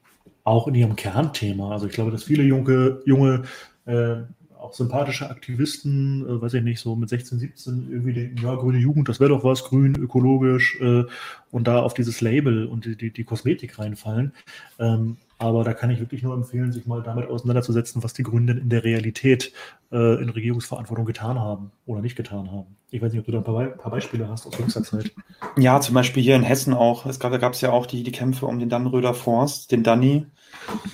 auch 0.44 0.68
in 0.68 0.74
ihrem 0.74 0.96
Kernthema. 0.96 1.70
Also 1.70 1.86
ich 1.86 1.92
glaube, 1.92 2.10
dass 2.10 2.24
viele 2.24 2.42
junge, 2.42 3.00
junge 3.06 3.42
äh, 3.86 4.16
auch 4.62 4.72
sympathische 4.74 5.28
Aktivisten, 5.30 6.26
äh, 6.26 6.40
weiß 6.40 6.54
ich 6.54 6.62
nicht, 6.62 6.80
so 6.80 6.96
mit 6.96 7.08
16, 7.08 7.38
17 7.38 7.88
irgendwie 7.90 8.12
denken, 8.12 8.38
ja, 8.42 8.54
grüne 8.54 8.78
Jugend, 8.78 9.08
das 9.08 9.20
wäre 9.20 9.30
doch 9.30 9.44
was, 9.44 9.64
grün, 9.64 9.96
ökologisch 9.96 10.78
äh, 10.80 11.04
und 11.50 11.66
da 11.66 11.80
auf 11.80 11.94
dieses 11.94 12.20
Label 12.20 12.66
und 12.66 12.84
die, 12.84 12.96
die, 12.96 13.12
die 13.12 13.24
Kosmetik 13.24 13.78
reinfallen. 13.78 14.32
Ähm, 14.78 15.16
aber 15.42 15.64
da 15.64 15.74
kann 15.74 15.90
ich 15.90 15.98
wirklich 15.98 16.22
nur 16.22 16.34
empfehlen, 16.34 16.70
sich 16.70 16.86
mal 16.86 17.02
damit 17.02 17.28
auseinanderzusetzen, 17.28 18.04
was 18.04 18.12
die 18.12 18.22
Grünen 18.22 18.46
denn 18.46 18.58
in 18.58 18.68
der 18.68 18.84
Realität 18.84 19.52
äh, 19.90 20.22
in 20.22 20.28
Regierungsverantwortung 20.28 21.04
getan 21.04 21.40
haben 21.40 21.72
oder 21.84 22.00
nicht 22.00 22.14
getan 22.14 22.52
haben. 22.52 22.76
Ich 22.92 23.02
weiß 23.02 23.12
nicht, 23.12 23.18
ob 23.18 23.26
du 23.26 23.32
da 23.32 23.38
ein 23.38 23.44
paar, 23.44 23.58
Be 23.58 23.66
paar 23.70 23.90
Beispiele 23.90 24.28
hast 24.28 24.46
aus 24.46 24.56
jüngster 24.56 24.84
Zeit. 24.84 25.12
Ja, 25.58 25.80
zum 25.80 25.96
Beispiel 25.96 26.22
hier 26.22 26.36
in 26.36 26.44
Hessen 26.44 26.74
auch. 26.74 27.06
Es 27.06 27.18
gab, 27.18 27.32
da 27.32 27.38
gab 27.38 27.54
es 27.54 27.60
ja 27.60 27.72
auch 27.72 27.86
die, 27.86 28.04
die 28.04 28.12
Kämpfe 28.12 28.46
um 28.46 28.60
den 28.60 28.68
Dannröder 28.68 29.14
Forst, 29.14 29.72
den 29.72 29.82
Danny, 29.82 30.26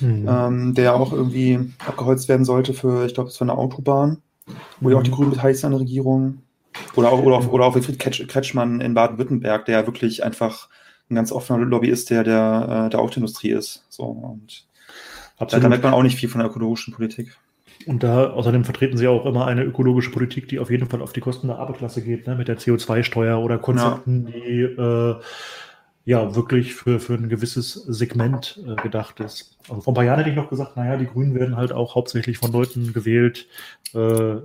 mhm. 0.01 0.27
ähm, 0.29 0.75
der 0.75 0.95
auch 0.95 1.13
irgendwie 1.13 1.73
abgeholzt 1.87 2.29
werden 2.29 2.45
sollte 2.45 2.75
für, 2.75 3.07
ich 3.07 3.15
glaube, 3.15 3.31
es 3.31 3.41
war 3.41 3.49
eine 3.49 3.59
Autobahn, 3.59 4.19
wo 4.81 4.91
ja 4.91 4.97
auch 4.97 5.03
die 5.03 5.11
mhm. 5.11 5.15
Grünen 5.15 5.31
beteiligt 5.31 5.61
sind 5.61 5.67
an 5.69 5.73
der 5.73 5.81
Regierung. 5.81 6.39
Oder 6.95 7.11
auch, 7.11 7.23
oder 7.23 7.37
auch, 7.37 7.49
oder 7.49 7.65
auch 7.65 7.75
Wilfried 7.75 7.99
Kretschmann 7.99 8.81
in 8.81 8.95
Baden-Württemberg, 8.95 9.65
der 9.65 9.81
ja 9.81 9.87
wirklich 9.87 10.23
einfach 10.23 10.69
ein 11.11 11.15
ganz 11.15 11.33
offener 11.33 11.65
Lobbyist 11.65 12.11
der, 12.11 12.25
der, 12.25 12.85
äh, 12.87 12.91
der 12.91 13.01
Autoindustrie 13.01 13.51
ist. 13.51 13.85
So, 13.89 14.05
und 14.05 14.67
Absolut. 15.39 15.65
da 15.65 15.69
merkt 15.69 15.85
man 15.85 15.95
auch 15.95 16.03
nicht 16.03 16.17
viel 16.17 16.29
von 16.29 16.41
der 16.41 16.51
ökologischen 16.51 16.95
Politik. 16.95 17.37
Und 17.87 18.03
da 18.03 18.31
außerdem 18.31 18.65
vertreten 18.65 18.99
sie 18.99 19.09
auch 19.09 19.25
immer 19.25 19.47
eine 19.47 19.63
ökologische 19.63 20.11
Politik, 20.11 20.49
die 20.49 20.59
auf 20.59 20.71
jeden 20.71 20.89
Fall 20.89 21.01
auf 21.01 21.13
die 21.13 21.21
Kosten 21.21 21.47
der 21.47 21.59
Arbeitsklasse 21.59 22.03
geht, 22.03 22.27
ne? 22.27 22.35
mit 22.35 22.49
der 22.49 22.59
CO2-Steuer 22.59 23.39
oder 23.39 23.59
Konzepten, 23.59 24.27
ja. 24.27 24.33
die 24.33 24.61
äh, 24.61 25.17
ja 26.09 26.35
wirklich 26.35 26.75
für, 26.75 27.01
für 27.01 27.13
ein 27.13 27.29
gewisses 27.29 27.75
Segment 27.75 28.59
äh, 28.67 28.77
gedacht 28.77 29.21
ist. 29.21 29.59
Also 29.69 29.83
vor 29.83 29.93
ein 29.93 29.95
paar 29.95 30.05
Jahren 30.05 30.17
hätte 30.17 30.31
ich 30.31 30.37
noch 30.37 30.49
gesagt, 30.49 30.75
naja, 30.75 30.97
die 30.97 31.05
Grünen 31.05 31.35
werden 31.35 31.55
halt 31.55 31.71
auch 31.71 31.97
hauptsächlich 31.97 32.39
von 32.39 32.51
Leuten 32.51 32.95
gewählt, 32.95 33.47
äh, 33.93 34.37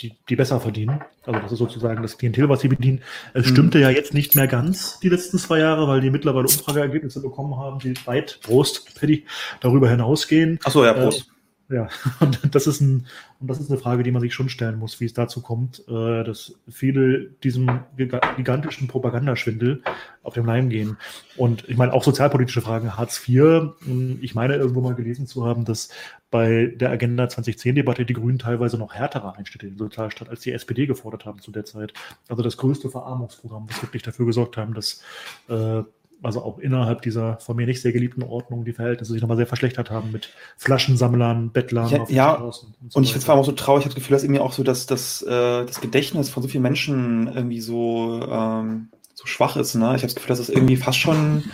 die, 0.00 0.16
die 0.28 0.34
besser 0.34 0.58
verdienen. 0.58 1.02
Also 1.24 1.38
das 1.38 1.52
ist 1.52 1.58
sozusagen 1.58 2.02
das 2.02 2.18
Klientel, 2.18 2.48
was 2.48 2.62
sie 2.62 2.68
bedienen. 2.68 3.00
Es 3.32 3.46
mhm. 3.46 3.50
stimmte 3.50 3.78
ja 3.78 3.90
jetzt 3.90 4.12
nicht 4.12 4.34
mehr 4.34 4.48
ganz 4.48 4.98
die 4.98 5.08
letzten 5.08 5.38
zwei 5.38 5.60
Jahre, 5.60 5.86
weil 5.86 6.00
die 6.00 6.10
mittlerweile 6.10 6.48
Umfrageergebnisse 6.48 7.22
bekommen 7.22 7.56
haben, 7.56 7.78
die 7.78 7.94
weit, 8.06 8.40
Prost, 8.42 8.98
Paddy, 8.98 9.26
darüber 9.60 9.88
hinausgehen. 9.88 10.58
Achso, 10.64 10.84
ja, 10.84 10.94
Prost. 10.94 11.28
Äh, 11.28 11.39
ja, 11.70 11.88
und 12.18 12.40
das 12.54 12.66
ist 12.66 12.80
ein, 12.80 13.06
und 13.38 13.48
das 13.48 13.60
ist 13.60 13.70
eine 13.70 13.78
Frage, 13.78 14.02
die 14.02 14.10
man 14.10 14.20
sich 14.20 14.34
schon 14.34 14.48
stellen 14.48 14.78
muss, 14.78 15.00
wie 15.00 15.04
es 15.04 15.14
dazu 15.14 15.40
kommt, 15.40 15.82
äh, 15.88 16.24
dass 16.24 16.54
viele 16.68 17.30
diesem 17.42 17.80
gigantischen 17.96 18.88
Propagandaschwindel 18.88 19.82
auf 20.22 20.34
den 20.34 20.46
Leim 20.46 20.68
gehen. 20.68 20.96
Und 21.36 21.68
ich 21.68 21.76
meine, 21.76 21.92
auch 21.92 22.02
sozialpolitische 22.02 22.60
Fragen, 22.60 22.96
Hartz 22.96 23.26
IV, 23.26 23.72
hm, 23.84 24.18
ich 24.20 24.34
meine 24.34 24.56
irgendwo 24.56 24.80
mal 24.80 24.94
gelesen 24.94 25.26
zu 25.26 25.46
haben, 25.46 25.64
dass 25.64 25.90
bei 26.30 26.74
der 26.76 26.90
Agenda 26.90 27.24
2010-Debatte 27.24 28.04
die 28.04 28.14
Grünen 28.14 28.38
teilweise 28.38 28.78
noch 28.78 28.94
härtere 28.94 29.36
Einschnitte 29.36 29.66
in 29.66 29.72
den 29.72 29.78
Sozialstaat 29.78 30.28
als 30.28 30.40
die 30.40 30.52
SPD 30.52 30.86
gefordert 30.86 31.24
haben 31.24 31.40
zu 31.40 31.50
der 31.50 31.64
Zeit. 31.64 31.92
Also 32.28 32.42
das 32.42 32.56
größte 32.56 32.90
Verarmungsprogramm, 32.90 33.66
das 33.68 33.82
wirklich 33.82 34.02
dafür 34.02 34.26
gesorgt 34.26 34.56
haben, 34.56 34.74
dass 34.74 35.02
äh, 35.48 35.82
also 36.22 36.42
auch 36.42 36.58
innerhalb 36.58 37.02
dieser 37.02 37.38
von 37.38 37.56
mir 37.56 37.66
nicht 37.66 37.80
sehr 37.80 37.92
geliebten 37.92 38.22
Ordnung 38.22 38.64
die 38.64 38.72
Verhältnisse 38.72 39.12
sich 39.12 39.22
nochmal 39.22 39.36
sehr 39.36 39.46
verschlechtert 39.46 39.90
haben 39.90 40.12
mit 40.12 40.30
Flaschensammlern, 40.56 41.50
Bettlern. 41.50 41.88
Ja, 41.88 42.04
ja. 42.08 42.32
und, 42.34 42.54
so 42.54 42.66
und 42.92 43.04
ich 43.04 43.12
finde 43.12 43.24
es 43.24 43.28
auch 43.28 43.44
so 43.44 43.52
traurig, 43.52 43.82
ich 43.82 43.84
habe 43.86 43.94
das 43.94 44.02
Gefühl, 44.02 44.14
dass 44.14 44.24
irgendwie 44.24 44.40
auch 44.40 44.52
so, 44.52 44.62
dass, 44.62 44.86
dass 44.86 45.22
äh, 45.22 45.64
das 45.64 45.80
Gedächtnis 45.80 46.30
von 46.30 46.42
so 46.42 46.48
vielen 46.48 46.62
Menschen 46.62 47.30
irgendwie 47.34 47.60
so, 47.60 48.20
ähm, 48.30 48.88
so 49.14 49.26
schwach 49.26 49.56
ist. 49.56 49.74
Ne? 49.74 49.86
Ich 49.86 50.02
habe 50.02 50.02
das 50.02 50.14
Gefühl, 50.14 50.28
dass 50.28 50.38
das 50.38 50.48
irgendwie 50.48 50.76
fast 50.76 50.98
schon, 50.98 51.44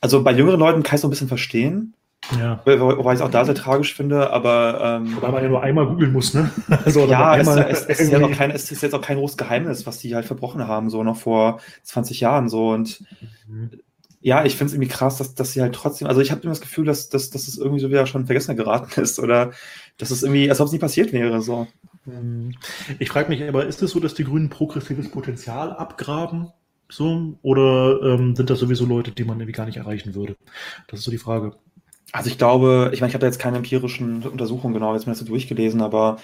also 0.00 0.22
bei 0.22 0.32
jüngeren 0.32 0.60
Leuten 0.60 0.82
kann 0.82 0.94
ich 0.94 0.98
es 0.98 1.02
so 1.02 1.08
ein 1.08 1.10
bisschen 1.10 1.28
verstehen. 1.28 1.94
Ja. 2.40 2.62
Wobei 2.64 3.12
ich 3.12 3.18
es 3.18 3.20
auch 3.20 3.30
da 3.30 3.44
sehr 3.44 3.54
tragisch 3.54 3.94
finde, 3.94 4.30
aber. 4.30 4.80
Ähm, 4.82 5.16
Wobei 5.16 5.30
man 5.30 5.42
ja 5.42 5.48
nur 5.50 5.62
einmal 5.62 5.86
googeln 5.86 6.10
muss, 6.10 6.32
ne? 6.32 6.50
Also, 6.86 7.04
ja, 7.04 7.36
es, 7.36 7.46
es, 7.46 7.84
es, 7.84 8.00
ist 8.00 8.12
ja 8.12 8.28
kein, 8.28 8.50
es, 8.50 8.72
ist 8.72 8.82
jetzt 8.82 8.94
auch 8.94 9.02
kein 9.02 9.18
großes 9.18 9.36
Geheimnis, 9.36 9.84
was 9.84 9.98
die 9.98 10.14
halt 10.14 10.24
verbrochen 10.24 10.66
haben, 10.66 10.88
so 10.88 11.04
noch 11.04 11.18
vor 11.18 11.60
20 11.82 12.20
Jahren 12.20 12.48
so. 12.48 12.70
Und 12.70 13.04
mhm 13.46 13.72
ja, 14.24 14.42
ich 14.46 14.56
finde 14.56 14.68
es 14.68 14.72
irgendwie 14.72 14.88
krass, 14.88 15.18
dass, 15.18 15.34
dass 15.34 15.52
sie 15.52 15.60
halt 15.60 15.74
trotzdem, 15.74 16.08
also 16.08 16.22
ich 16.22 16.30
habe 16.30 16.40
immer 16.40 16.52
das 16.52 16.62
Gefühl, 16.62 16.86
dass, 16.86 17.10
dass, 17.10 17.28
dass 17.28 17.46
es 17.46 17.58
irgendwie 17.58 17.80
so 17.80 17.90
wieder 17.90 18.06
schon 18.06 18.24
vergessen 18.24 18.56
geraten 18.56 18.98
ist 19.00 19.18
oder 19.18 19.52
dass 19.98 20.10
es 20.10 20.22
irgendwie, 20.22 20.48
als 20.48 20.62
ob 20.62 20.66
es 20.66 20.72
nie 20.72 20.78
passiert 20.78 21.12
wäre. 21.12 21.42
So. 21.42 21.66
Hm. 22.06 22.54
Ich 22.98 23.10
frage 23.10 23.28
mich 23.28 23.46
aber, 23.46 23.66
ist 23.66 23.82
es 23.82 23.90
so, 23.90 24.00
dass 24.00 24.14
die 24.14 24.24
Grünen 24.24 24.48
progressives 24.48 25.10
Potenzial 25.10 25.72
abgraben? 25.72 26.48
So? 26.88 27.34
Oder 27.42 28.00
ähm, 28.02 28.34
sind 28.34 28.48
das 28.48 28.60
sowieso 28.60 28.86
Leute, 28.86 29.10
die 29.10 29.24
man 29.24 29.38
irgendwie 29.38 29.52
gar 29.52 29.66
nicht 29.66 29.76
erreichen 29.76 30.14
würde? 30.14 30.36
Das 30.88 31.00
ist 31.00 31.04
so 31.04 31.10
die 31.10 31.18
Frage. 31.18 31.52
Also 32.12 32.30
ich 32.30 32.38
glaube, 32.38 32.92
ich 32.94 33.02
meine, 33.02 33.10
ich 33.10 33.14
habe 33.14 33.20
da 33.20 33.26
jetzt 33.26 33.40
keine 33.40 33.58
empirischen 33.58 34.22
Untersuchungen 34.22 34.72
genau 34.72 34.94
jetzt 34.94 35.06
mir 35.06 35.12
das 35.12 35.18
so 35.18 35.26
durchgelesen, 35.26 35.82
aber 35.82 36.16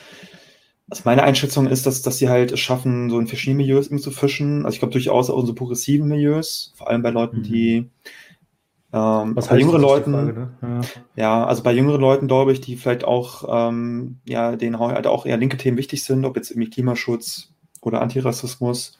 also 0.91 1.03
meine 1.05 1.23
Einschätzung 1.23 1.69
ist, 1.69 1.87
dass, 1.87 2.03
dass 2.03 2.19
sie 2.19 2.29
halt 2.29 2.53
es 2.53 2.61
schaffen, 2.61 3.11
so 3.11 3.19
in 3.19 3.29
verschiedenen 3.29 3.59
Milieus 3.59 3.89
zu 3.89 4.11
fischen. 4.11 4.65
Also 4.65 4.75
ich 4.75 4.81
glaube 4.81 4.93
durchaus 4.93 5.31
auch 5.31 5.41
in 5.41 5.47
so 5.47 5.55
progressiven 5.55 6.09
Milieus, 6.09 6.73
vor 6.77 6.89
allem 6.89 7.03
bei 7.03 7.11
Leuten, 7.11 7.39
mhm. 7.39 7.43
die 7.45 7.91
Ähm, 8.93 9.37
Was 9.37 9.47
bei 9.47 9.59
jüngeren 9.59 9.81
Leuten, 9.81 10.13
Frage, 10.13 10.33
ne? 10.33 10.51
ja. 10.63 10.81
ja. 11.15 11.47
also 11.47 11.63
bei 11.63 11.73
jüngeren 11.73 12.01
Leuten 12.01 12.27
glaube 12.27 12.53
ich, 12.53 12.61
die 12.61 12.77
vielleicht 12.77 13.05
auch, 13.05 13.45
ähm, 13.49 14.19
ja, 14.25 14.57
denen 14.57 14.81
halt 14.81 15.07
auch 15.07 15.27
eher 15.27 15.37
linke 15.37 15.57
Themen 15.57 15.77
wichtig 15.77 16.03
sind, 16.03 16.25
ob 16.25 16.37
jetzt 16.37 16.51
irgendwie 16.51 16.71
Klimaschutz 16.71 17.53
oder 17.81 18.03
Antirassismus, 18.03 18.99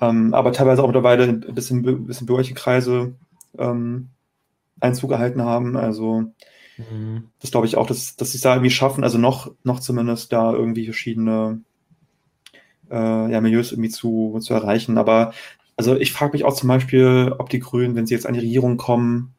ähm, 0.00 0.34
aber 0.34 0.52
teilweise 0.52 0.82
auch 0.82 0.88
mittlerweile 0.88 1.24
ein 1.24 1.54
bisschen, 1.54 2.06
bisschen 2.06 2.26
Bürgerkreise 2.26 3.14
ähm, 3.58 4.10
Einzug 4.78 5.08
gehalten 5.08 5.42
haben. 5.42 5.76
Also 5.78 6.24
mhm. 6.78 7.24
das 7.40 7.50
glaube 7.50 7.66
ich 7.66 7.76
auch, 7.76 7.86
dass, 7.86 8.16
dass 8.16 8.32
sie 8.32 8.38
es 8.38 8.42
da 8.42 8.54
irgendwie 8.54 8.70
schaffen, 8.70 9.04
also 9.04 9.18
noch, 9.18 9.52
noch 9.64 9.80
zumindest 9.80 10.32
da 10.32 10.52
irgendwie 10.52 10.84
verschiedene 10.84 11.60
äh, 12.90 13.32
ja, 13.32 13.40
Milieus 13.40 13.72
irgendwie 13.72 13.90
zu, 13.90 14.38
zu 14.40 14.54
erreichen. 14.54 14.98
Aber 14.98 15.32
also 15.76 15.96
ich 15.96 16.12
frage 16.12 16.32
mich 16.32 16.44
auch 16.44 16.54
zum 16.54 16.68
Beispiel, 16.68 17.34
ob 17.38 17.50
die 17.50 17.60
Grünen, 17.60 17.94
wenn 17.94 18.06
sie 18.06 18.14
jetzt 18.14 18.26
an 18.26 18.34
die 18.34 18.40
Regierung 18.40 18.76
kommen, 18.76 19.34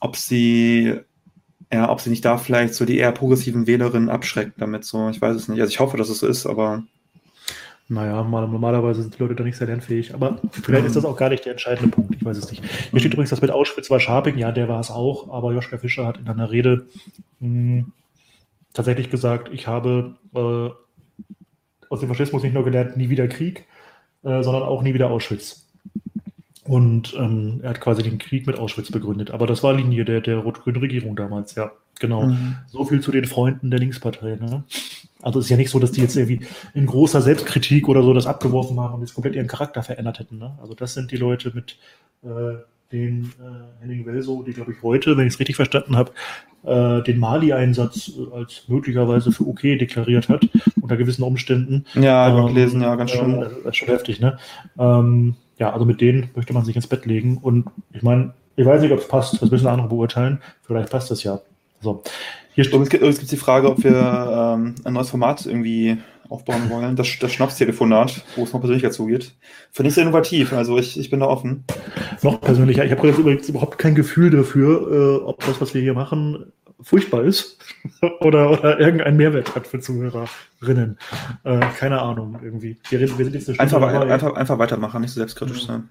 ob 0.00 0.16
sie 0.16 1.00
ja, 1.72 1.90
ob 1.90 2.00
sie 2.00 2.10
nicht 2.10 2.24
da 2.24 2.38
vielleicht 2.38 2.74
so 2.74 2.84
die 2.84 2.98
eher 2.98 3.10
progressiven 3.12 3.66
Wählerinnen 3.66 4.08
abschrecken 4.08 4.54
damit 4.58 4.84
so. 4.84 5.08
Ich 5.08 5.20
weiß 5.20 5.34
es 5.34 5.48
nicht. 5.48 5.60
Also 5.60 5.70
ich 5.70 5.80
hoffe, 5.80 5.96
dass 5.96 6.08
es 6.08 6.20
so 6.20 6.26
ist, 6.28 6.46
aber 6.46 6.84
naja, 7.88 8.22
normalerweise 8.24 9.02
sind 9.02 9.14
die 9.16 9.22
Leute 9.22 9.36
da 9.36 9.44
nicht 9.44 9.56
sehr 9.56 9.68
lernfähig, 9.68 10.12
aber 10.12 10.38
vielleicht 10.50 10.86
ist 10.86 10.96
das 10.96 11.04
auch 11.04 11.16
gar 11.16 11.28
nicht 11.28 11.44
der 11.44 11.52
entscheidende 11.52 11.88
Punkt. 11.88 12.16
Ich 12.16 12.24
weiß 12.24 12.36
es 12.36 12.50
nicht. 12.50 12.64
Hier 12.64 13.00
steht 13.00 13.12
übrigens, 13.12 13.30
das 13.30 13.42
mit 13.42 13.52
Auschwitz 13.52 13.90
war 13.90 14.00
Scharping, 14.00 14.38
ja, 14.38 14.50
der 14.50 14.68
war 14.68 14.80
es 14.80 14.90
auch, 14.90 15.32
aber 15.32 15.52
Joschka 15.52 15.78
Fischer 15.78 16.06
hat 16.06 16.18
in 16.18 16.28
einer 16.28 16.50
Rede 16.50 16.86
mh, 17.38 17.48
hm, 17.48 17.92
tatsächlich 18.72 19.10
gesagt, 19.10 19.50
ich 19.52 19.68
habe 19.68 20.16
äh, 20.34 20.70
aus 21.88 22.00
dem 22.00 22.08
Faschismus 22.08 22.42
nicht 22.42 22.54
nur 22.54 22.64
gelernt, 22.64 22.96
nie 22.96 23.08
wieder 23.08 23.28
Krieg, 23.28 23.66
äh, 24.24 24.42
sondern 24.42 24.64
auch 24.64 24.82
nie 24.82 24.94
wieder 24.94 25.10
Auschwitz. 25.10 25.66
Und 26.64 27.14
ähm, 27.16 27.60
er 27.62 27.70
hat 27.70 27.80
quasi 27.80 28.02
den 28.02 28.18
Krieg 28.18 28.46
mit 28.46 28.58
Auschwitz 28.58 28.90
begründet. 28.90 29.30
Aber 29.30 29.46
das 29.46 29.62
war 29.62 29.72
Linie 29.72 30.04
der, 30.04 30.20
der 30.20 30.38
rot-grünen 30.38 30.80
Regierung 30.80 31.14
damals, 31.14 31.54
ja. 31.54 31.70
Genau. 32.00 32.26
Mhm. 32.26 32.56
So 32.66 32.84
viel 32.84 33.00
zu 33.00 33.10
den 33.10 33.24
Freunden 33.24 33.70
der 33.70 33.80
Linkspartei. 33.80 34.36
Ne? 34.36 34.64
Also 35.22 35.38
es 35.38 35.46
ist 35.46 35.50
ja 35.50 35.56
nicht 35.56 35.70
so, 35.70 35.78
dass 35.78 35.92
die 35.92 36.00
jetzt 36.00 36.16
irgendwie 36.16 36.46
in 36.74 36.86
großer 36.86 37.22
Selbstkritik 37.22 37.88
oder 37.88 38.02
so 38.02 38.12
das 38.12 38.26
abgeworfen 38.26 38.78
haben 38.80 38.94
und 38.94 39.00
jetzt 39.00 39.14
komplett 39.14 39.34
ihren 39.34 39.46
Charakter 39.46 39.82
verändert 39.82 40.18
hätten. 40.18 40.38
Ne? 40.38 40.56
Also 40.60 40.74
das 40.74 40.94
sind 40.94 41.10
die 41.10 41.16
Leute 41.16 41.52
mit 41.54 41.78
äh, 42.22 42.58
den 42.92 43.32
äh, 43.40 43.82
Henning 43.82 44.06
Welso, 44.06 44.42
die 44.42 44.52
glaube 44.52 44.72
ich 44.72 44.82
heute, 44.82 45.16
wenn 45.16 45.26
ich 45.26 45.34
es 45.34 45.40
richtig 45.40 45.56
verstanden 45.56 45.96
habe, 45.96 46.12
äh, 46.64 47.02
den 47.02 47.18
Mali-Einsatz 47.18 48.12
äh, 48.16 48.34
als 48.36 48.64
möglicherweise 48.68 49.32
für 49.32 49.46
okay 49.46 49.76
deklariert 49.76 50.28
hat, 50.28 50.46
unter 50.80 50.96
gewissen 50.96 51.22
Umständen. 51.22 51.84
Ja, 51.94 52.28
ähm, 52.28 52.46
gelesen, 52.48 52.82
ja, 52.82 52.94
ganz 52.94 53.10
schön. 53.10 53.40
das 53.40 53.52
ist 53.52 53.76
schon 53.76 53.88
heftig, 53.88 54.20
ne? 54.20 54.38
Ähm, 54.78 55.34
ja, 55.58 55.72
also 55.72 55.84
mit 55.86 56.00
denen 56.00 56.30
möchte 56.34 56.52
man 56.52 56.64
sich 56.64 56.76
ins 56.76 56.86
Bett 56.86 57.06
legen 57.06 57.38
und 57.38 57.66
ich 57.92 58.02
meine, 58.02 58.34
ich 58.56 58.66
weiß 58.66 58.80
nicht, 58.82 58.92
ob 58.92 59.00
es 59.00 59.08
passt, 59.08 59.40
das 59.40 59.50
müssen 59.50 59.66
andere 59.66 59.88
beurteilen. 59.88 60.40
Vielleicht 60.62 60.90
passt 60.90 61.10
es 61.10 61.22
ja. 61.22 61.40
So. 61.86 62.02
Hier 62.54 62.64
steht, 62.64 62.80
es 62.80 62.88
gibt, 62.88 63.04
es 63.04 63.18
die 63.18 63.36
Frage, 63.36 63.70
ob 63.70 63.84
wir 63.84 63.92
ähm, 63.94 64.74
ein 64.82 64.92
neues 64.92 65.10
Format 65.10 65.46
irgendwie 65.46 65.98
aufbauen 66.28 66.68
wollen. 66.68 66.96
Das, 66.96 67.06
das 67.20 67.32
Schnapstelefonat, 67.32 68.24
wo 68.34 68.42
es 68.42 68.52
noch 68.52 68.58
persönlicher 68.58 68.90
zugeht. 68.90 69.34
Finde 69.70 69.90
ich 69.90 69.94
sehr 69.94 70.02
innovativ. 70.02 70.52
Also 70.52 70.78
ich, 70.78 70.98
ich 70.98 71.10
bin 71.10 71.20
da 71.20 71.26
offen. 71.26 71.64
Noch 72.22 72.40
persönlicher. 72.40 72.84
Ich 72.84 72.90
habe 72.90 73.06
jetzt 73.06 73.18
übrigens 73.18 73.48
überhaupt 73.48 73.78
kein 73.78 73.94
Gefühl 73.94 74.30
dafür, 74.30 75.20
äh, 75.20 75.24
ob 75.24 75.44
das, 75.46 75.60
was 75.60 75.74
wir 75.74 75.80
hier 75.80 75.94
machen, 75.94 76.52
furchtbar 76.80 77.22
ist 77.22 77.58
oder, 78.20 78.50
oder 78.50 78.80
irgendeinen 78.80 79.16
Mehrwert 79.16 79.54
hat 79.54 79.68
für 79.68 79.78
Zuhörerinnen. 79.78 80.98
Äh, 81.44 81.60
keine 81.78 82.02
Ahnung, 82.02 82.36
irgendwie. 82.42 82.78
Wir, 82.88 83.00
wir 83.00 83.08
sind 83.08 83.34
jetzt 83.34 83.48
eine 83.48 83.60
einfach, 83.60 83.80
dabei, 83.80 84.12
einfach, 84.12 84.34
einfach 84.34 84.58
weitermachen, 84.58 85.02
nicht 85.02 85.12
so 85.12 85.20
selbstkritisch 85.20 85.62
mhm. 85.62 85.66
sein. 85.66 85.88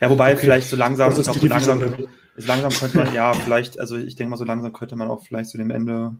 Ja, 0.00 0.08
wobei 0.08 0.32
okay. 0.32 0.42
vielleicht 0.42 0.68
so 0.68 0.76
langsam, 0.76 1.10
das 1.10 1.18
ist 1.18 1.34
so 1.34 1.46
langsam, 1.48 1.80
so 1.80 2.08
langsam 2.46 2.72
könnte 2.72 2.98
man, 2.98 3.14
ja, 3.14 3.32
vielleicht, 3.32 3.78
also 3.80 3.96
ich 3.96 4.16
denke 4.16 4.30
mal, 4.30 4.36
so 4.36 4.44
langsam 4.44 4.72
könnte 4.72 4.96
man 4.96 5.08
auch 5.08 5.24
vielleicht 5.24 5.50
zu 5.50 5.58
dem 5.58 5.70
Ende 5.70 6.14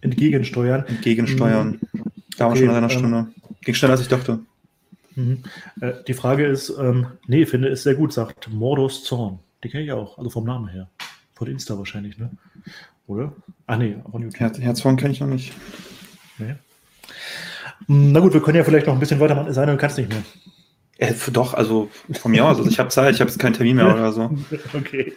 entgegensteuern. 0.00 0.84
Entgegensteuern. 0.86 1.80
Mhm. 1.92 2.02
Da 2.36 2.48
okay, 2.48 2.58
schon 2.58 2.66
nach 2.66 2.76
einer 2.76 2.90
ähm, 2.90 2.98
Stunde. 2.98 3.28
Ging 3.62 3.74
schneller, 3.74 3.92
als 3.92 4.02
ich 4.02 4.08
dachte. 4.08 4.40
Mhm. 5.14 5.42
Äh, 5.80 5.92
die 6.06 6.14
Frage 6.14 6.46
ist, 6.46 6.70
ähm, 6.78 7.06
nee, 7.26 7.46
finde 7.46 7.68
es 7.68 7.82
sehr 7.82 7.94
gut, 7.94 8.12
sagt 8.12 8.50
Mordos 8.50 9.04
Zorn. 9.04 9.38
Die 9.62 9.68
kenne 9.68 9.84
ich 9.84 9.92
auch, 9.92 10.18
also 10.18 10.30
vom 10.30 10.44
Namen 10.44 10.68
her. 10.68 10.88
Von 11.34 11.48
Insta 11.48 11.76
wahrscheinlich, 11.78 12.18
ne? 12.18 12.30
Oder? 13.06 13.32
Ah, 13.66 13.76
nee, 13.76 13.96
von 14.10 14.22
YouTube. 14.22 14.58
Herr 14.60 14.74
Zorn 14.74 14.96
kenne 14.96 15.12
ich 15.12 15.20
noch 15.20 15.26
nicht. 15.26 15.52
Nee. 16.38 16.54
Na 17.86 18.20
gut, 18.20 18.32
wir 18.32 18.40
können 18.40 18.56
ja 18.56 18.64
vielleicht 18.64 18.86
noch 18.86 18.94
ein 18.94 19.00
bisschen 19.00 19.20
weitermachen. 19.20 19.52
Sein, 19.52 19.68
du 19.68 19.76
kannst 19.76 19.98
nicht 19.98 20.10
mehr. 20.10 20.22
Äh, 20.98 21.12
doch, 21.32 21.54
also 21.54 21.90
von 22.12 22.30
mir 22.30 22.44
aus. 22.44 22.58
Also 22.58 22.70
ich 22.70 22.78
habe 22.78 22.88
Zeit, 22.90 23.14
ich 23.14 23.20
habe 23.20 23.30
jetzt 23.30 23.38
keinen 23.38 23.54
Termin 23.54 23.76
mehr 23.76 23.92
oder 23.92 24.12
so. 24.12 24.30
Okay. 24.74 25.12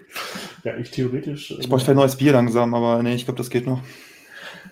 Ja, 0.63 0.75
ich 0.77 0.91
theoretisch. 0.91 1.51
Ich 1.51 1.69
brauche 1.69 1.79
vielleicht 1.79 1.89
ein 1.89 1.95
neues 1.95 2.15
Bier 2.15 2.33
langsam, 2.33 2.73
aber 2.73 3.01
nee, 3.03 3.15
ich 3.15 3.25
glaube, 3.25 3.37
das 3.37 3.49
geht 3.49 3.67
noch. 3.67 3.81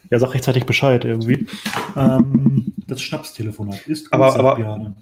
Ja, 0.10 0.20
sag 0.20 0.34
rechtzeitig 0.34 0.66
Bescheid 0.66 1.04
irgendwie. 1.06 1.48
Ähm, 1.96 2.74
das 2.88 3.02
Schnapstelefonat 3.02 3.88
ist 3.88 4.12
aber, 4.14 4.36
aber 4.36 4.56
Björn. 4.56 4.96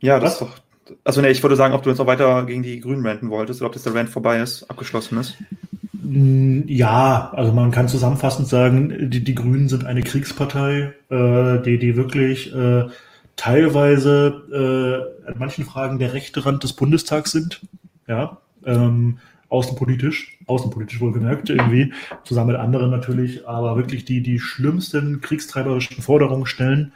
Ja, 0.00 0.20
das 0.20 0.40
Was? 0.40 0.48
ist 0.48 0.56
doch. 0.86 0.96
Also 1.02 1.20
ne, 1.20 1.30
ich 1.30 1.42
wollte 1.42 1.56
sagen, 1.56 1.74
ob 1.74 1.82
du 1.82 1.90
jetzt 1.90 1.98
noch 1.98 2.06
weiter 2.06 2.44
gegen 2.44 2.62
die 2.62 2.80
Grünen 2.80 3.06
ranten 3.06 3.30
wolltest 3.30 3.60
oder 3.60 3.68
ob 3.68 3.72
das 3.72 3.82
der 3.82 3.94
Rant 3.94 4.10
vorbei 4.10 4.40
ist, 4.40 4.64
abgeschlossen 4.70 5.18
ist. 5.18 5.36
Mm, 5.92 6.62
ja, 6.66 7.30
also 7.34 7.52
man 7.52 7.70
kann 7.70 7.88
zusammenfassend 7.88 8.48
sagen, 8.48 9.10
die, 9.10 9.24
die 9.24 9.34
Grünen 9.34 9.68
sind 9.68 9.86
eine 9.86 10.02
Kriegspartei, 10.02 10.92
äh, 11.08 11.62
die, 11.62 11.78
die 11.78 11.96
wirklich 11.96 12.54
äh, 12.54 12.84
teilweise 13.36 15.14
äh, 15.26 15.28
an 15.28 15.34
manchen 15.38 15.64
Fragen 15.64 15.98
der 15.98 16.12
rechte 16.12 16.44
Rand 16.44 16.62
des 16.62 16.72
Bundestags 16.72 17.32
sind. 17.32 17.60
Ja, 18.06 18.38
ähm, 18.64 19.18
außenpolitisch, 19.48 20.38
außenpolitisch 20.46 21.00
wohlgemerkt 21.00 21.48
irgendwie, 21.48 21.92
zusammen 22.24 22.52
mit 22.52 22.56
anderen 22.56 22.90
natürlich, 22.90 23.46
aber 23.46 23.76
wirklich 23.76 24.04
die, 24.04 24.20
die 24.20 24.40
schlimmsten 24.40 25.20
kriegstreiberischen 25.20 26.02
Forderungen 26.02 26.46
stellen 26.46 26.92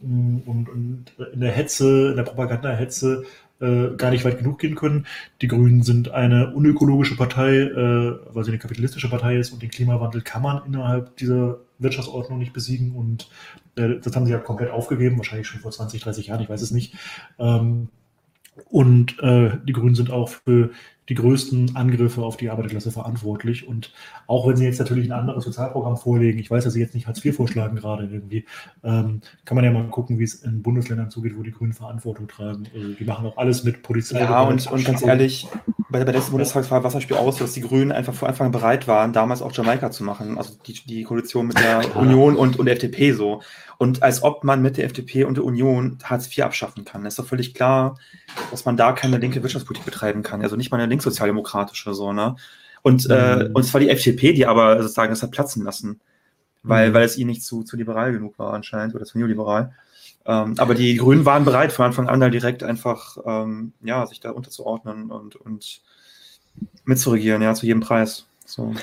mm, 0.00 0.38
und, 0.44 0.68
und 0.68 1.04
in 1.32 1.40
der 1.40 1.52
Hetze, 1.52 2.10
in 2.10 2.16
der 2.16 2.24
Propagandahetze 2.24 3.24
äh, 3.60 3.96
gar 3.96 4.10
nicht 4.10 4.24
weit 4.24 4.38
genug 4.38 4.58
gehen 4.58 4.74
können. 4.74 5.06
Die 5.40 5.48
Grünen 5.48 5.82
sind 5.82 6.10
eine 6.10 6.52
unökologische 6.52 7.16
Partei, 7.16 7.58
äh, 7.58 8.18
weil 8.34 8.44
sie 8.44 8.50
eine 8.50 8.58
kapitalistische 8.58 9.08
Partei 9.08 9.36
ist 9.36 9.52
und 9.52 9.62
den 9.62 9.70
Klimawandel 9.70 10.22
kann 10.22 10.42
man 10.42 10.62
innerhalb 10.66 11.16
dieser 11.16 11.58
Wirtschaftsordnung 11.80 12.38
nicht 12.38 12.52
besiegen 12.52 12.92
und 12.92 13.30
äh, 13.76 14.00
das 14.02 14.14
haben 14.14 14.26
sie 14.26 14.32
ja 14.32 14.38
komplett 14.38 14.70
aufgegeben, 14.70 15.18
wahrscheinlich 15.18 15.46
schon 15.46 15.60
vor 15.60 15.70
20, 15.70 16.02
30 16.02 16.28
Jahren, 16.28 16.42
ich 16.42 16.48
weiß 16.48 16.62
es 16.62 16.70
nicht. 16.70 16.94
Ähm, 17.38 17.88
und 18.68 19.18
äh, 19.20 19.58
die 19.64 19.72
Grünen 19.72 19.94
sind 19.94 20.10
auch 20.10 20.28
für 20.28 20.70
die 21.10 21.14
größten 21.14 21.76
Angriffe 21.76 22.22
auf 22.22 22.36
die 22.38 22.48
Arbeiterklasse 22.48 22.92
verantwortlich. 22.92 23.68
Und 23.68 23.92
auch 24.26 24.48
wenn 24.48 24.56
Sie 24.56 24.64
jetzt 24.64 24.78
natürlich 24.78 25.08
ein 25.08 25.12
anderes 25.12 25.44
Sozialprogramm 25.44 25.96
vorlegen, 25.96 26.38
ich 26.38 26.50
weiß, 26.50 26.64
dass 26.64 26.72
Sie 26.72 26.80
jetzt 26.80 26.94
nicht 26.94 27.06
Hartz 27.06 27.22
IV 27.22 27.36
vorschlagen 27.36 27.76
gerade 27.76 28.04
irgendwie, 28.04 28.46
ähm, 28.82 29.20
kann 29.44 29.56
man 29.56 29.64
ja 29.64 29.72
mal 29.72 29.86
gucken, 29.88 30.18
wie 30.18 30.24
es 30.24 30.36
in 30.36 30.62
Bundesländern 30.62 31.10
zugeht, 31.10 31.36
wo 31.36 31.42
die 31.42 31.50
Grünen 31.50 31.72
Verantwortung 31.72 32.28
tragen. 32.28 32.68
Also 32.74 32.92
die 32.94 33.04
machen 33.04 33.26
auch 33.26 33.36
alles 33.36 33.64
mit 33.64 33.82
Polizei. 33.82 34.20
Ja, 34.20 34.42
und, 34.42 34.70
und 34.70 34.84
ganz 34.84 35.02
ehrlich, 35.02 35.48
bei 35.90 35.98
der, 35.98 36.06
bei 36.06 36.12
letzten 36.12 36.30
Bundestagswahl 36.30 36.82
war 36.82 36.88
es 36.88 36.94
Beispiel 36.94 37.16
aus, 37.16 37.36
dass 37.36 37.52
die 37.52 37.60
Grünen 37.60 37.92
einfach 37.92 38.14
vor 38.14 38.28
Anfang 38.28 38.52
bereit 38.52 38.86
waren, 38.86 39.12
damals 39.12 39.42
auch 39.42 39.52
Jamaika 39.52 39.90
zu 39.90 40.04
machen. 40.04 40.38
Also 40.38 40.54
die, 40.66 40.74
die 40.74 41.02
Koalition 41.02 41.48
mit 41.48 41.58
der. 41.58 41.96
Union 41.96 42.36
und, 42.36 42.58
und 42.58 42.66
der 42.66 42.74
FDP 42.74 43.12
so. 43.12 43.42
Und 43.80 44.02
als 44.02 44.22
ob 44.22 44.44
man 44.44 44.60
mit 44.60 44.76
der 44.76 44.84
FDP 44.84 45.24
und 45.24 45.38
der 45.38 45.44
Union 45.44 45.96
Hartz 46.04 46.26
IV 46.26 46.44
abschaffen 46.44 46.84
kann. 46.84 47.06
ist 47.06 47.18
doch 47.18 47.24
völlig 47.24 47.54
klar, 47.54 47.98
dass 48.50 48.66
man 48.66 48.76
da 48.76 48.92
keine 48.92 49.16
linke 49.16 49.42
Wirtschaftspolitik 49.42 49.86
betreiben 49.86 50.22
kann. 50.22 50.42
Also 50.42 50.54
nicht 50.54 50.70
mal 50.70 50.76
eine 50.76 50.86
linkssozialdemokratische 50.90 51.94
so, 51.94 52.12
ne? 52.12 52.36
Und, 52.82 53.08
äh, 53.08 53.36
mhm. 53.36 53.40
äh, 53.40 53.48
und 53.54 53.62
zwar 53.62 53.80
die 53.80 53.88
FDP, 53.88 54.34
die 54.34 54.44
aber 54.44 54.82
sozusagen 54.82 55.08
das 55.08 55.22
hat 55.22 55.30
platzen 55.30 55.64
lassen. 55.64 55.98
Weil, 56.62 56.90
mhm. 56.90 56.94
weil 56.94 57.04
es 57.04 57.16
ihnen 57.16 57.30
nicht 57.30 57.42
zu, 57.42 57.62
zu 57.62 57.78
liberal 57.78 58.12
genug 58.12 58.38
war 58.38 58.52
anscheinend 58.52 58.94
oder 58.94 59.06
zu 59.06 59.16
neoliberal. 59.16 59.72
Ähm, 60.26 60.56
aber 60.58 60.74
die 60.74 60.96
Grünen 60.96 61.24
waren 61.24 61.46
bereit, 61.46 61.72
von 61.72 61.86
Anfang 61.86 62.06
an 62.06 62.20
da 62.20 62.28
direkt 62.28 62.62
einfach 62.62 63.16
ähm, 63.24 63.72
ja, 63.80 64.06
sich 64.06 64.20
da 64.20 64.32
unterzuordnen 64.32 65.10
und, 65.10 65.36
und 65.36 65.80
mitzuregieren, 66.84 67.40
ja, 67.40 67.54
zu 67.54 67.64
jedem 67.64 67.80
Preis. 67.80 68.26
So. 68.44 68.74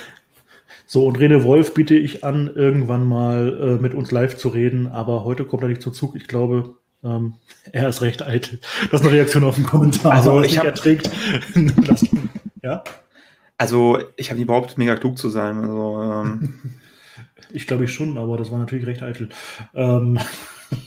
So, 0.89 1.05
und 1.05 1.19
Rene 1.19 1.43
Wolf 1.43 1.73
biete 1.73 1.95
ich 1.95 2.23
an, 2.23 2.49
irgendwann 2.55 3.05
mal 3.05 3.77
äh, 3.77 3.81
mit 3.81 3.93
uns 3.93 4.09
live 4.11 4.37
zu 4.37 4.47
reden, 4.47 4.87
aber 4.87 5.25
heute 5.25 5.43
kommt 5.43 5.61
er 5.63 5.67
nicht 5.67 5.81
zu 5.81 5.91
Zug. 5.91 6.15
Ich 6.15 6.29
glaube, 6.29 6.75
ähm, 7.03 7.33
er 7.73 7.89
ist 7.89 8.01
recht 8.01 8.23
eitel. 8.23 8.59
Das 8.89 9.01
ist 9.01 9.07
eine 9.07 9.15
Reaktion 9.15 9.43
auf 9.43 9.55
den 9.55 9.65
Kommentar. 9.65 10.13
Also, 10.13 10.41
ich 10.41 10.57
habe 10.57 10.69
erträgt. 10.69 11.11
ja? 12.63 12.85
Also, 13.57 13.99
ich 14.15 14.29
habe 14.29 14.39
nie 14.39 14.45
behauptet, 14.45 14.77
mega 14.77 14.95
klug 14.95 15.17
zu 15.17 15.29
sein. 15.29 15.57
Also, 15.57 16.01
ähm. 16.01 16.53
ich 17.51 17.67
glaube 17.67 17.83
ich 17.83 17.93
schon, 17.93 18.17
aber 18.17 18.37
das 18.37 18.49
war 18.49 18.59
natürlich 18.59 18.87
recht 18.87 19.03
eitel. 19.03 19.27
Ähm, 19.73 20.17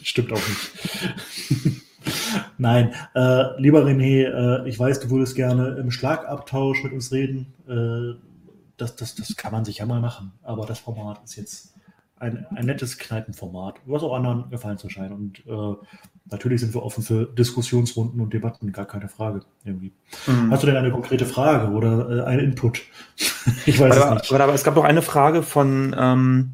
stimmt 0.02 0.32
auch 0.32 0.40
nicht. 0.48 1.82
Nein, 2.56 2.94
äh, 3.14 3.60
lieber 3.60 3.84
René, 3.84 4.64
äh, 4.64 4.68
ich 4.68 4.78
weiß, 4.78 5.00
du 5.00 5.10
würdest 5.10 5.36
gerne 5.36 5.76
im 5.78 5.90
Schlagabtausch 5.90 6.84
mit 6.84 6.94
uns 6.94 7.12
reden. 7.12 7.52
Äh, 7.68 8.29
das, 8.80 8.96
das, 8.96 9.14
das 9.14 9.36
kann 9.36 9.52
man 9.52 9.64
sich 9.64 9.78
ja 9.78 9.86
mal 9.86 10.00
machen. 10.00 10.32
Aber 10.42 10.66
das 10.66 10.78
Format 10.78 11.20
ist 11.24 11.36
jetzt 11.36 11.74
ein, 12.16 12.46
ein 12.54 12.66
nettes 12.66 12.98
Kneipenformat, 12.98 13.76
was 13.86 14.02
auch 14.02 14.14
anderen 14.14 14.50
gefallen 14.50 14.78
zu 14.78 14.88
scheinen. 14.88 15.12
Und 15.12 15.46
äh, 15.46 15.86
natürlich 16.30 16.60
sind 16.60 16.74
wir 16.74 16.82
offen 16.82 17.02
für 17.02 17.26
Diskussionsrunden 17.26 18.20
und 18.20 18.32
Debatten, 18.32 18.72
gar 18.72 18.86
keine 18.86 19.08
Frage. 19.08 19.42
Irgendwie. 19.64 19.92
Mhm. 20.26 20.50
Hast 20.50 20.62
du 20.62 20.66
denn 20.66 20.76
eine 20.76 20.90
konkrete 20.90 21.26
Frage 21.26 21.72
oder 21.72 22.10
äh, 22.10 22.24
einen 22.24 22.40
Input? 22.40 22.82
ich 23.66 23.80
weiß 23.80 23.96
aber, 23.96 24.16
es 24.16 24.22
nicht. 24.22 24.32
Aber, 24.32 24.44
aber, 24.44 24.54
es 24.54 24.64
gab 24.64 24.76
noch 24.76 24.84
eine 24.84 25.02
Frage 25.02 25.42
von 25.42 25.94
ähm, 25.98 26.52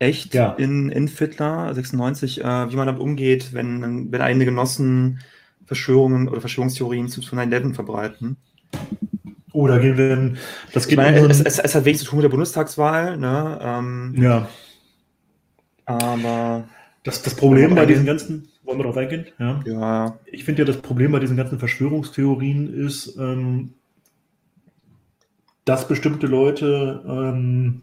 Echt 0.00 0.32
ja. 0.32 0.52
in, 0.54 0.88
in 0.88 1.08
Fiddler 1.08 1.74
96, 1.74 2.40
äh, 2.40 2.44
wie 2.72 2.76
man 2.76 2.86
damit 2.86 3.02
umgeht, 3.02 3.52
wenn, 3.52 4.10
wenn 4.10 4.20
eigene 4.22 4.46
Genossen 4.46 5.20
Verschwörungen 5.66 6.26
oder 6.28 6.40
Verschwörungstheorien 6.40 7.08
zu 7.08 7.20
9-11 7.20 7.74
verbreiten. 7.74 8.38
Oh, 9.52 9.66
da 9.66 9.78
gehen 9.78 9.96
wir 9.98 10.12
in, 10.12 10.38
das 10.72 10.86
geht 10.86 10.96
meine, 10.96 11.18
es, 11.26 11.40
es, 11.40 11.58
es, 11.58 11.74
hat 11.74 11.84
wenig 11.84 11.98
zu 11.98 12.04
tun 12.04 12.18
mit 12.18 12.24
der 12.24 12.30
Bundestagswahl, 12.30 13.16
ne? 13.16 13.58
Ähm, 13.62 14.14
ja. 14.16 14.48
Aber 15.86 16.64
das, 17.02 17.22
das 17.22 17.34
Problem 17.34 17.74
bei 17.74 17.86
diesen 17.86 18.06
ganzen, 18.06 18.48
wollen 18.62 18.78
wir 18.78 18.84
darauf 18.84 18.96
eingehen? 18.96 19.26
Ja. 19.38 19.60
ja. 19.66 20.18
Ich 20.26 20.44
finde 20.44 20.62
ja, 20.62 20.66
das 20.66 20.76
Problem 20.76 21.12
bei 21.12 21.18
diesen 21.18 21.36
ganzen 21.36 21.58
Verschwörungstheorien 21.58 22.72
ist, 22.72 23.16
ähm, 23.18 23.74
dass 25.64 25.88
bestimmte 25.88 26.26
Leute 26.26 27.02
ähm, 27.06 27.82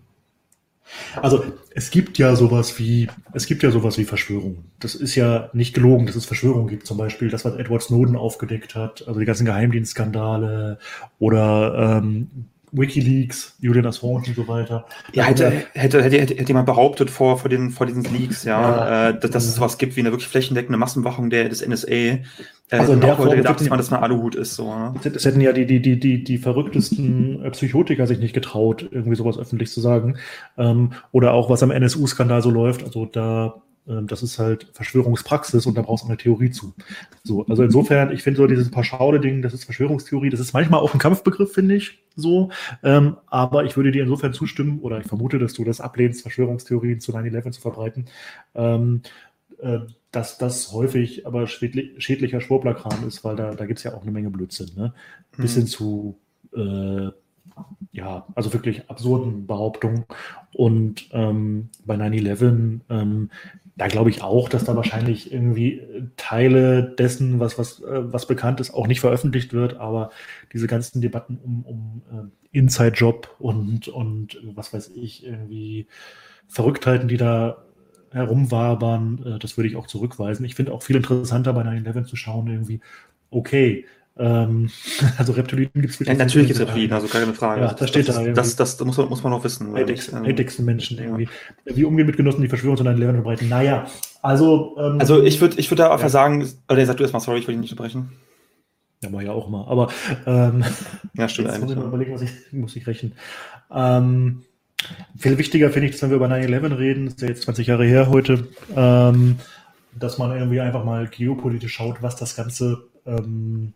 also 1.21 1.43
es 1.73 1.91
gibt 1.91 2.17
ja 2.17 2.35
sowas 2.35 2.79
wie, 2.79 3.07
es 3.33 3.45
gibt 3.45 3.63
ja 3.63 3.71
sowas 3.71 3.97
wie 3.97 4.05
Verschwörungen. 4.05 4.71
Das 4.79 4.95
ist 4.95 5.15
ja 5.15 5.49
nicht 5.53 5.73
gelogen, 5.73 6.05
dass 6.05 6.15
es 6.15 6.25
Verschwörungen 6.25 6.67
gibt. 6.67 6.87
Zum 6.87 6.97
Beispiel 6.97 7.29
das, 7.29 7.45
was 7.45 7.55
Edward 7.55 7.83
Snowden 7.83 8.15
aufgedeckt 8.15 8.75
hat, 8.75 9.07
also 9.07 9.19
die 9.19 9.25
ganzen 9.25 9.45
Geheimdienstskandale 9.45 10.79
oder 11.19 11.99
ähm, 12.01 12.47
Wikileaks, 12.71 13.55
Julian 13.59 13.85
Assange 13.85 14.23
und 14.27 14.35
so 14.35 14.47
weiter. 14.47 14.85
Ja, 15.13 15.23
hätte, 15.23 15.49
hätte, 15.73 16.03
hätte, 16.03 16.19
hätte, 16.19 16.35
hätte 16.35 16.47
jemand 16.47 16.65
behauptet 16.65 17.09
vor, 17.09 17.37
vor, 17.37 17.49
den, 17.49 17.71
vor 17.71 17.87
diesen 17.87 18.03
Leaks, 18.03 18.43
ja, 18.43 18.61
ja. 18.61 19.09
Äh, 19.09 19.19
dass, 19.19 19.31
dass 19.31 19.45
es 19.45 19.55
sowas 19.55 19.77
gibt 19.77 19.95
wie 19.95 20.01
eine 20.01 20.11
wirklich 20.11 20.27
flächendeckende 20.27 20.77
Massenwachung 20.77 21.29
der, 21.29 21.47
des 21.47 21.65
NSA. 21.65 21.87
Äh, 21.89 22.23
also 22.69 22.93
in 22.93 23.01
der 23.01 23.15
Form 23.15 23.29
gedacht, 23.29 23.61
dass 23.61 23.69
man 23.69 23.77
das 23.77 23.89
mal 23.89 23.99
Aluhut 23.99 24.35
ist. 24.35 24.55
So, 24.55 24.73
ne? 24.73 24.93
Das 25.01 25.23
hätten 25.23 25.39
ja 25.39 25.53
die, 25.53 25.65
die, 25.65 25.81
die, 25.81 25.99
die, 25.99 26.23
die 26.23 26.37
verrücktesten 26.37 27.43
äh, 27.43 27.51
Psychotiker 27.51 28.05
sich 28.05 28.19
nicht 28.19 28.33
getraut, 28.33 28.87
irgendwie 28.91 29.15
sowas 29.15 29.37
öffentlich 29.37 29.71
zu 29.71 29.79
sagen. 29.79 30.17
Ähm, 30.57 30.91
oder 31.11 31.33
auch, 31.33 31.49
was 31.49 31.63
am 31.63 31.71
NSU-Skandal 31.71 32.41
so 32.41 32.49
läuft. 32.49 32.83
Also 32.83 33.05
da 33.05 33.61
das 33.87 34.21
ist 34.21 34.37
halt 34.37 34.67
Verschwörungspraxis 34.73 35.65
und 35.65 35.77
da 35.77 35.81
brauchst 35.81 36.03
du 36.03 36.09
eine 36.09 36.17
Theorie 36.17 36.51
zu. 36.51 36.73
So, 37.23 37.45
also 37.45 37.63
insofern, 37.63 38.11
ich 38.11 38.21
finde 38.21 38.37
so 38.37 38.47
dieses 38.47 38.69
Pauschale-Ding, 38.69 39.41
das 39.41 39.53
ist 39.53 39.63
Verschwörungstheorie, 39.63 40.29
das 40.29 40.39
ist 40.39 40.53
manchmal 40.53 40.81
auch 40.81 40.93
ein 40.93 40.99
Kampfbegriff, 40.99 41.53
finde 41.53 41.75
ich, 41.75 41.99
so. 42.15 42.49
Ähm, 42.83 43.17
aber 43.27 43.63
ich 43.63 43.77
würde 43.77 43.91
dir 43.91 44.03
insofern 44.03 44.33
zustimmen, 44.33 44.79
oder 44.79 44.99
ich 44.99 45.07
vermute, 45.07 45.39
dass 45.39 45.53
du 45.53 45.63
das 45.63 45.79
ablehnst, 45.79 46.21
Verschwörungstheorien 46.21 46.99
zu 46.99 47.13
9-11 47.13 47.51
zu 47.51 47.61
verbreiten, 47.61 48.05
ähm, 48.55 49.01
äh, 49.59 49.79
dass 50.11 50.37
das 50.37 50.71
häufig 50.73 51.25
aber 51.25 51.47
schädlich, 51.47 52.03
schädlicher 52.03 52.41
Schwurblerkram 52.41 53.07
ist, 53.07 53.23
weil 53.23 53.35
da, 53.35 53.53
da 53.55 53.65
gibt 53.65 53.79
es 53.79 53.83
ja 53.83 53.93
auch 53.93 54.01
eine 54.01 54.11
Menge 54.11 54.29
Blödsinn, 54.29 54.71
ne? 54.75 54.93
Bis 55.37 55.55
mhm. 55.55 55.59
hin 55.59 55.67
zu 55.67 56.19
äh, 56.55 57.11
ja, 57.91 58.27
also 58.35 58.53
wirklich 58.53 58.89
absurden 58.89 59.47
Behauptungen. 59.47 60.05
Und 60.53 61.09
ähm, 61.11 61.69
bei 61.85 61.95
9-11 61.95 62.81
ähm, 62.89 63.31
da 63.77 63.87
glaube 63.87 64.09
ich 64.09 64.23
auch, 64.23 64.49
dass 64.49 64.65
da 64.65 64.75
wahrscheinlich 64.75 65.31
irgendwie 65.31 65.79
äh, 65.79 66.03
Teile 66.17 66.83
dessen, 66.83 67.39
was, 67.39 67.57
was, 67.59 67.79
äh, 67.81 68.11
was 68.11 68.25
bekannt 68.25 68.59
ist, 68.59 68.73
auch 68.73 68.87
nicht 68.87 69.01
veröffentlicht 69.01 69.53
wird, 69.53 69.77
aber 69.77 70.09
diese 70.51 70.67
ganzen 70.67 70.99
Debatten 70.99 71.37
um, 71.43 71.63
um 71.63 72.01
äh, 72.11 72.57
Inside-Job 72.57 73.35
und, 73.39 73.87
und 73.87 74.41
was 74.55 74.73
weiß 74.73 74.91
ich, 74.95 75.25
irgendwie 75.25 75.87
Verrücktheiten, 76.47 77.07
die 77.07 77.17
da 77.17 77.63
herumwabern, 78.11 79.37
das 79.41 79.57
würde 79.57 79.67
ich 79.67 79.75
auch 79.75 79.85
zurückweisen. 79.85 80.45
Ich 80.45 80.55
finde 80.55 80.71
auch 80.71 80.81
viel 80.81 80.95
interessanter 80.95 81.51
bei 81.51 81.61
9-11 81.61 82.05
zu 82.05 82.15
schauen, 82.15 82.47
irgendwie, 82.47 82.79
okay, 83.29 83.85
ähm, 84.19 84.69
also 85.17 85.33
Reptilien 85.33 85.69
gibt 85.73 85.89
es 85.89 85.99
wirklich. 85.99 86.17
Ja, 86.17 86.23
natürlich 86.23 86.47
gibt 86.47 86.59
es 86.59 86.67
Reptilien, 86.67 86.93
also 86.93 87.07
keine 87.07 87.33
Frage. 87.33 87.61
Ja, 87.61 87.73
das 87.73 87.89
steht 87.89 88.07
das, 88.07 88.15
da. 88.15 88.21
Irgendwie. 88.21 88.35
Das, 88.35 88.55
das, 88.55 88.77
das 88.77 88.85
muss, 88.85 88.97
man, 88.97 89.09
muss 89.09 89.23
man 89.23 89.31
noch 89.31 89.43
wissen. 89.43 89.75
Ältesten 89.75 90.65
Menschen 90.65 90.97
irgendwie. 90.97 91.29
Wie 91.65 91.85
umgehen 91.85 92.05
mit 92.05 92.17
Genossen, 92.17 92.41
die 92.41 92.47
Verschwörung 92.47 92.77
zu 92.77 92.85
einem 92.85 92.99
Level 92.99 93.15
verbreiten. 93.15 93.49
Naja, 93.49 93.87
also. 94.21 94.75
Ähm, 94.79 94.99
also 94.99 95.21
ich 95.23 95.39
würde 95.41 95.59
ich 95.59 95.69
würd 95.69 95.79
da 95.79 95.91
einfach 95.91 96.03
ja. 96.03 96.09
sagen, 96.09 96.47
oder 96.69 96.85
sag 96.85 96.97
du 96.97 97.03
erstmal, 97.03 97.21
sorry, 97.21 97.39
ich 97.39 97.47
will 97.47 97.55
dich 97.55 97.61
nicht 97.61 97.71
unterbrechen. 97.71 98.11
Ja, 99.03 99.13
war 99.13 99.21
ja 99.21 99.31
auch 99.31 99.47
immer. 99.47 99.67
Aber 99.67 99.89
ähm, 100.25 100.63
ja, 101.13 101.29
stimmt 101.29 101.49
jetzt. 101.49 101.61
Muss 101.61 101.71
ich 101.71 101.77
mal 101.77 101.85
überlegen, 101.85 102.13
was 102.13 102.21
ich 102.21 102.31
muss 102.51 102.75
ich 102.75 102.87
rechnen. 102.87 103.13
Ähm, 103.71 104.43
viel 105.17 105.37
wichtiger 105.37 105.69
finde 105.69 105.87
ich, 105.87 105.93
dass 105.93 106.03
wenn 106.03 106.09
wir 106.11 106.17
über 106.17 106.27
9-11 106.27 106.77
reden, 106.77 107.07
ist 107.07 107.21
ja 107.21 107.27
jetzt 107.27 107.43
20 107.43 107.67
Jahre 107.67 107.85
her 107.85 108.09
heute, 108.09 108.47
ähm, 108.75 109.37
dass 109.93 110.17
man 110.17 110.31
irgendwie 110.31 110.61
einfach 110.61 110.83
mal 110.83 111.07
geopolitisch 111.07 111.73
schaut, 111.73 112.01
was 112.01 112.15
das 112.15 112.35
Ganze 112.35 112.83
ähm, 113.05 113.73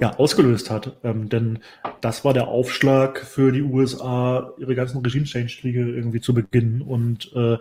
ja, 0.00 0.16
ausgelöst 0.16 0.70
hat. 0.70 0.96
Ähm, 1.04 1.28
denn 1.28 1.60
das 2.00 2.24
war 2.24 2.34
der 2.34 2.48
Aufschlag 2.48 3.20
für 3.20 3.52
die 3.52 3.62
USA, 3.62 4.52
ihre 4.58 4.74
ganzen 4.74 4.98
Regime-Change-Kriege 4.98 5.80
irgendwie 5.80 6.20
zu 6.20 6.34
beginnen. 6.34 6.82
Und 6.82 7.32
äh, 7.34 7.58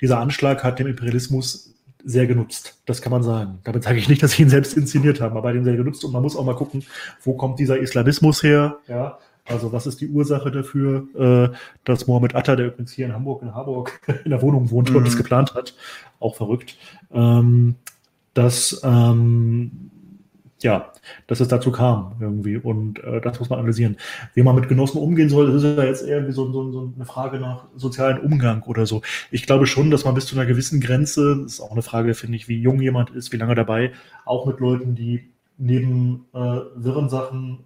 dieser 0.00 0.18
Anschlag 0.18 0.64
hat 0.64 0.78
dem 0.78 0.86
Imperialismus 0.86 1.74
sehr 2.04 2.26
genutzt. 2.26 2.80
Das 2.86 3.02
kann 3.02 3.10
man 3.10 3.22
sagen. 3.22 3.58
Damit 3.64 3.82
sage 3.82 3.98
ich 3.98 4.08
nicht, 4.08 4.22
dass 4.22 4.32
sie 4.32 4.42
ihn 4.42 4.48
selbst 4.48 4.76
inszeniert 4.76 5.20
haben, 5.20 5.36
aber 5.36 5.52
den 5.52 5.64
sehr 5.64 5.76
genutzt. 5.76 6.04
Und 6.04 6.12
man 6.12 6.22
muss 6.22 6.36
auch 6.36 6.44
mal 6.44 6.54
gucken, 6.54 6.84
wo 7.22 7.34
kommt 7.34 7.58
dieser 7.58 7.78
Islamismus 7.78 8.42
her? 8.42 8.78
Ja, 8.88 9.18
also 9.44 9.72
was 9.72 9.86
ist 9.86 10.00
die 10.00 10.08
Ursache 10.08 10.50
dafür, 10.50 11.06
äh, 11.52 11.56
dass 11.84 12.06
Mohammed 12.06 12.34
Atta, 12.34 12.56
der 12.56 12.66
übrigens 12.66 12.92
hier 12.92 13.06
in 13.06 13.12
Hamburg, 13.12 13.42
in 13.42 13.54
Harburg 13.54 14.00
in 14.24 14.30
der 14.30 14.42
Wohnung 14.42 14.70
wohnt 14.70 14.90
mhm. 14.90 14.96
und 14.96 15.06
das 15.06 15.16
geplant 15.16 15.54
hat, 15.54 15.74
auch 16.18 16.36
verrückt, 16.36 16.76
ähm, 17.12 17.76
dass 18.34 18.80
ähm, 18.84 19.90
ja, 20.62 20.92
dass 21.26 21.40
es 21.40 21.48
dazu 21.48 21.70
kam 21.70 22.16
irgendwie. 22.20 22.56
Und 22.56 23.02
äh, 23.04 23.20
das 23.20 23.38
muss 23.38 23.50
man 23.50 23.58
analysieren. 23.58 23.96
Wie 24.34 24.42
man 24.42 24.54
mit 24.54 24.68
Genossen 24.68 24.98
umgehen 24.98 25.28
soll, 25.28 25.46
das 25.46 25.62
ist 25.62 25.76
ja 25.76 25.84
jetzt 25.84 26.06
irgendwie 26.06 26.32
so, 26.32 26.50
so, 26.52 26.72
so 26.72 26.92
eine 26.94 27.04
Frage 27.04 27.38
nach 27.38 27.66
sozialen 27.76 28.20
Umgang 28.20 28.62
oder 28.62 28.86
so. 28.86 29.02
Ich 29.30 29.46
glaube 29.46 29.66
schon, 29.66 29.90
dass 29.90 30.04
man 30.04 30.14
bis 30.14 30.26
zu 30.26 30.36
einer 30.36 30.46
gewissen 30.46 30.80
Grenze, 30.80 31.42
das 31.42 31.54
ist 31.54 31.60
auch 31.60 31.72
eine 31.72 31.82
Frage, 31.82 32.14
finde 32.14 32.36
ich, 32.36 32.48
wie 32.48 32.60
jung 32.60 32.80
jemand 32.80 33.10
ist, 33.10 33.32
wie 33.32 33.36
lange 33.36 33.54
dabei, 33.54 33.92
auch 34.24 34.46
mit 34.46 34.60
Leuten, 34.60 34.94
die 34.94 35.30
neben 35.58 36.26
äh, 36.32 36.38
wirren 36.76 37.08
Sachen, 37.08 37.58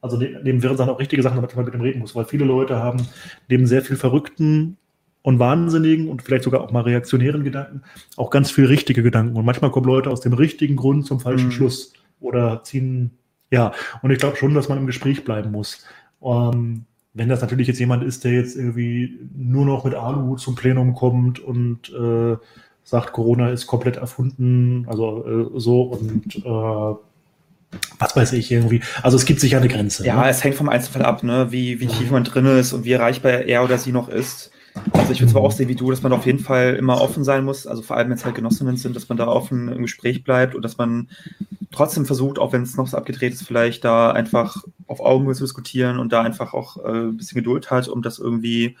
also 0.00 0.16
ne, 0.16 0.40
neben 0.42 0.62
wirren 0.62 0.76
Sachen 0.76 0.90
auch 0.90 1.00
richtige 1.00 1.22
Sachen, 1.22 1.36
damit 1.36 1.54
man 1.54 1.64
mit 1.64 1.74
dem 1.74 1.80
reden 1.80 2.00
muss, 2.00 2.14
weil 2.14 2.24
viele 2.24 2.44
Leute 2.44 2.76
haben 2.76 3.06
neben 3.48 3.66
sehr 3.66 3.82
viel 3.82 3.96
Verrückten 3.96 4.76
und 5.22 5.38
wahnsinnigen 5.38 6.08
und 6.08 6.22
vielleicht 6.22 6.44
sogar 6.44 6.62
auch 6.62 6.70
mal 6.70 6.82
reaktionären 6.82 7.44
Gedanken 7.44 7.82
auch 8.16 8.30
ganz 8.30 8.50
viel 8.50 8.66
richtige 8.66 9.02
Gedanken. 9.02 9.36
Und 9.36 9.44
manchmal 9.44 9.70
kommen 9.70 9.86
Leute 9.86 10.10
aus 10.10 10.20
dem 10.20 10.32
richtigen 10.32 10.76
Grund 10.76 11.06
zum 11.06 11.20
falschen 11.20 11.46
mhm. 11.46 11.52
Schluss 11.52 11.92
oder 12.20 12.62
ziehen, 12.64 13.12
ja, 13.50 13.72
und 14.02 14.10
ich 14.10 14.18
glaube 14.18 14.36
schon, 14.36 14.54
dass 14.54 14.68
man 14.68 14.78
im 14.78 14.86
Gespräch 14.86 15.24
bleiben 15.24 15.50
muss. 15.50 15.84
Ähm, 16.22 16.84
wenn 17.14 17.28
das 17.28 17.40
natürlich 17.40 17.66
jetzt 17.66 17.80
jemand 17.80 18.04
ist, 18.04 18.24
der 18.24 18.32
jetzt 18.32 18.56
irgendwie 18.56 19.18
nur 19.36 19.64
noch 19.64 19.84
mit 19.84 19.94
Alu 19.94 20.36
zum 20.36 20.54
Plenum 20.54 20.94
kommt 20.94 21.40
und 21.40 21.90
äh, 21.90 22.36
sagt, 22.84 23.12
Corona 23.12 23.50
ist 23.50 23.66
komplett 23.66 23.96
erfunden, 23.96 24.86
also 24.88 25.52
äh, 25.54 25.60
so 25.60 25.82
und 25.82 26.36
äh, 26.36 26.94
was 27.98 28.16
weiß 28.16 28.32
ich 28.32 28.50
irgendwie. 28.50 28.80
Also 29.02 29.16
es 29.16 29.26
gibt 29.26 29.40
sicher 29.40 29.58
eine 29.58 29.68
Grenze. 29.68 30.06
Ja, 30.06 30.22
ne? 30.22 30.28
es 30.28 30.42
hängt 30.42 30.54
vom 30.54 30.68
Einzelfall 30.68 31.02
ab, 31.02 31.22
ne? 31.22 31.48
wie, 31.50 31.80
wie 31.80 31.86
tief 31.86 32.10
man 32.10 32.24
drin 32.24 32.46
ist 32.46 32.72
und 32.72 32.84
wie 32.84 32.92
erreichbar 32.92 33.32
er 33.32 33.62
oder 33.62 33.78
sie 33.78 33.92
noch 33.92 34.08
ist. 34.08 34.50
Also 34.92 35.12
ich 35.12 35.20
würde 35.20 35.32
zwar 35.32 35.42
auch 35.42 35.52
sehen 35.52 35.68
wie 35.68 35.74
du, 35.74 35.90
dass 35.90 36.02
man 36.02 36.12
auf 36.12 36.26
jeden 36.26 36.38
Fall 36.38 36.74
immer 36.74 37.00
offen 37.00 37.24
sein 37.24 37.44
muss, 37.44 37.66
also 37.66 37.82
vor 37.82 37.96
allem 37.96 38.08
wenn 38.08 38.16
es 38.16 38.24
halt 38.24 38.34
Genossinnen 38.34 38.76
sind, 38.76 38.96
dass 38.96 39.08
man 39.08 39.18
da 39.18 39.26
offen 39.26 39.68
im 39.68 39.82
Gespräch 39.82 40.24
bleibt 40.24 40.54
und 40.54 40.62
dass 40.62 40.78
man 40.78 41.08
trotzdem 41.70 42.06
versucht, 42.06 42.38
auch 42.38 42.52
wenn 42.52 42.62
es 42.62 42.76
noch 42.76 42.86
so 42.86 42.96
abgedreht 42.96 43.32
ist, 43.32 43.42
vielleicht 43.42 43.84
da 43.84 44.10
einfach 44.10 44.64
auf 44.86 45.00
Augenhöhe 45.00 45.34
zu 45.34 45.44
diskutieren 45.44 45.98
und 45.98 46.12
da 46.12 46.22
einfach 46.22 46.54
auch 46.54 46.76
äh, 46.84 47.08
ein 47.08 47.16
bisschen 47.16 47.36
Geduld 47.36 47.70
hat, 47.70 47.88
um 47.88 48.02
das 48.02 48.18
irgendwie 48.18 48.76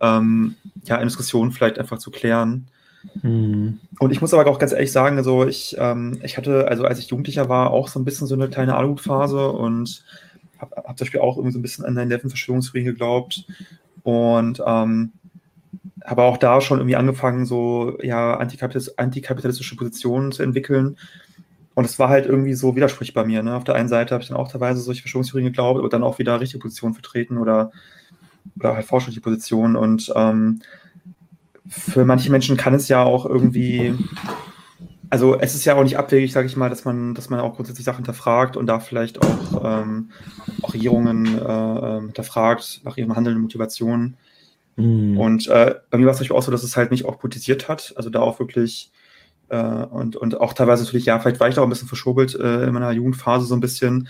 ähm, 0.00 0.56
ja 0.84 0.96
in 0.96 1.08
Diskussionen 1.08 1.52
vielleicht 1.52 1.78
einfach 1.78 1.98
zu 1.98 2.10
klären. 2.10 2.68
Mhm. 3.22 3.78
Und 3.98 4.10
ich 4.10 4.20
muss 4.20 4.34
aber 4.34 4.50
auch 4.50 4.58
ganz 4.58 4.72
ehrlich 4.72 4.92
sagen, 4.92 5.16
also 5.16 5.46
ich, 5.46 5.76
ähm, 5.78 6.18
ich 6.22 6.36
hatte, 6.36 6.68
also 6.68 6.84
als 6.84 6.98
ich 6.98 7.08
Jugendlicher 7.08 7.48
war, 7.48 7.70
auch 7.70 7.88
so 7.88 8.00
ein 8.00 8.04
bisschen 8.04 8.26
so 8.26 8.34
eine 8.34 8.48
kleine 8.48 8.76
Aluhutphase 8.76 9.48
und 9.48 10.04
habe 10.58 10.76
hab 10.76 10.98
zum 10.98 11.04
Beispiel 11.04 11.20
auch 11.20 11.36
irgendwie 11.36 11.52
so 11.52 11.58
ein 11.58 11.62
bisschen 11.62 11.84
an 11.84 12.08
Neffen 12.08 12.30
Verschwörungstheorien 12.30 12.86
geglaubt 12.86 13.44
und 14.02 14.62
ähm, 14.64 15.12
habe 16.06 16.22
auch 16.22 16.38
da 16.38 16.60
schon 16.60 16.78
irgendwie 16.78 16.96
angefangen, 16.96 17.46
so 17.46 17.98
ja 18.00 18.36
antikapitalis 18.36 18.96
antikapitalistische 18.96 19.76
Positionen 19.76 20.32
zu 20.32 20.42
entwickeln. 20.42 20.96
Und 21.74 21.84
es 21.84 21.98
war 21.98 22.08
halt 22.08 22.24
irgendwie 22.24 22.54
so 22.54 22.74
widersprüchlich 22.74 23.12
bei 23.12 23.24
mir. 23.24 23.42
Ne? 23.42 23.54
Auf 23.54 23.64
der 23.64 23.74
einen 23.74 23.88
Seite 23.88 24.14
habe 24.14 24.22
ich 24.22 24.28
dann 24.28 24.38
auch 24.38 24.50
teilweise 24.50 24.80
solche 24.80 25.02
Verschwörungstheorien 25.02 25.52
geglaubt, 25.52 25.78
aber 25.78 25.90
dann 25.90 26.04
auch 26.04 26.18
wieder 26.18 26.40
richtige 26.40 26.60
Positionen 26.60 26.94
vertreten 26.94 27.36
oder, 27.36 27.70
oder 28.58 28.76
halt 28.76 28.86
fortschrittliche 28.86 29.20
Positionen. 29.20 29.76
Und 29.76 30.10
ähm, 30.16 30.62
für 31.68 32.06
manche 32.06 32.30
Menschen 32.30 32.56
kann 32.56 32.72
es 32.72 32.88
ja 32.88 33.02
auch 33.02 33.26
irgendwie, 33.26 33.94
also 35.10 35.38
es 35.38 35.54
ist 35.54 35.66
ja 35.66 35.74
auch 35.74 35.82
nicht 35.82 35.98
abwegig, 35.98 36.32
sage 36.32 36.46
ich 36.46 36.56
mal, 36.56 36.70
dass 36.70 36.86
man, 36.86 37.14
dass 37.14 37.28
man 37.28 37.40
auch 37.40 37.56
grundsätzlich 37.56 37.84
Sachen 37.84 37.98
hinterfragt 37.98 38.56
und 38.56 38.66
da 38.66 38.80
vielleicht 38.80 39.20
auch, 39.22 39.62
ähm, 39.62 40.10
auch 40.62 40.72
Regierungen 40.72 41.26
äh, 41.26 41.40
ähm, 41.40 42.04
hinterfragt 42.06 42.80
nach 42.84 42.96
ihrem 42.96 43.14
Handeln 43.16 43.36
und 43.36 43.42
Motivationen. 43.42 44.16
Mhm. 44.76 45.18
Und 45.18 45.48
äh, 45.48 45.74
bei 45.90 45.98
mir 45.98 46.06
war 46.06 46.12
es 46.12 46.18
natürlich 46.18 46.32
auch 46.32 46.42
so, 46.42 46.52
dass 46.52 46.62
es 46.62 46.76
halt 46.76 46.90
mich 46.90 47.04
auch 47.04 47.18
politisiert 47.18 47.68
hat. 47.68 47.94
Also 47.96 48.10
da 48.10 48.20
auch 48.20 48.38
wirklich 48.38 48.92
äh, 49.48 49.56
und, 49.56 50.16
und 50.16 50.40
auch 50.40 50.52
teilweise 50.52 50.84
natürlich, 50.84 51.06
ja, 51.06 51.18
vielleicht 51.18 51.40
war 51.40 51.48
ich 51.48 51.54
da 51.54 51.62
auch 51.62 51.66
ein 51.66 51.70
bisschen 51.70 51.88
verschobelt 51.88 52.34
äh, 52.34 52.64
in 52.64 52.74
meiner 52.74 52.90
Jugendphase 52.90 53.46
so 53.46 53.54
ein 53.54 53.60
bisschen. 53.60 54.08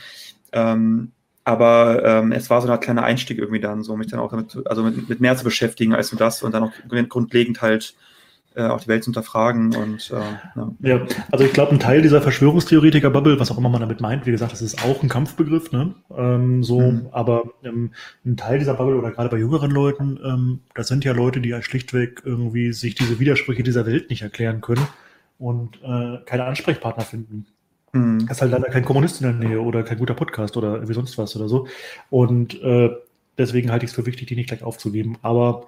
Ähm, 0.53 1.13
aber 1.45 2.05
ähm, 2.05 2.33
es 2.33 2.51
war 2.51 2.61
so 2.61 2.69
ein 2.69 2.81
kleiner 2.81 3.05
Einstieg 3.05 3.39
irgendwie 3.39 3.61
dann, 3.61 3.85
so 3.85 3.97
mich 3.97 4.09
dann 4.09 4.19
auch 4.19 4.31
damit, 4.31 4.59
also 4.67 4.83
mit, 4.83 5.09
mit 5.09 5.21
mehr 5.21 5.37
zu 5.37 5.45
beschäftigen 5.45 5.95
als 5.95 6.11
nur 6.11 6.19
das 6.19 6.43
und 6.43 6.53
dann 6.53 6.65
auch 6.65 6.73
grundlegend 7.09 7.63
halt 7.63 7.95
äh, 8.57 8.67
auch 8.69 8.81
die 8.81 8.89
Welt 8.89 9.05
zu 9.05 9.09
hinterfragen 9.09 9.77
und 9.77 10.11
äh, 10.11 10.15
ja. 10.57 10.73
ja. 10.81 11.07
also 11.31 11.45
ich 11.45 11.53
glaube, 11.53 11.73
ein 11.73 11.79
Teil 11.79 12.03
dieser 12.03 12.23
Verschwörungstheoretiker-Bubble, 12.23 13.39
was 13.39 13.51
auch 13.51 13.59
immer 13.59 13.69
man 13.69 13.83
damit 13.83 14.01
meint, 14.01 14.27
wie 14.27 14.31
gesagt, 14.31 14.53
das 14.53 14.63
ist 14.63 14.83
auch 14.85 15.03
ein 15.03 15.09
Kampfbegriff, 15.09 15.73
ne? 15.73 15.95
Ähm, 16.17 16.65
so, 16.65 16.81
mhm. 16.81 17.09
aber 17.13 17.45
ähm, 17.63 17.93
ein 18.25 18.37
Teil 18.37 18.59
dieser 18.59 18.75
Bubble 18.75 18.97
oder 18.97 19.11
gerade 19.11 19.29
bei 19.29 19.37
jüngeren 19.37 19.71
Leuten, 19.71 20.19
ähm, 20.25 20.61
das 20.75 20.89
sind 20.89 21.05
ja 21.05 21.13
Leute, 21.13 21.41
die 21.41 21.51
ja 21.51 21.63
schlichtweg 21.63 22.23
irgendwie 22.25 22.73
sich 22.73 22.95
diese 22.95 23.21
Widersprüche 23.21 23.63
dieser 23.63 23.87
Welt 23.87 24.11
nicht 24.11 24.23
erklären 24.23 24.61
können 24.61 24.87
und 25.39 25.77
äh, 25.83 26.19
keine 26.25 26.45
Ansprechpartner 26.45 27.05
finden. 27.05 27.47
Mhm. 27.93 28.27
Das 28.27 28.39
ist 28.39 28.43
halt 28.43 28.53
leider 28.53 28.71
kein 28.71 28.85
Kommunist 28.85 29.21
in 29.21 29.27
der 29.39 29.49
Nähe 29.49 29.61
oder 29.61 29.83
kein 29.83 29.99
guter 29.99 30.15
Podcast 30.15 30.57
oder 30.57 30.75
irgendwie 30.75 30.95
sonst 30.95 31.19
was 31.19 31.37
oder 31.37 31.49
so. 31.49 31.67
Und 32.11 32.61
äh, 32.63 32.91
deswegen 33.39 33.71
halte 33.71 33.85
ich 33.85 33.91
es 33.91 33.95
für 33.95 34.07
wichtig, 34.07 34.29
die 34.29 34.37
nicht 34.37 34.49
gleich 34.49 34.63
aufzugeben. 34.63 35.19
Aber 35.23 35.67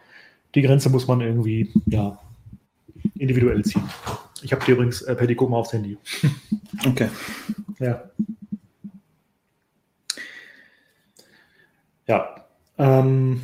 die 0.55 0.62
Grenze 0.62 0.90
muss 0.90 1.06
man 1.06 1.20
irgendwie, 1.20 1.73
ja, 1.86 2.19
individuell 3.15 3.65
ziehen. 3.65 3.89
Ich 4.43 4.53
habe 4.53 4.65
dir 4.65 4.73
übrigens, 4.73 5.03
äh, 5.03 5.15
Paddy, 5.15 5.35
guck 5.35 5.51
mal 5.51 5.59
aufs 5.59 5.73
Handy. 5.73 5.99
Okay. 6.87 7.09
Ja. 7.81 8.05
Ja. 12.07 12.47
Ähm, 12.79 13.43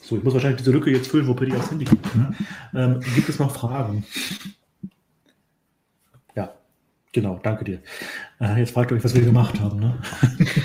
so, 0.00 0.16
ich 0.16 0.22
muss 0.22 0.34
wahrscheinlich 0.34 0.58
diese 0.58 0.70
Lücke 0.70 0.90
jetzt 0.90 1.08
füllen, 1.08 1.26
wo 1.26 1.34
Paddy 1.34 1.54
aufs 1.56 1.70
Handy 1.70 1.84
guckt. 1.84 2.14
Ne? 2.14 2.34
Ähm, 2.74 3.00
gibt 3.14 3.28
es 3.28 3.38
noch 3.38 3.54
Fragen? 3.54 4.04
Genau, 7.12 7.40
danke 7.42 7.64
dir. 7.64 7.80
Äh, 8.40 8.60
jetzt 8.60 8.72
fragt 8.72 8.92
euch, 8.92 9.02
was 9.02 9.14
wir 9.14 9.22
gemacht 9.22 9.58
haben. 9.60 9.80
Ne? 9.80 9.98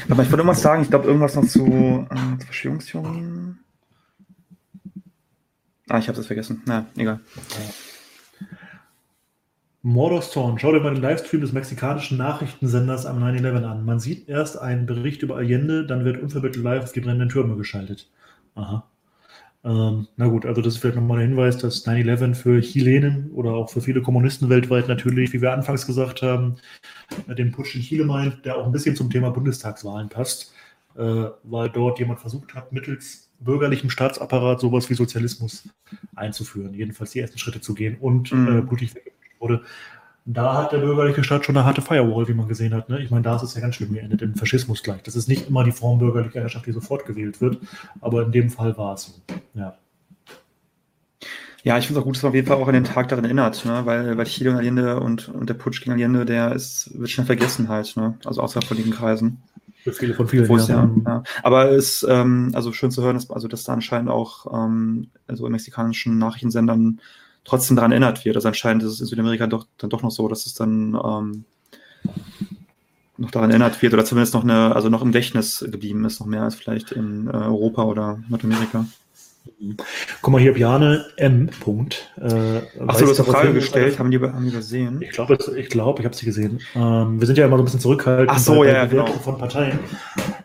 Aber 0.10 0.24
ich 0.24 0.30
wollte 0.30 0.38
irgendwas 0.38 0.62
sagen, 0.62 0.84
ich 0.84 0.90
glaube 0.90 1.08
irgendwas 1.08 1.36
noch 1.36 1.46
zu, 1.46 2.06
äh, 2.10 2.38
zu 2.38 2.46
Verschwörungstheorien. 2.46 3.63
Ah, 5.90 6.00
ich 6.00 6.08
habe 6.08 6.20
es 6.20 6.28
vergessen. 6.28 6.62
Na, 6.66 6.86
egal. 6.96 7.20
Mordor's 9.82 10.32
Zorn. 10.32 10.58
Schau 10.60 10.72
dir 10.72 10.80
mal 10.80 10.94
den 10.94 11.04
Livestream 11.04 11.42
des 11.42 11.52
mexikanischen 11.52 12.18
Nachrichtensenders 12.18 13.06
am 13.06 13.22
9-11 13.22 13.64
an. 13.66 13.86
Man 13.86 14.00
sieht 14.00 14.30
erst 14.30 14.58
einen 14.58 14.86
Bericht 14.86 15.24
über 15.24 15.36
Allende, 15.36 15.86
dann 15.86 16.06
wird 16.06 16.22
unvermittelt 16.22 16.64
live 16.64 16.84
auf 16.84 16.94
die 16.94 17.02
brennenden 17.02 17.28
Türme 17.28 17.58
geschaltet. 17.58 18.10
Aha. 18.56 18.90
Ähm, 19.66 20.08
na 20.18 20.28
gut, 20.28 20.46
also 20.46 20.62
das 20.62 20.76
ist 20.76 20.80
vielleicht 20.80 20.98
nochmal 20.98 21.20
der 21.20 21.28
Hinweis, 21.28 21.58
dass 21.58 21.86
9-11 21.86 22.36
für 22.36 22.62
Chilenen 22.62 23.32
oder 23.32 23.52
auch 23.52 23.70
für 23.70 23.82
viele 23.82 24.02
Kommunisten 24.02 24.50
weltweit 24.50 24.88
natürlich, 24.88 25.32
wie 25.34 25.42
wir 25.42 25.54
anfangs 25.54 25.86
gesagt 25.86 26.22
haben, 26.22 26.56
den 27.28 27.52
Putsch 27.52 27.76
in 27.76 27.82
Chile 27.82 28.06
meint, 28.06 28.46
der 28.46 28.58
auch 28.58 28.66
ein 28.66 28.72
bisschen 28.72 28.96
zum 28.96 29.10
Thema 29.10 29.32
Bundestagswahlen 29.32 30.10
passt, 30.10 30.54
äh, 30.96 31.26
weil 31.44 31.70
dort 31.70 32.00
jemand 32.00 32.20
versucht 32.20 32.56
hat, 32.56 32.72
mittels 32.74 33.32
bürgerlichem 33.44 33.90
Staatsapparat 33.90 34.60
sowas 34.60 34.90
wie 34.90 34.94
Sozialismus 34.94 35.68
einzuführen, 36.16 36.74
jedenfalls 36.74 37.12
die 37.12 37.20
ersten 37.20 37.38
Schritte 37.38 37.62
zu 37.62 37.74
gehen 37.74 37.98
und 38.00 38.32
mhm. 38.32 38.60
äh, 38.60 38.62
blutig 38.62 38.94
wurde 39.40 39.64
da 40.26 40.54
hat 40.54 40.72
der 40.72 40.78
bürgerliche 40.78 41.24
Staat 41.24 41.46
schon 41.46 41.58
eine 41.58 41.66
harte 41.66 41.82
Firewall, 41.82 42.28
wie 42.28 42.34
man 42.34 42.48
gesehen 42.48 42.74
hat. 42.74 42.90
Ne? 42.90 43.02
Ich 43.02 43.12
meine, 43.12 43.24
da 43.24 43.36
ist 43.36 43.44
es 43.44 43.56
ja 43.56 43.62
ganz 43.62 43.76
schlimm 43.76 43.94
geendet 43.94 44.22
im 44.22 44.36
Faschismus 44.36 44.84
gleich. 44.84 45.04
Das 45.04 45.16
ist 45.16 45.28
nicht 45.28 45.48
immer 45.48 45.64
die 45.64 45.72
Form 45.72 46.00
bürgerlicher 46.00 46.42
Herrschaft, 46.42 46.66
die 46.66 46.72
sofort 46.72 47.06
gewählt 47.06 47.42
wird, 47.42 47.58
aber 48.00 48.24
in 48.24 48.32
dem 48.32 48.50
Fall 48.50 48.78
war 48.78 48.94
es 48.94 49.06
so. 49.06 49.14
Ja. 49.54 49.78
Ja, 51.66 51.78
ich 51.78 51.88
finde 51.88 52.00
es 52.00 52.04
auch 52.04 52.06
gut, 52.06 52.16
dass 52.16 52.24
man 52.24 52.30
auf 52.32 52.36
jeden 52.36 52.48
Fall 52.48 52.58
auch 52.58 52.68
an 52.68 52.74
den 52.74 52.84
Tag 52.84 53.08
daran 53.08 53.24
erinnert, 53.24 53.64
ne? 53.66 53.86
weil, 53.86 54.18
weil 54.18 54.26
Chile 54.26 54.52
und 54.52 54.58
Allende 54.58 55.00
und, 55.00 55.30
und 55.30 55.50
der 55.50 55.54
Putsch 55.54 55.82
gegen 55.82 55.94
Allende, 55.94 56.26
der 56.26 56.52
ist, 56.52 56.98
wird 56.98 57.10
schnell 57.10 57.26
vergessen 57.26 57.70
halt, 57.70 57.96
ne? 57.96 58.18
also 58.26 58.42
außerhalb 58.42 58.66
von 58.66 58.76
diesen 58.76 58.92
Kreisen. 58.92 59.42
Für 59.84 59.92
viele 59.92 60.14
von 60.14 60.28
vielen. 60.28 60.50
Ja, 60.50 60.68
ja, 60.68 60.90
ja. 61.06 61.24
Aber 61.44 61.72
es 61.72 62.04
ist 62.04 62.06
ähm, 62.10 62.52
also 62.54 62.72
schön 62.72 62.90
zu 62.90 63.04
hören, 63.04 63.16
dass, 63.16 63.30
also, 63.30 63.50
dass 63.50 63.66
da 63.66 63.74
anscheinend 63.74 64.10
auch 64.10 64.48
ähm, 64.54 65.08
also 65.28 65.46
in 65.46 65.52
mexikanischen 65.52 66.18
Nachrichtensendern 66.18 67.02
trotzdem 67.44 67.76
daran 67.76 67.92
erinnert 67.92 68.24
wird. 68.24 68.38
Also 68.38 68.48
anscheinend 68.48 68.84
ist 68.84 68.94
es 68.94 69.02
in 69.02 69.08
Südamerika 69.08 69.46
doch, 69.48 69.68
dann 69.78 69.90
doch 69.90 70.02
noch 70.02 70.12
so, 70.12 70.30
dass 70.30 70.46
es 70.46 70.54
dann 70.54 70.98
ähm, 71.04 71.46
noch 73.18 73.32
daran 73.32 73.50
erinnert 73.50 73.82
wird 73.82 73.94
oder 73.94 74.06
zumindest 74.06 74.34
noch 74.34 74.44
eine, 74.44 74.74
also 74.74 74.88
noch 74.88 75.02
im 75.02 75.10
Gedächtnis 75.10 75.60
geblieben 75.70 76.06
ist, 76.06 76.22
noch 76.22 76.28
mehr 76.28 76.44
als 76.44 76.56
vielleicht 76.56 76.94
in 76.94 77.28
äh, 77.28 77.32
Europa 77.32 77.84
oder 77.84 78.20
Nordamerika. 78.30 78.86
Guck 80.22 80.32
mal, 80.32 80.42
hier 80.42 80.54
Bjane 80.54 81.06
M. 81.18 81.48
Punkt. 81.48 82.12
Äh, 82.18 82.62
Achso, 82.88 83.06
du 83.06 83.12
hast 83.12 83.20
eine 83.20 83.30
Frage 83.30 83.54
gestellt, 83.54 84.00
haben 84.00 84.12
die, 84.12 84.20
haben 84.20 84.44
die 84.44 84.52
übersehen? 84.52 85.02
Ich 85.02 85.12
glaube, 85.12 85.38
ich, 85.58 85.70
glaub, 85.70 86.00
ich 86.00 86.06
habe 86.06 86.16
sie 86.16 86.26
gesehen. 86.26 86.60
Ähm, 86.76 87.20
wir 87.20 87.28
sind 87.28 87.38
ja 87.38 87.46
immer 87.46 87.58
so 87.58 87.64
ein 87.64 87.66
bisschen 87.66 87.80
zurückhaltend 87.80 88.30
Ach 88.30 88.40
so, 88.40 88.60
bei, 88.60 88.72
ja, 88.72 88.86
genau. 88.86 89.06
von 89.08 89.38
Parteien. 89.38 89.80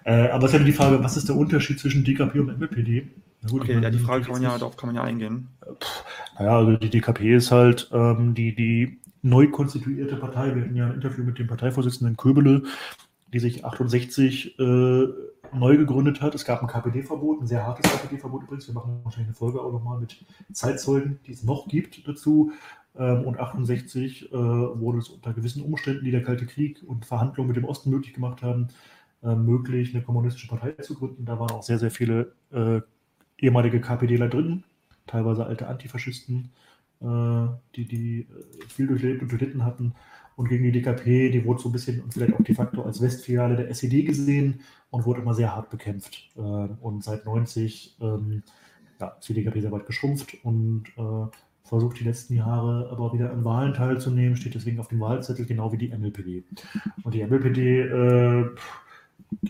Äh, 0.05 0.29
aber 0.29 0.47
es 0.47 0.53
ist 0.53 0.59
ja 0.59 0.65
die 0.65 0.73
Frage, 0.73 1.03
was 1.03 1.17
ist 1.17 1.29
der 1.29 1.37
Unterschied 1.37 1.79
zwischen 1.79 2.05
DKP 2.05 2.41
und 2.41 2.59
MLPD? 2.59 3.09
gut, 3.49 3.63
okay, 3.63 3.79
ja, 3.81 3.91
die 3.91 3.99
Frage 3.99 4.25
kann 4.25 4.33
man 4.33 4.43
ja, 4.43 4.59
darauf 4.59 4.77
kann 4.77 4.89
man 4.89 4.97
ja 4.97 5.03
eingehen. 5.03 5.49
Naja, 6.39 6.57
also 6.57 6.77
die 6.77 6.91
DKP 6.91 7.37
ist 7.37 7.51
halt 7.51 7.89
ähm, 7.93 8.35
die, 8.35 8.55
die 8.55 8.99
neu 9.23 9.49
konstituierte 9.49 10.17
Partei. 10.17 10.55
Wir 10.55 10.63
hatten 10.63 10.77
ja 10.77 10.87
ein 10.87 10.95
Interview 10.95 11.25
mit 11.25 11.39
dem 11.39 11.47
Parteivorsitzenden 11.47 12.17
Köbele, 12.17 12.63
die 13.33 13.39
sich 13.39 13.65
68 13.65 14.59
äh, 14.59 15.05
neu 15.53 15.77
gegründet 15.77 16.21
hat. 16.21 16.35
Es 16.35 16.45
gab 16.45 16.63
ein 16.63 16.69
KPD-Verbot, 16.69 17.41
ein 17.41 17.47
sehr 17.47 17.67
hartes 17.67 17.91
KPD-Verbot 17.91 18.45
übrigens. 18.45 18.67
Wir 18.67 18.75
machen 18.75 19.01
wahrscheinlich 19.03 19.29
eine 19.29 19.35
Folge 19.35 19.61
auch 19.61 19.73
nochmal 19.73 19.99
mit 19.99 20.25
Zeitzeugen, 20.53 21.21
die 21.27 21.33
es 21.33 21.43
noch 21.43 21.69
gibt 21.69 22.07
dazu. 22.07 22.53
Ähm, 22.97 23.25
und 23.25 23.39
68 23.39 24.33
äh, 24.33 24.37
wurde 24.37 24.99
es 24.99 25.09
unter 25.09 25.33
gewissen 25.33 25.63
Umständen, 25.63 26.05
die 26.05 26.11
der 26.11 26.23
Kalte 26.23 26.47
Krieg 26.47 26.83
und 26.87 27.07
Verhandlungen 27.07 27.49
mit 27.49 27.57
dem 27.57 27.65
Osten 27.65 27.91
möglich 27.91 28.15
gemacht 28.15 28.43
haben, 28.43 28.69
äh, 29.23 29.35
möglich, 29.35 29.95
eine 29.95 30.03
kommunistische 30.03 30.49
Partei 30.49 30.73
zu 30.83 30.95
gründen. 30.95 31.25
Da 31.25 31.39
waren 31.39 31.51
auch 31.51 31.63
sehr, 31.63 31.79
sehr 31.79 31.91
viele 31.91 32.33
äh, 32.53 32.81
ehemalige 33.39 33.81
KPDler 33.81 34.29
drin, 34.29 34.65
teilweise 35.07 35.47
alte 35.47 35.69
Antifaschisten, 35.69 36.51
die, 37.01 37.85
die 37.85 38.21
äh, 38.21 38.67
viel 38.69 38.87
durchlebt 38.87 39.23
und 39.23 39.31
durchlitten 39.31 39.65
hatten. 39.65 39.95
Und 40.37 40.49
gegen 40.49 40.65
die 40.65 40.73
DKP, 40.73 41.31
die 41.31 41.45
wurde 41.45 41.61
so 41.61 41.69
ein 41.69 41.73
bisschen 41.73 42.01
und 42.01 42.15
vielleicht 42.15 42.35
auch 42.35 42.43
de 42.43 42.55
facto 42.55 42.83
als 42.83 43.01
Westfiliale 43.01 43.57
der 43.57 43.71
SED 43.71 44.05
gesehen 44.05 44.61
und 44.91 45.05
wurde 45.05 45.21
immer 45.21 45.35
sehr 45.35 45.55
hart 45.55 45.71
bekämpft. 45.71 46.31
Äh, 46.37 46.41
und 46.41 47.03
seit 47.03 47.25
90 47.25 47.97
ähm, 48.01 48.43
ja, 49.01 49.09
ist 49.19 49.29
die 49.29 49.35
DKP 49.35 49.61
sehr 49.61 49.73
weit 49.73 49.87
geschrumpft 49.87 50.37
und 50.45 50.85
äh, 50.97 51.27
versucht 51.65 52.01
die 52.01 52.05
letzten 52.05 52.35
Jahre 52.35 52.89
aber 52.91 53.13
wieder 53.13 53.31
an 53.31 53.45
Wahlen 53.45 53.75
teilzunehmen, 53.75 54.37
steht 54.37 54.55
deswegen 54.55 54.81
auf 54.81 54.89
dem 54.89 55.01
Wahlzettel, 55.01 55.45
genau 55.45 55.73
wie 55.73 55.77
die 55.77 55.89
MLPD. 55.89 56.45
Und 57.03 57.15
die 57.15 57.25
MLPD 57.25 57.81
äh, 57.81 58.47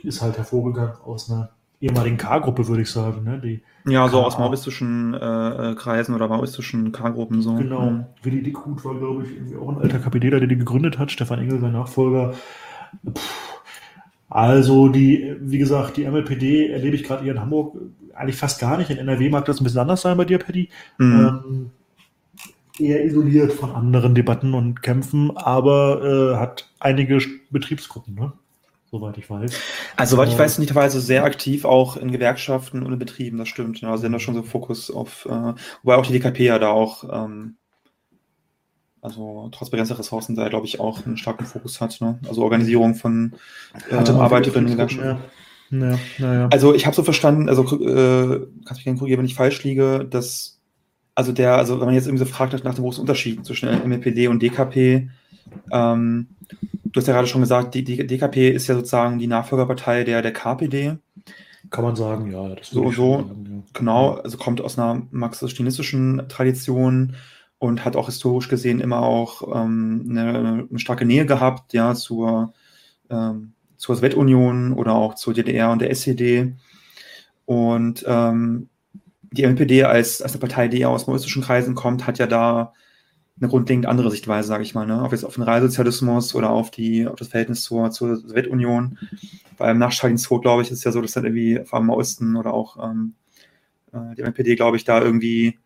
ist 0.03 0.20
halt 0.20 0.37
hervorgegangen 0.37 0.97
aus 1.03 1.31
einer 1.31 1.51
ehemaligen 1.81 2.17
K-Gruppe, 2.17 2.67
würde 2.69 2.83
ich 2.83 2.91
sagen. 2.91 3.25
Ne? 3.25 3.41
Die 3.41 3.63
ja, 3.91 4.09
so 4.09 4.23
aus 4.23 4.39
maoistischen 4.39 5.15
äh, 5.15 5.75
Kreisen 5.77 6.15
oder 6.15 6.29
maoistischen 6.29 6.93
K-Gruppen. 6.93 7.41
So. 7.43 7.55
Genau. 7.55 7.91
Mhm. 7.91 8.07
Willi 8.23 8.43
Dickhut 8.43 8.85
war, 8.85 8.95
glaube 8.95 9.25
ich, 9.25 9.37
irgendwie 9.37 9.57
auch 9.57 9.69
ein 9.69 9.79
alter 9.79 9.99
Kapitäler, 9.99 10.39
der 10.41 10.49
die 10.49 10.59
gegründet 10.59 10.99
hat. 10.99 11.11
Stefan 11.11 11.39
Engel, 11.39 11.61
sein 11.61 11.73
Nachfolger. 11.73 12.35
Puh. 13.05 13.21
Also, 14.31 14.89
die, 14.89 15.37
wie 15.41 15.59
gesagt, 15.59 15.97
die 15.97 16.07
MLPD 16.07 16.69
erlebe 16.69 16.97
ich 16.97 17.05
gerade 17.05 17.23
hier 17.23 17.33
in 17.33 17.41
Hamburg 17.41 17.77
eigentlich 18.15 18.37
fast 18.37 18.61
gar 18.61 18.77
nicht. 18.77 18.91
In 18.91 18.99
NRW 18.99 19.31
mag 19.31 19.47
das 19.47 19.61
ein 19.61 19.65
bisschen 19.65 19.81
anders 19.81 20.03
sein 20.03 20.17
bei 20.17 20.27
dir, 20.27 20.39
Paddy. 20.39 20.69
Mhm. 20.99 21.41
Ähm, 21.47 21.71
eher 22.79 23.05
isoliert 23.05 23.53
von 23.53 23.71
anderen 23.71 24.15
Debatten 24.15 24.55
und 24.55 24.83
Kämpfen, 24.83 25.35
aber 25.37 26.35
äh, 26.35 26.37
hat 26.37 26.71
einige 26.79 27.19
Betriebsgruppen. 27.51 28.15
Ne? 28.15 28.33
Soweit 28.90 29.19
ich 29.19 29.28
weiß. 29.28 29.52
Also, 29.97 30.16
soweit 30.16 30.28
äh, 30.28 30.32
ich 30.32 30.39
weiß, 30.39 30.56
sind 30.56 30.69
die 30.69 30.73
teilweise 30.73 31.01
sehr 31.01 31.24
aktiv 31.24 31.65
auch 31.65 31.97
in 31.97 32.10
Gewerkschaften 32.10 32.82
und 32.82 32.93
in 32.93 32.98
Betrieben, 32.98 33.39
das 33.39 33.48
stimmt. 33.48 33.81
Ja, 33.81 33.97
sie 33.97 34.05
haben 34.05 34.12
da 34.12 34.19
schon 34.19 34.35
so 34.35 34.43
Fokus 34.43 34.90
auf, 34.90 35.27
äh, 35.27 35.55
wobei 35.82 35.97
auch 35.97 36.06
die 36.06 36.12
DKP 36.12 36.44
ja 36.44 36.59
da 36.59 36.70
auch, 36.70 37.05
ähm, 37.10 37.56
also 39.01 39.48
trotz 39.52 39.70
begrenzter 39.70 39.98
Ressourcen 39.98 40.35
da, 40.35 40.48
glaube 40.48 40.66
ich, 40.66 40.81
auch 40.81 41.06
einen 41.06 41.16
starken 41.16 41.47
Fokus 41.47 41.81
hat. 41.81 42.01
Ne? 42.01 42.19
Also 42.28 42.43
Organisierung 42.43 42.94
von 42.94 43.35
äh, 43.90 43.94
Arbeiterinnen 43.94 44.66
und 44.66 44.73
Gewerkschaften. 44.73 45.06
Ja. 45.06 45.19
Ja, 45.70 45.98
ja. 46.19 46.48
Also 46.48 46.74
ich 46.74 46.86
habe 46.86 46.97
so 46.97 47.02
verstanden, 47.02 47.48
also 47.48 47.62
äh, 47.62 48.47
kannst 48.65 48.78
mich 48.78 48.85
gerne 48.85 48.98
korrigieren, 48.98 49.19
wenn 49.19 49.27
ich 49.27 49.35
falsch 49.35 49.62
liege, 49.65 50.06
dass 50.09 50.59
also 51.15 51.32
der, 51.32 51.56
also 51.56 51.78
wenn 51.78 51.86
man 51.86 51.94
jetzt 51.94 52.06
irgendwie 52.06 52.24
so 52.24 52.31
fragt 52.31 52.52
nach 52.65 52.74
dem 52.74 52.85
großen 52.85 53.01
Unterschied 53.01 53.44
zwischen 53.44 53.69
MLPD 53.69 54.28
und 54.28 54.40
DKP, 54.40 55.10
ähm, 55.73 56.28
Du 56.93 57.01
hast 57.01 57.06
ja 57.06 57.15
gerade 57.15 57.28
schon 57.28 57.40
gesagt, 57.40 57.74
die, 57.74 57.85
die 57.85 58.06
DKP 58.06 58.51
ist 58.51 58.66
ja 58.66 58.74
sozusagen 58.74 59.19
die 59.19 59.27
Nachfolgerpartei 59.27 60.05
der, 60.05 60.23
der 60.23 60.32
KPD. 60.32 60.97
Kann 61.70 61.85
man 61.85 61.97
sagen, 61.97 62.31
ja. 62.31 62.56
so, 62.62 62.90
so 62.90 63.16
sagen, 63.19 63.65
ja. 63.66 63.70
genau, 63.74 64.12
also 64.15 64.39
kommt 64.39 64.60
aus 64.60 64.78
einer 64.78 65.02
marxistisch-leninistischen 65.10 66.28
Tradition 66.28 67.16
und 67.59 67.85
hat 67.85 67.97
auch 67.97 68.06
historisch 68.06 68.48
gesehen 68.48 68.81
immer 68.81 69.02
auch 69.02 69.43
ähm, 69.55 70.06
eine, 70.09 70.66
eine, 70.70 70.78
starke 70.78 71.05
Nähe 71.05 71.27
gehabt, 71.27 71.74
ja, 71.74 71.94
zur, 71.94 72.55
ähm, 73.10 73.52
zur 73.77 73.97
Sowjetunion 73.97 74.73
oder 74.73 74.94
auch 74.94 75.15
zur 75.15 75.35
DDR 75.35 75.70
und 75.70 75.82
der 75.82 75.90
SED. 75.90 76.55
Und 77.44 78.05
ähm, 78.06 78.69
die 79.32 79.44
MPD 79.44 79.85
als, 79.85 80.23
als 80.23 80.32
eine 80.32 80.40
Partei, 80.40 80.69
die 80.69 80.86
aus 80.86 81.06
maoistischen 81.06 81.43
Kreisen 81.43 81.74
kommt, 81.74 82.06
hat 82.06 82.19
ja 82.19 82.27
da 82.27 82.73
eine 83.40 83.48
grundlegend 83.48 83.86
andere 83.86 84.10
Sichtweise, 84.10 84.48
sage 84.48 84.62
ich 84.62 84.74
mal, 84.74 84.86
ne? 84.86 85.02
auf 85.02 85.12
jetzt 85.12 85.24
auf 85.24 85.35
den 85.35 85.44
Realsozialismus 85.44 86.35
oder 86.35 86.51
auf 86.51 86.70
die 86.70 87.06
auf 87.06 87.16
das 87.16 87.28
Verhältnis 87.28 87.62
zur, 87.62 87.90
zur 87.90 88.16
Sowjetunion. 88.16 88.98
Beim 89.56 89.78
nach 89.78 89.93
Stalins 89.93 90.28
glaube 90.28 90.62
ich, 90.62 90.70
ist 90.70 90.85
ja 90.85 90.93
so, 90.93 91.01
dass 91.01 91.12
dann 91.12 91.24
irgendwie 91.24 91.60
vor 91.65 91.78
allem 91.78 91.86
Maoisten 91.86 92.36
oder 92.36 92.52
auch 92.52 92.82
ähm, 92.82 93.15
äh, 93.93 94.15
die 94.16 94.23
MPD, 94.23 94.56
glaube 94.56 94.77
ich, 94.77 94.85
da 94.85 95.01
irgendwie 95.01 95.59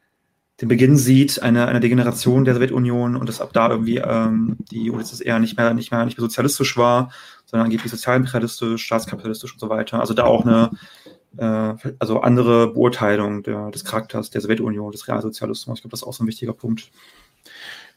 den 0.60 0.68
Beginn 0.68 0.96
sieht, 0.96 1.42
eine, 1.42 1.66
eine 1.66 1.80
Degeneration 1.80 2.44
der 2.44 2.54
Sowjetunion 2.54 3.16
und 3.16 3.28
dass 3.28 3.40
ab 3.40 3.50
da 3.52 3.70
irgendwie 3.70 3.96
ähm, 3.96 4.58
die 4.70 4.90
UdSSR 4.90 5.38
nicht 5.38 5.56
mehr, 5.56 5.74
nicht 5.74 5.90
mehr, 5.90 6.04
nicht 6.04 6.18
mehr 6.18 6.22
sozialistisch 6.22 6.76
war, 6.76 7.10
sondern 7.46 7.66
angeblich 7.66 7.90
sozialimperialistisch, 7.90 8.84
staatskapitalistisch 8.84 9.52
und 9.54 9.58
so 9.58 9.68
weiter. 9.70 10.00
Also 10.00 10.14
da 10.14 10.24
auch 10.24 10.44
eine 10.44 10.70
äh, 11.36 11.74
also 11.98 12.20
andere 12.20 12.72
Beurteilung 12.72 13.42
der, 13.42 13.70
des 13.70 13.84
Charakters 13.84 14.30
der 14.30 14.40
Sowjetunion, 14.40 14.92
des 14.92 15.08
Realsozialismus. 15.08 15.78
Ich 15.78 15.82
glaube, 15.82 15.92
das 15.92 16.02
ist 16.02 16.06
auch 16.06 16.12
so 16.12 16.22
ein 16.22 16.28
wichtiger 16.28 16.52
Punkt. 16.52 16.90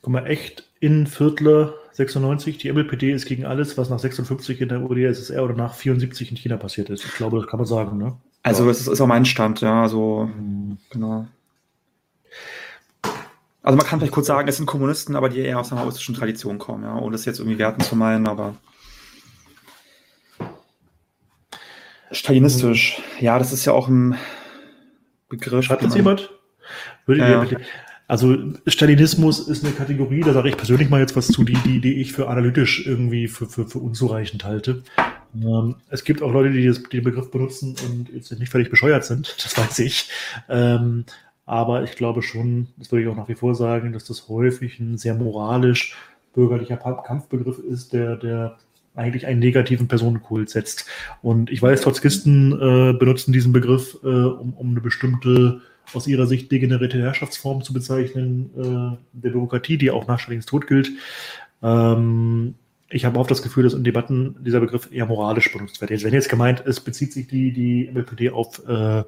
Guck 0.05 0.13
mal, 0.13 0.27
echt 0.27 0.69
in 0.81 1.07
Viertler 1.07 1.73
96, 1.93 2.59
die 2.59 2.71
MLPD 2.71 3.11
ist 3.11 3.25
gegen 3.25 3.43
alles, 3.43 3.75
was 3.75 3.89
nach 3.89 3.97
56 3.97 4.61
in 4.61 4.69
der 4.69 4.83
UdSSR 4.83 5.43
oder 5.43 5.55
nach 5.55 5.73
74 5.73 6.29
in 6.29 6.37
China 6.37 6.57
passiert 6.57 6.91
ist. 6.91 7.03
Ich 7.03 7.15
glaube, 7.15 7.39
das 7.39 7.47
kann 7.47 7.57
man 7.57 7.65
sagen, 7.65 7.97
ne? 7.97 8.15
Also, 8.43 8.69
es 8.69 8.87
ist 8.87 9.01
auch 9.01 9.07
mein 9.07 9.25
Stand, 9.25 9.61
ja, 9.61 9.81
also, 9.81 10.29
mhm. 10.31 10.77
genau. 10.91 11.25
Also, 13.63 13.77
man 13.77 13.87
kann 13.87 13.97
vielleicht 13.97 14.13
kurz 14.13 14.27
sagen, 14.27 14.47
es 14.47 14.57
sind 14.57 14.67
Kommunisten, 14.67 15.15
aber 15.15 15.27
die 15.27 15.39
eher 15.39 15.59
aus 15.59 15.71
einer 15.71 15.81
maoistischen 15.81 16.13
Tradition 16.13 16.59
kommen, 16.59 16.83
ja, 16.83 16.95
ohne 16.99 17.13
das 17.13 17.25
jetzt 17.25 17.39
irgendwie 17.39 17.57
werten 17.57 17.81
zu 17.81 17.95
meinen, 17.95 18.27
aber. 18.27 18.53
Stalinistisch, 22.11 23.01
mhm. 23.17 23.25
ja, 23.25 23.39
das 23.39 23.51
ist 23.51 23.65
ja 23.65 23.73
auch 23.73 23.87
ein 23.87 24.15
Begriff. 25.29 25.67
Hat 25.69 25.81
das 25.81 25.95
jemand? 25.95 26.29
Würde 27.07 27.21
ja, 27.21 27.43
ja. 27.43 27.57
Also 28.07 28.37
Stalinismus 28.67 29.47
ist 29.47 29.65
eine 29.65 29.73
Kategorie, 29.73 30.21
da 30.21 30.33
sage 30.33 30.49
ich 30.49 30.57
persönlich 30.57 30.89
mal 30.89 30.99
jetzt 31.01 31.15
was 31.15 31.27
zu, 31.27 31.43
die, 31.43 31.57
die, 31.65 31.81
die 31.81 32.01
ich 32.01 32.13
für 32.13 32.27
analytisch 32.27 32.85
irgendwie 32.85 33.27
für, 33.27 33.47
für, 33.47 33.65
für 33.65 33.79
unzureichend 33.79 34.45
halte. 34.45 34.83
Ähm, 35.35 35.75
es 35.89 36.03
gibt 36.03 36.21
auch 36.21 36.31
Leute, 36.31 36.51
die, 36.51 36.67
das, 36.67 36.83
den 36.83 37.03
Begriff 37.03 37.31
benutzen 37.31 37.75
und 37.87 38.13
jetzt 38.13 38.31
nicht 38.37 38.51
völlig 38.51 38.69
bescheuert 38.69 39.05
sind, 39.05 39.35
das 39.43 39.57
weiß 39.57 39.79
ich. 39.79 40.09
Ähm, 40.49 41.05
aber 41.45 41.83
ich 41.83 41.95
glaube 41.95 42.21
schon, 42.21 42.67
das 42.77 42.91
würde 42.91 43.03
ich 43.03 43.09
auch 43.09 43.15
nach 43.15 43.27
wie 43.27 43.35
vor 43.35 43.55
sagen, 43.55 43.91
dass 43.93 44.05
das 44.05 44.29
häufig 44.29 44.79
ein 44.79 44.97
sehr 44.97 45.15
moralisch 45.15 45.95
bürgerlicher 46.33 46.77
Kampfbegriff 46.77 47.59
ist, 47.59 47.93
der, 47.93 48.17
der 48.17 48.57
eigentlich 48.95 49.25
einen 49.25 49.39
negativen 49.39 49.87
Personenkult 49.87 50.49
setzt. 50.49 50.85
Und 51.21 51.51
ich 51.51 51.61
weiß, 51.61 51.81
Trotzkisten 51.81 52.53
äh, 52.53 52.93
benutzen 52.93 53.33
diesen 53.33 53.51
Begriff, 53.51 53.97
äh, 54.03 54.07
um, 54.07 54.53
um 54.53 54.71
eine 54.71 54.81
bestimmte 54.81 55.61
aus 55.93 56.07
ihrer 56.07 56.27
Sicht 56.27 56.51
degenerierte 56.51 56.99
Herrschaftsform 56.99 57.61
zu 57.61 57.73
bezeichnen, 57.73 58.49
äh, 58.57 58.97
der 59.13 59.29
Bürokratie, 59.29 59.77
die 59.77 59.91
auch 59.91 60.07
nach 60.07 60.19
Stalins 60.19 60.45
Tod 60.45 60.67
gilt. 60.67 60.89
Ähm, 61.61 62.55
ich 62.89 63.05
habe 63.05 63.19
oft 63.19 63.31
das 63.31 63.41
Gefühl, 63.41 63.63
dass 63.63 63.73
in 63.73 63.83
Debatten 63.83 64.35
dieser 64.43 64.59
Begriff 64.59 64.89
eher 64.91 65.05
moralisch 65.05 65.51
benutzt 65.51 65.81
wird. 65.81 65.91
Wenn 65.91 66.13
jetzt 66.13 66.29
gemeint 66.29 66.61
ist, 66.61 66.81
bezieht 66.81 67.13
sich 67.13 67.27
die, 67.27 67.51
die 67.51 67.89
MLPD 67.91 68.29
auf 68.29 68.65
äh, 68.67 69.03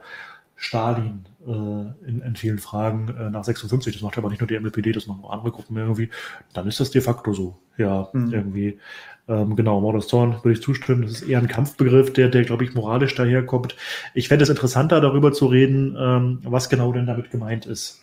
Stalin 0.56 1.26
äh, 1.46 1.52
in, 1.52 2.22
in, 2.22 2.36
vielen 2.36 2.58
Fragen 2.58 3.10
äh, 3.10 3.30
nach 3.30 3.44
56, 3.44 3.94
das 3.94 4.02
macht 4.02 4.18
aber 4.18 4.30
nicht 4.30 4.42
nur 4.42 4.48
die 4.48 4.60
MLPD, 4.60 4.92
das 4.92 5.06
machen 5.06 5.24
auch 5.24 5.32
andere 5.32 5.52
Gruppen 5.52 5.78
irgendwie, 5.78 6.10
dann 6.54 6.68
ist 6.68 6.80
das 6.80 6.90
de 6.90 7.02
facto 7.02 7.34
so. 7.34 7.60
Ja, 7.78 8.10
mhm. 8.12 8.34
irgendwie. 8.34 8.80
Ähm, 9.28 9.56
genau, 9.56 9.82
Mord 9.82 10.02
Zorn 10.08 10.36
würde 10.44 10.54
ich 10.54 10.62
zustimmen. 10.62 11.02
Das 11.02 11.12
ist 11.12 11.22
eher 11.24 11.40
ein 11.40 11.48
Kampfbegriff, 11.48 12.14
der, 12.14 12.30
der 12.30 12.44
glaube 12.44 12.64
ich, 12.64 12.74
moralisch 12.74 13.16
daherkommt. 13.16 13.76
Ich 14.14 14.30
fände 14.30 14.44
es 14.44 14.50
interessanter, 14.50 15.02
darüber 15.02 15.34
zu 15.34 15.48
reden, 15.48 15.98
ähm, 16.00 16.40
was 16.44 16.70
genau 16.70 16.94
denn 16.94 17.06
damit 17.06 17.32
gemeint 17.32 17.66
ist. 17.66 18.00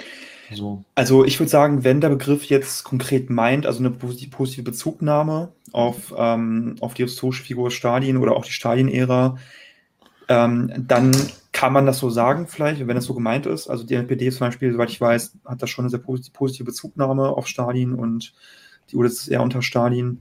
So. 0.53 0.85
Also 0.95 1.25
ich 1.25 1.41
würde 1.41 1.51
sagen, 1.51 1.85
wenn 1.85 2.01
der 2.01 2.11
Begriff 2.11 2.45
jetzt 2.45 2.85
konkret 2.85 3.31
meint, 3.31 3.67
also 3.67 3.79
eine 3.79 3.91
positive 3.91 4.63
Bezugnahme 4.63 5.53
auf, 5.73 6.15
ähm, 6.17 6.77
auf 6.81 6.95
die 6.95 7.05
historische 7.05 7.43
Figur 7.43 7.71
Stalin 7.71 8.19
oder 8.19 8.37
auch 8.37 8.45
die 8.45 8.53
Stalin-Ära, 8.53 9.39
ähm, 10.29 10.73
dann 10.77 11.13
kann 11.53 11.73
man 11.73 11.87
das 11.87 11.99
so 11.99 12.11
sagen, 12.11 12.47
vielleicht, 12.47 12.87
wenn 12.87 12.97
es 12.97 13.05
so 13.05 13.15
gemeint 13.15 13.47
ist. 13.47 13.69
Also 13.69 13.85
die 13.85 13.95
NPD 13.95 14.31
zum 14.31 14.41
Beispiel, 14.41 14.73
soweit 14.73 14.91
ich 14.91 15.01
weiß, 15.01 15.39
hat 15.45 15.63
da 15.63 15.67
schon 15.67 15.85
eine 15.85 15.91
sehr 15.91 16.01
positive 16.01 16.65
Bezugnahme 16.65 17.29
auf 17.29 17.47
Stalin 17.47 17.95
und 17.95 18.35
die 18.91 18.97
UdSSR 18.97 19.43
unter 19.43 19.63
Stalin. 19.63 20.21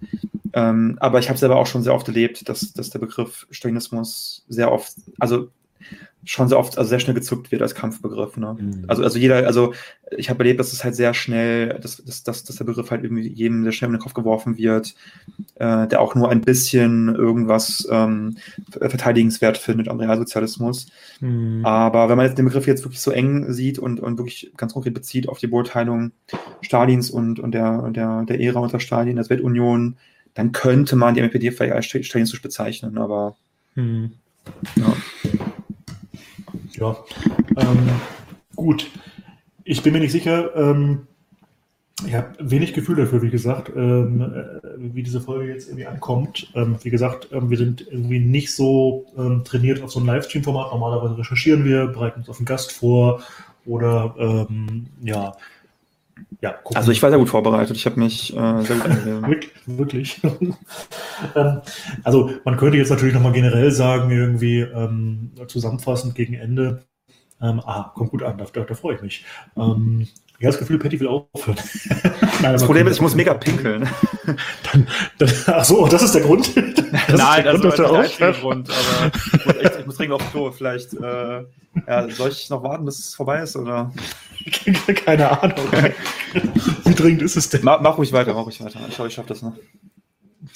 Ähm, 0.54 0.98
aber 1.00 1.20
ich 1.20 1.30
habe 1.30 1.40
selber 1.40 1.56
auch 1.58 1.68
schon 1.68 1.84
sehr 1.84 1.94
oft 1.94 2.08
erlebt, 2.08 2.48
dass, 2.48 2.74
dass 2.74 2.90
der 2.90 3.00
Begriff 3.00 3.48
Stalinismus 3.50 4.46
sehr 4.48 4.72
oft, 4.72 4.94
also 5.20 5.50
schon 6.26 6.48
sehr 6.48 6.58
oft, 6.58 6.78
also 6.78 6.88
sehr 6.88 7.00
schnell 7.00 7.16
gezückt 7.16 7.52
wird 7.52 7.62
als 7.62 7.76
Kampfbegriff. 7.76 8.38
Ne? 8.38 8.56
Mhm. 8.58 8.86
Also, 8.88 9.04
also 9.04 9.20
jeder, 9.20 9.46
also 9.46 9.74
ich 10.16 10.30
habe 10.30 10.40
erlebt, 10.44 10.60
dass 10.60 10.72
es 10.72 10.84
halt 10.84 10.96
sehr 10.96 11.14
schnell, 11.14 11.80
dass, 11.80 11.98
dass, 11.98 12.24
dass, 12.24 12.44
dass 12.44 12.56
der 12.56 12.64
Begriff 12.64 12.92
halt 12.92 13.04
irgendwie 13.04 13.28
jedem 13.28 13.64
sehr 13.64 13.72
schnell 13.72 13.90
in 13.90 13.96
den 13.96 14.02
Kopf 14.02 14.14
geworfen 14.14 14.58
wird, 14.58 14.96
äh, 15.56 15.88
der 15.88 16.00
auch 16.00 16.16
nur 16.16 16.30
ein 16.30 16.42
bisschen 16.42 17.14
irgendwas 17.14 17.88
ähm, 17.92 18.38
verteidigenswert 18.72 19.58
findet 19.58 19.90
am 19.90 20.00
Realsozialismus. 20.00 20.88
Mhm. 21.20 21.66
Aber 21.66 22.10
wenn 22.10 22.18
man 22.18 22.26
jetzt 22.26 22.38
den 22.38 22.46
Begriff 22.46 22.68
jetzt 22.68 22.84
wirklich 22.84 23.02
so 23.02 23.12
eng 23.12 23.52
sieht 23.52 23.80
und, 23.80 24.00
und 24.00 24.18
wirklich 24.18 24.54
ganz 24.56 24.74
konkret 24.74 24.94
bezieht 24.94 25.28
auf 25.28 25.40
die 25.40 25.48
Beurteilung 25.48 26.12
Stalins 26.62 27.10
und, 27.10 27.40
und 27.40 27.52
der, 27.54 27.90
der, 27.92 28.24
der 28.24 28.40
Ära 28.40 28.60
unter 28.60 28.80
Stalin, 28.80 29.16
der 29.16 29.26
Sowjetunion, 29.26 29.98
dann 30.34 30.52
könnte 30.52 30.96
man 30.96 31.14
die 31.14 31.22
MPD 31.22 31.52
vielleicht 31.52 31.74
als 31.74 31.86
stalinistisch 31.86 32.42
bezeichnen, 32.42 32.98
aber 32.98 33.36
mhm. 33.76 34.14
ja. 34.76 34.94
Ja, 36.74 36.98
ähm, 37.58 37.90
gut. 38.56 38.90
Ich 39.64 39.84
bin 39.84 39.94
mir 39.94 40.00
nicht 40.00 40.12
sicher. 40.12 40.56
Ähm, 40.56 41.08
ich 42.06 42.16
habe 42.16 42.36
wenig 42.40 42.74
Gefühl 42.74 42.96
dafür, 42.96 43.22
wie 43.22 43.30
gesagt, 43.30 43.72
ähm, 43.76 44.22
äh, 44.22 44.60
wie 44.78 45.04
diese 45.04 45.22
Folge 45.22 45.54
jetzt 45.54 45.68
irgendwie 45.68 45.86
ankommt. 45.86 46.52
Ähm, 46.56 46.78
wie 46.82 46.90
gesagt, 46.90 47.30
ähm, 47.32 47.50
wir 47.50 47.58
sind 47.58 47.86
irgendwie 47.90 48.20
nicht 48.20 48.54
so 48.54 49.06
ähm, 49.18 49.44
trainiert 49.44 49.82
auf 49.82 49.92
so 49.92 50.00
ein 50.00 50.06
Livestream-Format. 50.08 50.72
Normalerweise 50.72 51.18
recherchieren 51.18 51.64
wir, 51.64 51.88
bereiten 51.88 52.22
uns 52.22 52.30
auf 52.30 52.40
einen 52.40 52.48
Gast 52.48 52.72
vor 52.72 53.22
oder 53.66 54.16
ähm, 54.18 54.88
ja, 56.44 56.50
ja, 56.50 56.60
also 56.74 56.92
ich 56.92 57.02
war 57.02 57.10
sehr 57.10 57.20
gut 57.20 57.30
vorbereitet. 57.30 57.78
Ich 57.78 57.86
habe 57.86 57.98
mich 57.98 58.36
äh, 58.36 58.62
sehr 58.64 58.76
gut 58.76 58.86
wirklich. 59.30 59.54
wirklich. 59.66 60.22
ähm, 61.36 61.62
also 62.04 62.32
man 62.44 62.58
könnte 62.58 62.78
jetzt 62.78 62.90
natürlich 62.90 63.14
nochmal 63.14 63.32
generell 63.32 63.72
sagen, 63.72 64.12
irgendwie 64.12 64.60
ähm, 64.60 65.32
zusammenfassend 65.48 66.16
gegen 66.16 66.34
Ende. 66.34 66.84
Ähm, 67.42 67.62
ah, 67.66 67.94
kommt 67.96 68.12
gut 68.12 68.24
an, 68.24 68.38
da, 68.38 68.46
da, 68.52 68.66
da 68.66 68.74
freue 68.74 68.96
ich 68.96 69.02
mich. 69.02 69.26
Ähm, 69.56 70.10
ich 70.44 70.48
habe 70.48 70.58
das 70.58 70.60
Gefühl, 70.60 70.78
Patty 70.78 71.00
will 71.00 71.08
aufhören. 71.08 71.56
Nein, 72.42 72.52
das 72.52 72.66
Problem 72.66 72.86
ist, 72.88 72.98
ich 72.98 73.02
muss 73.02 73.16
mega 73.16 73.34
pinkeln. 73.34 73.88
dann, 74.26 74.88
dann, 75.18 75.30
ach 75.48 75.64
so, 75.64 75.88
das 75.88 76.04
ist 76.04 76.16
der 76.16 76.22
Grund. 76.22 76.52
Das 76.58 77.18
Nein, 77.18 77.46
das 77.46 77.64
ist 77.64 77.78
der 77.80 77.92
einzige 77.94 78.34
Grund, 78.34 78.70
aber 78.70 79.12
ich 79.38 79.46
muss, 79.46 79.56
echt, 79.56 79.80
ich 79.80 79.86
muss 79.86 79.96
dringend 79.96 80.16
aufs 80.16 80.32
Klo. 80.32 80.52
Vielleicht 80.52 80.96
äh, 80.96 81.44
ja, 81.88 82.10
soll 82.10 82.30
ich 82.30 82.50
noch 82.50 82.62
warten, 82.62 82.84
bis 82.84 83.00
es 83.00 83.16
vorbei 83.16 83.42
ist? 83.42 83.56
Oder? 83.56 83.94
Keine 85.06 85.42
Ahnung. 85.42 85.66
Wie 86.84 86.94
dringend 86.94 87.22
ist 87.22 87.38
es 87.38 87.48
denn? 87.48 87.62
Mach, 87.64 87.80
mach 87.80 87.98
ruhig 87.98 88.12
weiter, 88.12 88.34
mach 88.34 88.46
ruhig 88.46 88.62
weiter. 88.62 88.82
Ich 88.90 88.96
glaube, 88.96 89.08
ich 89.08 89.14
schaffe 89.14 89.30
das 89.30 89.44
noch. 89.44 89.56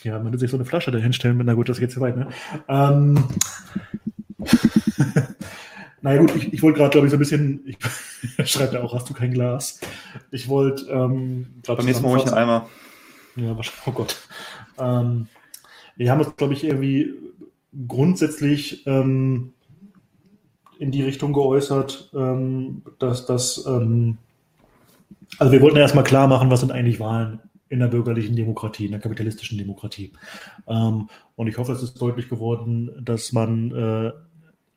Ja, 0.03 0.17
man 0.17 0.25
würde 0.25 0.39
sich 0.39 0.51
so 0.51 0.57
eine 0.57 0.65
Flasche 0.65 0.91
da 0.91 0.97
hinstellen, 0.97 1.41
na 1.45 1.53
gut, 1.53 1.69
das 1.69 1.79
geht 1.79 1.91
zu 1.91 2.01
weit, 2.01 2.17
ne? 2.17 2.27
Ähm. 2.67 3.23
Naja 6.07 6.21
gut, 6.21 6.33
ich, 6.37 6.53
ich 6.53 6.63
wollte 6.63 6.77
gerade, 6.77 6.91
glaube 6.91 7.07
ich, 7.07 7.11
so 7.11 7.17
ein 7.17 7.19
bisschen, 7.19 7.63
ich 7.65 8.49
schreibe 8.49 8.75
ja 8.75 8.81
auch, 8.81 8.93
hast 8.93 9.09
du 9.09 9.13
kein 9.13 9.33
Glas? 9.33 9.81
Ich 10.31 10.47
wollte, 10.47 10.89
ähm, 10.89 11.47
Beim 11.67 11.85
nächsten 11.85 12.03
Mal 12.03 12.11
hole 12.11 12.21
ich 12.21 12.27
einen 12.27 12.37
Eimer. 12.37 12.69
Ja, 13.35 13.57
wahrscheinlich, 13.57 13.87
oh 13.87 13.91
Gott. 13.91 14.15
Ähm, 14.79 15.27
wir 15.97 16.09
haben 16.09 16.21
uns, 16.21 16.33
glaube 16.37 16.53
ich, 16.53 16.63
irgendwie 16.63 17.13
grundsätzlich 17.89 18.87
ähm, 18.87 19.51
in 20.79 20.91
die 20.91 21.03
Richtung 21.03 21.33
geäußert, 21.33 22.09
ähm, 22.13 22.83
dass 22.99 23.25
das, 23.25 23.65
ähm, 23.67 24.17
also 25.39 25.51
wir 25.51 25.61
wollten 25.61 25.75
erstmal 25.75 26.05
klar 26.05 26.29
machen, 26.29 26.49
was 26.49 26.61
sind 26.61 26.71
eigentlich 26.71 27.01
Wahlen 27.01 27.41
in 27.67 27.79
der 27.79 27.87
bürgerlichen 27.87 28.37
Demokratie, 28.37 28.85
in 28.85 28.91
der 28.91 29.01
kapitalistischen 29.01 29.57
Demokratie. 29.57 30.13
Ähm, 30.67 31.09
und 31.35 31.47
ich 31.47 31.57
hoffe, 31.57 31.73
es 31.73 31.83
ist 31.83 32.01
deutlich 32.01 32.29
geworden, 32.29 32.91
dass 33.03 33.33
man 33.33 33.71
äh, 33.71 34.11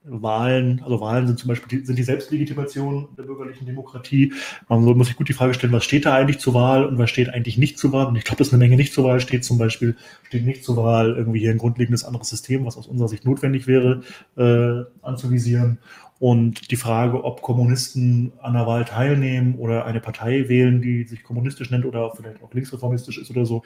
Wahlen, 0.02 0.80
also 0.82 1.00
Wahlen 1.00 1.26
sind 1.26 1.38
zum 1.38 1.48
Beispiel 1.48 1.78
die, 1.78 1.84
sind 1.84 1.98
die 1.98 2.02
Selbstlegitimation 2.02 3.08
der 3.18 3.24
bürgerlichen 3.24 3.66
Demokratie. 3.66 4.32
Man 4.68 4.82
muss 4.82 5.08
sich 5.08 5.16
gut 5.16 5.28
die 5.28 5.34
Frage 5.34 5.52
stellen, 5.52 5.74
was 5.74 5.84
steht 5.84 6.06
da 6.06 6.14
eigentlich 6.14 6.38
zur 6.38 6.54
Wahl 6.54 6.86
und 6.86 6.96
was 6.96 7.10
steht 7.10 7.28
eigentlich 7.28 7.58
nicht 7.58 7.78
zur 7.78 7.92
Wahl? 7.92 8.06
Und 8.06 8.16
ich 8.16 8.24
glaube, 8.24 8.38
dass 8.38 8.50
eine 8.50 8.58
Menge 8.58 8.76
nicht 8.76 8.94
zur 8.94 9.04
Wahl 9.04 9.20
steht. 9.20 9.44
Zum 9.44 9.58
Beispiel 9.58 9.96
steht 10.22 10.46
nicht 10.46 10.64
zur 10.64 10.76
Wahl 10.78 11.14
irgendwie 11.16 11.40
hier 11.40 11.50
ein 11.50 11.58
grundlegendes 11.58 12.04
anderes 12.04 12.30
System, 12.30 12.64
was 12.64 12.78
aus 12.78 12.86
unserer 12.86 13.08
Sicht 13.08 13.26
notwendig 13.26 13.66
wäre, 13.66 14.02
äh, 14.36 14.84
anzuvisieren. 15.02 15.78
Und 16.18 16.70
die 16.70 16.76
Frage, 16.76 17.22
ob 17.22 17.42
Kommunisten 17.42 18.32
an 18.40 18.54
der 18.54 18.66
Wahl 18.66 18.86
teilnehmen 18.86 19.56
oder 19.56 19.84
eine 19.84 20.00
Partei 20.00 20.48
wählen, 20.48 20.80
die 20.80 21.04
sich 21.04 21.22
kommunistisch 21.22 21.70
nennt 21.70 21.84
oder 21.84 22.10
vielleicht 22.14 22.42
auch 22.42 22.52
linksreformistisch 22.54 23.18
ist 23.18 23.30
oder 23.30 23.44
so, 23.44 23.62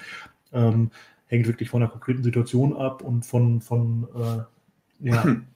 ähm, 0.52 0.90
hängt 1.27 1.47
wirklich 1.47 1.69
von 1.69 1.81
der 1.81 1.90
konkreten 1.90 2.24
Situation 2.24 2.77
ab 2.77 3.02
und 3.02 3.24
von, 3.24 3.61
von 3.61 4.09
äh, 4.15 5.09
ja, 5.09 5.24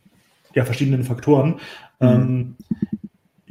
ja, 0.55 0.65
verschiedenen 0.65 1.05
Faktoren. 1.05 1.57
Mhm. 2.01 2.09
Ähm, 2.09 2.57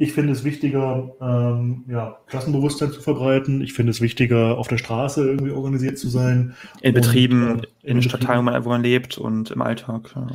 ich 0.00 0.12
finde 0.12 0.32
es 0.32 0.44
wichtiger, 0.44 1.10
ähm, 1.20 1.84
ja, 1.88 2.18
Klassenbewusstsein 2.28 2.92
zu 2.92 3.00
verbreiten. 3.00 3.60
Ich 3.60 3.72
finde 3.72 3.90
es 3.90 4.00
wichtiger, 4.00 4.56
auf 4.56 4.68
der 4.68 4.78
Straße 4.78 5.26
irgendwie 5.26 5.50
organisiert 5.50 5.98
zu 5.98 6.08
sein. 6.08 6.54
In 6.82 6.94
Betrieben, 6.94 7.50
und, 7.50 7.64
äh, 7.64 7.68
in, 7.88 7.96
in 7.96 8.02
Stadtteilen, 8.02 8.46
wo 8.64 8.68
man 8.68 8.82
lebt 8.82 9.18
und 9.18 9.50
im 9.50 9.62
Alltag. 9.62 10.14
Ja, 10.14 10.26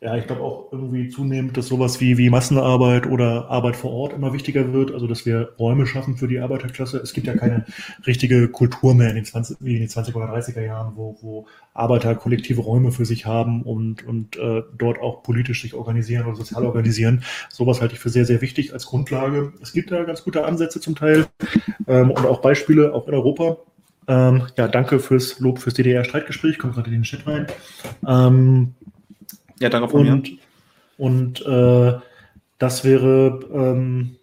ja 0.00 0.16
ich 0.16 0.26
glaube 0.26 0.42
auch 0.42 0.72
irgendwie 0.72 1.08
zunehmend, 1.08 1.56
dass 1.56 1.66
sowas 1.66 2.00
wie, 2.00 2.16
wie 2.16 2.30
Massenarbeit 2.30 3.06
oder 3.06 3.50
Arbeit 3.50 3.76
vor 3.76 3.92
Ort 3.92 4.12
immer 4.12 4.32
wichtiger 4.32 4.72
wird. 4.72 4.92
Also, 4.92 5.06
dass 5.06 5.26
wir 5.26 5.54
Räume 5.58 5.86
schaffen 5.86 6.16
für 6.16 6.28
die 6.28 6.38
Arbeiterklasse. 6.38 6.98
Es 6.98 7.12
gibt 7.12 7.26
ja 7.26 7.36
keine 7.36 7.66
richtige 8.06 8.48
Kultur 8.48 8.94
mehr 8.94 9.10
in 9.10 9.16
den 9.16 9.24
20, 9.24 9.56
wie 9.60 9.74
in 9.74 9.80
den 9.80 9.88
20er 9.88 10.14
oder 10.14 10.32
30er 10.32 10.64
Jahren, 10.64 10.92
wo, 10.94 11.18
wo 11.20 11.46
Arbeiter 11.74 12.14
kollektive 12.14 12.60
Räume 12.60 12.92
für 12.92 13.04
sich 13.04 13.26
haben 13.26 13.62
und, 13.62 14.06
und 14.06 14.36
äh, 14.36 14.62
dort 14.76 15.00
auch 15.00 15.22
politisch 15.22 15.62
sich 15.62 15.74
organisieren 15.74 16.26
oder 16.26 16.36
sozial 16.36 16.64
organisieren. 16.64 17.22
Sowas 17.48 17.80
halte 17.80 17.94
ich 17.94 18.00
für 18.00 18.10
sehr, 18.10 18.24
sehr 18.24 18.40
wichtig 18.40 18.72
als 18.72 18.86
Grund 18.86 19.00
Grundlage. 19.00 19.52
Es 19.62 19.72
gibt 19.72 19.90
da 19.90 20.04
ganz 20.04 20.22
gute 20.24 20.44
Ansätze 20.44 20.80
zum 20.80 20.94
Teil 20.94 21.26
ähm, 21.86 22.10
und 22.10 22.26
auch 22.26 22.40
Beispiele, 22.40 22.92
auch 22.92 23.08
in 23.08 23.14
Europa. 23.14 23.58
Ähm, 24.10 24.42
ja, 24.56 24.68
danke 24.68 24.98
fürs 24.98 25.38
Lob 25.38 25.60
fürs 25.60 25.74
DDR-Streitgespräch. 25.74 26.58
Kommt 26.58 26.74
gerade 26.74 26.88
in 26.88 26.94
den 26.94 27.02
Chat 27.04 27.26
rein. 27.26 27.46
Ähm, 28.06 28.74
ja, 29.60 29.68
danke 29.68 29.88
von 29.88 30.08
und, 30.08 30.30
mir. 30.30 30.38
Und 30.98 31.46
äh, 31.46 31.98
das 32.58 32.84
wäre 32.84 33.40
ähm, 33.52 34.16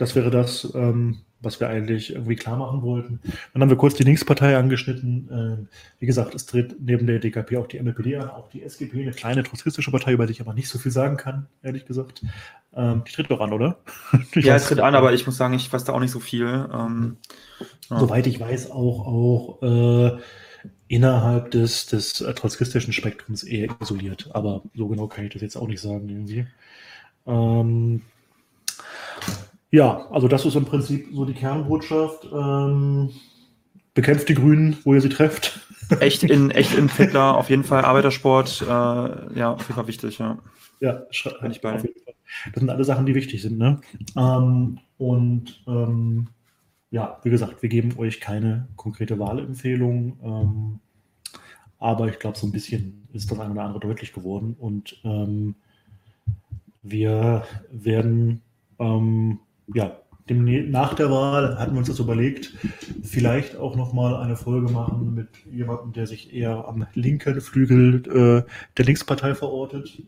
das 0.00 0.16
wäre 0.16 0.30
das, 0.30 0.66
ähm, 0.74 1.18
was 1.42 1.60
wir 1.60 1.68
eigentlich 1.68 2.14
irgendwie 2.14 2.36
klar 2.36 2.56
machen 2.56 2.80
wollten. 2.80 3.20
Dann 3.52 3.60
haben 3.60 3.68
wir 3.68 3.76
kurz 3.76 3.94
die 3.94 4.02
Linkspartei 4.02 4.56
angeschnitten. 4.56 5.28
Äh, 5.68 5.76
wie 5.98 6.06
gesagt, 6.06 6.34
es 6.34 6.46
tritt 6.46 6.76
neben 6.80 7.06
der 7.06 7.18
DKP 7.18 7.58
auch 7.58 7.66
die 7.66 7.80
MLPD 7.80 8.16
an, 8.16 8.30
auch 8.30 8.48
die 8.48 8.62
SGP, 8.62 8.94
eine 8.94 9.12
kleine 9.12 9.42
trotzkistische 9.42 9.90
Partei, 9.90 10.12
über 10.12 10.26
die 10.26 10.32
ich 10.32 10.40
aber 10.40 10.54
nicht 10.54 10.68
so 10.68 10.78
viel 10.78 10.90
sagen 10.90 11.18
kann, 11.18 11.48
ehrlich 11.62 11.84
gesagt. 11.84 12.22
Ähm, 12.74 13.04
die 13.06 13.12
tritt 13.12 13.30
doch 13.30 13.40
an, 13.40 13.52
oder? 13.52 13.78
ja, 14.34 14.56
es 14.56 14.66
tritt 14.66 14.80
an, 14.80 14.94
aber 14.94 15.12
ich 15.12 15.26
muss 15.26 15.36
sagen, 15.36 15.52
ich 15.52 15.70
weiß 15.70 15.84
da 15.84 15.92
auch 15.92 16.00
nicht 16.00 16.12
so 16.12 16.20
viel. 16.20 16.46
Ähm, 16.72 17.18
ja. 17.90 17.98
Soweit 17.98 18.26
ich 18.26 18.40
weiß, 18.40 18.70
auch, 18.70 19.06
auch 19.06 19.62
äh, 19.62 20.18
innerhalb 20.88 21.50
des, 21.50 21.86
des 21.86 22.14
trotzkistischen 22.14 22.92
Spektrums 22.92 23.42
eher 23.42 23.74
isoliert. 23.80 24.28
Aber 24.32 24.62
so 24.74 24.88
genau 24.88 25.06
kann 25.06 25.24
ich 25.24 25.32
das 25.32 25.42
jetzt 25.42 25.56
auch 25.56 25.68
nicht 25.68 25.80
sagen, 25.80 26.08
irgendwie. 26.08 26.46
Ähm, 27.26 28.02
ja, 29.70 30.08
also 30.10 30.28
das 30.28 30.44
ist 30.44 30.56
im 30.56 30.64
Prinzip 30.64 31.08
so 31.12 31.24
die 31.24 31.34
Kernbotschaft. 31.34 32.26
Ähm, 32.32 33.10
bekämpft 33.94 34.28
die 34.28 34.34
Grünen, 34.34 34.78
wo 34.84 34.94
ihr 34.94 35.00
sie 35.00 35.08
trefft. 35.08 35.60
Echt 36.00 36.22
in, 36.22 36.52
echt 36.52 36.78
in 36.78 36.88
Fittler, 36.88 37.36
auf 37.36 37.50
jeden 37.50 37.64
Fall 37.64 37.84
Arbeitersport, 37.84 38.62
äh, 38.62 38.64
ja, 38.64 39.52
auf 39.52 39.62
jeden 39.62 39.74
Fall 39.74 39.88
wichtig, 39.88 40.18
ja. 40.18 40.38
Ja, 40.78 41.02
bin 41.42 41.50
ich 41.50 41.60
bei. 41.60 41.82
Das 42.52 42.60
sind 42.60 42.70
alle 42.70 42.84
Sachen, 42.84 43.06
die 43.06 43.14
wichtig 43.16 43.42
sind, 43.42 43.58
ne? 43.58 43.80
Ähm, 44.16 44.78
und 44.98 45.60
ähm, 45.66 46.28
ja, 46.90 47.18
wie 47.22 47.30
gesagt, 47.30 47.62
wir 47.62 47.68
geben 47.68 47.96
euch 47.98 48.20
keine 48.20 48.68
konkrete 48.76 49.18
Wahlempfehlung, 49.18 50.18
ähm, 50.22 50.80
aber 51.78 52.08
ich 52.08 52.18
glaube, 52.18 52.38
so 52.38 52.46
ein 52.46 52.52
bisschen 52.52 53.08
ist 53.12 53.30
das 53.30 53.38
eine 53.38 53.52
oder 53.52 53.62
andere 53.62 53.80
deutlich 53.80 54.12
geworden 54.12 54.56
und 54.58 55.00
ähm, 55.04 55.54
wir 56.82 57.44
werden 57.70 58.42
ähm, 58.78 59.40
ja, 59.74 59.96
dem, 60.28 60.70
nach 60.70 60.94
der 60.94 61.10
Wahl 61.10 61.58
hatten 61.58 61.72
wir 61.72 61.78
uns 61.78 61.88
das 61.88 61.98
überlegt, 61.98 62.56
vielleicht 63.02 63.56
auch 63.56 63.76
nochmal 63.76 64.16
eine 64.16 64.36
Folge 64.36 64.70
machen 64.70 65.14
mit 65.14 65.28
jemandem, 65.50 65.92
der 65.92 66.06
sich 66.06 66.32
eher 66.32 66.66
am 66.68 66.86
linken 66.94 67.40
Flügel 67.40 67.96
äh, 68.06 68.50
der 68.76 68.84
Linkspartei 68.84 69.34
verortet. 69.34 70.02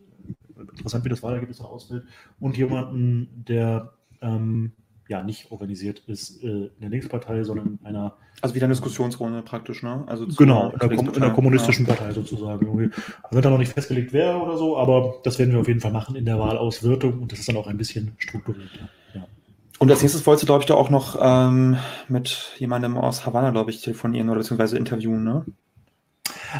Interessant, 0.57 1.03
wie 1.05 1.09
das 1.09 1.21
Wahlergebnis 1.21 1.59
noch 1.59 1.71
ausfällt. 1.71 2.05
Und 2.39 2.57
jemanden, 2.57 3.43
der 3.47 3.93
ähm, 4.21 4.71
ja 5.07 5.23
nicht 5.23 5.51
organisiert 5.51 5.99
ist 6.07 6.43
äh, 6.43 6.47
in 6.47 6.71
der 6.81 6.89
Linkspartei, 6.89 7.43
sondern 7.43 7.79
in 7.79 7.85
einer. 7.85 8.15
Also 8.41 8.55
wieder 8.55 8.65
eine 8.65 8.73
Diskussionsrunde 8.73 9.41
praktisch, 9.41 9.83
ne? 9.83 10.03
Also 10.07 10.27
genau, 10.27 10.69
in 10.69 10.79
der, 10.79 10.91
in 10.91 11.21
der 11.21 11.29
kommunistischen 11.31 11.85
ja. 11.85 11.93
Partei 11.93 12.11
sozusagen. 12.11 12.65
Irgendwie. 12.65 12.89
Wird 13.31 13.45
da 13.45 13.49
noch 13.49 13.57
nicht 13.57 13.73
festgelegt, 13.73 14.13
wer 14.13 14.41
oder 14.41 14.57
so, 14.57 14.77
aber 14.77 15.15
das 15.23 15.39
werden 15.39 15.51
wir 15.51 15.59
auf 15.59 15.67
jeden 15.67 15.81
Fall 15.81 15.91
machen 15.91 16.15
in 16.15 16.25
der 16.25 16.39
Wahlauswirtung 16.39 17.21
und 17.21 17.31
das 17.31 17.39
ist 17.39 17.47
dann 17.47 17.57
auch 17.57 17.67
ein 17.67 17.77
bisschen 17.77 18.13
strukturiert. 18.17 18.69
Ja. 19.13 19.27
Und 19.79 19.91
als 19.91 20.01
nächstes 20.01 20.25
wolltest 20.25 20.43
du, 20.43 20.47
glaube 20.47 20.61
ich, 20.61 20.67
da 20.67 20.75
auch 20.75 20.89
noch 20.89 21.17
ähm, 21.21 21.77
mit 22.07 22.53
jemandem 22.57 22.97
aus 22.97 23.25
Havanna, 23.25 23.51
glaube 23.51 23.71
ich, 23.71 23.81
telefonieren 23.81 24.29
oder 24.29 24.39
beziehungsweise 24.39 24.77
interviewen, 24.77 25.23
ne? 25.23 25.45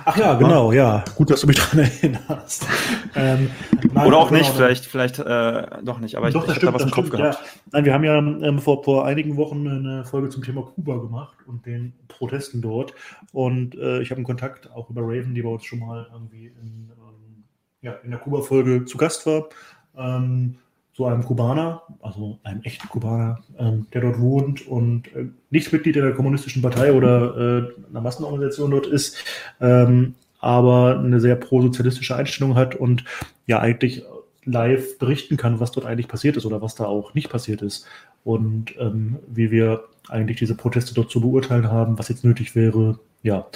Ach 0.06 0.18
ja, 0.18 0.34
genau, 0.36 0.72
ja. 0.72 1.04
Gut, 1.16 1.30
dass 1.30 1.42
du 1.42 1.48
mich 1.48 1.58
daran 1.72 1.80
erinnerst. 1.80 2.68
ähm, 3.16 3.50
nein, 3.92 4.08
Oder 4.08 4.18
auch 4.18 4.30
genau, 4.30 4.40
nicht, 4.40 4.52
vielleicht, 4.52 4.86
vielleicht 4.86 5.20
äh, 5.20 5.68
doch 5.84 6.00
nicht, 6.00 6.16
aber 6.16 6.32
doch, 6.32 6.44
ich, 6.44 6.50
ich 6.50 6.56
habe 6.56 6.66
da 6.68 6.74
was 6.74 6.84
im 6.84 6.92
Kopf 6.92 7.10
gehabt. 7.10 7.36
Ja. 7.36 7.42
Nein, 7.72 7.86
wir 7.86 7.94
haben 7.94 8.04
ja 8.04 8.18
ähm, 8.18 8.60
vor, 8.60 8.84
vor 8.84 9.06
einigen 9.06 9.38
Wochen 9.38 9.68
eine 9.68 10.06
Folge 10.06 10.30
zum 10.30 10.44
Thema 10.44 10.64
Kuba 10.64 10.98
gemacht 10.98 11.38
und 11.46 11.66
den 11.66 11.94
Protesten 12.08 12.62
dort. 12.62 12.94
Und 13.32 13.76
äh, 13.76 14.02
ich 14.02 14.10
habe 14.10 14.18
einen 14.18 14.26
Kontakt 14.26 14.72
auch 14.72 14.90
über 14.90 15.02
Raven, 15.02 15.36
die 15.36 15.42
bei 15.42 15.50
uns 15.50 15.66
schon 15.66 15.80
mal 15.80 16.08
irgendwie 16.12 16.48
in, 16.48 16.92
ähm, 16.92 17.44
ja, 17.82 17.94
in 18.04 18.12
der 18.12 18.20
Kuba-Folge 18.20 18.86
zu 18.86 18.98
Gast 18.98 19.26
war. 19.26 19.50
Ähm, 19.96 20.58
so 20.96 21.06
einem 21.08 21.24
Kubaner, 21.24 21.82
also 22.02 22.40
einem 22.44 22.62
echten 22.62 22.88
Kubaner, 22.88 23.40
ähm, 23.58 23.88
der 23.94 24.02
dort 24.02 24.20
wohnt 24.20 24.68
und 24.68 25.08
äh, 25.16 25.26
nicht 25.50 25.74
Mitglied 25.74 25.96
der 25.96 26.14
kommunistischen 26.14 26.62
Partei 26.62 26.94
oder 26.94 27.36
äh, 27.36 27.90
einer 27.90 28.02
Massenorganisation 28.02 28.72
dort 28.72 28.86
ist, 28.86 29.18
ähm, 29.60 30.14
aber 30.40 31.00
eine 31.00 31.20
sehr 31.20 31.36
prosozialistische 31.36 32.16
Einstellung 32.16 32.56
hat 32.56 32.76
und 32.76 33.06
ja 33.48 33.60
eigentlich 33.60 34.04
live 34.46 35.00
berichten 35.00 35.38
kann, 35.38 35.60
was 35.60 35.72
dort 35.72 35.86
eigentlich 35.86 36.08
passiert 36.08 36.38
ist 36.38 36.46
oder 36.46 36.62
was 36.62 36.76
da 36.76 36.86
auch 36.86 37.14
nicht 37.14 37.30
passiert 37.30 37.62
ist 37.62 37.88
und 38.24 38.76
ähm, 38.78 39.18
wie 39.28 39.52
wir 39.52 39.86
eigentlich 40.10 40.38
diese 40.38 40.56
Proteste 40.56 40.94
dort 40.94 41.10
zu 41.10 41.22
beurteilen 41.22 41.72
haben, 41.72 41.98
was 41.98 42.10
jetzt 42.10 42.26
nötig 42.26 42.56
wäre. 42.56 43.00
Ja, 43.24 43.48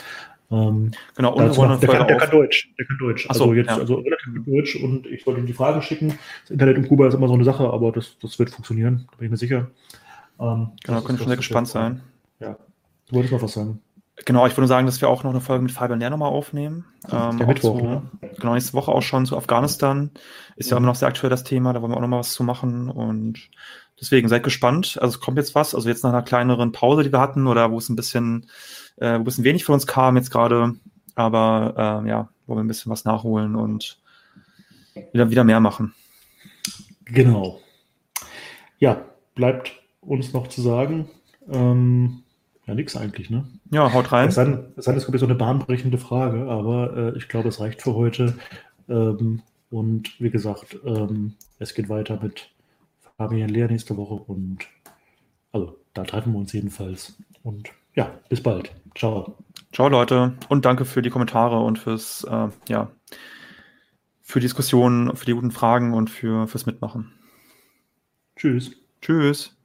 ähm, 0.49 0.91
genau, 1.15 1.33
und 1.33 1.45
dazu, 1.45 1.61
der, 1.61 1.89
kann, 1.89 2.07
der 2.07 2.17
kann 2.17 2.29
Deutsch. 2.29 2.73
Der 2.77 2.85
kann 2.85 2.97
Deutsch. 2.97 3.23
So, 3.23 3.29
also 3.29 3.53
jetzt 3.53 3.67
ja. 3.67 3.77
also 3.77 3.95
relativ 3.95 4.33
gut 4.33 4.47
Deutsch 4.47 4.75
und 4.77 5.05
ich 5.07 5.25
wollte 5.25 5.41
ihm 5.41 5.45
die 5.45 5.53
Fragen 5.53 5.81
schicken. 5.81 6.17
Das 6.43 6.51
Internet 6.51 6.77
in 6.77 6.87
Kuba 6.87 7.07
ist 7.07 7.15
immer 7.15 7.27
so 7.27 7.33
eine 7.33 7.43
Sache, 7.43 7.69
aber 7.69 7.91
das, 7.91 8.17
das 8.21 8.39
wird 8.39 8.49
funktionieren, 8.49 9.07
da 9.11 9.17
bin 9.17 9.25
ich 9.25 9.31
mir 9.31 9.37
sicher. 9.37 9.67
Ähm, 10.39 10.69
genau, 10.83 11.01
können 11.01 11.17
schon 11.17 11.27
sehr 11.27 11.37
gespannt 11.37 11.67
sein. 11.67 12.01
Ja. 12.39 12.57
Du 13.09 13.15
wolltest 13.15 13.33
noch 13.33 13.41
was 13.41 13.53
sagen. 13.53 13.81
Genau, 14.25 14.47
ich 14.47 14.57
würde 14.57 14.67
sagen, 14.67 14.87
dass 14.87 14.99
wir 14.99 15.09
auch 15.09 15.23
noch 15.23 15.31
eine 15.31 15.41
Folge 15.41 15.61
mit 15.61 15.71
Fabian 15.71 15.99
Lehr 15.99 16.09
nochmal 16.09 16.31
aufnehmen. 16.31 16.85
Ähm, 17.11 17.37
der 17.37 17.47
Mittwoch, 17.47 17.77
zu, 17.77 17.85
ne? 17.85 18.01
Genau, 18.39 18.53
nächste 18.53 18.73
Woche 18.73 18.91
auch 18.91 19.03
schon 19.03 19.25
zu 19.25 19.37
Afghanistan. 19.37 20.09
Ist 20.55 20.69
ja, 20.69 20.75
ja 20.75 20.77
immer 20.77 20.87
noch 20.87 20.95
sehr 20.95 21.07
aktuell 21.07 21.29
das 21.29 21.43
Thema, 21.43 21.73
da 21.73 21.81
wollen 21.81 21.91
wir 21.91 21.97
auch 21.97 22.01
nochmal 22.01 22.21
was 22.21 22.33
zu 22.33 22.43
machen 22.43 22.89
und 22.89 23.49
deswegen 24.01 24.27
seid 24.27 24.43
gespannt. 24.43 24.97
Also 24.99 25.15
es 25.15 25.19
kommt 25.19 25.37
jetzt 25.37 25.53
was, 25.53 25.75
also 25.75 25.87
jetzt 25.87 26.03
nach 26.03 26.11
einer 26.11 26.23
kleineren 26.23 26.71
Pause, 26.71 27.03
die 27.03 27.11
wir 27.11 27.19
hatten 27.19 27.45
oder 27.45 27.71
wo 27.71 27.77
es 27.77 27.89
ein 27.89 27.95
bisschen 27.95 28.47
äh, 28.97 29.13
wo 29.13 29.15
ein 29.15 29.23
bisschen 29.23 29.43
wenig 29.43 29.63
von 29.63 29.73
uns 29.73 29.87
kam 29.87 30.17
jetzt 30.17 30.31
gerade. 30.31 30.75
Aber 31.15 32.03
äh, 32.05 32.09
ja, 32.09 32.29
wollen 32.45 32.59
wir 32.59 32.63
ein 32.63 32.67
bisschen 32.67 32.91
was 32.91 33.05
nachholen 33.05 33.55
und 33.55 33.97
wieder, 35.11 35.29
wieder 35.29 35.43
mehr 35.43 35.59
machen. 35.59 35.93
Genau. 37.05 37.59
Ja, 38.79 39.03
bleibt 39.35 39.71
uns 40.01 40.33
noch 40.33 40.47
zu 40.47 40.61
sagen. 40.61 41.09
Ähm, 41.49 42.23
ja, 42.65 42.73
nix 42.73 42.95
eigentlich, 42.95 43.29
ne? 43.29 43.47
Ja, 43.71 43.91
haut 43.93 44.11
rein. 44.11 44.29
Es 44.29 44.35
sei 44.35 44.45
denn, 44.45 44.65
es 44.75 44.87
ist 44.87 45.19
so 45.19 45.25
eine 45.25 45.35
bahnbrechende 45.35 45.97
Frage, 45.97 46.49
aber 46.49 46.95
äh, 46.97 47.17
ich 47.17 47.29
glaube, 47.29 47.49
es 47.49 47.59
reicht 47.59 47.81
für 47.81 47.95
heute. 47.95 48.37
Ähm, 48.89 49.41
und 49.69 50.19
wie 50.19 50.29
gesagt, 50.29 50.77
ähm, 50.85 51.33
es 51.59 51.73
geht 51.73 51.89
weiter 51.89 52.19
mit 52.21 52.49
Fabian 53.17 53.49
Lehr 53.49 53.67
nächste 53.67 53.97
Woche 53.97 54.13
und 54.13 54.59
also 55.51 55.77
da 55.93 56.03
treffen 56.03 56.33
wir 56.33 56.39
uns 56.39 56.53
jedenfalls. 56.53 57.17
Und 57.43 57.71
ja, 57.97 58.17
bis 58.29 58.41
bald. 58.41 58.71
Ciao. 58.95 59.35
Ciao, 59.73 59.89
Leute. 59.89 60.37
Und 60.47 60.65
danke 60.65 60.85
für 60.85 61.01
die 61.01 61.09
Kommentare 61.09 61.59
und 61.59 61.79
fürs, 61.79 62.23
äh, 62.23 62.47
ja, 62.69 62.91
für 64.21 64.39
Diskussionen, 64.39 65.15
für 65.15 65.25
die 65.25 65.33
guten 65.33 65.51
Fragen 65.51 65.93
und 65.93 66.09
für, 66.09 66.47
fürs 66.47 66.65
Mitmachen. 66.65 67.11
Tschüss. 68.35 68.71
Tschüss. 69.01 69.56